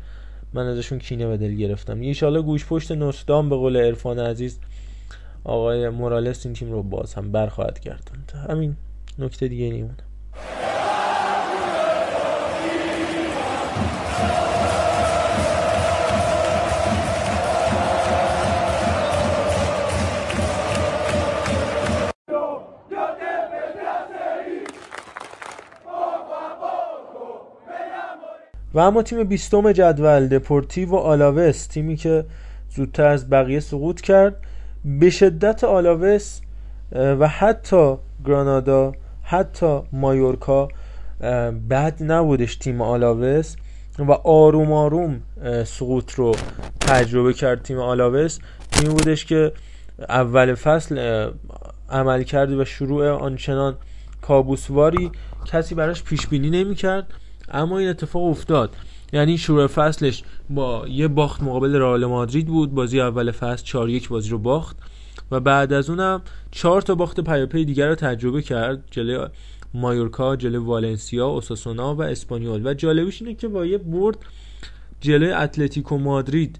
[0.55, 2.00] من ازشون کینه به دل گرفتم.
[2.00, 4.58] ایشالا گوش پشت نوستان به قول عرفان عزیز
[5.44, 8.76] آقای مورالس این تیم رو باز هم برخواهد گرداند همین
[9.18, 9.97] نکته دیگه نیمونه
[28.75, 32.25] و اما تیم بیستم جدول دپورتیو و آلاوس تیمی که
[32.76, 34.36] زودتر از بقیه سقوط کرد.
[34.84, 36.41] به شدت آلاوس
[36.92, 37.94] و حتی
[38.25, 38.92] گرانادا
[39.23, 40.68] حتی مایورکا
[41.70, 43.57] بد نبودش تیم آلاوس
[43.99, 45.20] و آروم آروم
[45.65, 46.36] سقوط رو
[46.81, 48.39] تجربه کرد تیم آلاوس.
[48.81, 49.52] این بودش که
[50.09, 51.28] اول فصل
[51.91, 53.76] عمل کردی و شروع آنچنان
[54.23, 55.10] کابوسواری
[55.47, 57.07] کسی براش پیش بینی نمی‌کرد.
[57.49, 58.77] اما این اتفاق افتاد.
[59.12, 62.75] یعنی شروع فصلش با یه باخت مقابل رئال مادرید بود.
[62.75, 64.77] بازی اول فصل 4 1 بازی رو باخت
[65.31, 68.85] و بعد از اونم چهار تا باخت پیاپی دیگر رو تجربه کرد.
[68.91, 69.27] جلوی
[69.75, 72.67] مایورکا جلوی والنسیا اوساسونا و اسپانیول.
[72.67, 74.19] و جالبیش اینه که با یه برد
[75.01, 76.59] جلوی اتلتیکو مادرید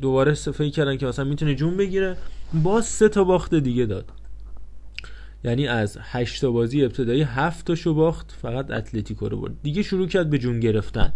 [0.00, 2.16] دوباره صفحه کردن که مثلا می‌تونه جون بگیره.
[2.54, 4.04] باز سه تا باخت دیگه داد.
[5.44, 9.52] یعنی از 8 تا بازی ابتدایی 7 تاشو باخت فقط اتلتیکو رو برد.
[9.62, 11.12] دیگه شروع کرد به جون گرفتن.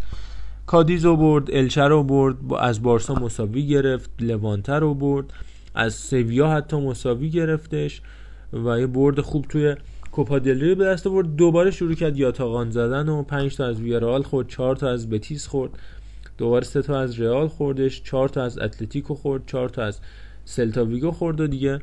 [0.66, 5.32] کادیز رو برد الچه رو برد از بارسا مساوی گرفت لوانته رو برد
[5.74, 8.02] از سویا حتی مساوی گرفتش
[8.52, 9.76] و یه برد خوب توی
[10.12, 14.22] کوپا دل به دست برد دوباره شروع کرد یاتاقان زدن و 5 تا از ویارال
[14.22, 15.70] خورد 4 تا از بتیس خورد.
[16.38, 20.00] دوباره 3 تا از رئال خوردش 4 تا از اتلتیکو خورد 4 تا از
[20.44, 21.80] سلتا ویگو خورد و دیگه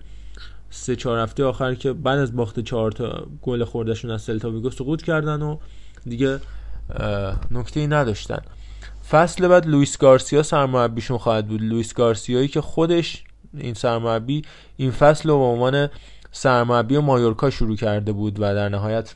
[0.75, 4.69] سه چهار هفته آخر که بعد از باخت چهار تا گل خوردشون از سلتا ویگو
[4.69, 5.57] سقوط کردن و
[6.05, 6.39] دیگه
[7.51, 8.39] نکته ای نداشتن.
[9.09, 11.61] فصل بعد لوئیس گارسیا سرمربیشون خواهد بود.
[11.61, 13.23] لوئیس گارسیایی که خودش
[13.57, 14.41] این سرمربی
[14.77, 15.89] این فصل رو به عنوان
[16.31, 19.15] سرمربی مایورکا شروع کرده بود و در نهایت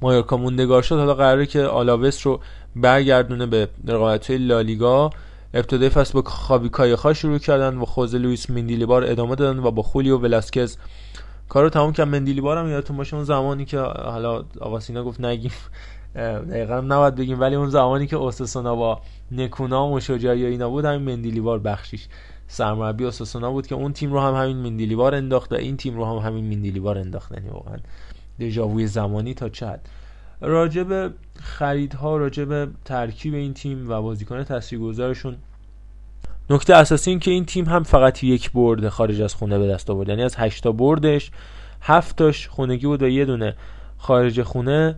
[0.00, 0.96] مایورکا موندگار شد.
[0.96, 2.40] حالا قراره که آلاوس رو
[2.76, 5.10] برگردونه به رقابت لالیگا.
[5.54, 9.82] ابتدای فصل با خابی کایخا شروع کردن و خوزه لوئیس مندیلیبار ادامه دادن و با
[9.82, 10.76] خولیو ولاسکز
[11.48, 15.52] کارو تمام کردن مندیلیبار هم یادتون باشه اون زمانی که حالا آقا گفت نگیم
[16.50, 19.00] دقیقا نباید بگیم ولی اون زمانی که اوساسونا با
[19.30, 22.08] نکونا و شجاعی اینا بود همین مندیلیبار بخشیش
[22.46, 26.04] سرمربی اوساسونا بود که اون تیم رو هم همین مندیلیبار انداخت و این تیم رو
[26.04, 27.76] هم همین مندیلیبار انداخت یعنی واقعا.
[28.40, 29.80] دژاووی زمانی تا چد
[30.42, 35.36] راجع به خریدها راجع به ترکیب این تیم و بازیکن تاثیرگذارشون.
[36.50, 39.90] نکته اساسی این که این تیم هم فقط یک برد خارج از خونه به دست
[39.90, 40.08] آورد.
[40.08, 41.30] یعنی از 8 تا بردش
[41.80, 43.54] 7 تاش خونگی بود و یه دونه
[43.98, 44.96] خارج خونه.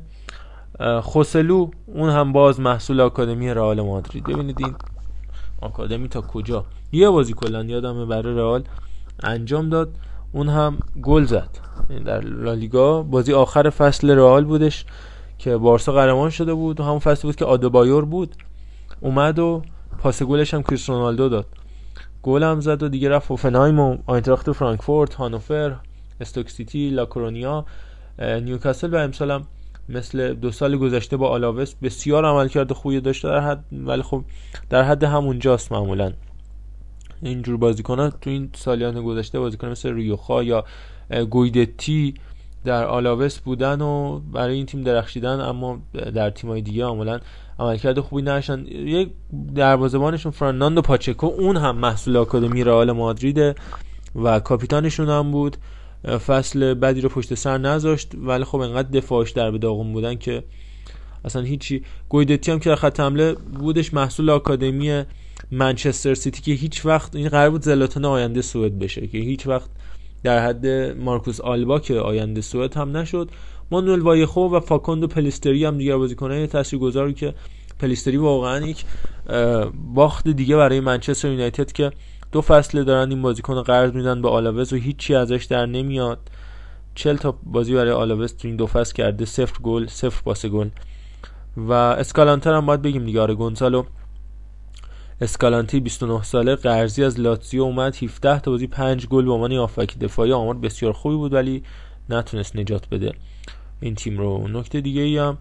[1.02, 4.24] خوسلو اون هم باز محصول آکادمی رئال مادرید.
[4.24, 4.74] ببینید این
[5.60, 6.64] آکادمی تا کجا.
[6.92, 8.64] یه بازی کلا یادمه برای رئال
[9.22, 9.90] انجام داد.
[10.32, 11.48] اون هم گل زد.
[11.90, 13.02] یعنی در لالیگا.
[13.02, 14.84] بازی آخر فصل رئال بودش.
[15.44, 18.34] که بارسا قهرمان شده بود و همون فصلی بود که آدوبایور بود
[19.00, 19.62] اومد و
[19.98, 21.46] پاس گلش هم کریس رونالدو داد.
[22.22, 25.76] گل هم زد و دیگه رفت هوفنهایم و آینتراخت فرانکفورت هانوفر
[26.20, 27.66] استوک سیتی لاکرونیا
[28.18, 29.46] نیوکاسل و امسال هم
[29.88, 34.24] مثل دو سال گذشته با آلاوس بسیار عملکرد خوبی داشته در حد ولی خب
[34.70, 36.12] در حد همونجاست معمولا.
[37.22, 40.64] اینجور بازیکن تو این سالیان گذشته بازیکن مثل ریوخا یا
[41.30, 42.14] گویدتی
[42.64, 45.78] در آلاوس بودن و برای این تیم درخشیدن اما
[46.14, 47.20] در تیمای دیگه عملا
[47.58, 48.66] عملکرد خوبی نداشتن.
[48.66, 49.10] یک
[49.54, 53.56] دروازه‌بانشون فرناندو پاچکو اون هم محصول آکادمی رئال مادرید
[54.14, 55.56] و کاپیتانشون هم بود.
[56.26, 60.44] فصل بعدی رو پشت سر نذاشت ولی خب انقدر دفاعش در به داغون بودن که
[61.24, 61.82] اصلا هیچی.
[62.08, 65.02] گویدتی هم که در خط حمله بودش محصول آکادمی
[65.50, 69.70] منچستر سیتی که هیچ وقت این قرار بود زلاتان آینده سوئد بشه که هیچ وقت
[70.24, 70.66] در حد
[70.98, 73.30] مارکوس آلبا که آینده سوئد هم نشد.
[73.70, 77.34] مانوئل وایخو و فاکوندو پلیستری هم دیگر بازیکنان تاثیرگذاری که
[77.78, 78.84] پلیستری واقعا یک
[79.94, 81.90] باخت دیگه برای منچستر یونایتد که
[82.32, 86.18] دو فصله دارن این بازیکن قرض میدن به آلاوس و هیچی ازش در نمیاد.
[86.94, 90.68] چل تا بازی برای آلاوس تو این دو فصل کرده صفر گل صفر پاس گل.
[91.56, 93.84] و اسکالانتر هم باید بگیم دیگه آره گونسالو
[95.24, 97.96] اسکالانتی 29 ساله قرضی از لاتزیو اومد.
[97.96, 101.62] 17 تا بازی 5 گل به عنوان هافبک دفاعی آمار بسیار خوبی بود ولی
[102.10, 103.12] نتونست نجات بده.
[103.80, 105.38] این تیم رو نکته دیگه ای هم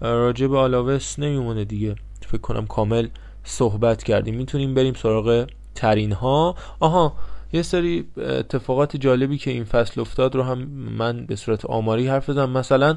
[0.00, 1.94] راجع به آلاوس نمیمونه دیگه.
[2.26, 3.08] فکر کنم کامل
[3.44, 4.34] صحبت کردیم.
[4.34, 7.12] می‌تونیم بریم سراغ ترین ها آها
[7.52, 10.58] یه سری اتفاقات جالبی که این فصل افتاد رو هم
[10.98, 12.50] من به صورت آماری حرف بزنم.
[12.50, 12.96] مثلا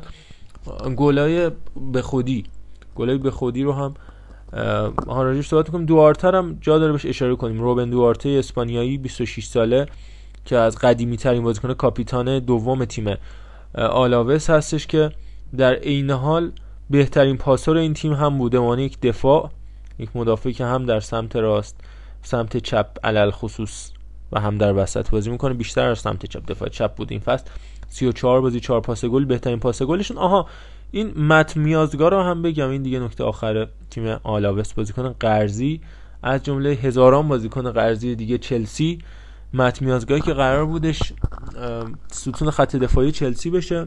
[0.97, 1.51] گلای
[1.91, 2.43] به خودی.
[2.95, 3.93] گلای به خودی رو هم
[5.07, 7.61] ها راجعش صحبت کنیم دوارتر هم جا داره بهش اشاره کنیم.
[7.61, 9.85] روبن دوارته اسپانیایی 26 ساله
[10.45, 13.15] که از قدیمی ترین بازیکن کاپیتان دوم تیم
[13.75, 15.11] آلاوس هستش که
[15.57, 16.51] در عین حال
[16.89, 18.59] بهترین پاسور این تیم هم بوده.
[18.59, 19.49] وانه یک دفاع
[19.99, 21.75] یک مدافع که هم در سمت راست
[22.21, 23.91] سمت چپ علل خصوص
[24.31, 25.53] و هم در وسط بازی می‌کنه.
[25.53, 26.69] بیشتر از سمت چپ دفاع.
[26.69, 27.45] چپ بود این فصل.
[27.89, 29.25] 34 بازی 4 پاس گل.
[29.25, 30.17] بهترین پاس گلشون.
[30.17, 30.47] آها
[30.91, 32.69] این مت میازگار رو هم بگم.
[32.69, 35.81] این دیگه نکته آخر تیم آلاوس بازیکن قرضی
[36.23, 38.99] از جمله هزاران بازیکن قرضی دیگه چلسی
[39.53, 41.13] مت میازگاری که قرار بودش
[42.11, 43.85] ستون خط دفاعی چلسی بشه.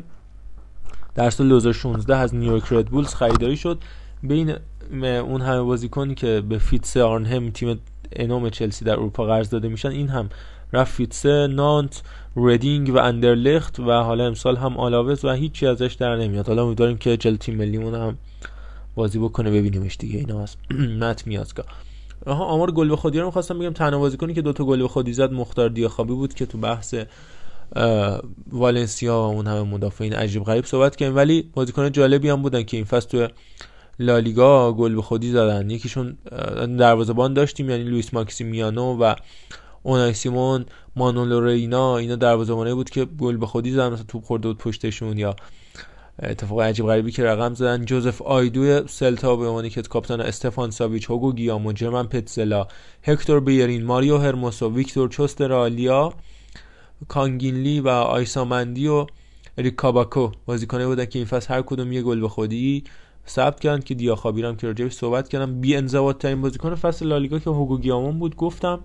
[1.14, 3.78] در سال 2016 از نیویورک رد بولز خریداری شد.
[4.22, 4.56] بین
[5.02, 7.80] اون همه بازیکنی که به فیتس آرنهم تیم
[8.12, 10.28] انوم چلسی در اروپا قرض داده میشن این هم
[10.72, 12.02] رفت فیتسه نانت
[12.36, 16.48] ردینگ و اندرلخت و حالا امسال هم آلاوز و هیچی ازش در نمیاد.
[16.48, 18.18] حالا امیدواریم که جل تیم ملیمون هم
[18.94, 20.18] بازی بکنه ببینیمش دیگه.
[20.18, 20.58] اینا هست
[21.00, 21.64] مت میازگا.
[22.26, 23.72] آها آمار گل به خودی رو می‌خواستم بگم.
[23.72, 26.94] تنها بازیکنی که دوتا گل به خودی زد مختار دیاخابی بود که تو بحث
[28.52, 31.16] والنسیا و اون همه مدافعین عجیب غریب صحبت کردیم.
[31.16, 33.34] ولی بازیکن جالبی هم بودن که این فصل تو
[33.98, 35.70] لالیگا گل به خودی زدن.
[35.70, 36.16] یکیشون
[36.78, 39.14] دروازه‌بان داشتیم یعنی لوئیس ماکسیمیانو و
[39.82, 44.48] اونای سیمون مانولو رینا اینا دروازه‌بانایی بود که گل به خودی زدن مثلا توپ خورده
[44.48, 45.36] بود پشتشون یا
[46.22, 47.84] اتفاق عجیب غریبی که رقم زدن.
[47.84, 52.66] جوزف آیدو سلتا به عنوان که کاپیتان استفان ساویچ هوگو گیامو جرمن پتزلا
[53.02, 56.12] هکتور بیرین ماریو هرموسو ویکتور چوسترالیا
[57.08, 59.06] کانگینلی و آیسامندی و
[59.58, 62.84] ریکاباکو بازیکنه بودن که این فصل هر کدوم یه گل به خودی
[63.28, 63.80] ثبت کردن.
[63.80, 65.60] که دیاخابی هم که راجبش صحبت کردم.
[65.60, 68.80] بی انضباط ترین بازیکن فصل لالیگا که هوگو گیامون بود گفتم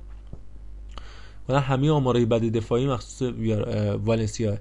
[1.49, 3.32] و همه آمارای بد دفاعی مخصوص
[4.06, 4.57] والنسیا.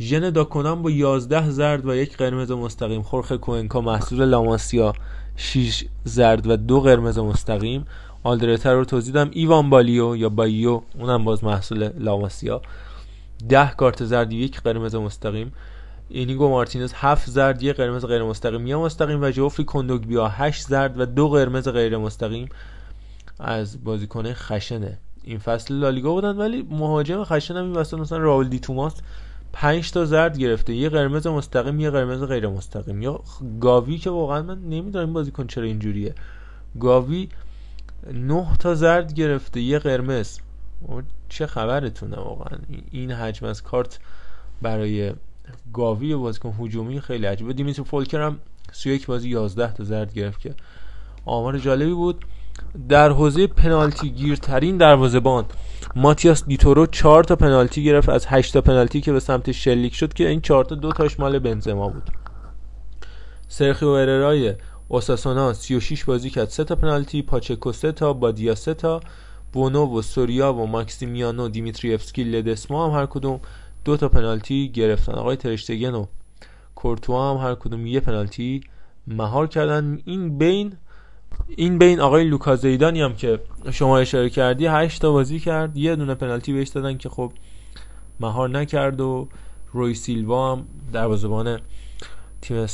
[0.00, 3.02] ژن داکنام با 11 زرد و یک قرمز مستقیم.
[3.02, 4.92] خورخ کوئنکا محصول لاماسیا
[5.36, 7.84] 6 زرد و دو قرمز مستقیم.
[8.22, 9.30] آلدرتر رو توضیح دادم.
[9.32, 12.62] ایوان بالیو یا بایو اونم باز محصول لاماسیا.
[13.48, 15.52] 10 کارت زرد یک قرمز مستقیم.
[16.08, 18.66] اینیگو مارتینز 7 زرد یک قرمز غیر مستقیم.
[18.66, 22.48] یا مستقیم و جوفری کندوگبیا 8 زرد و دو قرمز غیر مستقیم.
[23.38, 24.98] از بازیکن خشنه.
[25.24, 28.94] این فصل لالیگا بودن ولی مهاجم خشن هم این وسط مثلا راول دی توماس
[29.52, 30.74] 5 تا زرد گرفته.
[30.74, 33.02] یه قرمز مستقیم یه قرمز غیر مستقیم.
[33.02, 33.20] یا
[33.60, 36.14] گاوی که واقعا من نمی‌دونم این بازیکن چرا اینجوریه.
[36.80, 37.28] گاوی
[38.12, 40.38] 9 تا زرد گرفته یه قرمز.
[41.28, 42.58] چه خبرتونه واقعا؟
[42.90, 43.98] این حجم از کارت
[44.62, 45.12] برای
[45.72, 47.52] گاوی بازیکن هجومی خیلی عجیبه.
[47.52, 48.38] دیمیتر فولکر هم
[48.72, 50.54] 31 بازی 11 تا زرد گرفت که
[51.24, 52.24] آمار جالبی بود.
[52.88, 55.44] در حوزه پنالتی گیرترین دروازه‌بان
[55.96, 60.12] ماتیاس دیتورو 4 تا پنالتی گرفت از 8 تا پنالتی که به سمت شلیک شد
[60.12, 62.02] که این 4 تا دو تاش مال بنزما بود.
[63.48, 64.54] سرخیو اررای
[64.88, 69.00] اوساسونا 36 بازی کرد 3 تا پنالتی پاچکو 3 تا بادیا 3 تا
[69.52, 73.40] بونو و سوریا و ماکسیمیانو دیمیتریفسکی لدسما هم هر کدوم
[73.84, 75.12] دو تا پنالتی گرفتن.
[75.12, 76.06] آقای ترشتگن و
[76.74, 78.60] کورتوا هم هر کدوم یه پنالتی
[79.06, 79.98] مهار کردن.
[80.04, 80.72] این بین
[81.56, 85.76] این بین آقای لوکا زیدانی هم که شما اشاره کردی 8 تا بازی کرد.
[85.76, 87.32] یه دونه پنالتی بهش دادن که خب
[88.20, 89.28] مهار نکرد و
[89.72, 91.60] روی سیلوا هم دروازه‌بان
[92.40, 92.66] تیم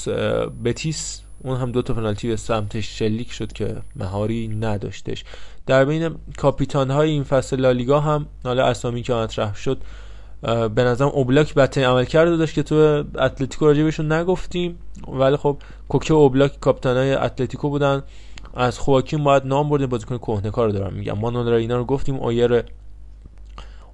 [0.65, 5.25] بتیس اون هم دو تا پنالتی به سمتش شلیک شد که مهاری نداشتش.
[5.67, 9.79] در بین کاپیتان های این فصل لالیگا هم حالا اسامی که مطرح شد
[10.75, 14.79] به نظرم اوبلاک بدترین عمل کرده داشت که تو اتلتیکو راجبشون نگفتیم.
[15.09, 15.57] ولی خب
[15.89, 18.03] کوکه اوبلاک کاپیتان های اتلتیکو بودن.
[18.57, 21.19] از خواکین باید نام بردیم بازیکن کهنه کار دارم میگم.
[21.19, 22.63] مانول اینا رو گفتیم اویر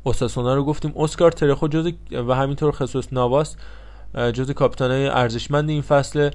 [0.03, 0.93] اوساسونا رو گفتیم.
[0.97, 1.93] اسکار ترخو جز
[2.29, 3.57] و همینطور خصوص نواس
[4.15, 6.31] جز کاپیتان های ارزشمند این فصل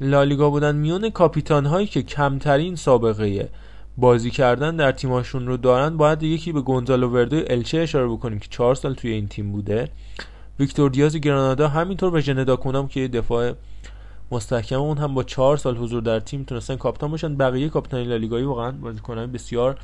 [0.00, 0.76] لالیگا بودن.
[0.76, 3.48] میون کاپیتان هایی که کمترین سابقه
[3.96, 8.46] بازی کردن در تیماشون رو دارن باید یکی به گونزالو وردو الچه اشاره بکنیم که
[8.50, 9.88] چهار سال توی این تیم بوده.
[10.60, 13.52] ویکتور دیاز گرانادا همینطور به ژندا کنم که دفاع
[14.30, 17.36] مستحکم اون هم با چهار سال حضور در تیم تونستن کاپیتان باشن.
[17.36, 19.78] بقیه کاپیتان لالیگایی واقعا بازیکنان بسیار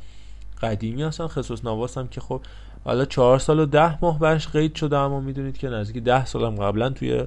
[0.61, 1.27] قدیمی هستن.
[1.27, 2.41] خصوص نواس هم که خب
[2.85, 6.43] حالا چهار سال و ده ماه برش قید شده اما می‌دونید که نزدیک ده سال
[6.43, 7.23] هم قبلا توی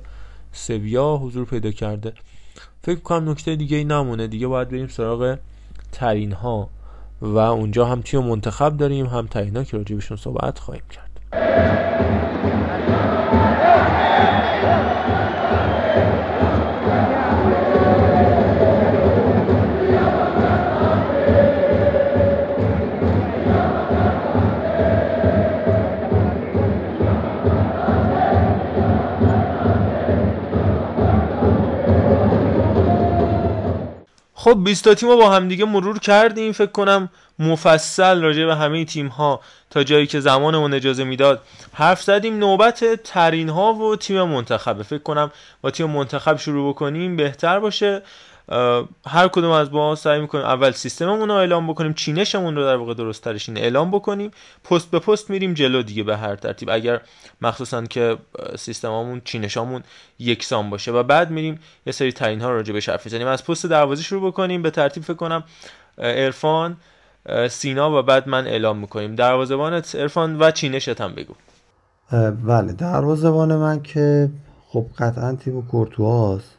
[0.53, 2.13] سویا حضور پیدا کرده.
[2.83, 4.27] فکر کنم نکته دیگه ای نمونه.
[4.27, 5.39] دیگه باید بریم سراغ
[5.93, 6.69] ترین ها
[7.23, 11.11] و اونجا هم تیم منتخب داریم هم ترین ها که راجبشون صحبت خواهیم کرد.
[34.49, 36.53] خب 20 تا تیم رو با همدیگه مرور کردیم.
[36.53, 42.03] فکر کنم مفصل راجع به همه تیم ها تا جایی که زمانمون اجازه می‌داد حرف
[42.03, 42.39] زدیم.
[42.39, 44.83] نوبت ترین ها و تیم منتخبه.
[44.83, 45.31] فکر کنم
[45.63, 48.03] با تیم منتخب شروع بکنیم بهتر باشه.
[49.07, 52.95] هر کدوم از ما سعی می‌کنیم اول سیستممون رو اعلام بکنیم چینشمون رو در واقع
[52.95, 54.31] درست ترش اعلام بکنیم.
[54.65, 56.71] پست به پست میریم جلو دیگه به هر ترتیب.
[56.71, 57.01] اگر
[57.43, 58.17] مخصوصا که
[58.59, 59.83] سیستممون چینشامون
[60.19, 60.93] یکسان باشه.
[60.93, 63.27] و بعد میریم یه سری تعیین ها راجع بهش حرف می‌زنیم.
[63.27, 64.63] از پست دروازه شروع بکنیم.
[64.63, 65.45] به ترتیب فکر کنم
[65.99, 66.77] عرفان
[67.49, 69.15] سینا و بعد من اعلام می‌کنیم.
[69.15, 71.35] دروازه‌بانت عرفان و چینشت هم بگو.
[72.47, 72.73] بله.
[72.73, 74.31] دروازه‌بان من که
[74.69, 76.58] خب قطعا تیم کورتواست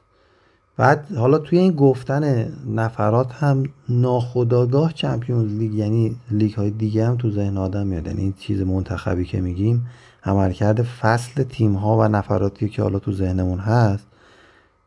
[0.80, 7.18] بعد حالا توی این گفتن نفرات هم ناخداگاه چمپیونز لیگ یعنی لیگ های دیگه هم
[7.18, 8.08] تو ذهن آدم میاد.
[8.08, 9.88] یعنی این چیز منتخبی که میگیم
[10.24, 14.08] عملکرد فصل تیم ها و نفراتی که حالا تو ذهنمون هست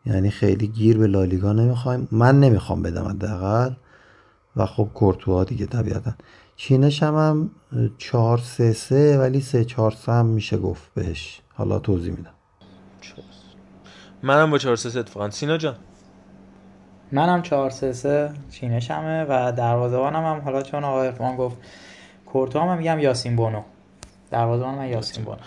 [0.07, 2.09] یعنی خیلی گیر به لالیگا نمی‌خوایم.
[2.11, 3.71] من نمی‌خوام بدم حداقل.
[4.57, 6.13] و خب کورتوا دیگه طبیعتا.
[6.57, 7.51] چینش هم, هم
[7.99, 11.41] 4 3 3 ولی 3 4 3 هم میشه گفت بهش.
[11.55, 12.42] حالا توضیح میدم.
[14.23, 15.77] منم با 4 3 اتفاقا سینا جان.
[17.13, 21.57] منم 4 3 3 چینشمه و دروازه‌بانم هم حالا چون آقای ارفان گفت
[22.27, 23.63] کورتو هم میگم یاسین بونو.
[24.31, 25.39] دروازه‌بان من یاسین بونو.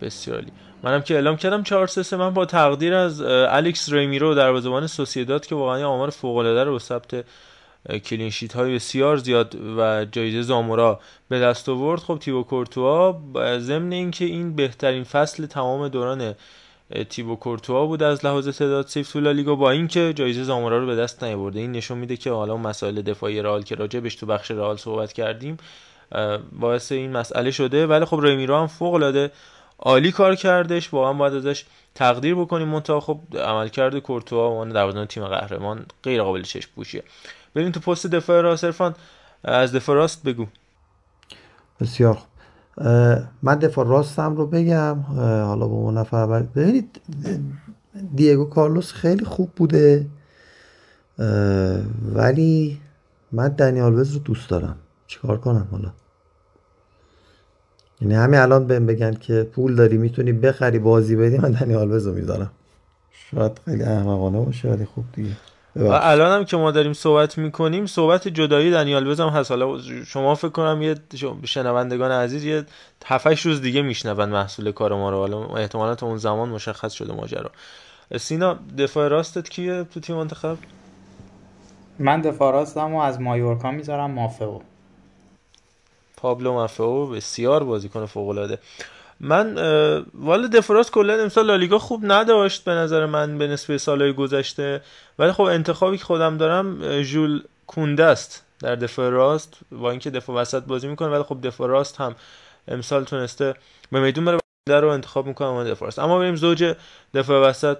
[0.00, 4.86] بسیار عالی منم که اعلام کردم 4 3 من با تقدیر از الکس ریمیرو دروازه‌بان
[4.86, 7.24] سوسییداد که واقعا آمار فوق‌العاده رو به ثبت
[8.04, 12.00] کلین شیت های بسیار زیاد و جایزه زامورا به دست آورد.
[12.00, 13.20] خب تیبو کورتوا
[13.58, 16.34] ضمن اینکه این بهترین فصل تمام دوران
[17.10, 20.96] تیبو کورتوا بود از لحاظ تعداد سیف تو لالیگا با اینکه جایزه زامورا رو به
[20.96, 21.60] دست نیاورده.
[21.60, 25.56] این نشون میده که حالا مسائل دفاعی رئال که راجبش تو بخش رئال صحبت کردیم
[26.52, 27.86] باعث این مسئله شده.
[27.86, 29.30] ولی خب رمیرو هم فوق العاده
[29.78, 30.94] عالی کار کردش.
[30.94, 31.64] واقعا باید ازش
[31.94, 33.00] تقدیر بکنیم منتها.
[33.00, 37.02] خب عملکرد کورتوا و دروازه‌بان تیم قهرمان غیر قابل چشم پوشیه.
[37.54, 38.82] بریم تو پست دفاع راست
[39.44, 40.46] از دفاع راست بگو.
[41.80, 42.28] بسیار خوب.
[43.42, 44.98] من دفاع راستم رو بگم.
[45.20, 47.00] حالا با اون نفر ببینید
[48.14, 50.06] دیگو کارلوس خیلی خوب بوده.
[52.14, 52.80] ولی
[53.32, 54.76] من دنیال وز رو دوست دارم.
[55.06, 55.92] چیکار کنم حالا؟
[58.00, 62.06] یعنی همین الان بهم بگن که پول داری می‌تونی بخری بازی بدی من دنیال وز
[62.06, 62.50] رو می‌ذارم.
[63.10, 65.36] شاید خیلی احمقانه باشه ولی خوب دیگه.
[65.76, 69.78] و الان هم که ما داریم صحبت می‌کنیم صحبت جدایی دنیال وز هم هست حالا
[70.06, 70.96] شما فکر کنم یه
[71.44, 72.64] شنوندگان عزیز یه
[73.06, 75.16] 7 روز دیگه میشنون محصول کار ما رو.
[75.16, 77.50] حالا احتمالا اون زمان مشخص شده ماجرا.
[78.18, 80.56] سینا دفاع راستت کیه تو تیم منتخب
[81.98, 84.60] من دفاع راستم و از مایورکا می‌ذارم مافئو.
[86.16, 88.58] پابلو مافئو بسیار بازیکن فوق العاده
[89.20, 89.54] من
[90.14, 94.80] والا دفراس کلا امسال لالیگا خوب نداشت به نظر من به نسبه سالهای گذشته
[95.18, 100.36] ولی خب انتخابی که خودم دارم ژول کونده است در دفاع راست با اینکه دفاع
[100.36, 102.14] وسط بازی می‌کنه ولی خب دفاع راست هم
[102.68, 103.54] امسال تونسته
[103.92, 106.74] به میدون بره در رو انتخاب می‌کنم من دفاع اما بریم زوج
[107.14, 107.76] دفاع وسط.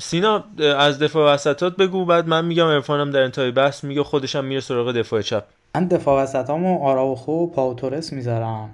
[0.00, 4.60] سینا از دفاع وسطات بگو بعد من میگم عرفانم در انتهای بحث میگه خودشم میره
[4.60, 5.44] سراغ دفاع چپ.
[5.76, 8.70] من دفاع وسطامو آراوخو و پاوتورس می‌ذارم.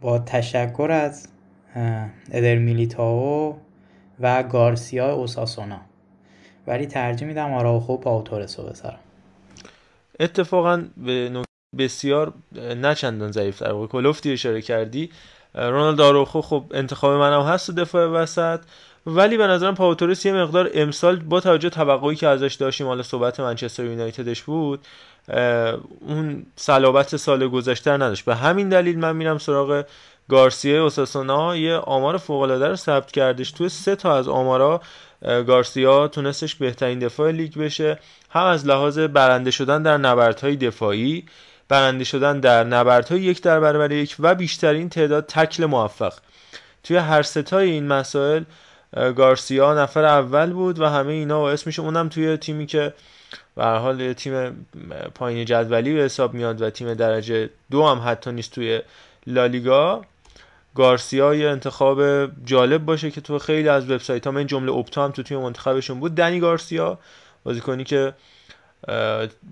[0.00, 1.28] با تشکر از
[2.32, 3.58] ادر میلیتاو
[4.20, 5.80] و گارسیا اوساسونا.
[6.66, 8.98] ولی ترجیح میدم آراوخو پاوتورس رو بذارم.
[10.20, 11.42] اتفاقا به
[11.78, 12.32] بسیار
[12.76, 15.10] نه چندان ضعیف در کلوفتی اشاره کردی.
[15.54, 18.60] رونالد آراوخو خب انتخاب منم هست دفاع وسط.
[19.06, 23.40] ولی به نظرم پاوتورس یه مقدار امسال با توجه توقعی که ازش داشتیم حالا صحبت
[23.40, 24.86] منچستر یونایتدش بود
[26.00, 28.24] اون صلابت سال گذشته نداشت.
[28.24, 29.84] به همین دلیل من میرم سراغ
[30.28, 31.56] گارسیا اوساسونا.
[31.56, 33.50] یه آمار فوق العاده رو ثبت کردش.
[33.50, 34.80] تو سه تا از آمارا
[35.22, 37.98] گارسیا تونستش بهترین دفاع لیگ بشه.
[38.30, 41.24] هم از لحاظ برنده شدن در نبردهای دفاعی.
[41.68, 46.14] برنده شدن در نبردهای یک در برابر یک و بیشترین تعداد تکل موفق.
[46.84, 48.42] توی هر ستای این مسائل
[48.92, 52.94] گارسیا نفر اول بود و همه اینا باعث میشه اونم توی تیمی که
[53.56, 54.66] به حال تیم
[55.14, 58.82] پایین جدولی به حساب میاد و تیم درجه دو هم حتی نیست توی
[59.26, 60.04] لالیگا
[60.74, 65.10] گارسیا یه انتخاب جالب باشه که تو خیلی از وبسایت ها من جمله اپتا هم
[65.10, 66.98] تو تیم منتخبشون بود دنی گارسیا
[67.44, 68.14] بازیکنی که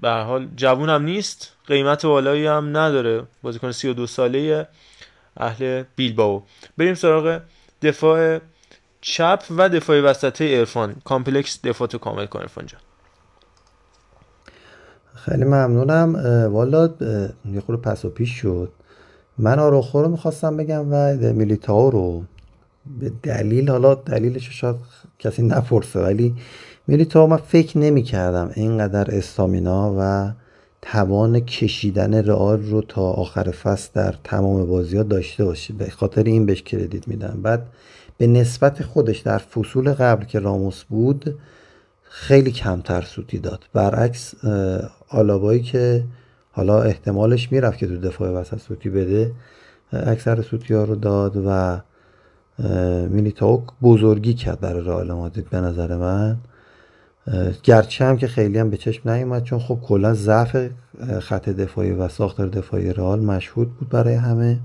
[0.00, 4.68] به حال جوون هم نیست قیمت بالایی هم نداره بازیکن 32 ساله
[5.36, 6.42] اهل بیلباو
[6.78, 7.40] بریم سراغ
[7.82, 8.40] دفاع
[9.00, 12.64] چپ و دفاع وسطه ارفان کامپلکس دفاع تو کامل کن ارفان
[15.14, 16.14] خیلی ممنونم.
[16.52, 16.90] والا
[17.52, 18.72] یه خورده پس و پیش شد.
[19.38, 22.24] من آروخو رو می‌خواستم بگم و میلیتاو رو
[23.00, 24.76] به دلیل حالا دلیلش شاید
[25.18, 26.34] کسی نپرسه ولی
[26.86, 30.32] میلیتاو من فکر نمی کردم اینقدر استامینا و
[30.82, 35.74] توان کشیدن رئال رو تا آخر فصل در تمام بازی ها داشته باشه.
[35.74, 37.38] به خاطر این بهش کردیت میدم.
[37.42, 37.66] بعد
[38.18, 41.38] به نسبت خودش در فصول قبل که راموس بود
[42.02, 43.64] خیلی کمتر سوتی داد.
[43.72, 44.34] برعکس
[45.08, 46.04] آلابایی که
[46.52, 49.32] حالا احتمالش می‌رفت که تو دفاع وسط سوتی بده
[49.92, 51.80] اکثر سوتی ها رو داد و
[53.08, 56.36] میلیتاو بزرگی کرد برای رئال مادرید به نظر من.
[57.62, 60.70] گرچه هم که خیلی هم به چشم نیومد چون خب کلا ضعف
[61.20, 64.60] خط دفاعی و ساختار دفاعی رئال مشهود بود برای همه.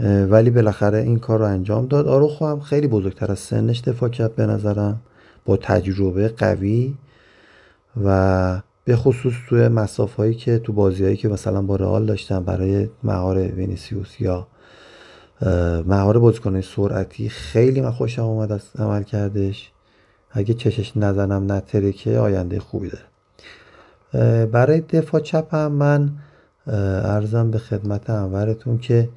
[0.00, 2.08] ولی بالاخره این کار رو انجام داد.
[2.08, 5.00] آروخو هم خیلی بزرگتر از سنش دفاع کرد به نظرم.
[5.44, 6.94] با تجربه قوی
[8.04, 12.44] و به خصوص توی مساف هایی که تو بازی هایی که مثلا با رئال داشتن
[12.44, 14.46] برای مهار وینیسیوس یا
[15.86, 19.72] مهار بازیکن سرعتی خیلی من خوشم اومد از عمل کردش.
[20.30, 24.46] اگه چشش نزنم نترکه آینده خوبی داره.
[24.46, 26.10] برای دفاع چپ هم من
[26.66, 29.08] ارزم به خدمت انورتون که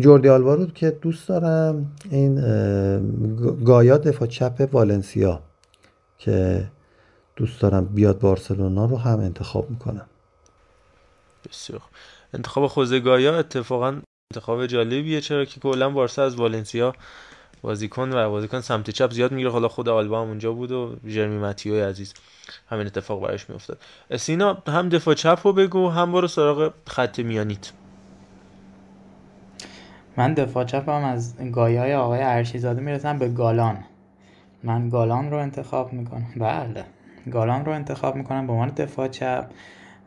[0.00, 2.34] جوردی آلوا رو که دوست دارم این
[3.64, 5.42] گایا دفاع چپ والنسیا
[6.18, 6.64] که
[7.36, 10.06] دوست دارم بیاد بارسلونا رو هم انتخاب می‌کنم.
[11.50, 11.82] بسیار
[12.34, 14.00] انتخاب خوزه گایا اتفاقا
[14.34, 16.94] انتخاب جالبیه چرا که کلا بارسا از والنسیا
[17.64, 19.50] بازیکن و بازیکن سمت چپ زیاد می‌گیره.
[19.50, 22.14] حالا خود آلبا هم اونجا بود و جرمی ماتیوی عزیز
[22.70, 23.78] همین اتفاق براش میافتاد.
[24.16, 27.72] سینا هم دفاع چپ رو بگو هم برو سراغ خط میانیت.
[30.16, 33.78] من دفاع چپم از گایای آقای ارشیزاده می‌رسم به گالان.
[34.62, 36.26] من گالان رو انتخاب می‌کنم.
[36.36, 36.84] بله.
[37.32, 39.50] گالان رو انتخاب می‌کنم به عنوان دفاع چپ.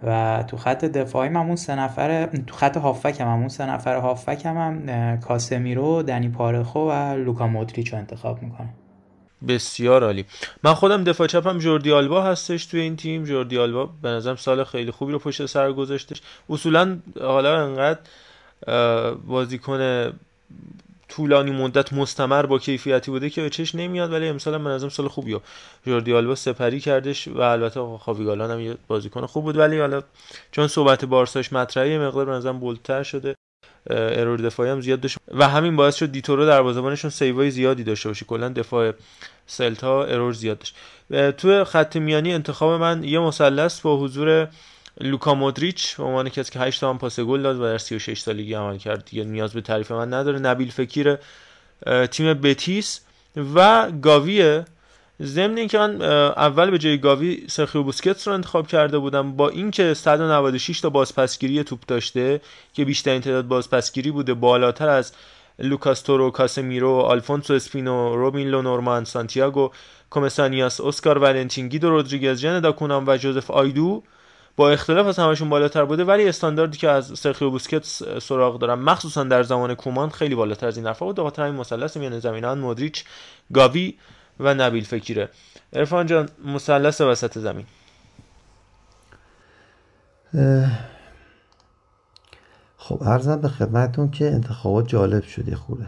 [0.04, 4.46] و تو خط دفاعی اون سه نفر تو خط هافک هم اون سه نفر هافک
[4.46, 8.74] هم, هم کاسمیرو دنی پارخو و لوکا مودریچ رو انتخاب می‌کنم
[9.48, 10.26] بسیار عالی.
[10.64, 13.24] من خودم دفاع چپم جوردی آلبا هستش توی این تیم.
[13.24, 16.22] جوردی آلبا به نظرم سال خیلی خوبی رو پشت سر گذاشتش.
[16.50, 18.00] اصولا حالا انقدر
[19.28, 20.14] بازیکن
[21.10, 25.38] طولانی مدت مستمر با کیفیتی بوده که به نمیاد ولی امسال من ازم سال خوبی
[25.86, 29.58] جوردی آلبا سپری کردش و البته خاویگالان هم یه بازیکن خوب بود.
[29.58, 30.04] ولی حالا
[30.52, 33.36] چون صحبت بارساش مطرحه یه مقدار به نظرم bold تر شده.
[33.90, 38.10] error دفاعی هم زیاد داشت و همین باعث شد دیتورو دروازه‌بانشون save ای زیادی داشته
[38.10, 38.26] باشه.
[38.26, 38.92] کلا دفاع
[39.48, 40.76] سلتا error زیاد داشت.
[41.38, 44.48] تو خط میانی انتخاب من یه مثلث با حضور
[45.02, 48.54] لوکا مودریچ به عنوان کسی که 8 تا پاس گل داد و در 36 سالگی
[48.54, 49.06] عمل کرد.
[49.06, 50.40] دیگه نیاز به تعریف من نداره.
[50.40, 51.18] نبیل فکیر
[52.12, 53.02] تیم پدریس
[53.56, 54.66] و گاویه.
[55.22, 59.94] ضمن اینکه من اول به جای گاوی سرخیو بوسکتس رو انتخاب کرده بودم با اینکه
[59.94, 62.42] 196 تا بازپسگیری توپ داشته
[62.74, 65.12] که بیشترین تعداد بازپسگیری بوده بالاتر از
[65.60, 69.72] لوکاس تورو کاسمیرو آلفونسو اسپینو روبین لونورمان سانتیاگو
[70.10, 74.04] کومسانیاس اسکار ولنتین گیدو رودریگز جنه داکونام و جوزف آیدو
[74.58, 79.24] با اختلاف از همشون بالاتر بوده ولی استانداردی که از سرخیو بوسکتس سراغ دارم مخصوصا
[79.24, 81.20] در زمان کومان خیلی بالاتر از این حرفا بود.
[81.20, 83.06] خاطر همین مثلث میان زمینان مودریچ
[83.54, 83.96] گاوی
[84.40, 85.30] و نبیل فکیره.
[85.74, 87.66] ارفان جان مثلث وسط زمین.
[92.78, 95.88] خب ارزم به خدمتون که انتخابات جالب شده خوره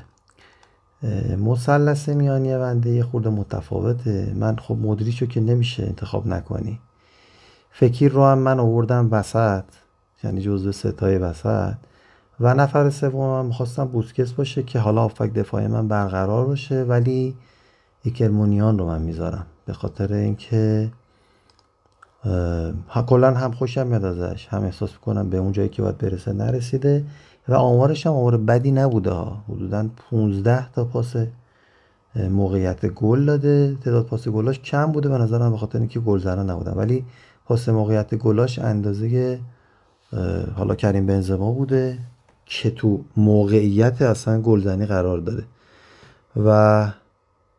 [1.37, 4.33] مثلث میانی ونده یه خورده متفاوته.
[4.35, 6.79] من خب مدریچو که نمیشه انتخاب نکنی.
[7.71, 9.63] فکیر رو هم من آوردم وسط
[10.23, 11.73] یعنی جزو ستای وسط.
[12.39, 17.35] و نفر سوم هم می‌خواستم بوسکس باشه که حالا آفک دفاعی من برقرار باشه ولی
[18.03, 19.45] ایکرمونیان رو من می‌ذارم.
[19.65, 20.91] به خاطر اینکه
[23.07, 24.47] کلا هم خوشم میاد ازش.
[24.47, 27.05] هم احساس می‌کنم به اون جایی که باید برسه نرسیده.
[27.47, 29.43] و آمارش هم آمار بدی نبوده ها.
[29.47, 31.15] حدودا 15 تا پاس
[32.15, 33.77] موقعیت گل داده.
[33.83, 35.09] تعداد پاس گلاش کم بوده.
[35.09, 36.73] به نظرم به خاطر اینکه گلزنه نبودن.
[36.73, 37.05] ولی
[37.49, 39.39] پاس موقعیت گلاش اندازه
[40.55, 41.99] حالا کریم بنزما بوده
[42.45, 45.43] که تو موقعیت اصلا گلزنی قرار داره
[46.45, 46.91] و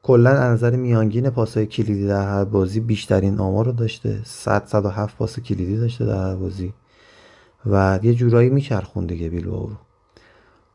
[0.03, 4.21] کلا از نظر میانگین پاسهای کلیدی در هر بازی بیشترین آمار رو داشته.
[4.25, 6.73] 100 107 پاس کلیدی داشته در هر بازی.
[7.67, 9.69] و یه جورایی میچرخون دیگه بیلبائو.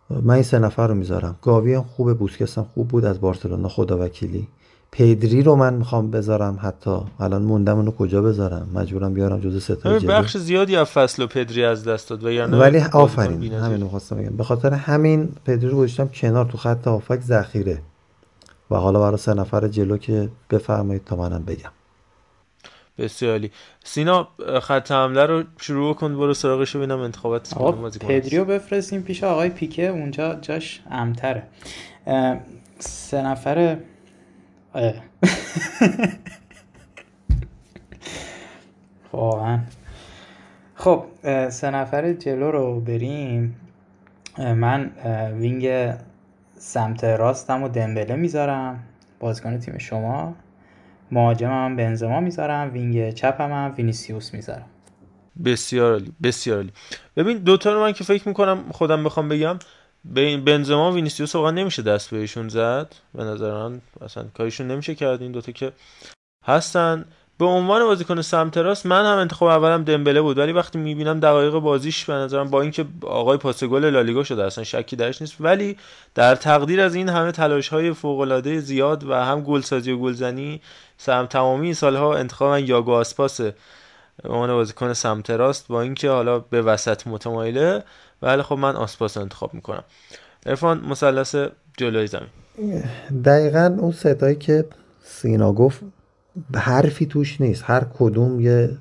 [0.10, 1.35] رو من این سه نفر رو می‌ذارم.
[1.42, 4.48] گاوی هم خوبه بوسکس هم خوب بود از بارسلونا خدا وکیلی.
[4.98, 6.98] پیدری رو من می‌خوام بذارم حتی.
[7.20, 11.28] الان موندم اونو کجا بذارم؟ مجبورم بیارم جزء ستای جلو بخش زیادی از فصل و
[11.28, 14.38] پدری از دست داد و یعنی ولی آفرین همین رو خواستم بگم.
[14.38, 17.82] به خاطر همین پدری رو گذاشتم کنار تو خط آفک ذخیره.
[18.72, 21.72] و حالا برای سه نفر جلو که بفرمایید تا منم بگم.
[22.98, 23.52] بسیاری
[23.84, 24.28] سینا
[24.62, 27.54] خط حمله رو شروع کن برو سراغش ببینم انتخابات
[28.00, 31.44] پدریو بفرستیم پیش آقای پیکه اونجا جاش امتره.
[32.80, 33.78] سه نفر
[39.14, 39.60] واقعا.
[40.76, 41.06] خب
[41.50, 43.56] سه نفر جلو رو بریم.
[44.38, 44.92] من
[45.40, 45.94] وینگ
[46.58, 48.84] سمت راستم و دمبله می‌ذارم.
[49.20, 50.36] بازیکن تیم شما.
[51.12, 52.74] مهاجم هم بنزما می‌ذارم.
[52.74, 54.66] وینگ چپم هم وینیسیوس می‌ذارم.
[55.45, 56.72] بسیار عالی بسیار عالی.
[57.18, 59.60] ببین دوتا رو من که فکر می‌کنم خودم بخوام بگم.
[60.14, 62.95] بنزما و وینیسیوس واقعا نمیشه دست بهشون زد.
[63.14, 65.22] به نظر من اصلا کارشون نمیشه کرد.
[65.22, 65.72] این دوتا که
[66.45, 67.06] هستن.
[67.38, 70.38] به عنوان بازیکن سمت راست من هم انتخاب اولم دمبله بود.
[70.38, 74.64] ولی وقتی می‌بینم دقایق بازیش به نظرم با اینکه آقای پاس گل لالیگا شده اصلا
[74.64, 75.35] شکی درش نیست.
[75.40, 75.77] ولی
[76.16, 80.61] در تقدیر از این همه تلاش های فوق العاده زیاد و هم گلسازی و گلزنی
[80.98, 83.42] سم تمامی سالها انتخاب یاگو آسپاس
[84.24, 87.84] به عنوان بازیکن سمت راست با اینکه حالا به وسط متمایله
[88.26, 89.84] ولی خب من آسپاس انتخاب می‌کنم.
[90.45, 91.36] عرفان مثلث
[91.78, 92.30] جلوی زمین.
[93.26, 94.66] دقیقا اون ستایی که
[95.04, 95.82] سینا گفت
[96.56, 97.64] حرفی توش نیست.
[97.66, 98.78] هر کدوم یه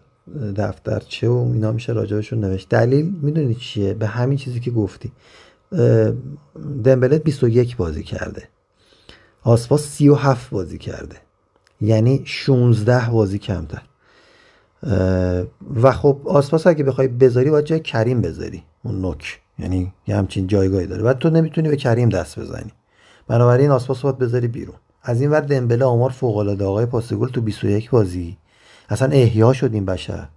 [0.56, 2.68] دفترچه و اینا میشه راجبشون نوشت.
[2.68, 5.12] دلیل می‌دونی چیه؟ به همین چیزی که گفتی.
[6.84, 8.48] دمبله 21 بازی کرده.
[9.42, 11.16] آسپاس 37 بازی کرده.
[11.80, 13.82] یعنی 16 بازی کمتر.
[15.82, 18.62] و خب آسپاس اگه بخوای بذاری باید جای کریم بذاری.
[18.82, 19.40] اون نوک.
[19.58, 21.02] یعنی یه همچین جایگاهی داره.
[21.02, 22.72] و تو نمی‌تونی به کریم دست بزنی.
[23.28, 24.76] بنابراین آسپاس باید بذاری بیرون.
[25.02, 28.36] از این ور دمبله آمار فوق العاده آقای پاس گل تو 21 بازی.
[28.88, 30.28] اصلا احیا شد این بشر.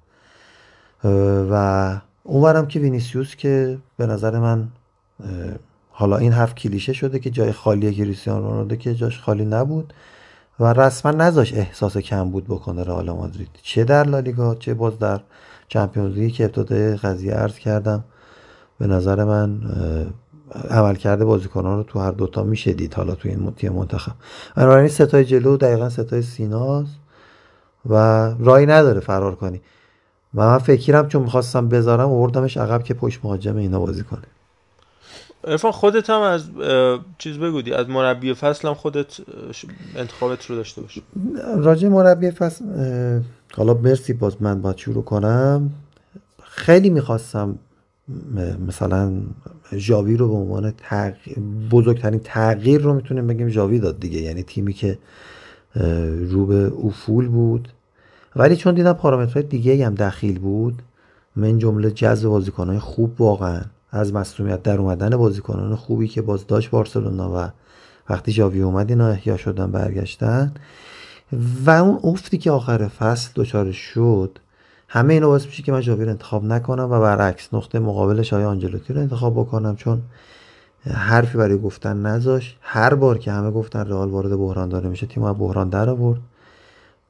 [1.52, 4.68] و اونورم که وینیسیوس که به نظر من
[5.90, 9.94] حالا این حرف کلیشه شده که جای خالی کریستیانو رونالدو که جاش خالی نبود.
[10.60, 13.50] و رسما نذاشت احساس کمبود بکنه رئال مادرید.
[13.62, 15.20] چه در لالیگا چه باز در
[15.68, 18.04] چمپیونز لیگ که ابتدای قضیه عرض کردم.
[18.80, 19.62] به نظر من
[20.70, 22.94] عمل کرده بازیکنان رو تو هر دوتا میشه دید.
[22.94, 24.12] حالا تو این تیم منتخب.
[24.56, 26.96] بنابراین ستای جلو دقیقا ستای سیناست
[27.90, 27.96] و
[28.40, 29.62] رای نداره فرار کنی.
[30.36, 34.22] و من فکرم چون می‌خواستم بذارم وردمش عقب که پشت مهاجم اینا بازی کنه.
[35.48, 36.44] ارفان خودت هم از
[37.18, 39.18] چیز بگودی از مربی فصل هم خودت
[39.96, 41.04] انتخابت رو داشته باشی.
[41.58, 42.66] راجع مربی فصل
[43.54, 45.70] حالا مرسی باز من باید شروع کنم.
[46.44, 47.60] خیلی می‌خواستم
[48.68, 49.14] مثلا
[49.74, 51.40] ژاوی رو به عنوان تغییر
[51.72, 54.20] بزرگترین تغییر رو می‌تونیم بگیم ژاوی داد دیگه.
[54.20, 54.98] یعنی تیمی که
[56.30, 57.68] رو به افول بود.
[58.36, 60.82] ولی چون دیدم پارامترهای دیگه هم دخیل بود
[61.36, 63.62] من جمله جذب بازیکنهای خوب واقعا.
[63.98, 67.50] از مصومیت در اومدن بازیکنان خوبی که باز داشت بارسلونا و
[68.10, 70.54] وقتی ژاوی اومد اینا احیا شدن برگشتن.
[71.66, 74.40] و اون افتی که آخر فصل دچار شد
[74.90, 78.50] همه اینا باعث میشه که من ژاوی رو انتخاب نکنم و برعکس نقطه مقابلش آیا
[78.50, 80.02] آنجلوتی رو انتخاب بکنم چون
[80.94, 85.34] حرفی برای گفتن نذاش هر بار که همه گفتن رئال وارد بحران داره میشه تیم
[85.34, 86.20] بحران در آورد.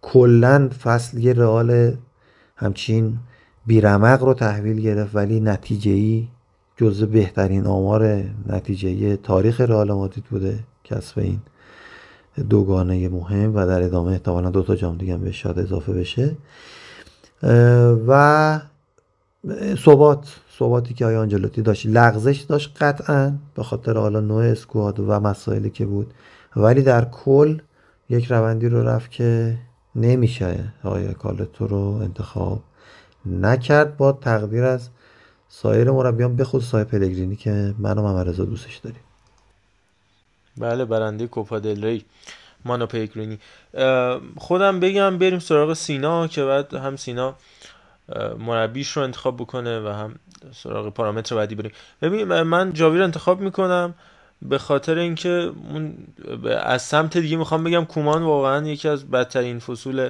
[0.01, 1.93] کلا فصل یه رئال
[2.55, 3.17] همچین
[3.65, 6.27] بیرمق رو تحویل گرفت ولی نتیجه ای
[6.77, 11.39] جزء بهترین آمار نتیجه تاریخ رئال مادرید بوده کسب این
[12.49, 16.35] دوگانه مهم و در ادامه احتمالا دو تا جام دیگه به شاد اضافه بشه.
[18.07, 18.61] و
[19.85, 25.19] ثبات ثباتی که آیا آنجلوتی داشت لغزش داشت قطعا به خاطر حالا نوع اسکواد و
[25.19, 26.13] مسائلی که بود.
[26.55, 27.57] ولی در کل
[28.09, 29.57] یک روندی رو رفت که
[29.95, 32.63] نمیشه آیا کالتو رو انتخاب
[33.25, 34.89] نکرد با تقدیر از
[35.49, 39.01] سایر مربیان به خود سای پلگرینی که من و محمد دوستش داریم.
[40.57, 42.05] بله برنده کوپا دل ری
[42.65, 43.39] مانو پیگرینی
[44.37, 47.35] خودم بگم بریم سراغ سینا که بعد هم سینا
[48.39, 50.15] مربیش رو انتخاب بکنه و هم
[50.53, 51.71] سراغ پارامتر بعدی بریم.
[52.01, 53.93] ببین من جاوی رو انتخاب می‌کنم
[54.41, 55.51] به خاطر اینکه
[56.61, 60.09] از سمت دیگه می‌خوام بگم کومان واقعا یکی از بدترین فصول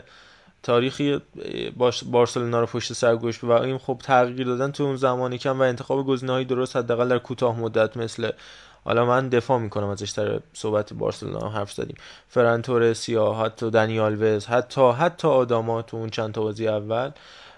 [0.67, 1.21] تاریخی
[2.11, 5.63] بارسلونا رو پشت سر گوش و این خب تغییر دادن تو اون زمانی کم و
[5.63, 8.31] انتخاب گزینه‌های درست حداقل در کوتاه مدت مثل
[8.85, 11.95] حالا من دفاع می‌کنم ازش در صحبت بارسلونا حرف زدیم.
[12.27, 17.11] فران سیا حتی دنیال وز حتی حتی آداما تو اون چند تا بازی اول.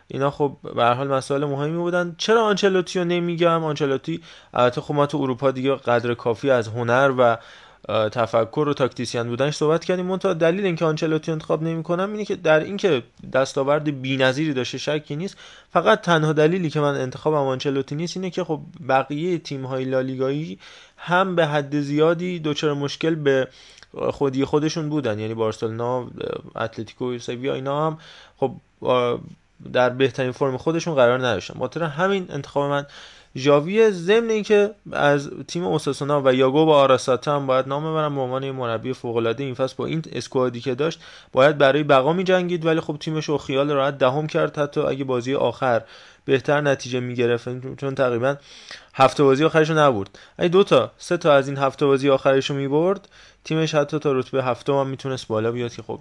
[0.07, 2.15] اینا خب به هر حال مسائل مهمی بودن.
[2.17, 4.21] چرا آنچلوتی رو نمیگم؟ آنچلوتی
[4.53, 7.37] البته خب ما تو اروپا دیگه قدر کافی از هنر و
[7.87, 10.05] تفکر و تاکتیسیان بودنش صحبت کردیم.
[10.05, 15.37] منتها دلیل اینکه آنچلوتی انتخاب نمی‌کنم اینه که در اینکه دستاورد بی‌نظیری داشته شکی نیست
[15.73, 18.59] فقط تنها دلیلی که من انتخابم آنچلوتی نیست اینه که خب
[18.89, 20.59] بقیه تیم های لالیگایی
[20.97, 23.47] هم به حد زیادی دچار مشکل به
[24.11, 25.19] خودی خودشون بودن.
[25.19, 26.07] یعنی بارسلونا
[26.55, 27.97] اتلتیکو سویا اینا هم
[28.37, 28.51] خب
[29.73, 31.59] در بهترین فرم خودشون قرار نداشتن.
[31.59, 32.85] خاطر همین انتخاب من
[33.35, 38.21] ژاوی ضمن اینکه از تیم اوساسونا و یاگو و آراساتا هم باید نام ببرم به
[38.21, 40.99] عنوان مربی فوق العاده این فصل با این اسکوادی که داشت
[41.31, 44.57] باید برای بقا می جنگید ولی خب تیمش رو خیال راحت دهم کرد.
[44.57, 45.81] حتی اگه بازی آخر
[46.25, 48.35] بهتر نتیجه می‌گرفت چون تقریبا
[48.93, 50.19] هفته بازی آخرش رو نبرد.
[50.37, 53.07] اگه دو تا سه تا از این هفته بازی آخرش رو می‌برد.
[53.43, 55.99] تیمش حتی تا رتبه هفته هم می‌تونست بالا بیاد که خب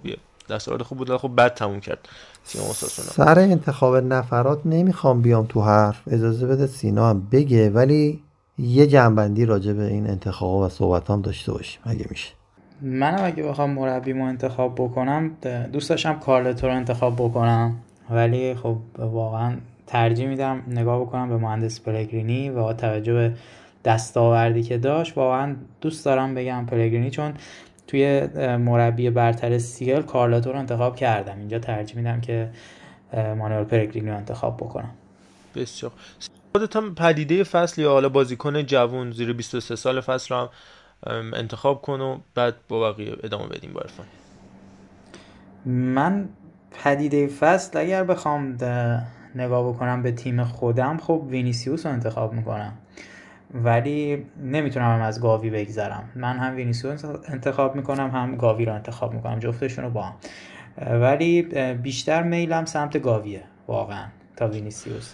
[0.49, 2.09] دستاورد خوب بود خب بد تموم کرد.
[2.47, 2.61] تیم
[2.91, 6.01] سر انتخاب نفرات نمی‌خوام بیام تو حرف.
[6.07, 8.19] اجازه بده سینا هم بگه ولی
[8.57, 12.29] یه جنبندی راجع به این انتخاب و صحبت هم داشته باشیم اگه میشه.
[12.81, 15.31] منم اگه بخوام مربیمو انتخاب بکنم
[15.73, 17.75] دوست داشتم کارلتو رو انتخاب بکنم.
[18.09, 23.33] ولی خب واقعا ترجیح میدم نگاه بکنم به مهندس پلگرینی و با توجه به
[23.85, 27.33] دستاوردی که داشت واقعا دوست دارم بگم پلگرینی چون
[27.89, 28.27] توی
[28.57, 31.39] مربی برتر سیل کارلاتو رو انتخاب کردم.
[31.39, 32.49] اینجا ترجیح میدم که
[33.13, 34.91] مانوئل پلگرینی رو انتخاب بکنم.
[35.55, 35.91] بسیار.
[36.55, 40.49] خودت هم پدیده فصل یا حالا بازیکن جوون زیر 23 سال فصل رو
[41.07, 43.81] هم انتخاب کن و بعد با بقیه ادامه بدیم با
[45.65, 46.29] من
[46.83, 48.57] پدیده فصل اگر بخوام
[49.35, 52.73] نگاه بکنم به تیم خودم خب وینیسیوس رو انتخاب می‌کنم.
[53.53, 56.09] ولی نمی‌تونم هم از گاوی بگذرم.
[56.15, 59.39] من هم وینیسیوس انتخاب می‌کنم هم گاوی رو انتخاب می‌کنم.
[59.39, 60.13] جفتشون رو با هم.
[61.01, 61.41] ولی
[61.73, 64.05] بیشتر میلم سمت گاویه واقعا
[64.35, 65.13] تا وینیسیوس.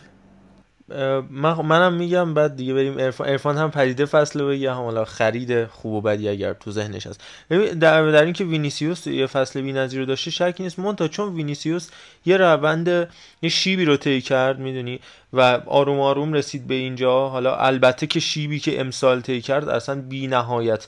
[1.64, 2.98] منم میگم بعد دیگه بریم.
[2.98, 7.24] عرفان هم پدیده فصل رو بگم حالا خرید خوب و بدی اگر تو ذهنش هست.
[7.50, 10.80] در, در اینکه وینیسیوس یه فصل بی‌نظیر رو داشته شکی نیست.
[10.80, 11.90] منتها چون وینیسیوس
[12.26, 13.10] یه روند
[13.42, 15.00] یه شیبی رو طی کرد می‌دونی؟
[15.34, 17.30] و آروم آروم رسید به اینجا.
[17.30, 20.88] حالا البته که شیبی که امسال طی کرد اصلا بی نهایت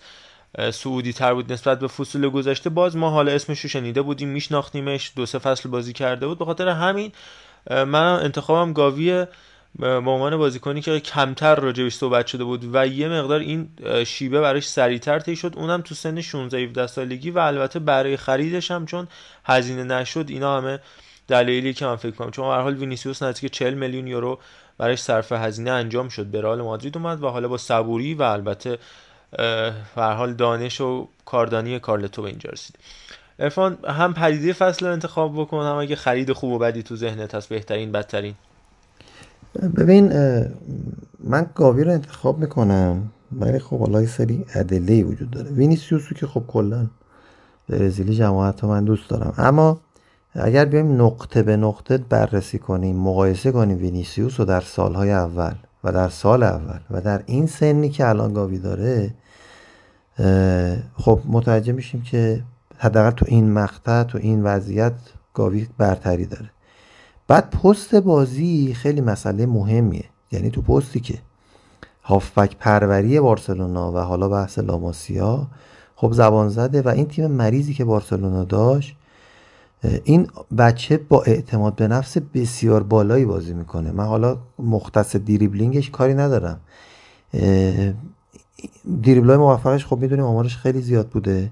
[0.72, 2.70] صعودی تر بود نسبت به فصول گذشته.
[2.70, 5.12] باز ما حالا اسمش رو شنیده بودیم میشناختیمش.
[5.16, 6.40] دو سه فصل بازی کرده بود.
[6.40, 7.12] به خاطر همین
[7.70, 9.28] من انتخابم گاویه
[9.80, 13.70] به عنوان بازیکنی که کمتر راجبش صحبت شده بود و یه مقدار این
[14.06, 18.72] شیبه براش سریعتر طی شد اونم تو سن 16 17 سالگی و البته برای خریدش
[18.72, 19.08] هم چون
[19.46, 20.80] هزینه نشد اینا همه
[21.28, 22.32] دلایلی که من فکر کنم.
[22.32, 24.40] چون هر حال وینیسیوس نزدیک 40 میلیون یورو
[24.78, 26.26] براش صرف هزینه انجام شد.
[26.26, 28.78] به رئال مادرید اومد و حالا با صبوری و البته
[29.96, 32.76] هر حال دانش و کاردانی کارلتو به اینجا رسید.
[33.40, 37.50] عرفان هم پدیده فصل انتخاب بکن هم اگه خرید خوب و بدی تو ذهنت هست
[37.50, 38.36] بهترین بدترین.
[39.78, 40.14] ببین
[41.24, 45.50] من گاوی رو انتخاب می‌کنم ولی خب حالا یه سری ادله وجود داره.
[45.50, 46.88] وینیسیوسو که خب کلا
[47.70, 49.34] برزیلی جماعت من دوست دارم.
[49.38, 49.80] اما
[50.34, 55.54] اگر بیایم نقطه به نقطه بررسی کنیم مقایسه کنیم وینیسیوس رو در سالهای اول
[55.84, 59.14] و در سال اول و در این سنی که الان گاوی داره
[60.98, 62.44] خب متوجه میشیم که
[62.78, 64.94] حداقل تو این مقطع تو این وضعیت
[65.34, 66.50] گاوی برتری داره.
[67.28, 70.06] بعد پست بازی خیلی مسئله مهمیه.
[70.32, 71.18] یعنی تو پستی که
[72.04, 75.48] هافبک پروری بارسلونا و حالا بحث لاماسیا
[75.96, 78.96] خب زبان زده و این تیم مریضی که بارسلونا داشت
[80.04, 83.92] این بچه با اعتماد به نفس بسیار بالایی بازی می‌کنه.
[83.92, 86.60] من حالا مختص دیریبلینگش کاری ندارم.
[89.02, 91.52] دیریبلای موفقش خب می‌دونیم آمارش خیلی زیاد بوده.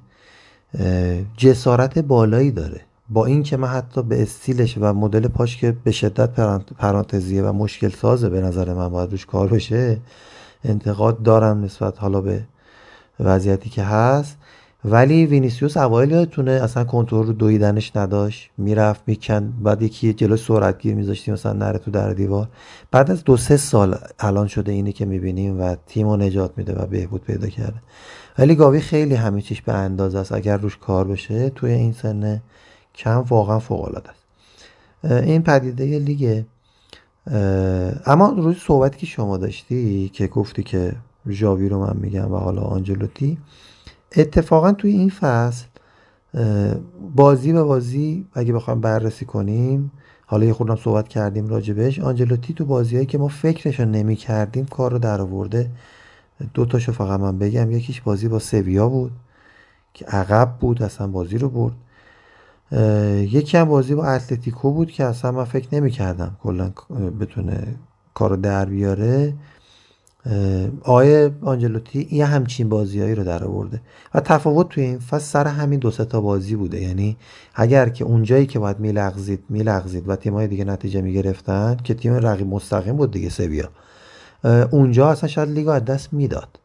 [1.37, 2.81] جسارت بالایی داره.
[3.09, 6.29] با اینکه من حتی به استیلش و مدل پاش که به شدت
[6.77, 9.97] پرانتزیه و مشکل سازه به نظر من باید روش کار بشه
[10.63, 12.43] انتقاد دارم نسبت حالا به
[13.19, 14.37] وضعیتی که هست.
[14.85, 18.49] ولی وینیسیوس اوایل یادتونه اصلا کنترل رو دویدنش نداشت.
[18.57, 22.47] می‌رفت میکن بعد یکی جلو سرعتگیر میذاشتیم مثلا نره تو در دیوار.
[22.91, 26.73] بعد از دو سه سال الان شده اینه که می‌بینیم و تیم رو نجات میده
[26.73, 27.81] و بهبود پیدا کرده.
[28.39, 30.31] ولی گاوی خیلی همه چیش به اندازه است.
[30.31, 32.41] اگر روش کار بشه توی این سنه
[32.95, 34.25] کم واقعا فوق العاده است
[35.03, 36.43] این پدیده لیگ
[38.05, 40.95] اما روی صحبتی که شما داشتی که گفتی که
[41.29, 43.37] ژاوی رو من میگم و حالا آنجلوتی
[44.17, 45.65] اتفاقا توی این فصل
[47.15, 49.91] بازی به بازی اگه بخوایم بررسی کنیم
[50.25, 54.91] حالا یه خوردم صحبت کردیم راجبش آنجلوتی تو بازیهایی که ما فکرشو نمی کردیم کار
[54.91, 55.71] رو در آورده.
[56.53, 59.11] دو تاشو فقط من بگم یکیش بازی با سویا بود
[59.93, 61.73] که عقب بود اصلا بازی رو برد.
[63.21, 66.71] یکی هم بازی با اتلتیکو بود که اصلا من فکر نمی کردم کلا
[67.19, 67.75] بتونه
[68.13, 69.33] کارو در بیاره.
[70.83, 73.81] آقای آنجلوتی یه همچین بازیهایی رو در آورده
[74.13, 76.81] و تفاوت توی این فصل سر همین دو تا بازی بوده.
[76.81, 77.17] یعنی
[77.55, 82.47] اگر که اونجایی که باید میلغزید میلغزید و تیمای دیگه نتیجه می‌گرفتن که تیم رقیب
[82.47, 83.69] مستقیم بود دیگه سویا
[84.71, 86.59] اونجا اصلا شاید لیگو از دست می‌داد.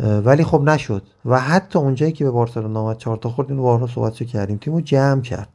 [0.00, 1.02] ولی خب نشد.
[1.24, 4.80] و حتی اونجایی که به بارسلونا آمد چهار تا خورد اینو بارها صحبتشو کردیم تیمو
[4.80, 5.48] جمع کرد.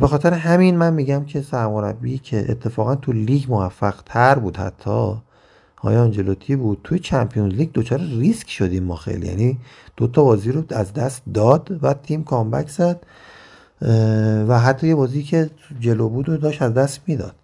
[0.00, 5.14] به خاطر همین من میگم که سرمربی که اتفاقا تو لیگ موفق تر بود حتی
[5.78, 9.26] های آنجلوتی بود توی چمپیونز لیگ دوچار ریسک شدیم ما خیلی.
[9.26, 9.58] یعنی
[9.96, 13.06] دو تا بازی رو از دست داد و تیم کامبک زد
[14.48, 17.34] و حتی یه بازی که جلو بود و داشت از دست می‌داد.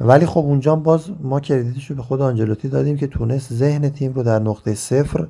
[0.00, 4.12] ولی خب اونجا باز ما کردیتش رو به خود آنجلوتی دادیم که تونست ذهن تیم
[4.12, 5.26] رو در نقطه صفر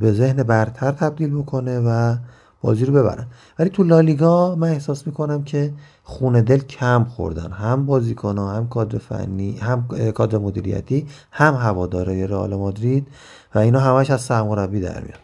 [0.00, 2.16] به ذهن برتر تبدیل بکنه و
[2.60, 3.26] بازی رو ببرن.
[3.58, 7.52] ولی تو لالیگا من احساس می‌کنم که خونه دل کم خوردن.
[7.52, 13.08] هم بازیکن هم کادر فنی هم کادر مدیریتی هم هواداره رئال مادرید
[13.54, 15.20] و اینا همش از سرمربی در میاد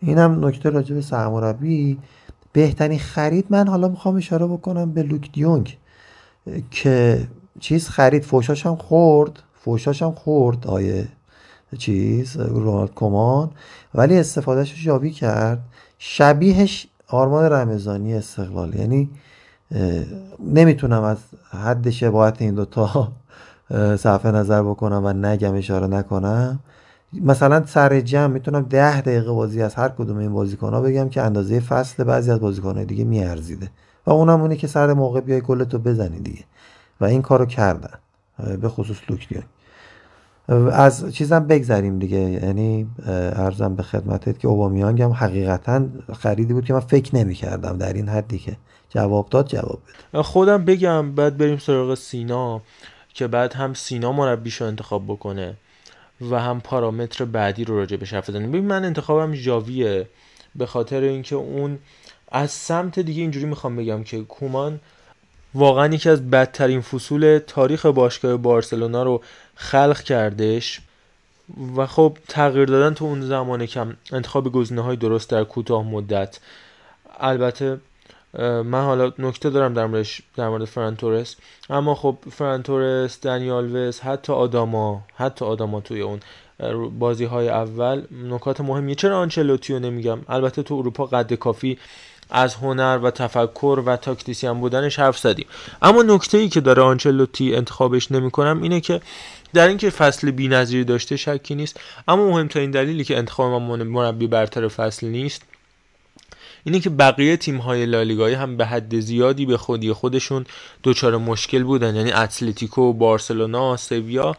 [0.00, 1.98] اینم نکته راجع به سرمربی.
[2.52, 5.76] بهترین خرید من حالا می‌خوام اشاره بکنم به لوک دیونگ.
[6.70, 7.26] که
[7.60, 8.24] چیز خرید.
[8.24, 9.42] فوشاش هم خورد.
[9.54, 10.66] فوشاش هم خورد.
[10.66, 11.08] آیه
[11.78, 13.50] چیز رونالد کمان
[13.94, 15.58] ولی استفادهش یابی کرد.
[15.98, 18.74] شبیهش آرمان رمضانی استقلال.
[18.74, 19.10] یعنی
[20.40, 21.16] نمی‌تونم از
[21.64, 23.12] حد شباهت این دوتا
[23.96, 26.58] صفحه نظر بکنم و نگم اشاره نکنم.
[27.12, 31.22] مثلا سر جمع می‌تونم ده دقیقه بازی از هر کدوم این بازیکن ها بگم که
[31.22, 33.70] اندازه فصل بعضی از بازیکن دیگه میارزیده.
[34.06, 36.44] و اونم اونه که سر موقع بیای گلتو بزنی دیگه.
[37.00, 37.98] و این کارو کردن.
[38.60, 39.42] به خصوص لوکیان
[40.72, 42.18] از چیزم بگذریم دیگه.
[42.18, 45.86] یعنی ارزم به خدمتت که اوبامیانگ هم حقیقتا
[46.18, 48.56] خریدی بود که من فکر نمی کردم در این حدی که
[48.88, 49.78] جواب داد جواب
[50.12, 50.22] بده.
[50.22, 52.62] خودم بگم بعد بریم سراغ سینا
[53.14, 55.56] که بعد هم سینا مربیشو انتخاب بکنه
[56.30, 58.48] و هم پارامتر بعدی رو راجع به حرف بزنیم.
[58.48, 60.08] ببین من انتخابم ژاویه.
[60.56, 61.78] به خاطر اینکه اون
[62.34, 64.80] از سمت دیگه اینجوری می‌خوام بگم که کومان
[65.54, 69.22] واقعا یکی از بدترین فصول تاریخ باشگاه بارسلونا رو
[69.54, 70.80] خلق کردش
[71.76, 76.38] و خب تغییر دادن تو اون زمان کم انتخاب گزینه های درست در کوتاه مدت.
[77.20, 77.78] البته
[78.42, 81.36] من حالا نکته دارم در موردش در مورد فرانتورس
[81.70, 86.20] اما خب فرانتورس دنیال وز حتی آداما حتی آداما توی اون
[86.98, 88.94] بازی های اول نکات مهمیه.
[88.94, 91.78] چرا آنچلوتی رو نمیگم؟ البته تو اروپا قد کافی
[92.30, 95.46] از هنر و تفکر و تاکتیسیان بودنش حرف زدیم.
[95.82, 99.00] اما نکته ای که داره آنچلوتی انتخابش نمی‌کنم اینه که
[99.54, 104.68] در اینکه فصل بی‌نظیری داشته شکی نیست اما مهمترین دلیلی که انتخاب من مربی برتر
[104.68, 105.42] فصل نیست
[106.64, 110.46] اینه که بقیه تیم های لالیگایی هم به حد زیادی به خودی خودشون
[110.84, 111.96] دچار مشکل بودن.
[111.96, 114.36] یعنی اتلتیکو بارسلونا سویا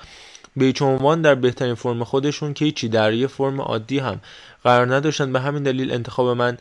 [0.57, 4.19] به عنوان در بهترین فرم خودشون که هیچی در یه فرم عادی هم
[4.63, 5.33] قرار نداشتن.
[5.33, 6.57] به همین دلیل انتخاب من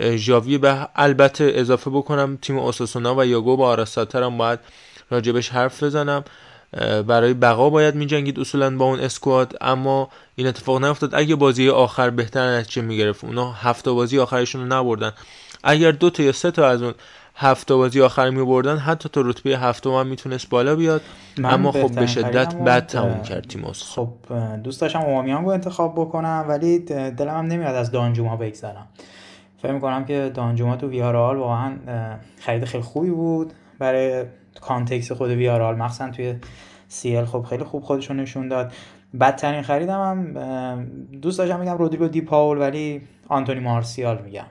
[0.00, 4.58] ژاوی به البته اضافه بکنم تیم اوساسونا و یاگو با آراساتر هم باید
[5.10, 6.24] راجبش حرف بزنم.
[7.06, 11.14] برای بقا باید میجنگید اصولا با اون اسکواد اما این اتفاق نیفتاد.
[11.14, 15.12] اگه بازی آخر بهتر نتیجه می‌گرفت اونا هفته بازی آخرشون رو نبردن.
[15.64, 16.94] اگر دو تا یا سه تا از اون
[17.36, 21.00] هفته بازی آخر می بردن حتی تا رتبه هفته هم می‌تونست بالا بیاد.
[21.44, 24.08] اما خب به شدت بد تموم کرد تیم خب
[24.64, 28.88] دوست داشتم اومیانگو انتخاب بکنم ولی دلم هم نمیاد از دانجوما بگذرم.
[29.62, 31.72] فکر می‌کنم که دانجوما تو ویارال واقعا
[32.40, 33.52] خرید خیلی خوبی بود.
[33.78, 34.24] برای
[34.60, 36.34] کانتکس خود ویارال مخصوصا توی
[36.88, 38.72] سیل خب خیلی خوب خودشون نشون داد.
[39.20, 40.84] بدترین خریدم هم
[41.22, 44.46] دوست داشتم میگم رودریگو دی پاول ولی آنتونی مارسیال میگم.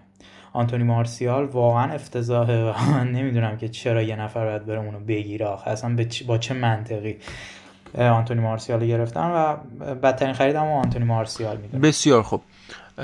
[0.53, 5.71] آنتونی مارسیال واقعا افتضاحه من نمی‌دونم که چرا یه نفر باید بره اونو بگیره آخه.
[5.71, 7.17] اصلا با چه منطقی؟
[7.97, 9.55] آنتونی مارسیال گرفتم و
[9.95, 11.81] بدترین خریدم آنتونی مارسیال می‌دونم.
[11.81, 12.41] بسیار خوب.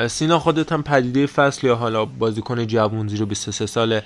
[0.10, 4.02] سینا خودت هم پدیده فصل یا حالا بازیکن جوون زیرو 23 سال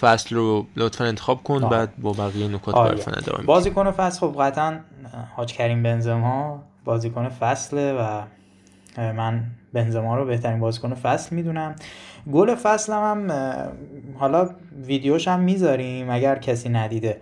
[0.00, 3.04] فصل رو لطفا انتخاب کن بعد با بقیه نکات آره.
[3.46, 4.78] بازیکن فصل خب قطعا
[5.36, 8.22] حاج کریم بنزما بازیکن فصله و
[8.98, 11.76] من بنزما رو بهترین بازیکن فصل می‌دونم.
[12.32, 13.32] گل فصل هم
[14.18, 14.50] حالا
[14.86, 17.20] ویدیوش هم می‌ذاریم اگر کسی ندیده.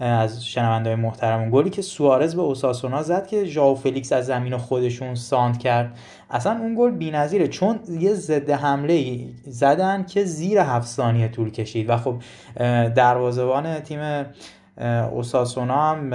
[0.00, 5.14] از شنونده محترم گلی که سوارز به اوساسونا زد که ژائو فلیکس از زمین خودشون
[5.14, 5.98] سانت کرد.
[6.30, 11.90] اصلا اون گل بی‌نظیره چون یه ضد حمله زدن که زیر هفت ثانیه طول کشید.
[11.90, 12.14] و خب
[12.94, 14.26] دروازه‌بان تیم
[15.12, 16.10] اوساسونا هم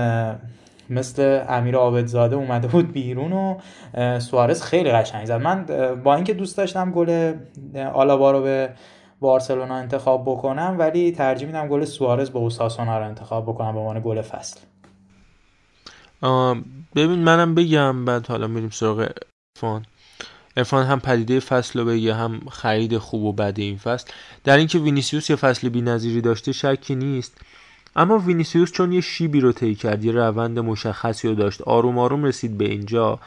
[0.89, 3.57] مثل امیر عابدزاده اومده بود بیرون و
[4.19, 5.41] سوارز خیلی قشنگ زد.
[5.41, 5.65] من
[6.03, 7.33] با اینکه دوست داشتم گل
[7.93, 8.69] آلابا رو به
[9.19, 14.02] بارسلونا انتخاب بکنم ولی ترجیح میدم گل سوارز با اوساسونا رو انتخاب بکنم به عنوان
[14.02, 14.60] گل فصل.
[16.95, 19.10] ببین منم بگم بعد حالا میریم سراغ
[19.56, 19.85] عرفان
[20.58, 24.11] عرفان هم پدیده فصل رو بگه هم خرید خوب و بد این فصل.
[24.44, 27.38] در اینکه وینیسیوس یه فصل بی‌نظیری داشته شکی نیست.
[27.95, 32.24] اما وینیسیوس چون یه شیبی رو طی کرد یه روند مشخصی رو داشت آروم آروم
[32.24, 33.19] رسید به اینجا.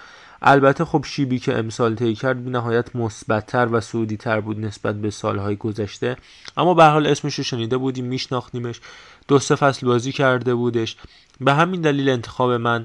[0.42, 5.00] البته خب شیبی که امسال طی کرد بی نهایت مثبتتر و صعودی تر بود نسبت
[5.00, 6.16] به سالهای گذشته.
[6.56, 8.80] اما به هر حال اسمش رو شنیده بودیم میشناختیمش.
[9.28, 10.96] دو سه فصل بازی کرده بودش.
[11.40, 12.84] به همین دلیل انتخاب من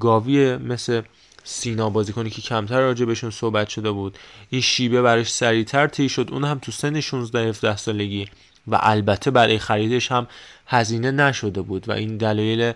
[0.00, 1.02] گاوی مثل
[1.44, 4.18] سینا بازی کنی که کمتر راجع بهشون صحبت شده بود.
[4.50, 6.28] این شیبه براش سریعتر طی شد.
[6.32, 8.28] اون هم تو سن 16 17 سالگی.
[8.68, 10.26] و البته برای خریدش هم
[10.66, 11.88] هزینه نشده بود.
[11.88, 12.72] و این دلایل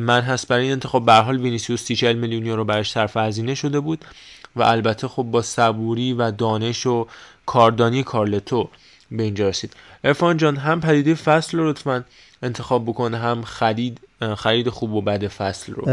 [0.00, 1.06] من هست برای این انتخاب.
[1.06, 4.04] به حال وینیسیوس 30 میلیون یورو براش صرف هزینه شده بود
[4.56, 7.06] و البته خب با صبوری و دانش و
[7.46, 8.68] کاردانی کارلتو
[9.10, 9.72] به اینجا رسید.
[10.04, 12.04] ارفان جان هم پدیده فصل رو لطفا
[12.42, 14.00] انتخاب بکنه هم خرید
[14.36, 15.84] خرید خوب و بد فصل رو.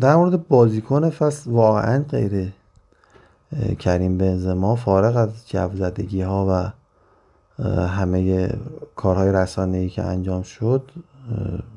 [0.00, 2.52] در مورد بازیکن فصل واقعا غیره
[3.78, 6.72] کریم بنزما فارغ از جو ها و
[7.86, 8.50] همه
[8.96, 10.90] کارهای رسانه ای که انجام شد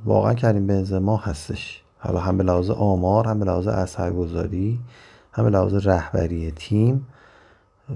[0.05, 1.81] واقعا کریم بنزما هستش.
[1.99, 4.79] حالا هم به لحاظ آمار هم به لحاظ اثرگذاری
[5.33, 7.07] هم به لحاظ رهبری تیم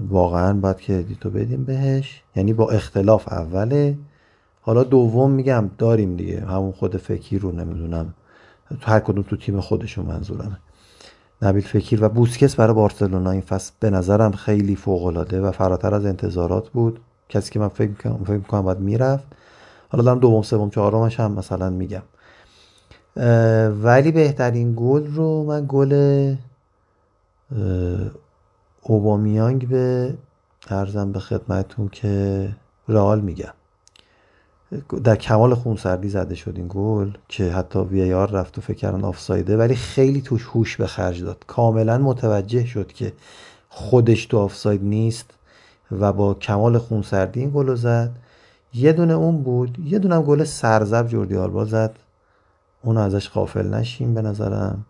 [0.08, 2.22] واقعا باید کردیتو بدیم بهش.
[2.36, 3.98] یعنی با اختلاف اوله.
[4.60, 6.40] حالا دوم میگم داریم دیگه.
[6.40, 8.14] همون خود فکیر رو نمی‌دونم.
[8.80, 10.58] تو هر کدوم تو تیم خودشون منظورمه.
[11.42, 15.94] نبیل فکیر و بوسکس برای بارسلونا این فصل به نظرم خیلی فوق العاده و فراتر
[15.94, 17.00] از انتظارات بود.
[17.28, 19.24] کسی که من فکر می‌کنم فکر می‌کنم باید می‌رفت.
[19.88, 22.02] حالا دارم دوم سوم چهارمش هم مثلا میگم.
[23.82, 26.34] ولی بهترین گل رو من گل
[28.82, 30.14] اوبامیانگ به
[30.68, 32.48] ارزم به خدمتون که
[32.88, 33.52] رئال میگم.
[35.04, 39.04] در کمال خونسردی زده شد این گل که حتی وی آر رفت و فکر کردن
[39.04, 41.44] آفسایده ولی خیلی توش هوش به خرج داد.
[41.46, 43.12] کاملا متوجه شد که
[43.68, 45.30] خودش تو آفساید نیست
[45.92, 48.10] و با کمال خونسردی این گل زد.
[48.74, 51.98] یه دونه اون بود یه دونه گل سرزب جوردی آلبا زد.
[52.82, 54.86] اون ازش غافل نشیم به نظرم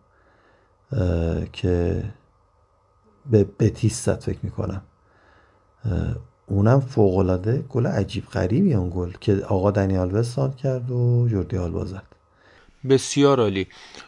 [1.53, 2.05] که
[3.31, 4.83] به بتیس زد فکر می‌کنم.
[6.47, 11.85] اونم فوقالعاده گل عجیب غریبی اون گل که آقا دنیال وستان کرد و جوردی آلبا
[11.85, 12.03] زد.
[12.89, 13.67] بسیار عالی.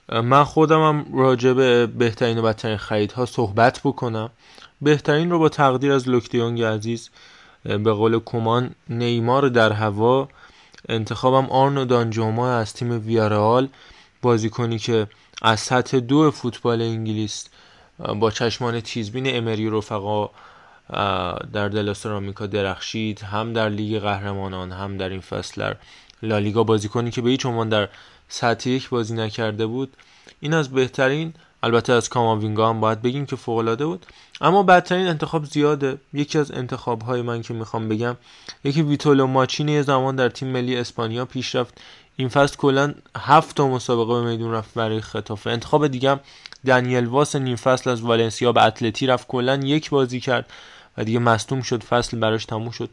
[0.08, 4.30] من خودم هم راجع به بهترین و بدترین خریدها صحبت بکنم.
[4.82, 7.10] بهترین رو با تقدیر از لوکدیونگ عزیز
[7.64, 10.28] به قول کمان نیمار در هوا.
[10.88, 13.68] انتخابم آرنو دانجوما از تیم ویارال
[14.22, 15.06] بازیکنی که
[15.42, 17.48] از سطح دو فوتبال انگلیس
[17.98, 20.30] با چشمان تیزبین امری رفقا
[21.52, 25.76] در دلسترامیکا درخشید هم در لیگ قهرمانان هم در این فصل در
[26.22, 26.64] لالیگا.
[26.64, 27.88] بازیکنی که به هیچ عنوان در
[28.28, 29.96] سطح یک بازی نکرده بود.
[30.40, 34.06] این از بهترین البته از کاماوینگا هم باید بگیم که فوق بود.
[34.40, 35.98] اما بدترین انتخاب زیاده.
[36.12, 38.16] یکی از انتخاب های من که می‌خوام بگم
[38.64, 41.80] یکی ویتولو ماچینی زمان در تیم ملی اسپانیا پیش رفت.
[42.16, 45.50] این فصل کلا هفت تا مسابقه به میدون رفت برای خطافه.
[45.50, 46.20] انتخاب دیگه
[46.66, 49.26] دنیل واس نیم فصل از والنسیا به اتلتی رفت.
[49.26, 50.50] کلا یک بازی کرد
[50.98, 51.82] و دیگه مصدوم شد.
[51.82, 52.90] فصل براش تموم شد.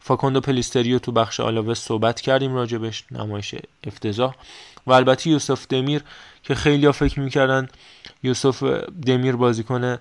[0.00, 3.54] فاکوندو پلیستریو تو بخش آلاوه صحبت کردیم راجبش نمایش
[3.86, 4.34] افتضاح.
[4.86, 6.02] و البته یوسف دمیر
[6.42, 7.68] که خیلی ها فکر می‌کردن
[8.22, 8.62] یوسف
[9.06, 9.98] دمیر بازیکن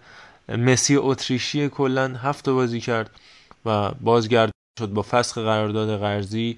[0.50, 3.12] مسی اتریشی کلا هفت بازی کرد
[3.66, 6.58] و بازگرد شد با فسخ قرارداد قرضی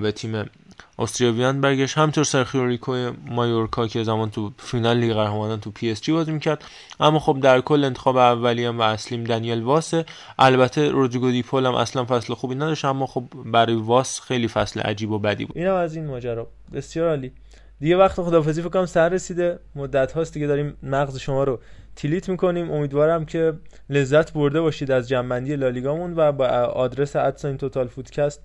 [0.00, 0.50] به تیم
[0.98, 1.98] استریا ویان برگشت.
[1.98, 2.78] همطور سرخیو
[3.26, 6.64] مایورکا که زمان تو فینال لیگ قهرمانان تو پی اس جی بازی می‌کرد.
[7.00, 10.04] اما خب در کل انتخاب اولیم و اصلیم دنیل واسه
[10.38, 15.10] البته رودریگو دیپول هم اصلا فصل خوبی نداشت اما خب برای واس خیلی فصل عجیب
[15.10, 15.58] و بدی بود.
[15.58, 16.46] اینم از این ماجرا.
[16.72, 17.32] بسیار عالی.
[17.80, 19.58] دیگه وقت خدافظی فکر کنم سر رسیده.
[19.74, 21.60] مدت هاست دیگه داریم مغز شما رو
[21.96, 22.70] تیلیت می‌کنیم.
[22.70, 23.52] امیدوارم که
[23.90, 28.42] لذت برده باشید از جنبندی لالیگامون و با آدرس ادساین توتال فودکست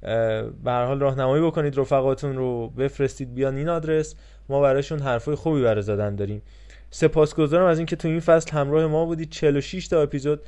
[0.00, 4.14] به هر حال راهنمایی بکنید رفقاتون رو بفرستید بیان این آدرس.
[4.48, 6.42] ما براشون حرفای خوبی برای زدن داریم.
[6.90, 9.30] سپاسگزارم از اینکه تو این فصل همراه ما بودید.
[9.30, 10.40] 46 تا اپیزود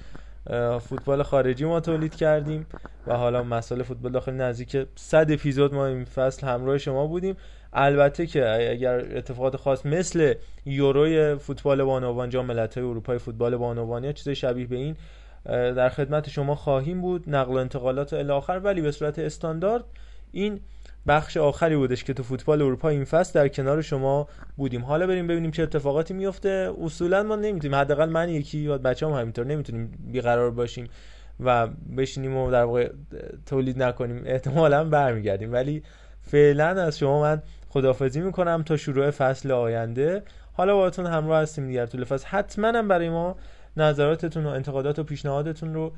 [0.81, 2.67] فوتبال خارجی ما تولید کردیم
[3.07, 7.37] و حالا مسائل فوتبال داخلی نزدیک 100 اپیزود ما این فصل همراه شما بودیم.
[7.73, 10.35] البته که اگر اتفاقات خاص مثل
[10.67, 14.97] یوروی فوتبال بانوان جام ملت‌های اروپای فوتبال بانوانی یا چیز شبیه به این
[15.45, 17.25] در خدمت شما خواهیم بود.
[17.27, 18.61] نقل و انتقالات و آخر.
[18.65, 19.85] ولی به صورت استاندارد
[20.33, 20.61] این
[21.07, 24.85] بخش آخری بودش که تو فوتبال اروپا این فصل در کنار شما بودیم.
[24.85, 26.73] حالا بریم ببینیم چه اتفاقاتی میفته.
[26.85, 27.75] اصولا ما نمی‌تونیم.
[27.75, 30.89] حداقل من یکی یا بچه‌ام همینطور نمی‌تونیم بیقرار باشیم
[31.41, 32.91] و بشینیم و در واقع
[33.47, 34.23] تولید نکنیم.
[34.27, 35.53] احتمالا برمیگردیم.
[35.53, 35.83] ولی
[36.23, 40.23] فعلا از شما من خدافزی می‌کنم تا شروع فصل آینده.
[40.53, 42.27] حالا باهاتون همراه هستیم دیگر طول فصل.
[42.27, 43.37] حتما هم برای ما
[43.77, 45.93] نظراتتون و انتقادات و پیشنهادتون رو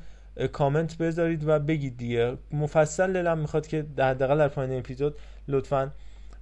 [0.51, 2.37] کامنت بذارید و بگید دیگه.
[2.51, 5.15] مفصل دلم می‌خواد که حداقل در پایان اپیزود
[5.47, 5.91] لطفا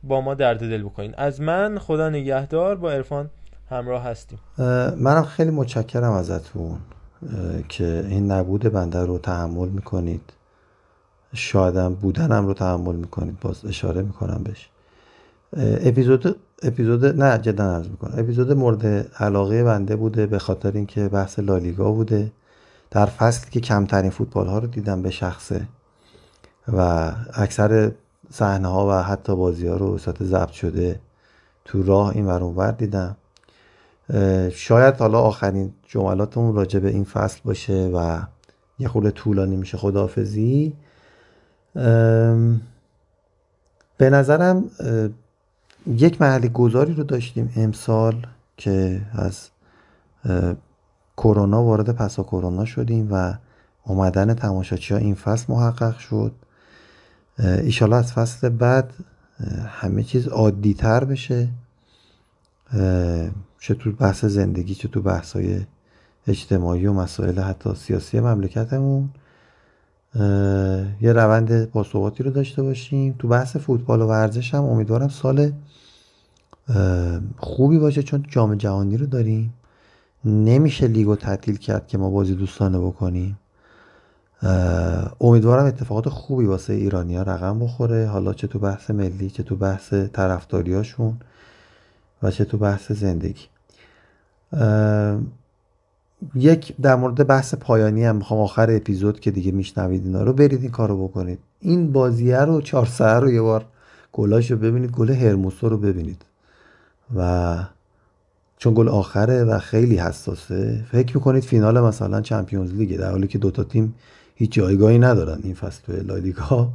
[0.03, 3.30] با ما درد دل بکنید از من خدا نگهدار با عرفان
[3.70, 4.40] همراه هستیم.
[4.98, 6.78] منم خیلی متشکرم ازتون
[7.70, 10.34] که این نبود بنده رو تحمل می‌کنید.
[11.34, 13.40] شادم بودنم رو تحمل می‌کنید.
[13.40, 14.70] باز اشاره می‌کنم بهش.
[15.58, 18.14] اپیزود اپیزود نه جدا عرض می‌کنم.
[18.17, 18.85] اپیزود مورد
[19.19, 22.32] علاقه بنده بوده به خاطر اینکه بحث لالیگا بوده.
[22.92, 25.67] در فصلی که کمترین فوتبال ها رو دیدم به شخصه
[26.67, 27.92] و اکثر
[28.32, 31.00] صحنه ها و حتی بازی ها رو وسط ضبط شده
[31.66, 33.16] تو راه این ور دیدم.
[34.51, 38.19] شاید حالا آخرین جملاتمون راجع به این فصل باشه و
[38.80, 39.77] یه خورده طولانی میشه.
[39.77, 40.74] خداحافظی.
[43.98, 44.69] به نظرم
[45.88, 49.50] یک محل گذاری رو داشتیم امسال که از
[51.18, 53.34] کرونا وارد پسا کرونا شدیم و
[53.84, 56.32] اومدن تماشاچی ها این فصل محقق شد.
[57.40, 58.94] ایشالا از فصل بعد
[59.68, 61.48] همه چیز عادی تر بشه
[63.60, 65.62] چه تو بحث زندگی چه تو بحث های
[66.28, 69.10] اجتماعی و مسائل حتی سیاسی مملکتمون.
[71.02, 73.16] یه روند باثباتی رو داشته باشیم.
[73.20, 75.52] تو بحث فوتبال و ورزش هم امیدوارم سال
[77.38, 79.53] خوبی باشه چون جام جهانی رو داریم.
[80.25, 83.40] نمیشه لیگو تعطیل کرد که ما بازی دوستانه بکنیم.
[85.22, 88.08] امیدوارم اتفاقات خوبی واسه ایرانیا رقم بخوره.
[88.08, 91.17] حالا چه تو بحث ملی چه تو بحث طرفداریاشون
[92.24, 93.45] و چه تو بحث زندگی.
[96.35, 100.61] یک در مورد بحث پایانی هم می‌خوام آخر اپیزود که دیگه میشنوید اینا رو برید
[100.61, 101.40] این کارو بکنید.
[101.59, 103.66] این بازیه رو چهار رو یه بار
[104.14, 106.25] گلاش رو ببینید گل هرموسو رو ببینید.
[107.16, 107.64] و
[108.58, 113.38] چون گل آخره و خیلی حساسه فکر می‌کنید فینال مثلا چمپیونز لیگه در حالی که
[113.38, 113.95] دوتا تیم
[114.35, 116.69] هیچ جایگاهی ندارن این فصل تو لالیگا.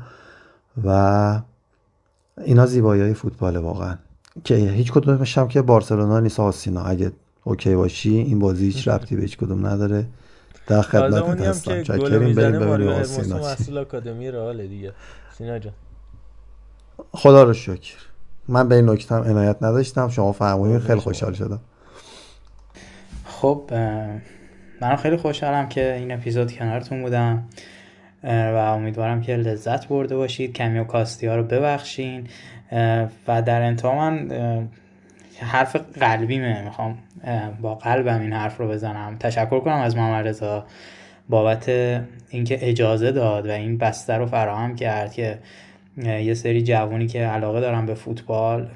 [0.85, 1.41] و
[2.45, 3.97] اینا زیبایی های فوتبال واقعا.
[4.45, 7.13] که هیچ کدومش هم که بارسلونا نیست آسینا اگه
[7.45, 10.07] اوکی باشی این بازی هیچ ربطی به هیچ کدوم نداره.
[10.67, 11.83] در خدمت هستم.
[11.83, 14.93] چاکریم بریم ببینیم آسینا مسئول آکادمی رئال دیگه.
[15.39, 15.73] سینا جان.
[17.13, 18.08] خدا رو شکر.
[18.49, 20.09] من به این نکته هم عنایت نداشتم.
[20.09, 21.61] شما فهمونید خیلی خوشحال شدم.
[23.25, 23.71] خب
[24.81, 27.49] من خیلی خوشحالم که این اپیزود کنارتون بودم.
[28.25, 32.27] و امیدوارم که لذت برده باشید کمی و کاستی ها رو ببخشین.
[33.29, 34.31] و در انتها من
[35.41, 36.63] حرف قلبیمه.
[36.65, 36.99] می‌خوام
[37.61, 39.17] با قلبم این حرف رو بزنم.
[39.21, 40.65] تشکر کنم از محمد رضا
[41.29, 41.69] بابت
[42.29, 45.39] اینکه اجازه داد و این بستر رو فراهم کرد که
[46.05, 48.69] یه سری جوانی که علاقه دارن به فوتبال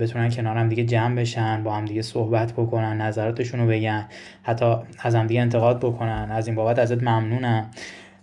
[0.00, 4.06] بتونن کنار هم دیگه جمع بشن با هم دیگه صحبت بکنن نظراتشون رو بگن
[4.42, 7.70] حتی از هم دیگه انتقاد بکنن از این بابت ازت ممنونم.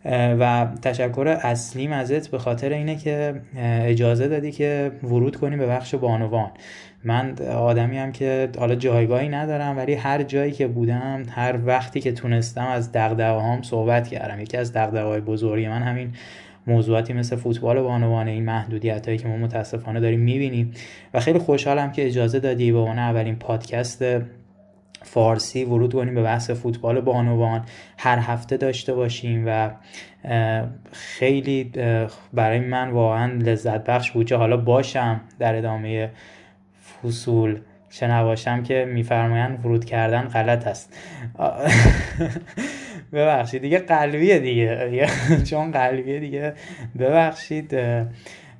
[0.06, 5.96] و تشکر اصلیم ازت به خاطر اینه که اجازه دادی که ورود کنی به بخش
[5.96, 6.52] بانوان.
[7.04, 12.12] من آدمی هم که حالا جایگاهی ندارم ولی هر جایی که بودم هر وقتی که
[12.12, 14.40] تونستم از دغدغه هم صحبت کردم.
[14.40, 16.14] یکی از دغدغه های بزرگی من همین
[16.70, 20.72] موضوعاتی مثل فوتبال بانوانه این محدودیت هایی که ما متاسفانه داریم می‌بینیم.
[21.14, 24.04] و خیلی خوشحالم که اجازه دادی به عنوان اولین پادکست
[25.02, 27.66] فارسی ورود کنیم به بحث فوتبال بانوان.
[27.98, 29.72] هر هفته داشته باشیم و
[30.92, 31.72] خیلی
[32.34, 36.10] برای من واقعا لذت بخش بود حالا باشم در ادامه
[37.04, 37.60] فصول.
[37.90, 40.94] چه نباشم که میفرمایند ورود کردن غلط است.
[43.14, 45.08] ببخشید دیگه قلبیه دیگه.
[45.50, 46.54] چون قلبیه دیگه.
[47.00, 47.76] ببخشید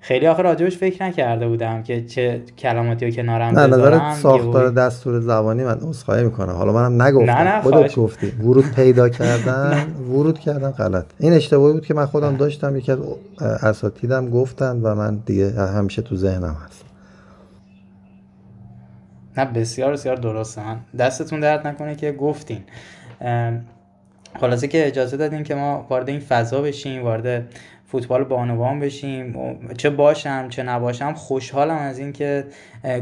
[0.02, 5.20] خیلی آخر راجبش فکر نکرده بودم که چه کلماتی رو کنارم نه نظر ساختار دستور
[5.20, 7.32] زبانی من عذرخواهی می‌کنم حالا منم نگفتم.
[7.32, 8.28] نه نه خودت گفتی.
[8.28, 11.06] ورود پیدا کردن ورود کردن غلط.
[11.20, 12.76] این اشتباهی بود که من خودم داشتم.
[12.76, 13.00] یکی از
[13.42, 16.89] اساتیدم گفتن و من دیگه همیشه تو ذهنم هست
[19.40, 22.64] نه بسیار بسیار درسته من دستتون درد نکنه که گفتین.
[24.40, 27.44] خلاصه که اجازه دادین که ما وارد این فضا بشیم وارد
[27.86, 29.36] فوتبال بانوان بشیم.
[29.78, 32.46] چه باشم چه نباشم خوشحالم از اینکه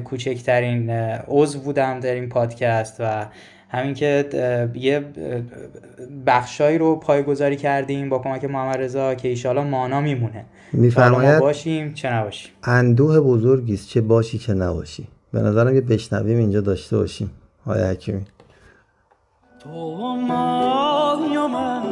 [0.03, 0.90] کوچکترین
[1.27, 3.25] عضو بودم در این پادکست و
[3.69, 4.30] همین که
[4.75, 5.06] یه
[6.25, 10.45] بخشایی رو پایگذاری کردیم با کمک محمد رضا که ایشالا مانا میمونه.
[10.74, 12.51] میفرماید؟ باشیم چه نباشیم.
[12.64, 15.07] اندوه بزرگی است چه باشی چه نباشی.
[15.31, 17.31] به نظرم یه بشنویم اینجا داشته باشیم.
[17.65, 18.25] های حکیمی.
[19.59, 19.69] تو
[20.15, 21.83] ماهی و من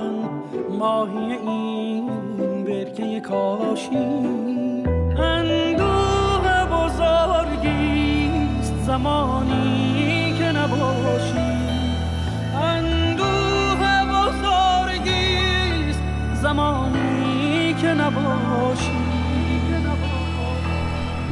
[0.70, 2.08] ماهی این
[2.64, 3.98] برکه کاشی.
[5.18, 8.24] اندوه بزرگیست
[8.86, 11.38] زمانی که نباشی.
[12.56, 16.02] اندوه بزرگیست
[16.42, 19.05] زمانی که نباشی.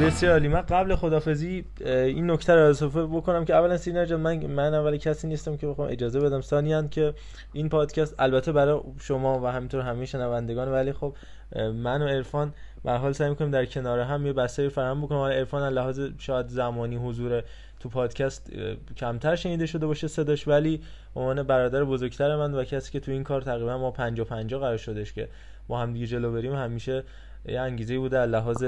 [0.04, 0.48] بسیار عالی.
[0.48, 4.96] من قبل خدافزی این نکته رو اضافه بکنم که اولا سینا جان من من اول
[4.96, 7.14] کسی نیستم که بخوام اجازه بدم ثانیا که
[7.52, 11.16] این پادکست البته برای شما و همینطور همه شنوندگان ولی خب
[11.56, 15.20] من و عرفان به حال سعی می‌کنیم در کنار هم یه بستری فراهم بکنیم.
[15.20, 17.42] حالا عرفان لحاظ شاید زمانی حضور
[17.80, 18.50] تو پادکست
[18.96, 20.80] کمتر شنیده شده باشه صداش ولی
[21.16, 24.76] عنوان برادر بزرگتر من و کسی که تو این کار تقریبا ما 50 50 قرار
[24.76, 25.28] شدش که
[25.68, 27.02] با هم دیگه جلو بریم همیشه
[27.48, 28.64] یه انگیزه بوده لحاظ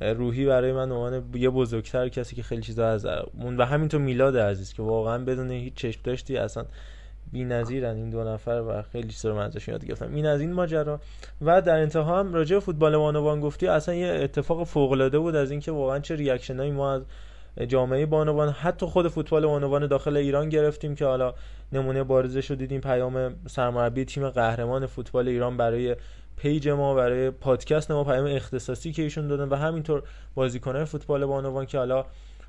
[0.00, 4.36] روحی برای من عنوان یه بزرگتر کسی که خیلی چیزا از مون و همینطور میلاد
[4.36, 6.64] عزیز که واقعا بدون هیچ چشم داشتی اصلا
[7.32, 10.14] بی‌نظیرن این دو نفر و خیلی چیزا رو من ازشون یاد گرفتم.
[10.14, 11.00] این از این ماجرا.
[11.42, 15.50] و در انتها هم راجع فوتبال بانوان گفتی اصلا یه اتفاق فوق العاده بود از
[15.50, 17.02] اینکه واقعا چه ریاکشنایی ما از
[17.68, 21.34] جامعه بانوان حتی خود فوتبال بانوان داخل ایران گرفتیم که حالا
[21.72, 22.80] نمونه بارزش رو دیدیم.
[22.80, 25.96] پیام سرمربی تیم قهرمان فوتبال ایران برای
[26.36, 30.02] پیج ما برای پادکست ما پیام اختصاصی که ایشون دادن و همینطور
[30.34, 32.04] بازیکنان فوتبال بانوان که حالا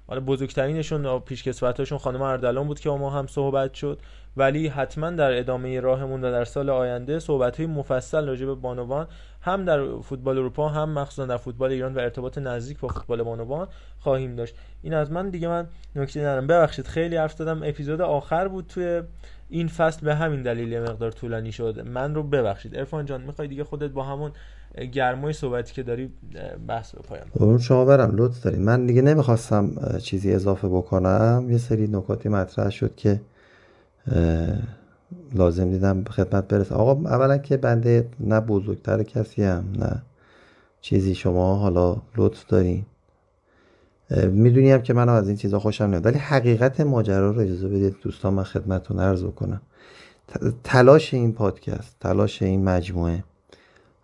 [0.08, 4.00] حالا بزرگترینشون پیشکسوتاشون خانم اردلان بود که با ما هم صحبت شد.
[4.38, 9.08] ولی حتما در ادامه راهمون و در سال آینده صحبت های مفصل راجع به بانوان
[9.42, 13.68] هم در فوتبال اروپا هم مخصوصا در فوتبال ایران و ارتباط نزدیک با فوتبال بانوان
[14.00, 14.56] خواهیم داشت.
[14.82, 15.30] این از من.
[15.30, 16.48] دیگه من نکته ندارم.
[16.48, 19.02] ببخشید خیلی حرف دادم اپیزود آخر بود توی
[19.50, 21.88] این فصل به همین دلیل مقدار طولانی شد.
[21.88, 22.76] من رو ببخشید.
[22.76, 24.32] ارفان جان می‌خوای دیگه خودت با همون
[24.94, 26.14] گرمای صحبتی که داری
[26.68, 31.48] بحث به پایان قربون شما برم لطف داریم من دیگه نمی‌خواستم چیزی اضافه بکنم.
[31.50, 33.22] یه سری نکاتی مطرح شد که
[35.34, 36.76] لازم دیدم خدمت برسه.
[36.76, 40.02] آقا اولا که بنده نه بزرگتر کسی هم نه
[40.82, 41.16] چیزی.
[41.16, 42.86] شما حالا لطف دارین.
[44.32, 48.34] می‌دونیم که من از این چیزا خوشم نمیاد ولی حقیقت ماجرا رو اجازه بدید دوستان
[48.34, 49.62] من خدمتتون عرض بکنم.
[50.64, 53.24] تلاش این پادکست تلاش این مجموعه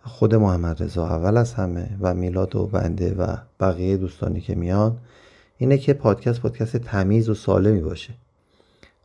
[0.04, 4.98] خود محمد رضا اول از همه و میلاد و بنده و بقیه دوستانی که میان
[5.58, 8.14] اینه که پادکست پادکست تمیز و سالمی باشه.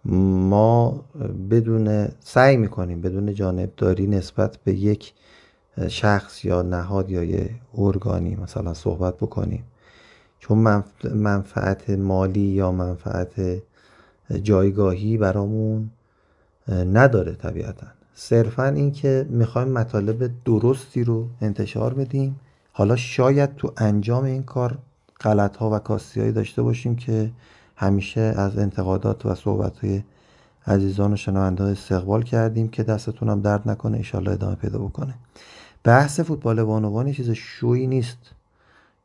[0.05, 1.05] ما
[1.51, 5.13] بدون سعی می‌کنیم بدون جانبداری نسبت به یک
[5.89, 9.65] شخص یا نهاد یا یه ارگانی مثلا صحبت بکنیم.
[10.49, 10.85] چون
[11.15, 13.63] منفعت مالی یا منفعت
[14.43, 15.91] جایگاهی برامون
[16.69, 17.87] نداره طبیعتا.
[18.15, 22.41] صرفا اینکه می‌خوایم مطالب درستی رو انتشار بدیم.
[22.73, 24.79] حالا شاید تو انجام این کار
[25.21, 27.31] غلط ها و کاستی داشته باشیم که
[27.77, 30.03] همیشه از انتقادات و صحبت های
[30.67, 35.15] عزیزان و شنونده استقبال کردیم که دستتون هم درد نکنه ایشالله ادامه پیدا بکنه.
[35.85, 38.36] بحث فوتبال بانوان چیز شویی نیست.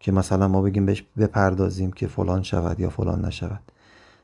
[0.01, 3.59] که مثلا ما بگیم بهش بپردازیم که فلان شود یا فلان نشود.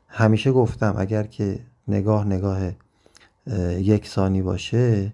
[0.07, 2.59] همیشه گفتم اگر که نگاه نگاه
[3.77, 5.13] یک ثانی باشه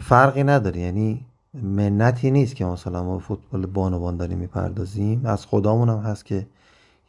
[0.00, 0.80] فرقی نداره.
[0.80, 1.26] یعنی
[1.62, 5.26] منتی نیست که مثلا ما فوتبال بانوان داریم می‌پردازیم.
[5.26, 6.46] از خدامون هم هست که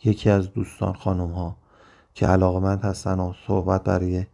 [0.03, 1.55] یکی از دوستان خانم ها
[2.13, 4.25] که علاقمند هستن و صحبت برای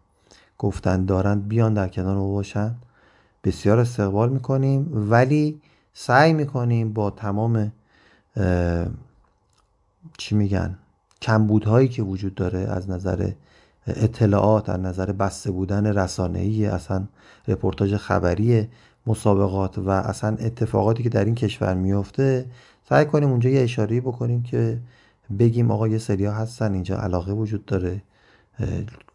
[0.57, 2.75] گفتن دارند بیان در کنار ما باشن.
[3.43, 5.09] بسیار استقبال می‌کنیم.
[5.11, 5.61] ولی
[5.93, 7.71] سعی می‌کنیم با تمام
[10.17, 10.77] چی میگن؟
[11.21, 13.31] کمبودهایی که وجود داره از نظر
[13.87, 17.07] اطلاعات از نظر بسته بودن رسانه‌ای اصلا
[17.47, 18.67] رپورتاج خبری
[19.07, 22.45] مسابقات و اصلا اتفاقاتی که در این کشور میفته
[22.89, 24.79] سعی کنیم اونجا یه اشاره بکنیم که
[25.39, 28.01] بگیم آقا یه سریا هستن اینجا علاقه وجود داره.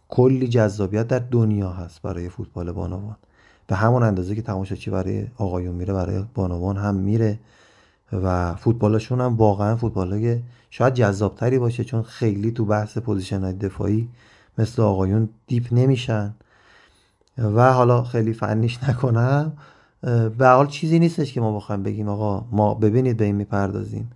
[0.08, 3.16] کلی جذابیت در دنیا هست برای فوتبال بانوان.
[3.66, 7.38] به همون اندازه که تماشاچی برای آقایون میره برای بانوان هم میره.
[8.12, 14.08] و فوتبالشون هم واقعا فوتبال شاید جذابتری باشه چون خیلی تو بحث position های دفاعی
[14.58, 16.34] مثل آقایون deep نمیشن.
[17.38, 19.52] و حالا خیلی فنیش نکنم.
[20.38, 24.10] به حال چیزی نیستش که ما بخوایم بگیم آقا ما ببینید به این می‌پردازیم.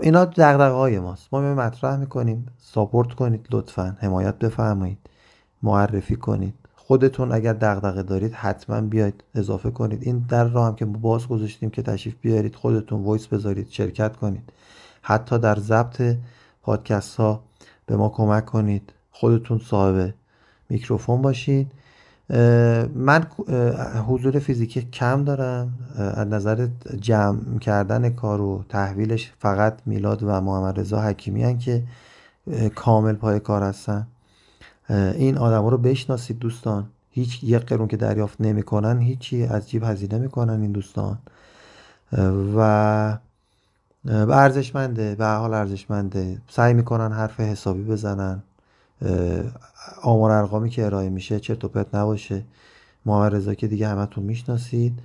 [0.00, 1.28] اینا دغدغه های ماست.
[1.32, 2.46] ما می مطرح می‌کنیم.
[2.58, 3.96] support کنید لطفا.
[4.00, 4.98] حمایت بفرمایید.
[5.62, 6.54] معرفی کنید.
[6.90, 10.02] خودتون اگر دغدغه دارید حتما بیاید اضافه کنید.
[10.02, 14.52] این در راه هم که باز گذاشتیم که تشریف بیارید خودتون voice بذارید شرکت کنید.
[15.02, 16.16] حتی در ضبط
[16.62, 17.42] پادکست ها
[17.86, 18.92] به ما کمک کنید.
[19.10, 20.14] خودتون صاحب
[20.68, 21.72] میکروفون باشید.
[22.94, 23.26] من
[24.08, 25.74] حضور فیزیکی کم دارم.
[25.96, 26.68] از نظر
[27.00, 31.82] جمع کردن کار و تحویلش فقط میلاد و محمد رضا حکیمی هن که
[32.74, 34.06] کامل پای کار هستن.
[34.90, 36.86] این آدم رو بشناسید دوستان.
[37.10, 41.18] هیچ یک قرون که دریافت نمی‌کنن هیچی از جیب هزینه می‌کنن این دوستان.
[42.56, 43.18] و
[44.08, 46.38] ارزشمنده به حال ارزشمنده.
[46.48, 48.42] سعی می‌کنن حرف حسابی بزنن.
[50.02, 52.42] آمار ارقامی که ارائه میشه چرت و پرت نباشه.
[53.06, 54.98] محمد رضا که دیگه همتون می‌شناسید.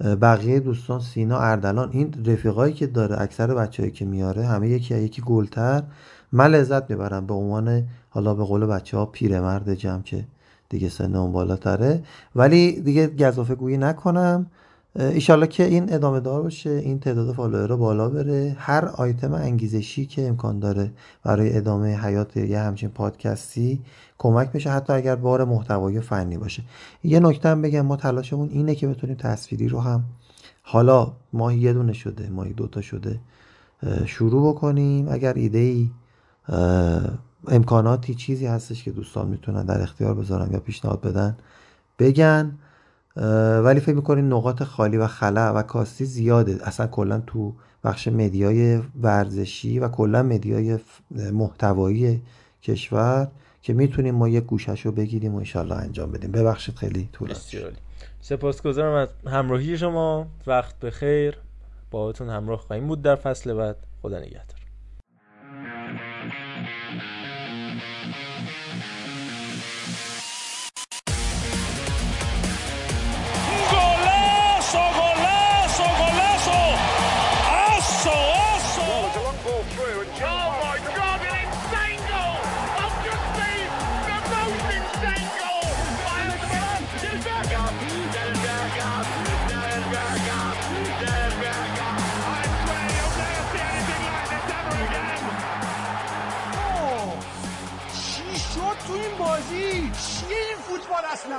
[0.00, 5.22] بقیه دوستان سینا اردلان این رفیقایی که داره اکثر بچههایی که میاره همه یکی یکی
[5.22, 5.82] گلتر.
[6.32, 7.84] من لذت می‌برم به عنوان
[8.18, 10.24] حالا به قول بچه ها پیرمرد جمع که
[10.68, 12.02] دیگه سن اون بالاتره.
[12.36, 14.46] ولی دیگه گذافه گویی نکنم.
[14.96, 18.56] ایشالله که این ادامه دار باشه این تعداد فالوور رو بالا بره.
[18.58, 20.90] هر آیتم انگیزشی که امکان داره
[21.24, 23.80] برای ادامه حیات یه همچین پادکستی
[24.18, 26.62] کمک میشه حتی اگر بار محتوای فنی باشه.
[27.04, 30.04] یه نکته بگم ما تلاشمون اینه که بتونیم تصویری رو هم
[30.62, 33.18] حالا ماهی یه دونه شده ماهی دوتا شده
[34.06, 35.08] شروع بکنیم.
[35.08, 35.90] اگر ایده ای
[37.46, 41.36] امکاناتی چیزی هستش که دوستان می‌تونن در اختیار بذارن یا پیشنهاد بدن
[41.98, 42.58] بگن
[43.64, 46.58] ولی فکر می‌کنیم نقاط خالی و خلا و کاستی زیاده.
[46.62, 50.78] اصلا کلا تو بخش مدیای ورزشی و کلا مدیای
[51.32, 52.22] محتوایی
[52.62, 53.28] کشور
[53.62, 56.32] که می‌تونیم ما یک گوشش رو بگیریم و انشالله انجام بدیم.
[56.32, 57.40] ببخشید خیلی طولانی
[58.20, 60.26] سپاسگزارم از همراهی شما.
[60.46, 61.38] وقت بخیر.
[61.90, 63.76] باهاتون همراه خواهیم بود در فصل بعد.
[64.02, 64.57] خدا نگهدار.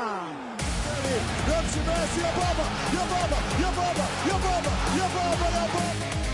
[0.09, 3.37] Não tivesse Obama, Obama,
[3.69, 4.71] Obama, Obama,
[5.05, 6.28] Obama, Obama.